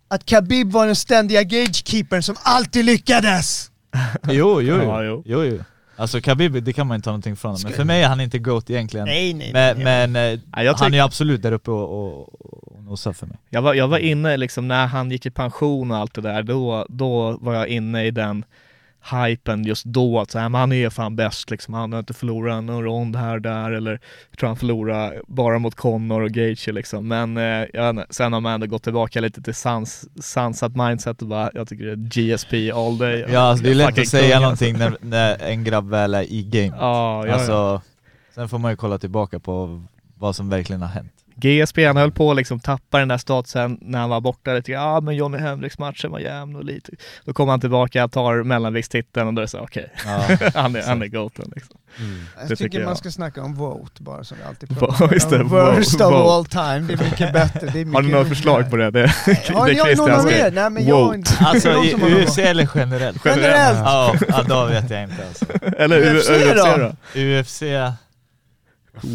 Att 0.08 0.26
Khabib 0.26 0.72
var 0.72 0.86
den 0.86 0.96
ständiga 0.96 1.42
gagekeepern 1.42 2.22
som 2.22 2.36
alltid 2.42 2.84
lyckades! 2.84 3.70
Jo, 4.28 4.60
jo, 4.60 4.76
Ja, 4.82 5.02
jo. 5.04 5.22
jo. 5.26 5.44
jo. 5.44 5.58
Alltså 5.98 6.20
Khabib, 6.20 6.62
det 6.64 6.72
kan 6.72 6.86
man 6.86 6.94
inte 6.94 7.04
ta 7.04 7.10
någonting 7.10 7.36
från 7.36 7.56
men 7.62 7.72
för 7.72 7.84
mig 7.84 8.02
är 8.02 8.08
han 8.08 8.20
inte 8.20 8.38
GOAT 8.38 8.70
egentligen. 8.70 9.06
Nej, 9.06 9.34
nej, 9.34 9.50
Men, 9.52 9.76
nej. 9.76 9.84
men 10.08 10.16
eh, 10.34 10.40
Ja, 10.52 10.62
jag 10.62 10.74
han 10.74 10.94
är 10.94 11.02
absolut 11.02 11.42
där 11.42 11.52
uppe 11.52 11.70
och, 11.70 12.06
och, 12.06 12.74
och 12.76 12.82
nosar 12.84 13.12
för 13.12 13.26
mig. 13.26 13.38
Jag 13.50 13.62
var, 13.62 13.74
jag 13.74 13.88
var 13.88 13.98
inne 13.98 14.36
liksom 14.36 14.68
när 14.68 14.86
han 14.86 15.10
gick 15.10 15.26
i 15.26 15.30
pension 15.30 15.90
och 15.90 15.96
allt 15.96 16.14
det 16.14 16.20
där, 16.20 16.42
då, 16.42 16.86
då 16.88 17.38
var 17.40 17.54
jag 17.54 17.68
inne 17.68 18.04
i 18.04 18.10
den 18.10 18.44
hypen 19.10 19.64
just 19.64 19.84
då 19.84 20.20
att 20.20 20.30
så 20.30 20.38
här, 20.38 20.48
men 20.48 20.60
han 20.60 20.72
är 20.72 20.90
fan 20.90 21.16
bäst 21.16 21.50
liksom, 21.50 21.74
han 21.74 21.92
har 21.92 21.98
inte 21.98 22.14
förlorat 22.14 22.64
någon 22.64 22.84
rond 22.84 23.16
här 23.16 23.34
och 23.34 23.42
där 23.42 23.70
eller 23.70 24.00
jag 24.30 24.38
tror 24.38 24.46
han 24.46 24.56
förlorade 24.56 25.20
bara 25.26 25.58
mot 25.58 25.74
Connor 25.74 26.22
och 26.22 26.30
Gage 26.30 26.68
liksom. 26.68 27.08
Men 27.08 27.36
eh, 27.36 27.66
jag 27.72 28.04
sen 28.10 28.32
har 28.32 28.40
man 28.40 28.52
ändå 28.52 28.66
gått 28.66 28.82
tillbaka 28.82 29.20
lite 29.20 29.42
till 29.42 29.54
sans, 29.54 30.08
sansat 30.22 30.76
mindset 30.76 31.22
och 31.22 31.28
bara, 31.28 31.50
jag 31.54 31.68
tycker 31.68 31.84
det 31.84 31.92
är 31.92 32.36
GSP 32.36 32.70
all 32.72 32.98
day. 32.98 33.26
Ja, 33.28 33.40
alltså, 33.40 33.64
det 33.64 33.70
är 33.70 33.74
lätt 33.74 33.98
att 33.98 34.08
säga 34.08 34.34
kung, 34.34 34.42
någonting 34.42 34.78
när, 34.78 34.96
när 35.00 35.42
en 35.42 35.64
grabb 35.64 35.88
väl 35.88 36.14
är 36.14 36.22
i 36.22 36.42
game. 36.42 36.76
Ja, 36.80 37.26
ja, 37.26 37.32
alltså, 37.34 37.52
ja. 37.52 37.82
Sen 38.34 38.48
får 38.48 38.58
man 38.58 38.70
ju 38.70 38.76
kolla 38.76 38.98
tillbaka 38.98 39.38
på 39.40 39.82
vad 40.14 40.36
som 40.36 40.48
verkligen 40.48 40.82
har 40.82 40.88
hänt. 40.88 41.12
GSP 41.36 41.86
han 41.86 41.96
höll 41.96 42.12
på 42.12 42.30
att 42.30 42.36
liksom 42.36 42.60
tappa 42.60 42.98
den 42.98 43.08
där 43.08 43.18
statusen 43.18 43.78
när 43.80 43.98
han 43.98 44.10
var 44.10 44.20
borta 44.20 44.52
lite 44.52 44.72
ja 44.72 44.80
ah, 44.82 45.00
men 45.00 45.16
Johnny 45.16 45.38
Hendricks 45.38 45.78
matchen 45.78 46.10
var 46.10 46.18
jämn 46.18 46.56
och 46.56 46.64
lite. 46.64 46.92
Då 47.24 47.32
kommer 47.32 47.52
han 47.52 47.60
tillbaka, 47.60 48.08
tar 48.08 48.42
mellanviktstiteln 48.42 49.28
och 49.28 49.34
då 49.34 49.40
är 49.40 49.44
det 49.44 49.48
så 49.48 49.58
okej, 49.60 49.92
Ja. 50.04 50.22
han 50.54 50.76
är, 50.76 50.82
han 50.82 51.02
är 51.02 51.06
goaten 51.06 51.52
liksom. 51.54 51.76
Mm. 51.98 52.24
Jag 52.36 52.44
Det 52.44 52.48
tycker, 52.48 52.64
tycker 52.64 52.78
man 52.78 52.88
jag. 52.88 52.98
ska 52.98 53.10
snacka 53.10 53.42
om 53.42 53.54
vote 53.54 54.02
bara 54.02 54.24
som 54.24 54.36
vi 54.38 54.44
alltid 54.44 54.78
pratar 54.78 55.04
om. 55.04 55.48
Worst 55.48 55.94
vote. 55.94 56.04
of 56.04 56.12
all 56.32 56.44
time, 56.46 56.80
det 56.88 56.92
är 56.92 57.04
mycket 57.10 57.32
bättre. 57.32 57.60
Det 57.72 57.80
är 57.80 57.84
mycket 57.84 57.94
Har 57.94 58.02
du 58.02 58.08
några 58.08 58.24
förslag 58.24 58.70
på 58.70 58.76
det? 58.76 58.90
Det, 58.90 59.06
Har 59.54 59.66
ni 59.88 59.94
någon 59.94 60.10
er? 60.28 60.38
grej. 60.38 60.50
Nej 60.52 60.70
men 60.70 60.86
jag 60.86 61.14
inte. 61.14 61.44
Alltså 61.44 61.68
UFC 61.70 62.38
eller 62.38 62.68
generellt? 62.74 63.22
Generellt! 63.24 63.78
Ja, 64.28 64.42
då 64.48 64.64
vet 64.64 64.90
jag 64.90 65.02
inte 65.02 65.26
alltså. 65.28 65.44
Eller 65.78 66.14
UFC 66.16 66.28
UFC 66.30 66.76
då? 67.14 67.20
UFC, 67.20 67.62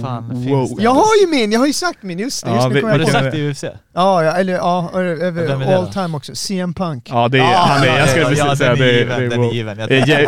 fan 0.01 0.29
Wow. 0.29 0.43
finns 0.43 0.75
det? 0.77 0.83
Jag 0.83 0.91
har 0.91 1.15
ju 1.21 1.27
min, 1.27 1.51
jag 1.51 1.59
har 1.59 1.67
ju 1.67 1.73
sagt 1.73 2.03
min, 2.03 2.19
just 2.19 2.43
det. 2.45 2.49
Ja, 2.49 2.55
Just 2.55 2.67
nu 2.67 2.73
vi- 2.73 2.81
Har 2.81 2.97
du 2.99 3.05
på. 3.05 3.11
sagt 3.11 3.35
i 3.35 3.49
UFC? 3.51 3.63
Ja, 3.63 4.23
ja, 4.23 4.31
eller 4.31 4.53
ja, 4.53 4.89
det 4.93 5.77
all 5.77 5.85
då? 5.85 5.91
time 5.91 6.17
också. 6.17 6.35
CM 6.35 6.73
Punk. 6.73 7.07
Ja 7.11 7.27
det 7.27 7.39
är, 7.39 7.43
han 7.43 7.83
är, 7.83 7.97
jag 7.99 8.09
skulle 8.09 8.25
precis 8.25 8.45
ja, 8.45 8.55
säga 8.55 8.75
det, 8.75 8.91
given, 8.91 9.19
det 9.19 9.25
är 9.25 9.29
den 9.29 9.43
är 9.43 9.53
given. 9.53 9.77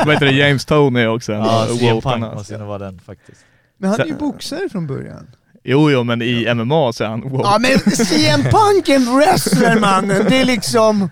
Vad 0.06 0.14
heter 0.14 0.26
det, 0.26 0.32
James 0.32 0.66
Tony 0.66 1.06
också 1.06 1.32
Ja, 1.32 1.68
CM 1.80 2.02
Punk 2.02 2.34
måste 2.34 2.58
nog 2.58 2.68
vara 2.68 2.78
den 2.78 3.00
faktiskt. 3.06 3.42
Men 3.78 3.90
han 3.90 4.02
är 4.02 4.06
ju 4.06 4.16
boxare 4.16 4.70
från 4.72 4.88
början. 4.88 5.28
Jo 5.64 5.92
jo 5.92 6.04
men 6.04 6.22
i 6.22 6.54
MMA 6.54 6.94
så 6.94 7.04
är 7.04 7.08
han 7.08 7.22
Wout. 7.22 7.42
Ja 7.44 7.58
men 7.60 7.80
CM 7.96 8.42
Punk 8.44 8.90
är 8.90 8.96
en 8.96 9.16
wrestler 9.16 9.80
mannen! 9.80 10.26
Det 10.30 10.42
är 10.42 10.46
liksom... 10.46 11.10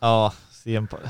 Ja, 0.00 0.32
CM 0.64 0.86
Punk. 0.86 1.02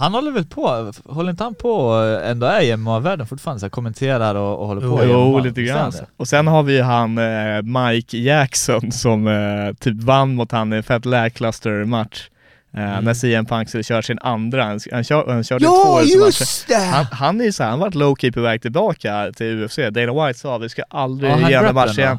Han 0.00 0.14
håller 0.14 0.30
väl 0.30 0.44
på, 0.44 0.92
håller 1.06 1.30
inte 1.30 1.44
han 1.44 1.54
på 1.54 1.92
ändå 2.24 2.46
är 2.46 2.60
i 2.60 2.76
MMA-världen 2.76 3.26
fortfarande? 3.26 3.60
Så 3.60 3.66
här, 3.66 3.70
kommenterar 3.70 4.34
och, 4.34 4.58
och 4.60 4.66
håller 4.66 4.80
på 4.80 5.04
Jo, 5.04 5.30
MMA, 5.32 5.40
lite 5.40 5.62
grann. 5.62 5.92
Och 6.16 6.28
sen 6.28 6.46
har 6.46 6.62
vi 6.62 6.80
han 6.80 7.18
eh, 7.18 7.62
Mike 7.62 8.16
Jackson 8.18 8.92
som 8.92 9.26
eh, 9.26 9.74
typ 9.80 10.02
vann 10.02 10.34
mot 10.34 10.52
han 10.52 10.72
i 10.72 10.76
en 10.76 10.82
fett 10.82 11.04
lackluster 11.04 11.84
match. 11.84 12.28
Eh, 12.76 13.00
När 13.02 13.14
CM 13.14 13.46
Punk 13.46 13.68
skulle 13.68 13.82
köra 13.84 14.02
sin 14.02 14.18
andra, 14.18 14.64
han, 14.64 14.80
han, 14.92 15.04
kör, 15.04 15.32
han 15.32 15.44
körde 15.44 15.64
två 15.64 15.70
Ja, 15.74 16.00
UFC-matcher. 16.02 16.26
just 16.26 16.68
det! 16.68 16.74
Han, 16.74 17.06
han 17.12 17.40
är 17.40 17.44
ju 17.44 17.52
såhär, 17.52 17.70
han 17.70 17.80
har 17.80 17.86
varit 17.86 17.94
low-key 17.94 18.32
på 18.32 18.40
väg 18.40 18.62
tillbaka 18.62 19.32
till 19.36 19.64
UFC. 19.64 19.76
Dana 19.90 20.26
White 20.26 20.38
sa 20.38 20.58
vi 20.58 20.68
ska 20.68 20.82
aldrig 20.90 21.30
Ja, 21.32 21.48
ge 21.50 21.54
en 21.54 21.74
match 21.74 21.96
då? 21.96 22.18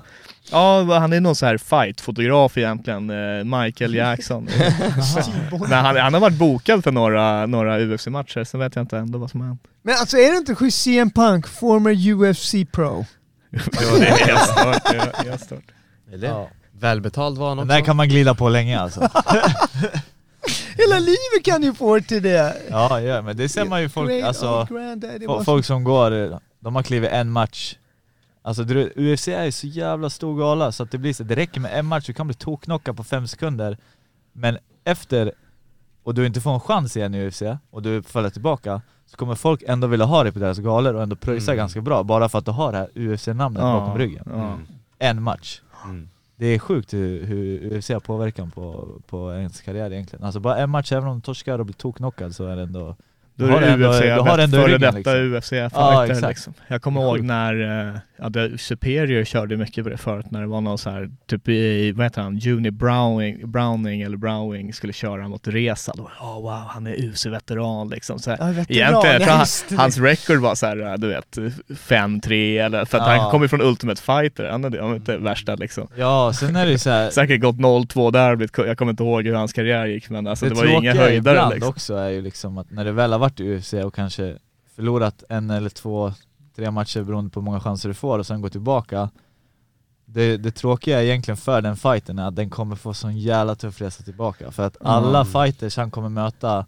Ja, 0.51 0.99
han 0.99 1.13
är 1.13 1.19
någon 1.21 1.35
så 1.35 1.45
här 1.45 1.57
fight-fotograf 1.57 2.57
egentligen, 2.57 3.09
eh, 3.09 3.43
Michael 3.43 3.95
Jackson. 3.95 4.43
Men 5.51 5.71
han, 5.71 5.95
han 5.97 6.13
har 6.13 6.21
varit 6.21 6.37
bokad 6.37 6.83
för 6.83 6.91
några, 6.91 7.45
några 7.45 7.79
UFC-matcher, 7.79 8.43
sen 8.43 8.59
vet 8.59 8.75
jag 8.75 8.83
inte 8.83 8.97
ändå 8.97 9.19
vad 9.19 9.31
som 9.31 9.41
har 9.41 9.47
hänt. 9.47 9.61
Men 9.83 9.95
alltså 9.99 10.17
är 10.17 10.31
det 10.31 10.37
inte 10.37 10.55
schysst 10.55 10.81
CM 10.81 11.11
Punk, 11.11 11.47
former 11.47 11.91
UFC 12.13 12.55
pro? 12.71 13.05
Ja, 13.51 13.97
det 13.99 14.07
är 14.07 14.27
helt 14.27 14.41
stört. 14.41 14.91
Det 14.91 14.97
är 14.97 15.29
helt 15.29 15.41
stört. 15.41 15.71
Det? 16.15 16.27
Ja. 16.27 16.49
Välbetald 16.79 17.37
var 17.37 17.49
han 17.49 17.59
också. 17.59 17.67
där 17.67 17.81
kan 17.81 17.95
man 17.95 18.09
glida 18.09 18.35
på 18.35 18.49
länge 18.49 18.79
alltså. 18.79 18.99
Hela 20.77 20.99
livet 20.99 21.45
kan 21.45 21.63
ju 21.63 21.73
få 21.73 21.99
till 21.99 22.23
det! 22.23 22.57
Ja, 22.69 23.01
ja 23.01 23.21
men 23.21 23.37
det 23.37 23.49
ser 23.49 23.65
man 23.65 23.81
ju 23.81 23.89
folk, 23.89 24.23
alltså 24.23 24.67
folk 25.45 25.65
som 25.65 25.83
går, 25.83 26.39
de 26.59 26.75
har 26.75 26.83
klivit 26.83 27.09
en 27.11 27.31
match 27.31 27.75
Alltså 28.41 28.63
du, 28.63 28.93
UFC 28.95 29.27
är 29.27 29.43
ju 29.43 29.51
så 29.51 29.67
jävla 29.67 30.09
stor 30.09 30.37
gala 30.39 30.71
så 30.71 30.83
att 30.83 30.91
det 30.91 30.97
blir 30.97 31.13
så, 31.13 31.23
det 31.23 31.35
räcker 31.35 31.61
med 31.61 31.79
en 31.79 31.85
match, 31.85 32.05
du 32.07 32.13
kan 32.13 32.27
bli 32.27 32.33
toknockad 32.33 32.97
på 32.97 33.03
fem 33.03 33.27
sekunder 33.27 33.77
Men 34.33 34.57
efter, 34.83 35.31
och 36.03 36.13
du 36.13 36.25
inte 36.25 36.41
får 36.41 36.53
en 36.53 36.59
chans 36.59 36.97
igen 36.97 37.15
i 37.15 37.27
UFC, 37.27 37.41
och 37.69 37.81
du 37.81 38.03
faller 38.03 38.29
tillbaka 38.29 38.81
Så 39.05 39.17
kommer 39.17 39.35
folk 39.35 39.63
ändå 39.67 39.87
vilja 39.87 40.05
ha 40.05 40.23
dig 40.23 40.31
på 40.31 40.39
deras 40.39 40.59
galor 40.59 40.93
och 40.93 41.03
ändå 41.03 41.15
pröjsa 41.15 41.51
Mm. 41.51 41.57
ganska 41.57 41.81
bra 41.81 42.03
bara 42.03 42.29
för 42.29 42.39
att 42.39 42.45
du 42.45 42.51
har 42.51 42.71
det 42.71 42.77
här 42.77 42.89
UFC-namnet 42.95 43.61
Ja, 43.63 43.79
bakom 43.79 43.97
ryggen 43.97 44.23
ja. 44.29 44.53
Mm. 44.53 44.67
En 44.99 45.23
match 45.23 45.61
Mm. 45.85 46.09
Det 46.35 46.45
är 46.45 46.59
sjukt 46.59 46.93
hur, 46.93 47.25
hur 47.25 47.77
UFC 47.77 47.89
har 47.89 47.99
påverkan 47.99 48.51
på, 48.51 48.87
på 49.07 49.33
ens 49.33 49.61
karriär 49.61 49.91
egentligen 49.93 50.25
Alltså 50.25 50.39
bara 50.39 50.57
en 50.57 50.69
match, 50.69 50.91
även 50.91 51.09
om 51.09 51.15
du 51.15 51.21
torskar 51.21 51.59
och 51.59 51.65
blir 51.65 51.75
toknockad 51.75 52.35
så 52.35 52.45
är 52.45 52.55
det 52.55 52.61
ändå 52.61 52.95
Då 53.41 53.47
Du 53.47 53.53
har 53.53 53.61
är 53.61 53.65
det 53.67 53.73
ändå- 53.73 53.87
UFC, 53.89 53.99
du 54.01 54.11
har 54.11 54.25
före 54.25 54.43
ändå 54.43 54.57
ryggen, 54.65 54.81
detta 54.81 54.97
liksom. 54.97 55.33
UFC 55.33 55.51
Ja, 55.51 55.69
fighter 55.69 56.11
exakt. 56.13 56.29
liksom. 56.29 56.53
Jag 56.67 56.81
kommer 56.81 57.01
Det 57.01 57.07
ihåg 57.07 57.21
när, 57.21 57.89
eh, 57.89 57.95
ja, 58.17 58.29
det, 58.29 58.57
Superior 58.57 59.23
körde 59.23 59.57
mycket 59.57 59.83
på 59.83 59.89
det 59.89 59.97
förut, 59.97 60.25
när 60.31 60.41
det 60.41 60.47
var 60.47 60.61
någon 60.61 60.77
så 60.77 60.89
här, 60.89 61.09
typ 61.27 61.47
i, 61.49 61.91
vad 61.91 62.05
heter 62.05 62.21
han, 62.21 62.37
Juni 62.37 62.71
Browning, 62.71 63.51
Browning 63.51 64.01
eller 64.01 64.17
Browning 64.17 64.73
skulle 64.73 64.93
köra 64.93 65.27
mot 65.27 65.47
Resa. 65.47 65.93
Då, 65.97 66.03
oh, 66.21 66.41
wow, 66.41 66.51
han 66.67 66.87
är 66.87 66.95
UFC-veteran 66.95 67.89
liksom. 67.89 68.19
Så 68.19 68.29
här. 68.29 68.37
Ja, 68.39 68.45
veteran, 68.45 68.65
Egentligen, 68.69 69.13
jag 69.13 69.21
tror 69.21 69.29
ja, 69.31 69.35
han, 69.37 69.45
det. 69.69 69.75
hans 69.75 69.97
record 69.97 70.37
var 70.37 70.55
så 70.55 70.65
här, 70.65 70.97
du 70.97 71.07
vet, 71.07 71.37
5-3 71.87 72.57
eller, 72.65 72.85
för 72.85 72.97
att 72.97 73.07
Ja. 73.07 73.21
han 73.21 73.31
kommer 73.31 73.47
från 73.47 73.61
Ultimate 73.61 74.01
Fighter, 74.01 74.49
han 74.51 74.63
är 74.65 74.69
det, 74.69 74.81
han 74.81 74.91
är 74.91 74.95
inte 74.95 75.17
värsta 75.17 75.55
liksom. 75.55 75.87
Ja, 75.95 76.33
sen 76.33 76.55
är 76.55 76.65
det 76.65 76.79
så 76.79 76.89
här, 76.89 77.09
Säkert 77.09 77.41
gått 77.41 77.55
0-2 77.55 78.11
där, 78.11 78.35
blivit- 78.35 78.57
jag 78.57 78.77
kommer 78.77 78.91
inte 78.91 79.03
ihåg 79.03 79.25
hur 79.25 79.33
hans 79.33 79.53
karriär 79.53 79.85
gick 79.85 80.09
men 80.09 80.27
alltså, 80.27 80.45
det, 80.45 80.51
det 80.51 80.57
var 80.57 80.65
ju 80.65 80.71
inga 80.75 80.93
höjdare 80.95 81.33
ibland 81.35 81.53
liksom. 81.53 81.69
också 81.69 81.95
är 81.95 82.09
ju 82.09 82.21
liksom 82.21 82.57
att 82.57 82.71
när 82.71 82.85
du 82.85 82.91
väl 82.91 83.11
har 83.11 83.19
varit 83.19 83.30
i 83.39 83.57
UFC 83.57 83.73
och 83.73 83.93
kanske 83.95 84.37
förlorat 84.75 85.23
en 85.29 85.49
eller 85.49 85.69
två, 85.69 86.13
tre 86.55 86.71
matcher 86.71 87.03
beroende 87.03 87.29
på 87.31 87.39
hur 87.39 87.45
många 87.45 87.59
chanser 87.59 87.89
du 87.89 87.93
får 87.95 88.19
och 88.19 88.25
sen 88.25 88.41
går 88.41 88.49
tillbaka 88.49 89.09
det, 90.05 90.37
det 90.37 90.51
tråkiga 90.51 90.99
är 90.99 91.03
egentligen 91.03 91.37
för 91.37 91.61
den 91.61 91.77
fighten 91.77 92.19
är 92.19 92.27
att 92.27 92.35
den 92.35 92.49
kommer 92.49 92.75
få 92.75 92.93
sån 92.93 93.17
jävla 93.17 93.55
tuff 93.55 93.81
resa 93.81 94.03
tillbaka 94.03 94.51
för 94.51 94.63
att 94.67 94.77
alla 94.81 95.21
Mm. 95.21 95.25
fighters 95.33 95.77
han 95.77 95.91
kommer 95.91 96.09
möta 96.09 96.65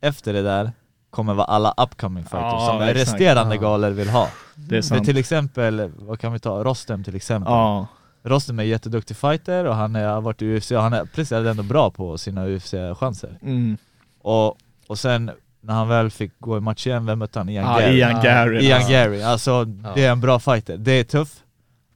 efter 0.00 0.32
det 0.32 0.42
där 0.42 0.72
kommer 1.10 1.34
vara 1.34 1.46
alla 1.46 1.74
upcoming 1.76 2.24
fighters 2.24 2.52
Ja, 2.52 2.66
som 2.72 2.82
exakt. 2.82 2.98
resterande 3.12 3.54
Ja. 3.54 3.60
galor 3.60 3.90
vill 3.90 4.08
ha. 4.08 4.28
Det 4.54 4.76
är 4.76 4.82
För 4.82 5.00
till 5.00 5.16
exempel, 5.18 5.92
vad 5.96 6.20
kan 6.20 6.32
vi 6.32 6.38
ta, 6.38 6.64
Rostem 6.64 7.04
till 7.04 7.14
exempel. 7.16 7.52
Ja, 7.52 7.86
Rostem 8.22 8.58
är 8.58 8.62
jätteduktig 8.62 9.16
fighter 9.16 9.64
och 9.64 9.74
han 9.74 9.96
är, 9.96 10.08
har 10.08 10.20
varit 10.20 10.42
i 10.42 10.56
UFC 10.56 10.70
och 10.70 10.82
han 10.82 10.92
är 10.92 11.04
precis 11.04 11.32
ändå 11.32 11.62
bra 11.62 11.90
på 11.90 12.18
sina 12.18 12.46
UFC-chanser. 12.46 13.38
mm. 13.42 13.76
Och, 14.22 14.56
och 14.86 14.98
sen 14.98 15.30
när 15.60 15.74
han 15.74 15.88
väl 15.88 16.10
fick 16.10 16.32
gå 16.40 16.56
i 16.56 16.60
match 16.60 16.86
igen, 16.86 17.06
vem 17.06 17.18
mötte 17.18 17.38
han? 17.38 17.48
Ian 17.48 17.64
ja 17.64 17.78
Gary. 17.80 17.98
Ian 17.98 18.22
Gary. 18.22 18.60
Ian 18.66 18.76
alltså. 18.76 18.92
Gary, 18.92 19.22
alltså 19.22 19.64
det 19.64 20.04
är 20.04 20.10
en 20.12 20.20
bra 20.20 20.38
fighter. 20.38 20.76
Det 20.76 20.92
är 20.92 21.04
tuff. 21.04 21.28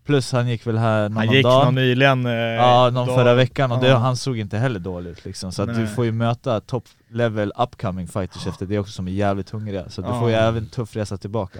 Plus 0.06 0.32
han 0.32 0.48
gick 0.48 0.66
väl 0.66 0.78
här 0.78 1.02
någon, 1.08 1.16
Han 1.16 1.26
någon 1.26 1.34
gick 1.34 1.44
dag. 1.44 1.64
någon 1.64 1.74
nyligen. 1.74 2.26
Eh, 2.26 2.32
Ja, 2.32 2.90
någon 2.92 3.06
dag- 3.06 3.16
förra 3.16 3.34
veckan 3.34 3.72
och 3.72 3.80
det, 3.80 3.94
han 3.94 4.16
såg 4.16 4.38
inte 4.38 4.58
heller 4.58 4.80
dålig 4.80 5.10
ut 5.10 5.24
liksom. 5.24 5.52
Så 5.52 5.62
att 5.62 5.74
du 5.74 5.86
får 5.86 6.04
ju 6.04 6.12
möta 6.12 6.60
top 6.60 6.84
level 7.08 7.52
upcoming 7.58 8.08
fighters 8.08 8.46
efter 8.46 8.66
det 8.66 8.78
också 8.78 8.92
som 8.92 9.08
är 9.08 9.12
jävligt 9.12 9.50
hungriga. 9.50 9.88
Så 9.88 10.02
du 10.02 10.08
får 10.08 10.30
ju 10.30 10.36
även 10.36 10.66
tuff 10.68 10.96
resa 10.96 11.16
tillbaka. 11.16 11.58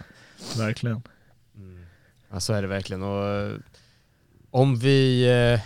Verkligen. 0.59 1.03
Ja 2.33 2.41
så 2.41 2.53
är 2.53 2.63
det 2.63 2.69
verkligen 2.69 3.03
och 3.03 3.25
eh, 3.27 3.53
om 4.51 4.77
vi, 4.79 5.25
eh, 5.55 5.61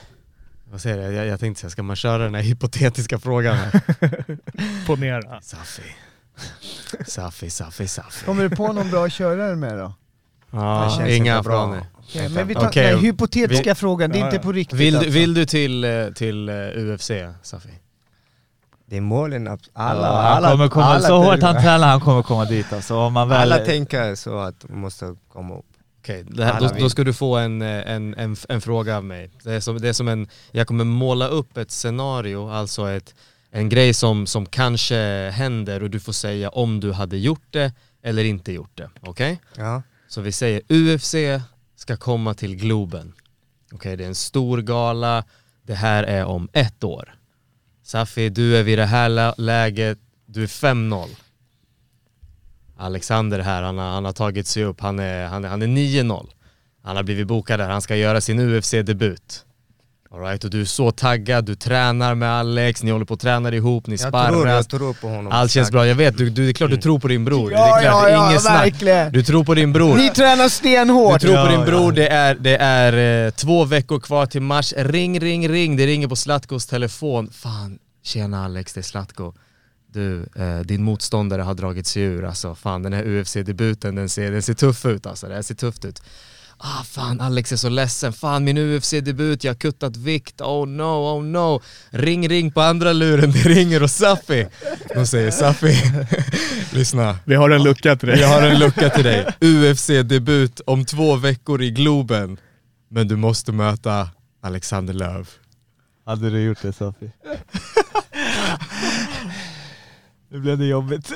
vad 0.70 0.80
säger 0.80 1.02
jag, 1.02 1.12
jag, 1.12 1.26
jag 1.26 1.40
tänkte 1.40 1.60
säga, 1.60 1.70
ska 1.70 1.82
man 1.82 1.96
köra 1.96 2.22
den 2.24 2.34
här 2.34 2.42
hypotetiska 2.50 3.18
frågan? 3.18 3.56
Ponera. 4.86 5.40
Safi. 5.40 5.82
Safi, 7.06 7.50
Safi, 7.50 7.88
Safi. 7.88 8.24
Kommer 8.24 8.48
du 8.48 8.56
på 8.56 8.72
någon 8.72 8.90
bra 8.90 9.08
körare 9.08 9.56
med 9.56 9.78
då? 9.78 9.92
Känns 10.98 11.10
inga 11.10 11.42
bra. 11.42 11.76
Okej, 11.98 12.28
men 12.28 12.46
vi 12.48 12.54
tar 12.54 12.66
Okej, 12.68 12.90
den 12.92 13.00
hypotetiska 13.00 13.70
vi- 13.70 13.74
frågan, 13.74 14.10
det 14.10 14.18
är 14.18 14.20
Ja, 14.20 14.26
inte 14.26 14.38
på 14.38 14.52
riktigt 14.52 14.78
Vill, 14.80 14.92
du- 14.92 14.98
alltså. 14.98 15.12
vill 15.12 15.34
du 15.34 15.46
till, 15.46 15.84
eh, 15.84 16.06
till 16.14 16.48
eh, 16.48 16.54
UFC, 16.54 17.10
Safi? 17.42 17.68
Det 18.86 18.96
är 18.96 19.00
målen, 19.00 19.48
att 19.48 19.60
alla, 19.72 20.00
Ja, 20.02 20.06
alla, 20.08 20.48
han 20.48 20.56
kommer 20.56 20.68
komma, 20.68 20.84
alla, 20.86 21.00
så 21.08 21.16
hårt 21.22 21.42
han 21.42 21.62
tränar, 21.62 21.88
han 21.88 22.00
kommer 22.00 22.22
komma 22.22 22.44
dit 22.44 22.72
alltså. 22.72 22.96
Om 22.96 23.12
man 23.12 23.28
väl, 23.28 23.52
alla 23.52 23.64
tänker 23.64 24.14
så 24.14 24.38
att 24.38 24.68
man 24.68 24.78
måste 24.80 25.14
komma 25.32 25.54
upp. 25.58 25.64
Okej, 26.02 26.24
Alla 26.32 26.58
då, 26.68 26.74
då 26.78 26.90
ska 26.90 27.04
du 27.04 27.12
få 27.12 27.36
en, 27.36 27.62
eh, 27.62 27.90
en, 27.90 28.14
en, 28.14 28.36
en 28.48 28.60
fråga 28.60 28.96
av 28.96 29.04
mig. 29.04 29.30
Det 29.42 29.52
är, 29.52 29.60
som, 29.60 29.80
det 29.80 29.88
är 29.88 29.92
som 29.92 30.08
en, 30.08 30.28
jag 30.50 30.66
kommer 30.66 30.84
måla 30.84 31.28
upp 31.28 31.56
ett 31.56 31.70
scenario, 31.70 32.50
alltså 32.50 32.90
ett, 32.90 33.14
en 33.56 33.68
grej 33.68 33.94
som, 33.94 34.26
som 34.26 34.46
kanske 34.46 35.30
händer 35.30 35.82
och 35.82 35.90
du 35.90 36.00
får 36.00 36.12
säga 36.12 36.48
om 36.48 36.80
du 36.80 36.92
hade 36.92 37.16
gjort 37.18 37.46
det 37.50 37.72
eller 38.02 38.24
inte 38.24 38.52
gjort 38.52 38.76
det. 38.76 38.90
Okej? 39.00 39.40
Ja. 39.56 39.82
Så 40.08 40.20
vi 40.20 40.32
säger 40.32 40.62
UFC 40.68 41.14
ska 41.76 41.96
komma 41.96 42.34
till 42.34 42.56
Globen. 42.56 43.12
Okej, 43.72 43.96
det 43.96 44.04
är 44.04 44.08
en 44.08 44.14
stor 44.14 44.58
gala, 44.62 45.24
det 45.62 45.74
här 45.74 46.02
är 46.04 46.24
om 46.24 46.48
ett 46.52 46.84
år. 46.84 47.14
Safi, 47.82 48.28
du 48.28 48.56
är 48.56 48.62
vid 48.62 48.78
det 48.78 48.86
här 48.86 49.08
lä- 49.08 49.34
läget, 49.38 49.98
du 50.26 50.42
är 50.42 50.46
5-0. 50.46 51.08
Alexander 52.76 53.38
här, 53.38 53.62
han 53.62 53.78
har, 53.78 53.88
han 53.90 54.04
har 54.04 54.12
tagit 54.12 54.46
sig 54.46 54.64
upp, 54.64 54.80
han 54.80 54.98
är, 54.98 55.26
han 55.26 55.44
är, 55.44 55.48
han 55.48 55.62
är 55.62 55.66
9-0. 55.66 56.26
Han 56.82 56.96
har 56.96 57.02
blivit 57.02 57.26
bokad 57.26 57.60
där, 57.60 57.68
han 57.68 57.82
ska 57.82 57.96
göra 57.96 58.20
sin 58.20 58.40
UFC-debut. 58.40 59.45
Alright, 60.16 60.44
och 60.44 60.50
du 60.50 60.60
är 60.60 60.64
så 60.64 60.90
taggad, 60.90 61.44
du 61.44 61.54
tränar 61.54 62.14
med 62.14 62.30
Alex, 62.30 62.82
ni 62.82 62.90
håller 62.90 63.04
på 63.04 63.14
och 63.14 63.20
tränar 63.20 63.54
ihop, 63.54 63.86
ni 63.86 63.92
Jag 63.92 64.00
sparrar. 64.08 64.30
tror, 64.30 64.48
jag 64.48 64.68
tror 64.68 64.92
på 64.92 65.08
honom. 65.08 65.32
Allt 65.32 65.50
känns 65.52 65.70
bra, 65.70 65.86
jag 65.86 65.94
vet, 65.94 66.16
du, 66.18 66.30
du, 66.30 66.44
det 66.44 66.50
är 66.50 66.52
klart 66.52 66.70
du 66.70 66.76
tror 66.76 66.98
på 66.98 67.08
din 67.08 67.24
bror. 67.24 67.50
det 67.50 67.56
är 67.56 67.58
Ja, 67.58 67.78
klart, 67.80 67.84
ja, 67.84 68.08
ja, 68.10 68.30
inget 68.30 68.42
snack. 68.42 68.64
verkligen. 68.66 69.12
Du 69.12 69.22
tror 69.22 69.44
på 69.44 69.54
din 69.54 69.72
bror. 69.72 69.96
Ni 69.96 70.10
tränar 70.10 70.44
Du 70.44 70.50
stenhårt! 70.50 71.20
tror 71.20 71.30
på 71.32 71.36
Ja, 71.38 71.48
din 71.50 71.60
ja. 71.60 71.66
bror, 71.66 71.92
det 71.92 72.08
är, 72.08 72.34
det 72.34 72.56
är 72.56 73.26
eh, 73.26 73.30
två 73.30 73.64
veckor 73.64 74.00
kvar 74.00 74.26
till 74.26 74.42
mars. 74.42 74.74
Ring, 74.76 75.20
ring, 75.20 75.48
ring. 75.48 75.76
Det 75.76 75.86
ringer 75.86 76.08
på 76.08 76.16
Zlatkos 76.16 76.66
telefon. 76.66 77.30
Fan, 77.32 77.78
tjena 78.02 78.44
Alex, 78.44 78.72
det 78.72 78.80
är 78.80 78.82
Zlatko. 78.82 79.32
Du, 79.92 80.26
eh, 80.36 80.58
din 80.60 80.82
motståndare 80.82 81.42
har 81.42 81.54
dragit 81.54 81.86
sig 81.86 82.02
ur. 82.02 82.24
Alltså 82.24 82.54
fan, 82.54 82.82
den 82.82 82.92
här 82.92 83.04
UFC-debuten, 83.04 83.94
den 83.94 84.08
ser, 84.08 84.30
den 84.30 84.42
ser 84.42 84.54
tuff 84.54 84.86
ut 84.86 85.06
alltså. 85.06 85.26
Det 85.28 85.42
ser 85.42 85.54
tufft 85.54 85.84
ut. 85.84 86.02
Ah 86.58 86.82
fan, 86.82 87.20
Alex 87.20 87.52
är 87.52 87.56
så 87.56 87.68
ledsen. 87.68 88.12
Fan, 88.12 88.44
min 88.44 88.58
UFC-debut, 88.58 89.44
jag 89.44 89.50
har 89.50 89.56
kuttat 89.58 89.96
vikt. 89.96 90.40
Oh 90.40 90.66
no, 90.68 90.82
oh 90.82 91.24
no. 91.24 91.62
Ring, 91.90 92.28
ring 92.28 92.52
på 92.52 92.60
andra 92.60 92.92
luren. 92.92 93.32
Det 93.32 93.48
ringer 93.48 93.82
och 93.82 93.90
Safi. 93.90 94.46
De 94.94 95.06
säger 95.06 95.30
Safi, 95.30 95.76
lyssna. 96.72 97.18
Vi 97.24 97.34
har 97.34 97.50
en 97.50 97.62
lucka 97.62 97.96
till 97.96 98.08
dig. 98.08 98.20
Jag 98.20 98.28
har 98.28 98.42
en 98.42 98.58
lucka 98.58 98.90
till 98.90 99.04
dig. 99.04 99.26
UFC-debut 99.40 100.60
om 100.66 100.84
två 100.84 101.16
veckor 101.16 101.62
i 101.62 101.70
Globen. 101.70 102.38
Men 102.88 103.08
du 103.08 103.16
måste 103.16 103.52
möta 103.52 104.08
Alexander 104.42 104.94
Löv. 104.94 105.28
Hade 106.06 106.30
du 106.30 106.40
gjort 106.40 106.62
det 106.62 106.72
Sofi? 106.72 107.10
nu 110.30 110.40
blev 110.40 110.58
det 110.58 110.66
jobbigt. 110.66 111.12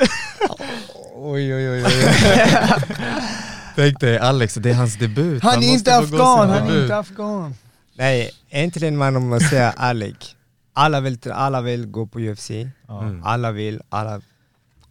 Oj, 1.14 1.54
oj, 1.54 1.70
oj, 1.70 1.84
oj. 1.84 1.92
Tänk 3.76 4.00
dig 4.00 4.18
Alex, 4.18 4.54
det 4.54 4.70
är 4.70 4.74
hans 4.74 4.98
debut. 4.98 5.42
Han 5.42 5.52
är 5.52 5.56
måste 5.56 5.72
inte 5.72 5.96
afghan, 5.96 6.48
han 6.50 6.50
är 6.50 6.66
debut. 6.66 6.82
inte 6.82 6.96
afghan. 6.96 7.54
Nej, 7.94 8.30
äntligen 8.48 8.96
man 8.96 9.16
om 9.16 9.28
man 9.28 9.40
säger 9.40 9.72
Alec. 9.76 10.36
Alla 10.72 11.00
vill, 11.00 11.18
alla 11.32 11.60
vill 11.60 11.86
gå 11.86 12.06
på 12.06 12.20
UFC. 12.20 12.50
Mm. 12.50 13.22
Alla 13.24 13.52
vill, 13.52 13.80
alla, 13.88 14.20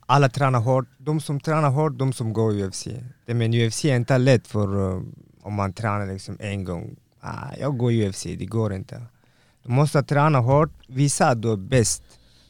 alla 0.05 0.29
tränar 0.29 0.59
hårt. 0.59 0.85
De 0.97 1.21
som 1.21 1.39
tränar 1.39 1.69
hårt, 1.69 1.97
de 1.97 2.13
som 2.13 2.33
går 2.33 2.63
UFC. 2.63 2.87
Det, 3.25 3.33
men 3.33 3.53
UFC 3.53 3.85
är 3.85 3.95
inte 3.95 4.17
lätt 4.17 4.47
för 4.47 4.77
uh, 4.77 5.01
om 5.41 5.53
man 5.53 5.73
tränar 5.73 6.13
liksom 6.13 6.37
en 6.39 6.63
gång. 6.63 6.95
Ah, 7.21 7.47
jag 7.59 7.77
går 7.77 7.91
UFC, 7.91 8.23
det 8.23 8.45
går 8.45 8.73
inte. 8.73 9.01
Du 9.63 9.71
måste 9.71 10.03
träna 10.03 10.39
hårt, 10.39 10.71
visa 10.87 11.27
att 11.27 11.41
du 11.41 11.51
är 11.51 11.55
bäst. 11.55 12.03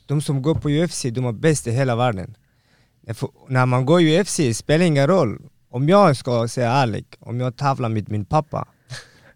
De 0.05 0.21
som 0.21 0.41
går 0.41 0.55
på 0.55 0.69
UFC, 0.69 1.01
de 1.01 1.25
är 1.25 1.31
bäst 1.31 1.67
i 1.67 1.71
hela 1.71 1.95
världen. 1.95 2.35
För 3.13 3.29
när 3.47 3.65
man 3.65 3.85
går 3.85 4.01
UFC 4.01 4.57
spelar 4.57 4.85
ingen 4.85 5.07
roll. 5.07 5.39
Om 5.71 5.89
jag 5.89 6.17
ska 6.17 6.47
säga 6.47 6.71
ärligt, 6.71 7.15
om 7.19 7.39
jag 7.39 7.55
tävlar 7.55 7.89
med 7.89 8.09
min 8.11 8.25
pappa. 8.25 8.67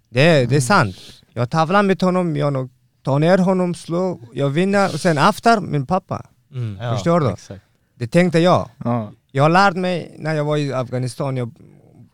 Det, 0.09 0.21
är- 0.21 0.47
det 0.47 0.55
är 0.55 0.61
sant. 0.61 0.95
Jag 1.34 1.49
tävlar 1.49 1.84
med 1.84 2.01
honom, 2.01 2.36
jag 2.36 2.69
tar 3.03 3.19
ner 3.19 3.38
honom, 3.38 3.75
slår, 3.75 4.19
jag 4.34 4.49
vinner 4.49 4.93
och 4.93 4.99
sen 4.99 5.17
efter 5.17 5.59
min 5.61 5.86
pappa. 5.86 6.25
Mm. 6.51 6.77
Ja, 6.81 6.93
Förstår 6.95 7.19
du? 7.19 7.29
Exakt. 7.31 7.61
Det 7.95 8.07
tänkte 8.07 8.39
jag. 8.39 8.69
Ja. 8.84 9.11
Jag 9.31 9.43
har 9.43 9.49
lärt 9.49 9.75
mig 9.75 10.15
när 10.19 10.34
jag 10.36 10.45
var 10.45 10.57
i 10.57 10.73
Afghanistan, 10.73 11.38
jag 11.38 11.51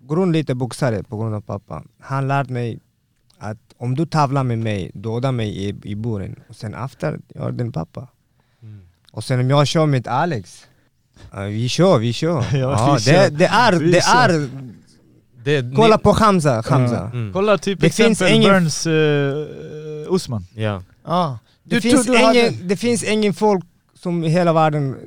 grund 0.10 0.32
lite 0.34 0.56
boxare 0.56 1.04
på 1.04 1.18
grund 1.18 1.36
av 1.36 1.42
pappa. 1.42 1.84
Han 2.00 2.28
lärde 2.28 2.54
mig 2.54 2.80
att 3.38 3.58
om 3.78 3.96
du 3.96 4.06
tävlar 4.06 4.44
med 4.44 4.60
mig, 4.60 4.92
döda 4.94 5.32
mig 5.32 5.50
i, 5.70 5.76
i 5.84 5.96
buren. 5.96 6.36
Och 6.50 6.56
sen 6.56 6.74
efter, 6.74 7.20
jag 7.28 7.48
är 7.48 7.52
din 7.52 7.72
pappa. 7.72 8.08
Och 9.12 9.24
sen 9.24 9.40
om 9.40 9.50
jag 9.50 9.68
kör 9.68 9.86
med 9.86 10.08
Alex, 10.08 10.68
vi 11.50 11.70
kör, 11.70 11.98
vi 11.98 12.14
kör. 12.14 12.46
Ja, 12.52 12.58
Ja, 12.58 12.94
vi 12.94 13.02
kör. 13.02 13.14
det, 13.14 13.30
det 13.30 13.46
är, 13.46 13.74
Vi 13.80 13.92
det 13.92 14.02
kör. 14.04 14.30
är, 14.30 14.50
Det, 15.44 15.76
kolla 15.76 15.96
ni, 15.96 16.02
på 16.04 16.12
Hamza, 16.12 16.64
Hamza. 16.70 17.12
Mm. 17.14 17.34
Kolla 17.34 17.58
typ 17.58 17.80
Det 17.80 17.88
exempel 17.88 18.16
finns 18.16 18.32
ingen- 18.32 18.50
Burns 18.54 18.88
uh, 18.88 20.14
Usman. 20.16 20.46
Ja. 20.56 20.84
Ja. 21.06 21.40
Det, 21.64 21.76
Du 21.76 21.82
finns 21.82 22.08
hade- 22.08 22.20
ingen, 22.40 22.68
det 22.68 22.78
finns 22.78 23.04
ingen 23.04 23.34
folk 23.34 23.64
som 23.94 24.24
i 24.24 24.30
hela 24.30 24.54
världen 24.54 24.90
eh, 24.94 24.98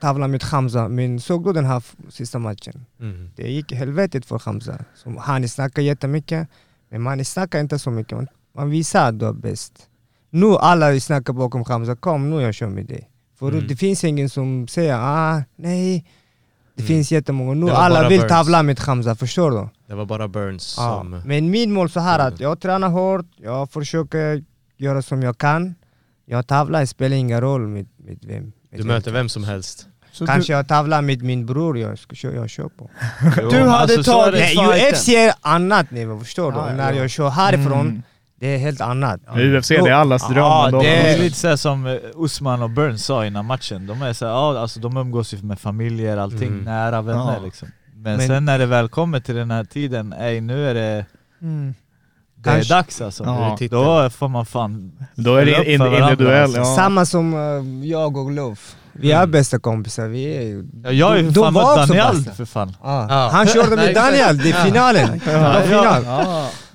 tävlar 0.00 0.28
med 0.28 0.42
Hamza, 0.42 0.88
men 0.88 1.20
såg 1.20 1.44
du 1.44 1.52
den 1.52 1.64
här 1.64 1.82
sista 2.08 2.38
matchen? 2.38 2.84
Mm. 3.00 3.30
Det 3.36 3.48
gick 3.50 3.72
helvetet 3.72 4.26
för 4.26 4.38
Hamza. 4.44 4.78
Som 4.94 5.16
han 5.16 5.48
snackar 5.48 5.82
jättemycket, 5.82 6.48
men 6.90 7.02
man 7.02 7.24
snackar 7.24 7.60
inte 7.60 7.78
så 7.78 7.90
mycket. 7.90 8.12
Man, 8.18 8.26
man 8.56 8.70
visar 8.70 9.08
att 9.08 9.18
du 9.18 9.26
är 9.26 9.32
bäst. 9.32 9.72
Nu 10.30 10.46
alla 10.56 11.00
snackar 11.00 11.32
bakom 11.32 11.64
Hamza, 11.68 11.96
kom 11.96 12.30
nu 12.30 12.40
jag 12.42 12.54
kör 12.54 12.68
med 12.68 12.86
dig. 12.86 13.08
För 13.38 13.48
Mm. 13.52 13.66
det 13.68 13.76
finns 13.76 14.04
ingen 14.04 14.28
som 14.30 14.68
säger 14.68 14.94
ah, 14.98 15.42
nej. 15.56 16.04
Det 16.74 16.82
Mm. 16.82 16.88
finns 16.88 17.12
jättemånga. 17.12 17.54
Nu 17.54 17.70
alla 17.72 18.08
vill 18.08 18.18
Burns. 18.20 18.30
tävla 18.32 18.62
med 18.62 18.80
Hamza, 18.80 19.14
förstår 19.14 19.50
du? 19.50 19.68
Det 19.88 19.94
var 19.94 20.04
bara 20.04 20.28
Burns 20.28 20.74
Ja. 20.78 20.98
som... 20.98 21.10
Men 21.24 21.50
min 21.50 21.72
mål 21.72 21.90
så 21.90 22.00
här 22.00 22.18
att 22.18 22.40
jag 22.40 22.60
tränar 22.60 22.88
hårt, 22.88 23.26
jag 23.36 23.70
försöker 23.70 24.44
göra 24.76 25.02
som 25.02 25.22
jag 25.22 25.38
kan. 25.38 25.74
Jag 26.26 26.46
tävlar, 26.46 26.80
det 26.80 26.86
spelar 26.86 27.16
ingen 27.16 27.40
roll 27.40 27.66
med, 27.66 27.86
med 27.96 28.18
vem. 28.22 28.42
Med 28.42 28.52
Du 28.70 28.76
vem. 28.78 28.86
möter 28.86 29.12
vem 29.12 29.28
som 29.28 29.44
helst. 29.44 29.86
Så 30.12 30.26
Kanske 30.26 30.52
jag 30.52 30.68
tävlar 30.68 31.02
med 31.02 31.22
min 31.22 31.46
bror 31.46 31.78
jag, 31.78 31.98
ska, 31.98 32.14
kö- 32.16 32.34
jag 32.34 32.50
kör 32.50 32.68
på. 32.68 32.90
Du 33.50 33.58
hade 33.58 33.70
alltså, 33.70 34.02
tagit- 34.12 34.32
Nej, 34.40 34.48
fighten. 34.56 34.92
UFC 34.94 35.08
är 35.08 35.32
annat 35.40 35.90
nu, 35.90 36.18
förstår 36.18 36.52
du? 36.52 36.58
Ja, 36.58 36.72
När 36.72 36.92
ja. 36.92 36.98
jag 37.00 37.10
kör 37.10 37.28
härifrån, 37.28 37.80
Mm. 37.80 38.02
Det 38.40 38.46
är 38.54 38.58
helt 38.58 38.80
annat. 38.80 39.20
UFC 39.34 39.68
det 39.68 39.76
är 39.76 39.92
allas 39.92 40.28
dröm. 40.28 40.36
Ja. 40.36 40.68
Det 40.82 40.96
är 40.96 41.18
lite 41.18 41.36
såhär 41.36 41.56
som 41.56 41.86
eh, 41.86 41.94
Usman 42.16 42.62
och 42.62 42.70
Burns 42.70 43.04
sa 43.04 43.26
innan 43.26 43.44
matchen, 43.46 43.86
de 43.86 44.02
är 44.02 44.12
såhär, 44.12 44.32
ja 44.32 44.58
alltså 44.58 44.80
de 44.80 44.96
umgås 44.96 45.34
ju 45.34 45.42
med 45.42 45.58
familjer, 45.60 46.16
allting, 46.16 46.48
Mm. 46.48 46.64
nära 46.64 47.02
vänner 47.02 47.34
Ja. 47.38 47.44
liksom. 47.44 47.68
Men, 47.94 48.16
Men- 48.16 48.26
sen 48.26 48.44
när 48.44 48.58
det 48.58 48.66
väl 48.66 48.88
kommer 48.88 49.20
till 49.20 49.34
den 49.34 49.50
här 49.50 49.64
tiden, 49.64 50.12
ej 50.12 50.40
nu 50.40 50.68
är 50.70 50.74
det, 50.74 51.06
Mm. 51.42 51.74
det 52.36 52.50
är 52.50 52.68
dags 52.68 53.00
alltså. 53.00 53.24
Ja. 53.24 53.56
Då 53.70 54.10
får 54.10 54.28
man 54.28 54.46
fan 54.46 54.92
Då 55.14 55.34
är 55.36 55.46
det 55.46 55.72
in, 55.72 55.78
för 55.78 55.86
varandra, 55.88 56.10
individuell. 56.10 56.42
alltså. 56.44 56.60
Ja. 56.60 56.76
Samma 56.76 57.04
som 57.06 57.34
eh, 57.34 57.88
jag 57.88 58.16
och 58.16 58.30
Love. 58.30 58.56
Vi 58.92 59.12
är 59.12 59.16
Mm. 59.18 59.30
bästa 59.30 59.58
kompisar, 59.58 60.06
vi 60.08 60.24
är 60.36 60.64
Ja, 60.84 60.90
jag 60.90 61.12
är 61.18 61.22
ju 61.22 61.32
fan 61.32 61.54
Daniel 61.54 62.24
för 62.36 62.44
fan. 62.44 62.76
Ja. 62.82 63.06
Ja. 63.08 63.28
Han 63.32 63.46
körde 63.46 63.76
med 63.82 63.94
Daniel, 63.94 64.38
det 64.38 64.50
är 64.50 64.58
ja. 64.58 64.64
finalen. 64.64 65.20
Det 65.24 65.36
var 65.38 65.60
final. 65.62 66.04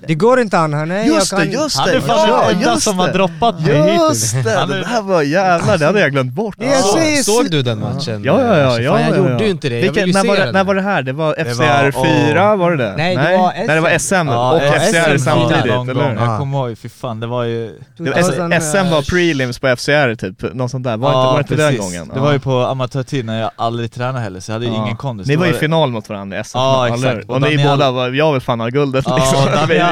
Ja. 0.02 0.08
Det 0.08 0.14
går 0.14 0.40
inte 0.40 0.56
han, 0.56 0.72
han 0.74 0.90
är, 0.90 1.04
Just 1.04 1.32
jag 1.32 1.40
kan... 1.40 1.48
det, 1.50 1.54
just 1.54 1.78
Han 1.78 1.88
det! 1.88 1.94
är 1.96 2.00
fan 2.00 2.28
Ja, 2.28 2.44
den 2.48 2.56
enda 2.58 2.76
som 2.80 2.98
har 2.98 3.06
det! 3.06 3.12
droppat 3.12 3.60
mig 3.60 3.76
hittills. 3.92 4.34
Just 4.34 4.44
det! 4.44 4.50
Han 4.58 4.68
Det 4.68 4.86
här 4.86 5.02
var 5.02 5.22
Jävlar, 5.22 5.78
det 5.78 5.86
hade 5.86 6.00
jag 6.00 6.12
glömt 6.12 6.32
bort. 6.32 6.54
Det 6.58 6.64
jag 6.66 6.80
Så, 7.24 7.32
såg 7.32 7.50
du 7.50 7.62
den 7.62 7.80
matchen? 7.80 8.22
Ja, 8.24 8.40
ja, 8.42 8.58
ja. 8.58 8.64
Alltså, 8.64 8.82
ja, 8.82 8.92
fan, 8.92 9.00
jag 9.02 9.10
ja, 9.12 9.16
gjorde 9.16 9.32
ja. 9.32 9.40
ju 9.40 9.48
inte 9.50 9.68
det, 9.68 9.74
jag 9.74 9.82
Vilken, 9.82 10.04
vill 10.04 10.06
ju 10.08 10.12
när, 10.14 10.20
se 10.22 10.28
var 10.28 10.36
det, 10.36 10.44
den. 10.44 10.52
när 10.54 10.64
var 10.64 10.74
det 10.74 10.82
här? 10.82 11.02
Det 11.02 11.12
var 11.12 11.34
Det 11.38 11.44
FCR 11.44 11.90
var- 11.98 12.04
4, 12.26 12.56
var 12.56 12.70
det 12.70 12.76
det? 12.76 12.94
Nej, 12.96 13.16
det 13.16 13.22
var 13.38 13.52
Nej, 13.66 13.66
det 13.68 13.80
var 13.80 13.98
SM 13.98 14.14
Ja, 14.28 14.52
och 14.52 14.60
FCR 14.62 15.18
SM 15.18 15.24
samtidigt, 15.24 15.64
eller 15.64 15.94
hur? 15.94 16.02
Jag 16.14 16.28
Ja. 16.28 16.38
kommer 16.38 16.58
ihåg, 16.68 16.78
fy 16.78 16.88
fan 16.88 17.20
det 17.20 17.26
var 17.26 17.44
ju... 17.44 17.78
Det 17.96 18.10
var, 18.10 18.18
S- 18.18 18.26
2000, 18.26 18.60
SM 18.60 18.90
var 18.90 19.02
prelims 19.10 19.58
på 19.58 19.68
FCR 19.76 20.14
typ, 20.14 20.54
något 20.54 20.70
sånt 20.70 20.84
där. 20.84 20.96
Var 20.96 21.08
inte, 21.08 21.18
var 21.32 21.38
inte 21.38 21.54
den 21.70 21.76
gången? 21.78 22.08
Det 22.08 22.12
Ja. 22.16 22.22
var 22.22 22.32
ju 22.32 22.38
på 22.38 22.58
amatörtid 22.58 23.24
när 23.24 23.40
jag 23.40 23.50
aldrig 23.56 23.92
tränade 23.92 24.20
heller, 24.20 24.40
så 24.40 24.50
jag 24.52 24.54
hade 24.54 24.66
Ja. 24.66 24.72
ingen 24.84 24.96
kondis. 24.96 25.26
Ni 25.28 25.36
var 25.36 25.46
ju 25.46 25.52
det- 25.52 25.58
final 25.58 25.90
mot 25.90 26.08
varandra 26.08 26.36
i 26.38 26.44
SM, 26.44 26.58
Ja, 26.58 26.88
exakt. 26.88 27.28
Och 27.30 27.40
ni 27.42 27.64
båda 27.64 27.90
var, 27.90 28.08
jag 28.10 28.32
vill 28.32 28.40
fan 28.42 28.60
ha 28.60 28.68
guldet 28.68 29.04
Ja, 29.08 29.16
liksom. 29.16 29.38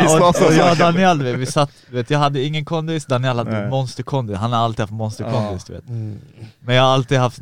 Slåss 0.08 0.40
och, 0.40 0.46
och 0.46 0.52
jag 0.52 0.70
och. 0.72 0.76
Daniel, 0.78 1.22
vi, 1.22 1.32
vi 1.36 1.46
satt, 1.46 1.70
vet, 1.90 2.10
jag 2.10 2.18
hade 2.18 2.42
ingen 2.42 2.64
kondis, 2.64 3.06
Daniel 3.06 3.38
hade 3.38 3.50
Nej. 3.60 3.70
monsterkondis, 3.70 4.36
han 4.36 4.52
har 4.52 4.60
alltid 4.64 4.80
haft 4.80 4.92
monsterkondis 4.92 5.64
du 5.64 5.72
vet. 5.72 5.88
Mm. 5.88 6.18
Men 6.60 6.74
jag 6.74 6.82
har 6.82 6.90
alltid 6.94 7.18
haft 7.18 7.40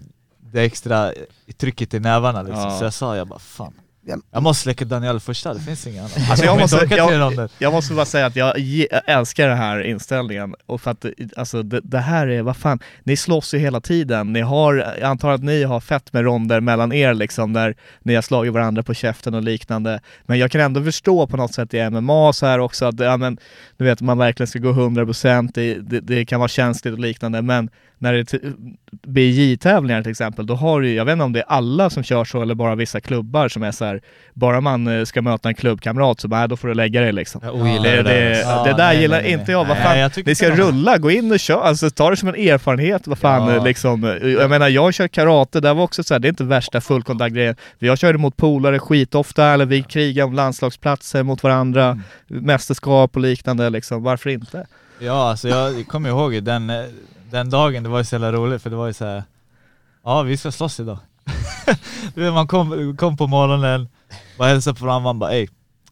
det 0.53 0.63
extra 0.63 1.13
trycket 1.57 1.95
i 1.95 2.01
nävarna 2.01 2.43
liksom, 2.43 2.63
Ja. 2.63 2.79
så 2.79 2.85
jag 2.85 2.93
sa 2.93 3.17
jag 3.17 3.29
bara 3.29 3.39
fan. 3.39 3.73
Ja. 4.09 4.17
Jag 4.31 4.43
måste 4.43 4.63
släcka 4.63 4.85
Daniel 4.85 5.21
första, 5.21 5.55
det 5.55 5.61
finns 5.61 5.87
ingen 5.87 6.05
annan. 6.05 6.31
Alltså 6.31 6.45
jag 6.45 6.59
måste, 6.59 6.87
jag, 6.91 7.49
jag 7.59 7.73
måste 7.73 7.95
bara 7.95 8.07
säga 8.07 8.27
att 8.27 8.37
jag, 8.37 8.55
älskar 9.07 9.49
den 9.49 9.57
här 9.57 9.81
inställningen. 9.81 10.55
Och 10.67 10.81
för 10.81 10.91
att 10.91 11.05
alltså, 11.37 11.63
det, 11.63 11.81
det 11.81 11.99
här 11.99 12.29
är, 12.29 12.43
vad 12.43 12.57
fan, 12.57 12.79
ni 13.05 13.17
slåss 13.17 13.55
ju 13.55 13.59
hela 13.59 13.81
tiden. 13.81 14.33
Ni 14.33 14.41
har, 14.41 14.75
jag 14.75 15.03
antar 15.03 15.31
att 15.31 15.43
ni 15.43 15.63
har 15.63 15.81
fett 15.81 16.13
med 16.13 16.25
ronder 16.25 16.61
mellan 16.61 16.93
er 16.93 17.15
liksom, 17.15 17.53
där 17.53 17.75
ni 18.03 18.15
har 18.15 18.23
slagit 18.23 18.53
varandra 18.53 18.83
på 18.83 18.95
käften 18.95 19.35
och 19.35 19.43
liknande. 19.43 20.01
Men 20.23 20.39
jag 20.39 20.51
kan 20.51 20.61
ändå 20.61 20.85
förstå 20.85 21.27
på 21.27 21.37
något 21.37 21.55
sätt 21.55 21.75
i 21.75 21.91
MMA 21.91 22.33
så 22.33 22.47
här 22.47 22.59
också 22.59 22.87
att, 22.87 23.01
ja 23.01 23.17
men, 23.17 23.39
du 23.77 23.85
vet, 23.85 24.01
man 24.01 24.19
verkligen 24.19 24.49
ska 24.49 24.59
gå 24.59 24.73
100%, 24.73 25.51
det, 25.55 25.75
det, 25.75 26.01
det 26.01 26.25
kan 26.25 26.41
vara 26.41 26.49
känsligt 26.49 26.95
och 26.95 27.01
liknande, 27.01 27.43
men 27.43 27.71
när 27.99 28.13
det 28.13 28.35
är 28.35 28.41
BJ-tävlingar 29.07 30.03
till 30.03 30.11
exempel, 30.11 30.47
då 30.47 30.55
har 30.55 30.81
du, 30.81 30.93
jag 30.95 31.05
vet 31.05 31.13
inte 31.13 31.25
om 31.25 31.33
det 31.33 31.41
är 31.41 31.45
alla 31.49 31.91
som 31.91 32.03
kör 32.03 32.25
så 32.25 32.43
eller 32.43 32.55
bara 32.55 32.75
vissa 32.75 33.01
klubbar 33.01 33.49
som 33.49 33.63
är 33.63 33.73
så 33.73 33.85
här, 33.85 34.01
bara 34.35 34.61
man 34.61 34.87
eh, 34.87 35.05
ska 35.05 35.23
möta 35.23 35.49
en 35.49 35.55
klubbkamrat 35.55 36.21
så 36.21 36.29
bara, 36.29 36.43
äh, 36.43 36.49
då 36.49 36.57
får 36.57 36.69
du 36.69 36.75
lägga 36.75 37.01
dig 37.01 37.13
liksom. 37.13 37.41
Ogillar 37.53 37.83
Det, 37.83 37.91
det, 37.91 38.03
det, 38.03 38.03
där. 38.03 38.41
Ja, 38.41 38.63
det 38.65 38.71
där 38.73 38.77
nej, 38.79 39.01
gillar 39.01 39.23
nej, 39.23 39.33
inte 39.33 39.53
jag, 39.53 39.65
vad 39.65 39.77
fan, 39.79 39.97
Nej, 39.99 40.11
ni 40.27 40.35
ska 40.35 40.51
rulla, 40.51 40.99
gå 40.99 41.11
in 41.11 41.33
och 41.33 41.41
kör, 41.41 41.61
alltså 41.61 41.91
ta 41.91 42.11
det 42.11 42.17
som 42.17 42.29
en 42.29 42.35
erfarenhet, 42.35 43.07
vad 43.07 43.19
fan 43.19 43.55
Ja. 43.55 43.65
liksom. 43.65 44.19
Jag 44.23 44.51
menar 44.51 44.69
jag 44.69 44.95
kör 44.95 45.09
karate, 45.09 45.61
där 45.61 45.75
var 45.75 45.85
också 45.85 46.03
så 46.03 46.15
här, 46.15 46.19
det 46.19 46.29
är 46.29 46.31
inte 46.31 46.45
värsta 46.45 46.81
fullkontaktgrejen. 46.81 47.57
Jag 47.79 47.99
körde 47.99 48.19
mot 48.19 48.37
polare 48.37 48.79
skitofta, 48.79 49.45
eller 49.47 49.67
vi 49.67 49.83
krigar 49.83 50.25
om 50.25 50.33
landslagsplatser 50.35 51.23
mot 51.23 51.43
varandra, 51.43 51.99
Mm. 52.31 52.45
mästerskap 52.45 53.17
och 53.17 53.23
liknande 53.23 53.71
liksom, 53.71 54.03
varför 54.03 54.31
inte? 54.31 54.67
Ja 55.01 55.31
alltså 55.31 55.49
jag 55.49 55.87
kommer 55.89 56.09
ihåg 56.09 56.43
den, 56.43 56.71
eh, 56.71 56.77
den 57.31 57.51
dagen, 57.51 57.83
det 57.83 57.89
var 57.89 57.99
ju 57.99 58.05
så 58.05 58.15
jävla 58.15 58.33
roligt 58.33 58.63
för 58.63 58.71
det 58.71 58.77
var 58.77 58.87
ju 58.87 58.93
så 58.93 59.05
här. 59.05 59.23
Ja 60.05 60.23
vi 60.23 60.37
ska 60.37 60.53
slåss 60.53 60.81
idag. 60.81 60.99
Du 62.15 62.23
vet, 62.23 62.33
man 62.33 62.47
kom, 62.49 62.97
kom 62.97 63.17
på 63.17 63.27
morgonen, 63.27 63.89
bara 64.39 64.49
hälsade 64.49 64.79
på 64.79 64.85
varandra, 64.85 65.05
man 65.05 65.19
bara 65.19 65.33
ey, 65.33 65.49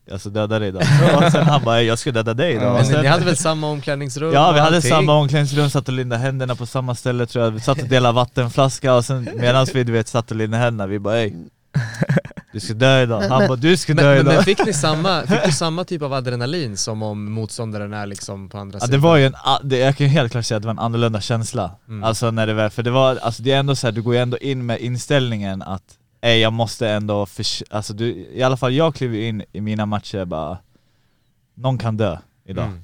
jag 0.07 0.20
ska 0.20 0.28
döda 0.30 0.59
dig 0.59 0.68
idag. 0.68 0.82
Och 1.16 1.32
sen 1.32 1.47
han 1.47 1.64
bara 1.64 1.82
jag 1.82 1.99
ska 1.99 2.12
döda 2.12 2.34
dig 2.34 2.55
idag. 2.55 2.74
Men 2.74 2.87
sen, 2.87 3.03
ni 3.03 3.09
hade 3.09 3.24
väl 3.24 3.37
samma 3.37 3.66
omklädningsrum? 3.66 4.32
Ja 4.32 4.53
vi 4.53 4.61
hade 4.61 4.82
samma 4.82 5.14
omklädningsrum, 5.14 5.70
satt 5.70 5.89
och 5.89 5.95
lindade 5.95 6.22
händerna 6.22 6.55
på 6.55 6.66
samma 6.66 6.95
ställe 6.95 7.26
tror 7.26 7.45
jag. 7.45 7.51
Vi 7.51 7.61
satt 7.61 7.82
och 7.82 7.89
delade 7.89 8.14
vattenflaska 8.14 8.95
och 8.95 9.05
sen 9.05 9.28
medan 9.34 9.66
vi 9.74 9.84
du 9.84 9.93
vet 9.93 10.09
satt 10.09 10.30
och 10.30 10.37
lindade 10.37 10.62
händerna, 10.64 10.87
vi 10.87 10.99
bara 10.99 11.18
ey 11.18 11.32
Du 12.57 12.61
ska 12.61 12.74
dö 12.74 13.02
idag. 13.02 13.20
Han 13.20 13.38
men- 13.38 13.48
bara 13.48 13.57
du 13.57 13.76
ska 13.76 13.94
Men, 13.94 14.04
dö 14.04 14.14
idag. 14.20 14.34
men 14.34 14.44
fick 14.44 14.66
ni 14.66 14.72
samma, 14.72 15.22
fick 15.26 15.44
du 15.44 15.52
samma 15.52 15.84
typ 15.84 16.02
av 16.02 16.12
adrenalin 16.12 16.76
som 16.76 17.02
om 17.02 17.32
motståndaren 17.32 17.92
är 17.94 18.07
liksom 18.07 18.48
på 18.48 18.59
andra 18.59 18.76
Ja, 18.76 18.80
det 18.80 18.86
sidan? 18.86 19.00
var 19.00 19.16
ju 19.16 19.26
en, 19.26 19.34
det, 19.62 19.78
jag 19.78 19.96
kan 19.96 20.07
helt 20.07 20.32
klart 20.32 20.44
säga 20.44 20.57
att 20.57 20.62
det 20.62 20.66
var 20.66 20.72
en 20.74 20.78
annorlunda 20.78 21.20
känsla. 21.20 21.70
Mm. 21.88 22.04
Alltså 22.04 22.30
när 22.30 22.46
det 22.46 22.54
var, 22.54 22.68
för 22.68 22.82
det 22.82 22.90
var, 22.90 23.16
alltså 23.16 23.42
det 23.42 23.52
är 23.52 23.59
ändå 23.59 23.76
så 23.76 23.86
här, 23.86 23.92
du 23.92 24.02
går 24.02 24.14
ju 24.14 24.20
ändå 24.20 24.38
in 24.38 24.66
med 24.66 24.80
inställningen 24.80 25.62
att 25.62 25.82
Ey, 26.20 26.38
jag 26.40 26.52
måste 26.52 26.88
ändå, 26.90 27.26
förs- 27.26 27.62
alltså 27.70 27.94
du, 27.94 28.07
i 28.32 28.42
alla 28.42 28.57
fall 28.57 28.72
jag 28.74 28.94
kliver 28.94 29.18
in 29.18 29.42
i 29.52 29.61
mina 29.61 29.86
matcher 29.86 30.24
bara 30.24 30.59
Någon 31.54 31.78
kan 31.78 31.96
dö 31.96 32.18
idag, 32.44 32.64
Mm. 32.66 32.82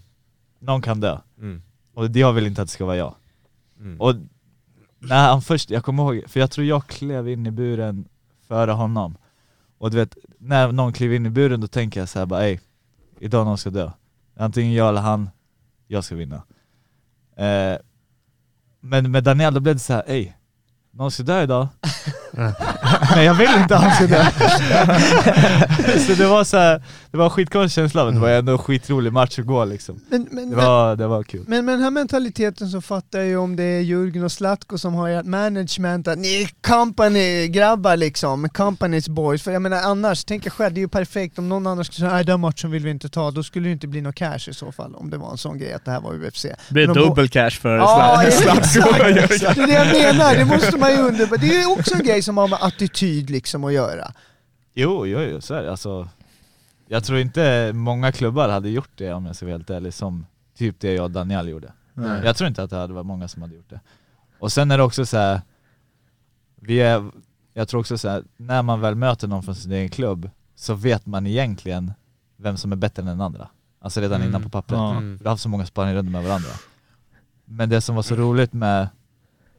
någon 0.61 0.83
kan 0.83 1.01
dö. 1.01 1.19
Mm. 1.39 1.63
Och 1.95 2.17
jag 2.17 2.33
vill 2.33 2.47
inte 2.47 2.63
att 2.63 2.69
det 2.69 2.73
ska 2.73 2.85
vara 2.85 2.97
jag. 2.97 3.15
Mm. 3.81 4.01
Och 4.01 4.15
när 4.99 5.29
han 5.29 5.43
först, 5.43 5.71
jag 5.71 5.85
kommer 5.85 6.03
ihåg, 6.03 6.31
för 6.31 6.41
jag 6.41 6.51
tror 6.51 6.67
jag 6.67 6.87
klev 6.87 7.29
in 7.29 7.47
i 7.47 7.51
buren 7.51 8.05
före 8.49 8.71
honom. 8.71 9.17
Och 9.83 9.91
du 9.91 9.97
vet, 9.97 10.17
när 10.39 10.73
någon 10.73 10.93
kliver 10.93 11.17
in 11.17 11.27
i 11.27 11.31
buren 11.31 11.61
då 11.61 11.67
tänker 11.67 12.01
jag 12.01 12.09
så 12.09 12.19
här 12.19 12.27
bara 12.27 12.45
ey, 12.45 12.59
idag 13.21 13.47
någon 13.47 13.59
ska 13.59 13.71
dö. 13.71 13.91
Antingen 14.37 14.73
jag 14.73 14.89
eller 14.89 15.01
han, 15.01 15.31
jag 15.87 16.05
ska 16.05 16.15
vinna. 16.15 16.43
Eh, 17.37 17.79
men 18.81 19.11
med 19.11 19.25
Daniel 19.25 19.55
då 19.55 19.61
blev 19.61 19.75
det 19.75 19.81
så 19.81 19.93
här, 19.93 20.05
ey, 20.07 20.33
någon 20.91 21.11
ska 21.11 21.23
dö 21.23 21.43
idag. 21.43 21.69
Nej 23.17 23.25
jag 23.25 23.35
vill 23.35 23.49
inte 23.63 23.93
ska 23.95 24.07
dö. 24.07 24.25
så 26.07 26.13
det 26.15 26.27
var 26.27 26.45
så 26.45 26.57
här, 26.57 26.83
det 27.11 27.17
var 27.17 27.25
en 27.25 27.31
skitkonstig 27.31 27.83
känsla 27.83 28.05
men 28.05 28.15
det 28.15 28.21
var 28.21 28.29
ändå 28.29 28.53
en 28.53 28.59
skitrolig 28.59 29.13
match 29.13 29.39
att 29.39 29.47
gå 29.47 29.65
liksom. 29.65 30.01
Men, 30.11 30.29
men, 30.31 30.51
Det 30.51 30.57
var, 30.57 30.97
det 30.97 31.07
var 31.07 31.23
kul. 31.23 31.45
men 31.47 31.65
med 31.65 31.75
den 31.75 31.83
här 31.83 31.91
mentaliteten 31.91 32.69
så 32.69 32.81
fattar 32.81 33.19
jag 33.19 33.29
ju 33.29 33.37
om 33.37 33.57
det 33.57 33.63
är 33.65 33.81
Jürgen 33.81 34.25
och 34.25 34.33
Zlatko 34.33 34.79
som 34.79 34.95
har 34.95 35.09
ert 35.09 35.27
management, 35.27 36.09
att 36.09 36.19
ni 36.19 36.43
är 36.43 36.49
company-grabbar 36.69 37.97
liksom, 37.97 38.47
company's 38.47 39.11
boys. 39.11 39.43
För 39.43 39.51
jag 39.51 39.63
menar 39.63 39.83
annars, 39.83 40.25
tänk 40.25 40.47
er 40.47 40.51
själv, 40.51 40.75
det 40.75 40.79
är 40.79 40.83
ju 40.83 40.89
perfekt 40.89 41.39
om 41.39 41.49
någon 41.49 41.67
annan 41.67 41.85
skulle 41.85 41.97
säga 42.09 42.13
nej 42.13 42.25
den 42.25 42.41
matchen 42.41 42.71
vill 42.71 42.85
vi 42.85 42.91
inte 42.91 43.09
ta, 43.09 43.31
då 43.31 43.43
skulle 43.43 43.69
det 43.69 43.73
inte 43.73 43.87
bli 43.87 44.01
någon 44.01 44.13
cash 44.13 44.49
i 44.49 44.55
så 44.55 44.73
fall, 44.73 44.95
om 44.95 45.11
det 45.11 45.17
var 45.17 45.31
en 45.31 45.39
sån 45.39 45.59
grej 45.59 45.73
att 45.73 45.85
det 45.85 45.91
här 45.91 46.01
var 46.01 46.15
UFC. 46.27 46.43
Det 46.43 46.57
blir 46.71 46.87
Men 46.87 46.97
dubbel 46.97 47.29
cash 47.29 47.51
för 47.51 47.77
Ja, 47.77 48.23
Zlatko. 48.31 49.05
exakt. 49.09 49.57
Det 49.57 49.63
är 49.63 49.67
det 49.67 49.99
jag 49.99 50.17
menar, 50.17 50.35
det 50.37 50.45
måste 50.45 50.77
man 50.77 50.91
ju 50.91 50.97
undra. 50.99 51.27
Det 51.27 51.47
är 51.55 51.61
ju 51.61 51.67
också 51.67 51.95
en 51.95 52.05
grej 52.05 52.22
grej 52.23 52.25
som 52.25 52.37
har 52.37 52.49
med 52.49 52.59
attityd 52.63 53.31
liksom 53.31 53.65
att 53.65 53.73
göra. 53.73 54.13
Jo, 54.75 55.07
jo, 55.07 55.21
jo, 55.21 55.41
så 55.41 55.55
är 55.55 55.63
det. 55.63 55.71
Alltså, 55.71 56.09
jag 56.89 57.05
tror 57.05 57.19
inte 57.19 57.73
många 57.73 58.13
klubbar 58.13 58.49
hade 58.49 58.69
gjort 58.69 58.91
det 58.97 59.13
om 59.13 59.27
jag 59.27 59.37
ska 59.37 59.47
vara 59.47 59.55
helt 59.57 59.71
ärlig, 59.71 59.95
som 59.95 60.27
typ 60.57 60.81
det 60.81 60.93
jag 60.95 61.05
och 61.05 61.11
Daniel 61.11 61.49
gjorde. 61.49 61.73
Nej. 61.95 62.21
Jag 62.25 62.37
tror 62.37 62.49
inte 62.49 62.63
att 62.63 62.71
det 62.71 62.77
hade 62.77 62.93
varit 62.95 63.07
många 63.07 63.29
som 63.29 63.43
hade 63.43 63.55
gjort 63.55 63.71
det. 63.71 63.81
Och 64.39 64.53
sen 64.53 64.71
är 64.71 64.79
det 64.79 64.85
också 64.85 65.07
så 65.07 65.17
här, 65.17 65.41
vi 66.61 66.81
är, 66.81 67.11
jag 67.55 67.69
tror 67.69 67.81
också 67.81 67.99
så 67.99 68.09
här, 68.09 68.25
när 68.37 68.63
man 68.63 68.81
väl 68.81 68.95
möter 68.95 69.29
någon 69.29 69.43
från 69.43 69.55
sin 69.55 69.73
egen 69.73 69.89
klubb 69.89 70.31
så 70.55 70.75
vet 70.75 71.07
man 71.07 71.27
egentligen 71.27 71.93
vem 72.37 72.57
som 72.57 72.73
är 72.73 72.77
bättre 72.77 73.03
än 73.03 73.07
den 73.07 73.21
andra. 73.21 73.49
Alltså 73.81 74.01
redan 74.01 74.17
Mm. 74.17 74.29
innan 74.29 74.43
på 74.43 74.49
pappret. 74.49 74.79
Ja. 74.79 74.91
Mm. 74.91 75.17
Vi 75.17 75.25
har 75.25 75.31
haft 75.31 75.43
så 75.43 75.49
många 75.49 75.67
sparringrunder 75.67 76.13
med 76.13 76.25
varandra. 76.25 76.51
Men 77.45 77.69
det 77.69 77.81
som 77.81 77.95
var 77.97 78.03
så 78.03 78.15
roligt 78.15 78.53
med 78.53 78.89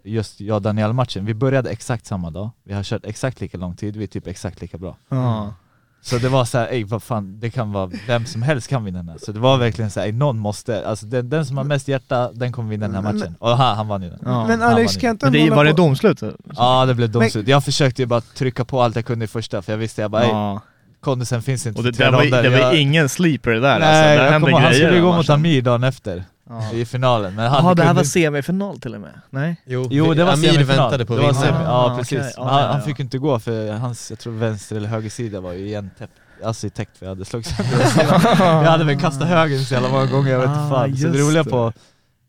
just 0.03 0.41
jag 0.41 0.55
och 0.55 0.61
Daniel-matchen, 0.61 1.25
vi 1.25 1.34
började 1.34 1.69
exakt 1.69 2.05
samma 2.05 2.30
dag, 2.31 2.49
vi 2.63 2.73
har 2.73 2.84
kört 2.84 3.05
exakt 3.05 3.41
lika 3.41 3.57
lång 3.57 3.75
tid, 3.75 3.95
vi 3.97 4.03
är 4.03 4.07
typ 4.07 4.27
exakt 4.27 4.61
lika 4.61 4.77
bra. 4.77 4.97
Ja. 5.09 5.53
Så 6.01 6.17
det 6.17 6.30
var 6.30 6.45
så 6.45 6.57
här, 6.57 6.67
ey 6.71 6.84
vad 6.84 7.03
fan, 7.03 7.39
det 7.39 7.49
kan 7.49 7.71
vara 7.71 7.91
vem 8.07 8.25
som 8.25 8.41
helst 8.41 8.67
kan 8.67 8.84
vinna 8.84 8.97
den 8.99 9.09
här. 9.09 9.17
Så 9.17 9.31
det 9.31 9.39
var 9.39 9.57
verkligen 9.57 9.91
så 9.91 9.99
här, 9.99 10.07
ey, 10.07 10.13
någon 10.13 10.38
måste, 10.39 10.88
alltså 10.88 11.05
den, 11.05 11.30
den 11.30 11.45
som 11.45 11.57
har 11.57 11.63
mest 11.63 11.88
hjärta, 11.88 12.31
den 12.34 12.51
kommer 12.51 12.69
vinna 12.69 12.88
den 12.88 12.95
här 13.05 13.13
matchen. 13.13 13.35
Och 13.39 13.49
han, 13.57 13.75
han 13.77 13.88
vann 13.88 14.01
ju 14.03 14.09
den. 14.09 14.19
Ja. 14.25 14.47
Men 14.47 14.61
Alex, 14.61 14.93
kan 14.97 15.01
ju. 15.07 15.11
inte 15.11 15.25
Men 15.25 15.34
det 15.34 15.49
var 15.49 15.65
det 15.65 15.73
domslut? 15.73 16.21
Ja 16.55 16.85
det 16.85 16.93
blev 16.93 17.11
domslut. 17.11 17.47
Jag 17.47 17.63
försökte 17.63 18.01
ju 18.01 18.05
bara 18.05 18.21
trycka 18.21 18.65
på 18.65 18.81
allt 18.81 18.95
jag 18.95 19.05
kunde 19.05 19.25
i 19.25 19.27
första, 19.27 19.61
för 19.61 19.71
jag 19.73 19.77
visste 19.77 20.01
jag 20.01 20.11
bara, 20.11 20.23
Ja. 20.27 20.61
kondisen 20.99 21.41
finns 21.41 21.67
inte 21.67 21.80
Och 21.80 21.84
det, 21.84 21.91
det, 21.91 22.11
var, 22.11 22.23
det 22.43 22.49
var 22.49 22.57
Jag- 22.57 22.75
ingen 22.75 23.09
sleeper 23.09 23.51
där 23.51 23.61
Nej, 23.61 23.71
alltså. 23.71 24.23
Det 24.23 24.31
jag 24.31 24.41
kommer 24.41 24.59
han 24.59 24.73
skulle 24.73 24.89
den 24.91 25.01
gå 25.03 25.15
mot. 25.15 25.30
Amir 25.30 25.61
dagen 25.61 25.84
efter, 25.84 26.23
Ja. 26.61 26.71
i 26.77 26.85
finalen. 26.85 27.35
Men 27.35 27.51
han 27.51 27.63
Jaha, 27.65 27.73
det 27.73 27.81
här 27.81 27.88
kunde 27.89 27.93
var 27.93 28.01
inte- 28.01 28.09
semifinal 28.11 28.80
till 28.80 28.95
och 28.95 29.01
med? 29.01 29.21
Nej? 29.30 29.55
Jo, 29.65 29.88
Jo 29.91 30.13
det 30.13 30.23
var 30.23 30.34
Amir 30.34 30.51
semifinal. 30.51 30.77
väntade 30.77 31.05
på 31.05 31.15
det 31.15 31.21
var 31.21 31.27
vinnaren. 31.34 31.53
semi, 31.53 31.65
Ah, 31.67 31.89
Ja 31.91 31.95
precis. 31.97 32.17
okej. 32.19 32.34
Ja, 32.38 32.43
Men 32.43 32.53
han, 32.53 32.61
ja, 32.63 32.67
han 32.67 32.80
ja. 32.80 32.85
fick 32.85 32.99
inte 32.99 33.17
gå 33.17 33.39
för 33.39 33.71
hans, 33.71 34.09
jag 34.09 34.19
tror 34.19 34.34
vänster 34.34 34.75
eller 34.75 34.88
höger 34.89 35.09
sida 35.09 35.41
var 35.41 35.53
ju 35.53 35.67
igentäppt, 35.67 36.13
alltså 36.45 36.69
täckt 36.69 36.97
för 36.97 37.05
jag 37.05 37.11
hade 37.11 37.25
slagit 37.25 37.47
sönder 37.47 37.77
den. 37.77 38.38
Jag 38.63 38.71
hade 38.71 38.84
väl 38.84 38.99
kastat 38.99 39.27
höger 39.27 39.57
så 39.57 39.73
jävla 39.73 39.89
många 39.89 40.05
gånger, 40.05 40.31
jag 40.31 40.39
vet 40.39 40.47
inte 40.49 40.59
Ah, 40.59 40.69
fan. 40.69 40.97
Så 40.97 41.07
det 41.07 41.17
just 41.17 41.27
roliga 41.30 41.43
det. 41.43 41.49
på 41.49 41.73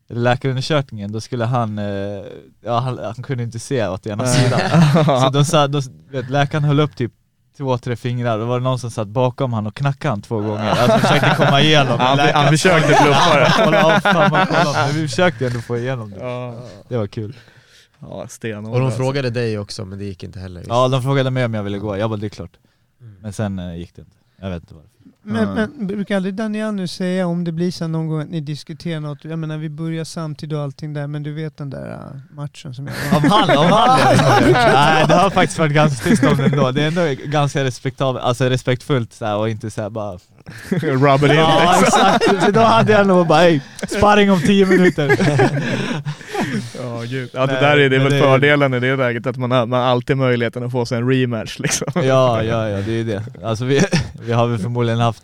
läkarundersökningen, 0.09 1.11
då 1.11 1.21
skulle 1.21 1.45
han, 1.45 1.79
eh, 1.79 1.85
ja 2.65 2.79
han, 2.79 2.99
han 3.03 3.13
kunde 3.23 3.43
inte 3.43 3.59
se 3.59 3.87
åt 3.87 4.07
ena 4.07 4.25
sidan. 4.27 4.59
Så 5.21 5.29
de 5.29 5.45
sa, 5.45 5.67
de, 5.67 5.81
vet, 6.11 6.29
läkaren 6.29 6.63
höll 6.63 6.79
upp 6.79 6.95
typ 6.95 7.11
två, 7.57 7.77
tre 7.77 7.95
fingrar, 7.95 8.37
då 8.39 8.45
var 8.45 8.59
det 8.59 8.63
någon 8.63 8.79
som 8.79 8.91
satt 8.91 9.07
bakom 9.07 9.53
han 9.53 9.67
och 9.67 9.75
knackade 9.75 10.11
han 10.11 10.21
två 10.21 10.39
gånger. 10.41 10.69
Alltså 10.69 10.97
försökte 10.99 11.33
komma 11.37 11.61
igenom. 11.61 11.99
Han- 11.99 12.19
han 12.19 12.47
försökte 12.47 12.87
bluffa 13.03 13.39
det. 13.39 13.53
Kolla, 13.63 13.77
ja, 13.77 13.99
fan, 13.99 14.31
man, 14.31 14.47
kolla. 14.47 14.73
Men 14.87 14.95
vi 14.95 15.07
försökte 15.07 15.47
ändå 15.47 15.59
få 15.61 15.77
igenom 15.77 16.09
det. 16.11 16.17
Ja, 16.19 16.55
Det 16.89 16.97
var 16.97 17.07
kul. 17.07 17.35
ja 17.99 18.27
stenhård 18.27 18.73
Och 18.73 18.79
de 18.79 18.85
alltså. 18.85 18.97
frågade 18.97 19.29
dig 19.29 19.59
också, 19.59 19.85
men 19.85 19.99
det 19.99 20.05
gick 20.05 20.23
inte 20.23 20.39
heller. 20.39 20.63
Ja 20.67 20.87
de 20.87 21.03
frågade 21.03 21.31
mig 21.31 21.45
om 21.45 21.53
jag 21.53 21.63
ville 21.63 21.77
gå, 21.77 21.97
jag 21.97 22.09
bara 22.09 22.17
det 22.19 22.27
är 22.27 22.29
klart. 22.29 22.51
Mm. 23.01 23.15
Men 23.21 23.33
sen 23.33 23.59
eh, 23.59 23.75
gick 23.75 23.95
det 23.95 24.01
inte. 24.01 24.15
Jag 24.41 24.49
vet 24.49 24.63
inte 24.63 24.73
varför. 24.73 24.89
Men, 25.27 25.53
men 25.77 25.87
brukar 25.87 26.15
aldrig 26.15 26.33
Daniel 26.33 26.73
nu 26.73 26.87
säga 26.87 27.27
om 27.27 27.43
det 27.43 27.51
blir 27.51 27.71
så 27.71 27.87
någon 27.87 28.07
gång 28.07 28.21
att 28.21 28.29
ni 28.29 28.41
diskuterar 28.41 28.99
något, 28.99 29.25
jag 29.25 29.39
menar 29.39 29.57
vi 29.57 29.69
börjar 29.69 30.03
samtidigt 30.03 30.55
och 30.55 30.61
allting 30.61 30.93
där, 30.93 31.07
men 31.07 31.23
du 31.23 31.33
vet 31.33 31.57
den 31.57 31.69
där 31.69 31.91
äh, 31.91 32.35
matchen 32.35 32.73
som 32.73 32.87
jag 32.87 32.95
Om 33.17 33.31
han, 33.31 33.57
om 33.57 33.71
han 33.71 33.99
Nej 34.51 35.05
det 35.07 35.13
har 35.13 35.29
faktiskt 35.29 35.59
varit 35.59 35.73
ganska 35.73 36.09
tyst 36.09 36.23
om 36.23 36.37
det 36.37 36.45
ändå. 36.45 36.71
Det 36.71 36.83
är 36.83 36.87
ändå 36.87 37.01
ganska 37.25 37.63
respektabelt, 37.63 38.25
alltså 38.25 38.49
respektfullt 38.49 39.13
så 39.13 39.35
och 39.35 39.49
inte 39.49 39.71
såhär 39.71 39.89
bara 39.89 40.11
Rub 40.69 41.23
it 41.23 41.31
in. 41.31 41.35
Ja 41.37 41.79
exakt, 41.81 42.43
så 42.45 42.51
då 42.51 42.59
hade 42.59 42.91
jag 42.91 43.07
nog 43.07 43.27
bara 43.27 43.43
ey, 43.43 43.59
sparring 43.87 44.31
om 44.31 44.39
10 44.39 44.65
minuter. 44.65 45.07
Ja, 46.77 47.01
gud. 47.09 47.29
ja 47.33 47.45
det 47.45 47.53
Nej, 47.53 47.61
där 47.61 47.77
är, 47.77 47.89
det 47.89 47.95
är 47.95 47.99
väl 47.99 48.11
det- 48.11 48.19
fördelen 48.19 48.73
i 48.73 48.79
det 48.79 48.95
läget, 48.95 49.27
att 49.27 49.37
man 49.37 49.51
har, 49.51 49.65
man 49.65 49.79
har 49.81 49.87
alltid 49.87 50.17
möjligheten 50.17 50.63
att 50.63 50.71
få 50.71 50.85
sig 50.85 50.97
en 50.97 51.09
rematch 51.09 51.59
liksom. 51.59 51.87
Ja, 51.95 52.43
ja, 52.43 52.69
ja 52.69 52.81
det 52.81 52.91
är 52.99 53.03
det. 53.03 53.23
Alltså 53.43 53.65
vi, 53.65 53.81
vi 54.21 54.31
har 54.33 54.47
väl 54.47 54.59
förmodligen 54.59 54.99
haft 54.99 55.23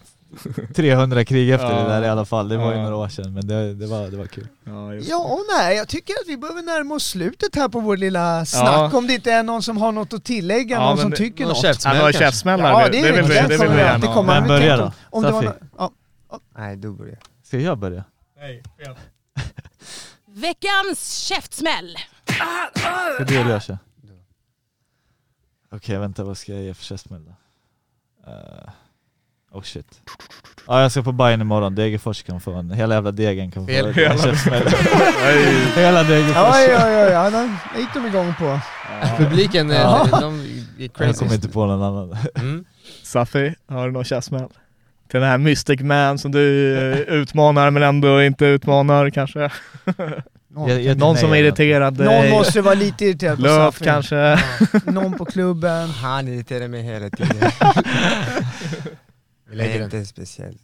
300 0.75 1.25
krig 1.25 1.49
efter 1.51 1.67
Ja. 1.71 1.75
det 1.83 1.89
där 1.89 2.03
i 2.03 2.07
alla 2.07 2.25
fall. 2.25 2.49
Det 2.49 2.57
var 2.57 2.71
ju 2.71 2.77
Ja. 2.77 2.83
några 2.83 2.95
år 2.95 3.07
sedan 3.09 3.33
men 3.33 3.47
det, 3.47 3.73
det, 3.73 3.87
var, 3.87 4.07
det 4.07 4.17
var 4.17 4.25
kul. 4.25 4.47
Ja. 4.63 4.93
Ja 4.95 5.17
och 5.17 5.39
nej, 5.57 5.77
jag 5.77 5.87
tycker 5.87 6.13
att 6.13 6.27
vi 6.27 6.37
behöver 6.37 6.61
närma 6.61 6.95
oss 6.95 7.03
slutet 7.07 7.55
här 7.55 7.69
på 7.69 7.79
vår 7.79 7.97
lilla 7.97 8.45
snack, 8.45 8.93
om 8.93 9.07
det 9.07 9.13
inte 9.13 9.31
är 9.31 9.43
någon 9.43 9.63
som 9.63 9.77
har 9.77 9.91
något 9.91 10.13
att 10.13 10.23
tillägga, 10.23 10.75
Ja, 10.75 10.89
någon 10.89 10.97
som 10.97 11.09
det- 11.11 11.17
tycker 11.17 11.43
någon 11.43 11.49
något. 11.53 11.61
käftsmäll 11.61 11.95
Ja, 11.95 11.99
några 12.01 12.13
käftsmällar, 12.13 12.71
Ja, 12.81 12.87
det, 12.91 13.01
det, 13.01 13.11
vill 13.11 13.23
vi, 13.23 13.33
det 13.33 13.57
kommer 13.57 13.67
vill 13.67 13.69
vi 13.77 13.81
gärna. 13.81 14.39
Vem 14.39 14.47
börjar 14.47 14.77
då? 14.77 14.83
Om, 14.83 14.91
om 15.09 15.23
det 15.23 15.31
var, 15.31 15.41
Safi? 15.43 15.53
nå- 15.79 15.91
ja, 16.31 16.39
Nej, 16.57 16.75
du 16.77 16.91
börjar. 16.91 17.17
Ska 17.47 17.57
jag 17.57 17.77
börja? 17.77 18.03
Veckans 20.33 21.17
käftsmäll. 21.17 21.95
Ska 23.15 23.23
du 23.23 23.35
eller 23.37 23.49
jag 23.51 23.63
köra? 23.63 23.79
Okej 25.71 25.97
vänta, 25.97 26.23
vad 26.23 26.37
ska 26.37 26.53
jag 26.53 26.63
ge 26.63 26.73
för 26.73 26.83
käftsmäll 26.83 27.25
då? 27.25 27.31
Uh, 28.31 28.69
oh 29.51 29.61
shit. 29.63 30.01
Ja 30.67 30.81
jag 30.81 30.91
ska 30.91 31.01
på 31.03 31.11
Bayern 31.11 31.41
imorgon, 31.41 31.75
Degerfors 31.75 32.23
kan 32.23 32.41
få 32.41 32.53
en, 32.53 32.71
hela 32.71 32.95
jävla 32.95 33.11
degen 33.11 33.51
kan 33.51 33.65
få 33.67 33.71
en 33.71 33.93
käftsmäll. 34.17 34.67
Hela 35.75 36.03
Degerfors. 36.03 36.55
Oj 36.55 36.75
oj 36.75 37.03
oj, 37.05 37.11
ja, 37.11 37.29
den 37.29 37.57
gick 37.77 37.93
de 37.93 38.05
igång 38.05 38.33
på. 38.39 38.59
Publiken, 39.17 39.71
eh, 39.71 39.77
Ja. 39.77 40.07
de 40.21 40.39
är 40.39 40.81
Jag 40.81 40.93
crazy. 40.93 41.19
kommer 41.19 41.33
inte 41.35 41.49
på 41.49 41.65
någon 41.65 41.83
annan. 41.83 42.17
Mm. 42.35 42.65
Safi, 43.03 43.55
har 43.67 43.85
du 43.85 43.91
någon 43.93 44.03
käftsmäll? 44.03 44.49
Till 45.11 45.19
den 45.19 45.29
här 45.29 45.37
Mystic 45.37 45.81
Man 45.81 46.17
som 46.17 46.31
du 46.31 46.39
utmanar 47.07 47.71
men 47.71 47.83
ändå 47.83 48.23
inte 48.23 48.45
utmanar 48.45 49.09
kanske? 49.09 49.49
Någon, 50.47 50.69
Jag- 50.69 50.81
jag- 50.81 50.97
Någon 50.97 51.13
nej, 51.13 51.21
som 51.21 51.31
är 51.31 51.35
irriterad 51.37 51.97
någon 51.99 52.29
måste 52.29 52.61
vara 52.61 52.73
lite 52.75 53.05
irriterad 53.05 53.35
på 53.37 53.41
Löf 53.43 53.73
Safi. 53.73 53.83
kanske? 53.85 54.39
Någon 54.91 55.13
på 55.17 55.25
klubben. 55.25 55.89
Han 55.89 56.27
irriterar 56.27 56.67
mig 56.67 56.81
hela 56.83 57.09
tiden. 57.09 57.37
Vi 59.49 59.55
lägger 59.55 59.69
Nej, 59.69 59.77
den. 59.79 59.83
inte 59.83 60.05
speciellt. 60.05 60.61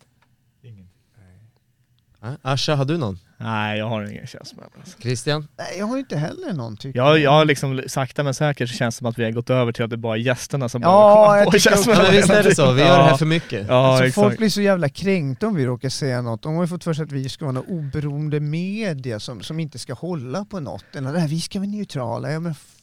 Ja, 2.22 2.38
Asha, 2.42 2.76
har 2.76 2.86
du 2.86 2.98
någon? 2.98 3.20
Nej, 3.40 3.78
jag 3.80 3.90
har 3.90 4.12
ingen 4.12 4.28
käftsmäll. 4.28 4.66
Alltså. 4.80 4.98
Christian? 5.02 5.48
Nej, 5.58 5.68
jag 5.80 5.86
har 5.86 5.98
inte 5.98 6.18
heller 6.18 6.54
någon 6.54 6.78
tycker 6.78 7.00
Jag, 7.00 7.20
jag 7.20 7.32
har 7.32 7.46
liksom 7.46 7.82
sakta 7.88 8.24
men 8.24 8.34
säkert 8.34 8.70
känns 8.70 8.96
det 8.96 8.98
som 8.98 9.08
att 9.08 9.20
vi 9.20 9.24
har 9.24 9.32
gått 9.32 9.50
över 9.50 9.72
till 9.72 9.84
att 9.84 9.90
det 9.90 9.96
är 9.96 9.98
bara 9.98 10.18
gästerna 10.18 10.70
som 10.70 10.82
Ja, 10.82 11.16
komma 11.26 11.38
jag 11.38 11.46
på 11.46 11.52
tycker 11.52 11.74
också- 11.74 11.92
Ja, 11.92 12.02
men 12.04 12.12
visst 12.12 12.30
är 12.30 12.44
det 12.44 12.56
så, 12.56 12.72
vi 12.72 12.82
gör 12.82 12.98
det 12.98 13.04
här 13.04 13.18
för 13.18 13.26
Ja. 13.26 13.30
mycket. 13.30 13.68
Ja, 13.68 13.88
alltså, 13.88 14.04
exakt. 14.06 14.26
folk 14.28 14.38
blir 14.38 14.50
så 14.50 14.62
jävla 14.62 14.90
kränkta 14.90 15.48
om 15.48 15.56
vi 15.56 15.66
råkar 15.66 15.90
säga 15.90 16.22
något. 16.22 16.42
De 16.42 16.56
har 16.56 16.64
ju 16.64 16.68
fått 16.68 16.84
för 16.84 16.94
sig 16.94 17.04
att 17.04 17.12
vi 17.12 17.30
ska 17.30 17.46
vara 17.46 17.54
någon 17.54 17.66
oberoende 17.68 18.40
media 18.40 19.20
som, 19.20 19.42
som 19.42 19.60
inte 19.60 19.80
ska 19.80 19.94
hålla 19.94 20.46
på 20.46 20.60
något. 20.60 20.96
Eller 20.96 21.12
nej, 21.12 21.28
vi 21.28 21.42
ska 21.42 21.60
vara 21.60 21.70
neutrala. 21.70 22.32
Ja, 22.32 22.40
men 22.40 22.52
f- 22.52 22.74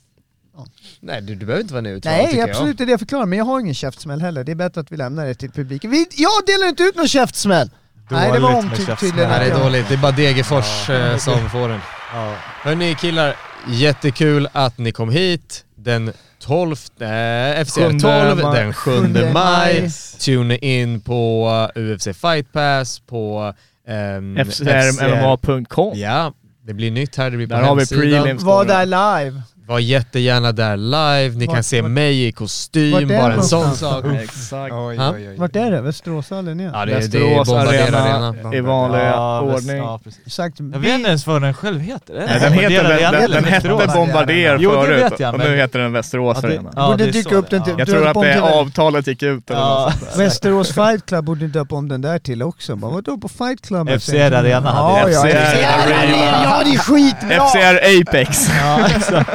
Nej, 1.00 1.22
du, 1.22 1.34
du 1.34 1.46
behöver 1.46 1.62
inte 1.62 1.74
vara 1.74 1.82
neutral 1.82 2.12
nej, 2.14 2.40
absolut 2.40 2.78
det 2.78 2.84
är 2.84 2.86
det 2.86 2.90
jag 2.92 3.00
förklarar. 3.00 3.26
Men 3.26 3.38
jag 3.38 3.44
har 3.46 3.60
ingen 3.60 3.74
käftsmäll 3.74 4.20
heller. 4.20 4.44
Det 4.44 4.52
är 4.52 4.56
bättre 4.56 4.80
att 4.80 4.92
vi 4.92 4.96
lämnar 4.96 5.26
det 5.26 5.34
till 5.34 5.50
publiken. 5.50 5.90
Vi, 5.90 6.06
jag 6.16 6.46
delar 6.46 6.68
inte 6.68 6.82
ut 6.82 6.96
någon 6.96 7.08
käftsmäll! 7.08 7.70
Nej, 8.10 8.32
det 8.32 8.38
var 8.38 8.54
omtyckt 8.54 9.00
tydligen. 9.00 9.30
jag. 9.30 9.38
Nej, 9.38 9.50
det 9.50 9.56
är 9.56 9.60
dåligt. 9.60 9.88
Det 9.88 9.94
är 9.94 9.98
bara 9.98 10.12
Degerfors 10.12 10.90
eh, 10.90 11.16
som 11.16 11.50
får 11.50 11.68
den. 11.68 11.80
Ja. 12.14 12.34
Hörni 12.62 12.94
killar, 12.94 13.36
jättekul 13.68 14.48
att 14.52 14.78
ni 14.78 14.92
kom 14.92 15.10
hit 15.10 15.64
den 15.76 16.12
12, 16.40 16.70
eh, 16.72 17.64
FCR 17.64 17.98
12 18.00 18.00
Sjunde 18.00 18.42
maj. 18.44 18.60
den 18.62 18.72
7 18.74 18.90
Sjunde 18.90 19.32
maj. 19.32 19.90
Tune 20.20 20.56
in 20.56 21.00
på 21.00 21.48
uh, 21.76 21.82
UFC 21.92 22.08
Fight 22.20 22.52
Pass, 22.52 23.00
på 23.00 23.54
um, 23.88 24.36
FCRMMA.com. 24.36 25.98
Ja, 25.98 26.32
det 26.66 26.74
blir 26.74 26.90
nytt 26.90 27.16
här, 27.16 27.30
det 27.30 27.36
blir 27.36 27.46
på 27.46 27.54
Där 27.54 27.62
har 27.62 27.74
vi 27.74 27.80
hemsidan. 27.80 28.02
prelims. 28.22 28.42
Var 28.42 28.64
där 28.64 28.86
live. 28.86 29.42
Var 29.66 29.78
jättegärna 29.78 30.52
där 30.52 30.76
live, 30.76 31.38
ni 31.38 31.46
Vart- 31.46 31.54
kan 31.54 31.64
se 31.64 31.80
vart- 31.82 31.90
mig 31.90 32.26
i 32.26 32.32
kostym, 32.32 33.08
bara 33.08 33.32
en 33.32 33.42
sån 33.42 33.76
sak. 33.76 34.04
Exakt. 34.22 34.72
Oj, 34.74 34.96
oj, 35.00 35.28
oj. 35.28 35.36
Vart 35.38 35.56
är 35.56 35.70
det? 35.70 35.80
Västeråshallen 35.80 36.60
igen? 36.60 36.72
Ja, 36.74 36.84
det, 36.84 36.92
det 37.12 37.18
är 37.18 37.38
Västerås 37.38 37.48
Arena, 37.48 37.98
Arena. 37.98 38.54
i 38.54 38.60
vanlig 38.60 38.98
Ja, 39.00 39.40
ordning. 39.40 39.76
Ja. 39.76 40.00
Exakt. 40.26 40.60
Jag 40.60 40.78
vet 40.78 40.90
inte 40.94 41.08
ens 41.08 41.26
vad 41.26 41.42
den 41.42 41.54
själv 41.54 41.80
heter. 41.80 42.14
Nej, 42.14 42.40
den, 42.40 42.52
heter, 42.52 42.82
den, 42.82 42.92
Arena 42.92 43.10
den, 43.12 43.30
den 43.30 43.44
hette 43.44 43.68
Västerås? 43.68 43.94
Bombardier 43.94 44.56
Jo, 44.60 44.70
förut 44.70 45.02
vet 45.12 45.20
jag, 45.20 45.32
och 45.34 45.38
men- 45.40 45.50
nu 45.50 45.56
heter 45.56 45.78
den 45.78 45.92
Västerås 45.92 46.38
Ja, 46.42 46.48
det- 46.48 46.54
Arena. 46.54 46.70
ja, 46.76 46.90
borde 46.90 47.06
dyka 47.10 47.34
upp 47.34 47.50
den 47.50 47.62
till- 47.64 47.72
ja. 47.72 47.78
Jag 47.78 47.88
tror 47.88 48.06
att 48.08 48.14
det 48.22 48.40
avtalet 48.42 49.06
gick 49.06 49.22
ut 49.22 49.50
eller 49.50 49.60
Ja. 49.60 49.92
Västerås 50.16 50.72
Fight 50.74 51.06
Club 51.06 51.24
borde 51.24 51.46
döpa 51.46 51.74
om 51.74 51.88
den 51.88 52.00
där 52.02 52.18
till 52.18 52.42
också. 52.42 52.76
Bara, 52.76 52.92
vadå 52.92 53.18
på 53.18 53.28
Fight 53.28 53.66
Club? 53.66 53.88
FCR 54.00 54.32
Arena 54.32 54.70
hade 54.70 55.10
FCR 55.12 55.26
Arena. 55.26 56.42
Ja, 56.44 56.62
det 56.64 56.70
är 56.74 56.78
skitbra! 56.78 57.46
FCR 57.48 58.00
Apex. 58.00 58.48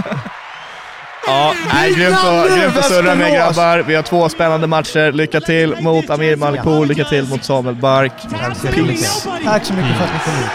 Ja, 1.30 1.54
nej, 1.74 1.94
grymt 1.94 2.16
att, 2.18 2.50
nu, 2.50 2.58
grymt 2.58 2.78
att 2.78 2.86
surra 2.86 3.16
med 3.16 3.34
grabbar. 3.34 3.84
Vi 3.88 3.96
har 3.96 4.04
två 4.04 4.30
spännande 4.30 4.68
matcher. 4.68 5.12
Lycka 5.12 5.42
till 5.42 5.76
mot 5.82 6.10
Amir 6.10 6.36
Malikpour, 6.36 6.86
lycka 6.86 7.04
till 7.04 7.28
mot 7.28 7.44
Samuel 7.44 7.76
Bark. 7.76 8.12
Peace. 8.62 9.30
Tack 9.46 9.66
så 9.66 9.74
mycket 9.74 9.98
för 9.98 10.04
att 10.06 10.14
ni 10.14 10.20
kom 10.26 10.34
hit. 10.34 10.52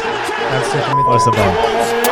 Tack 0.53 0.65
så 0.71 0.77
jättemycket. 0.77 1.07
Ha 1.07 1.15
det 1.15 1.21
så 1.21 1.31
bra. 1.31 2.04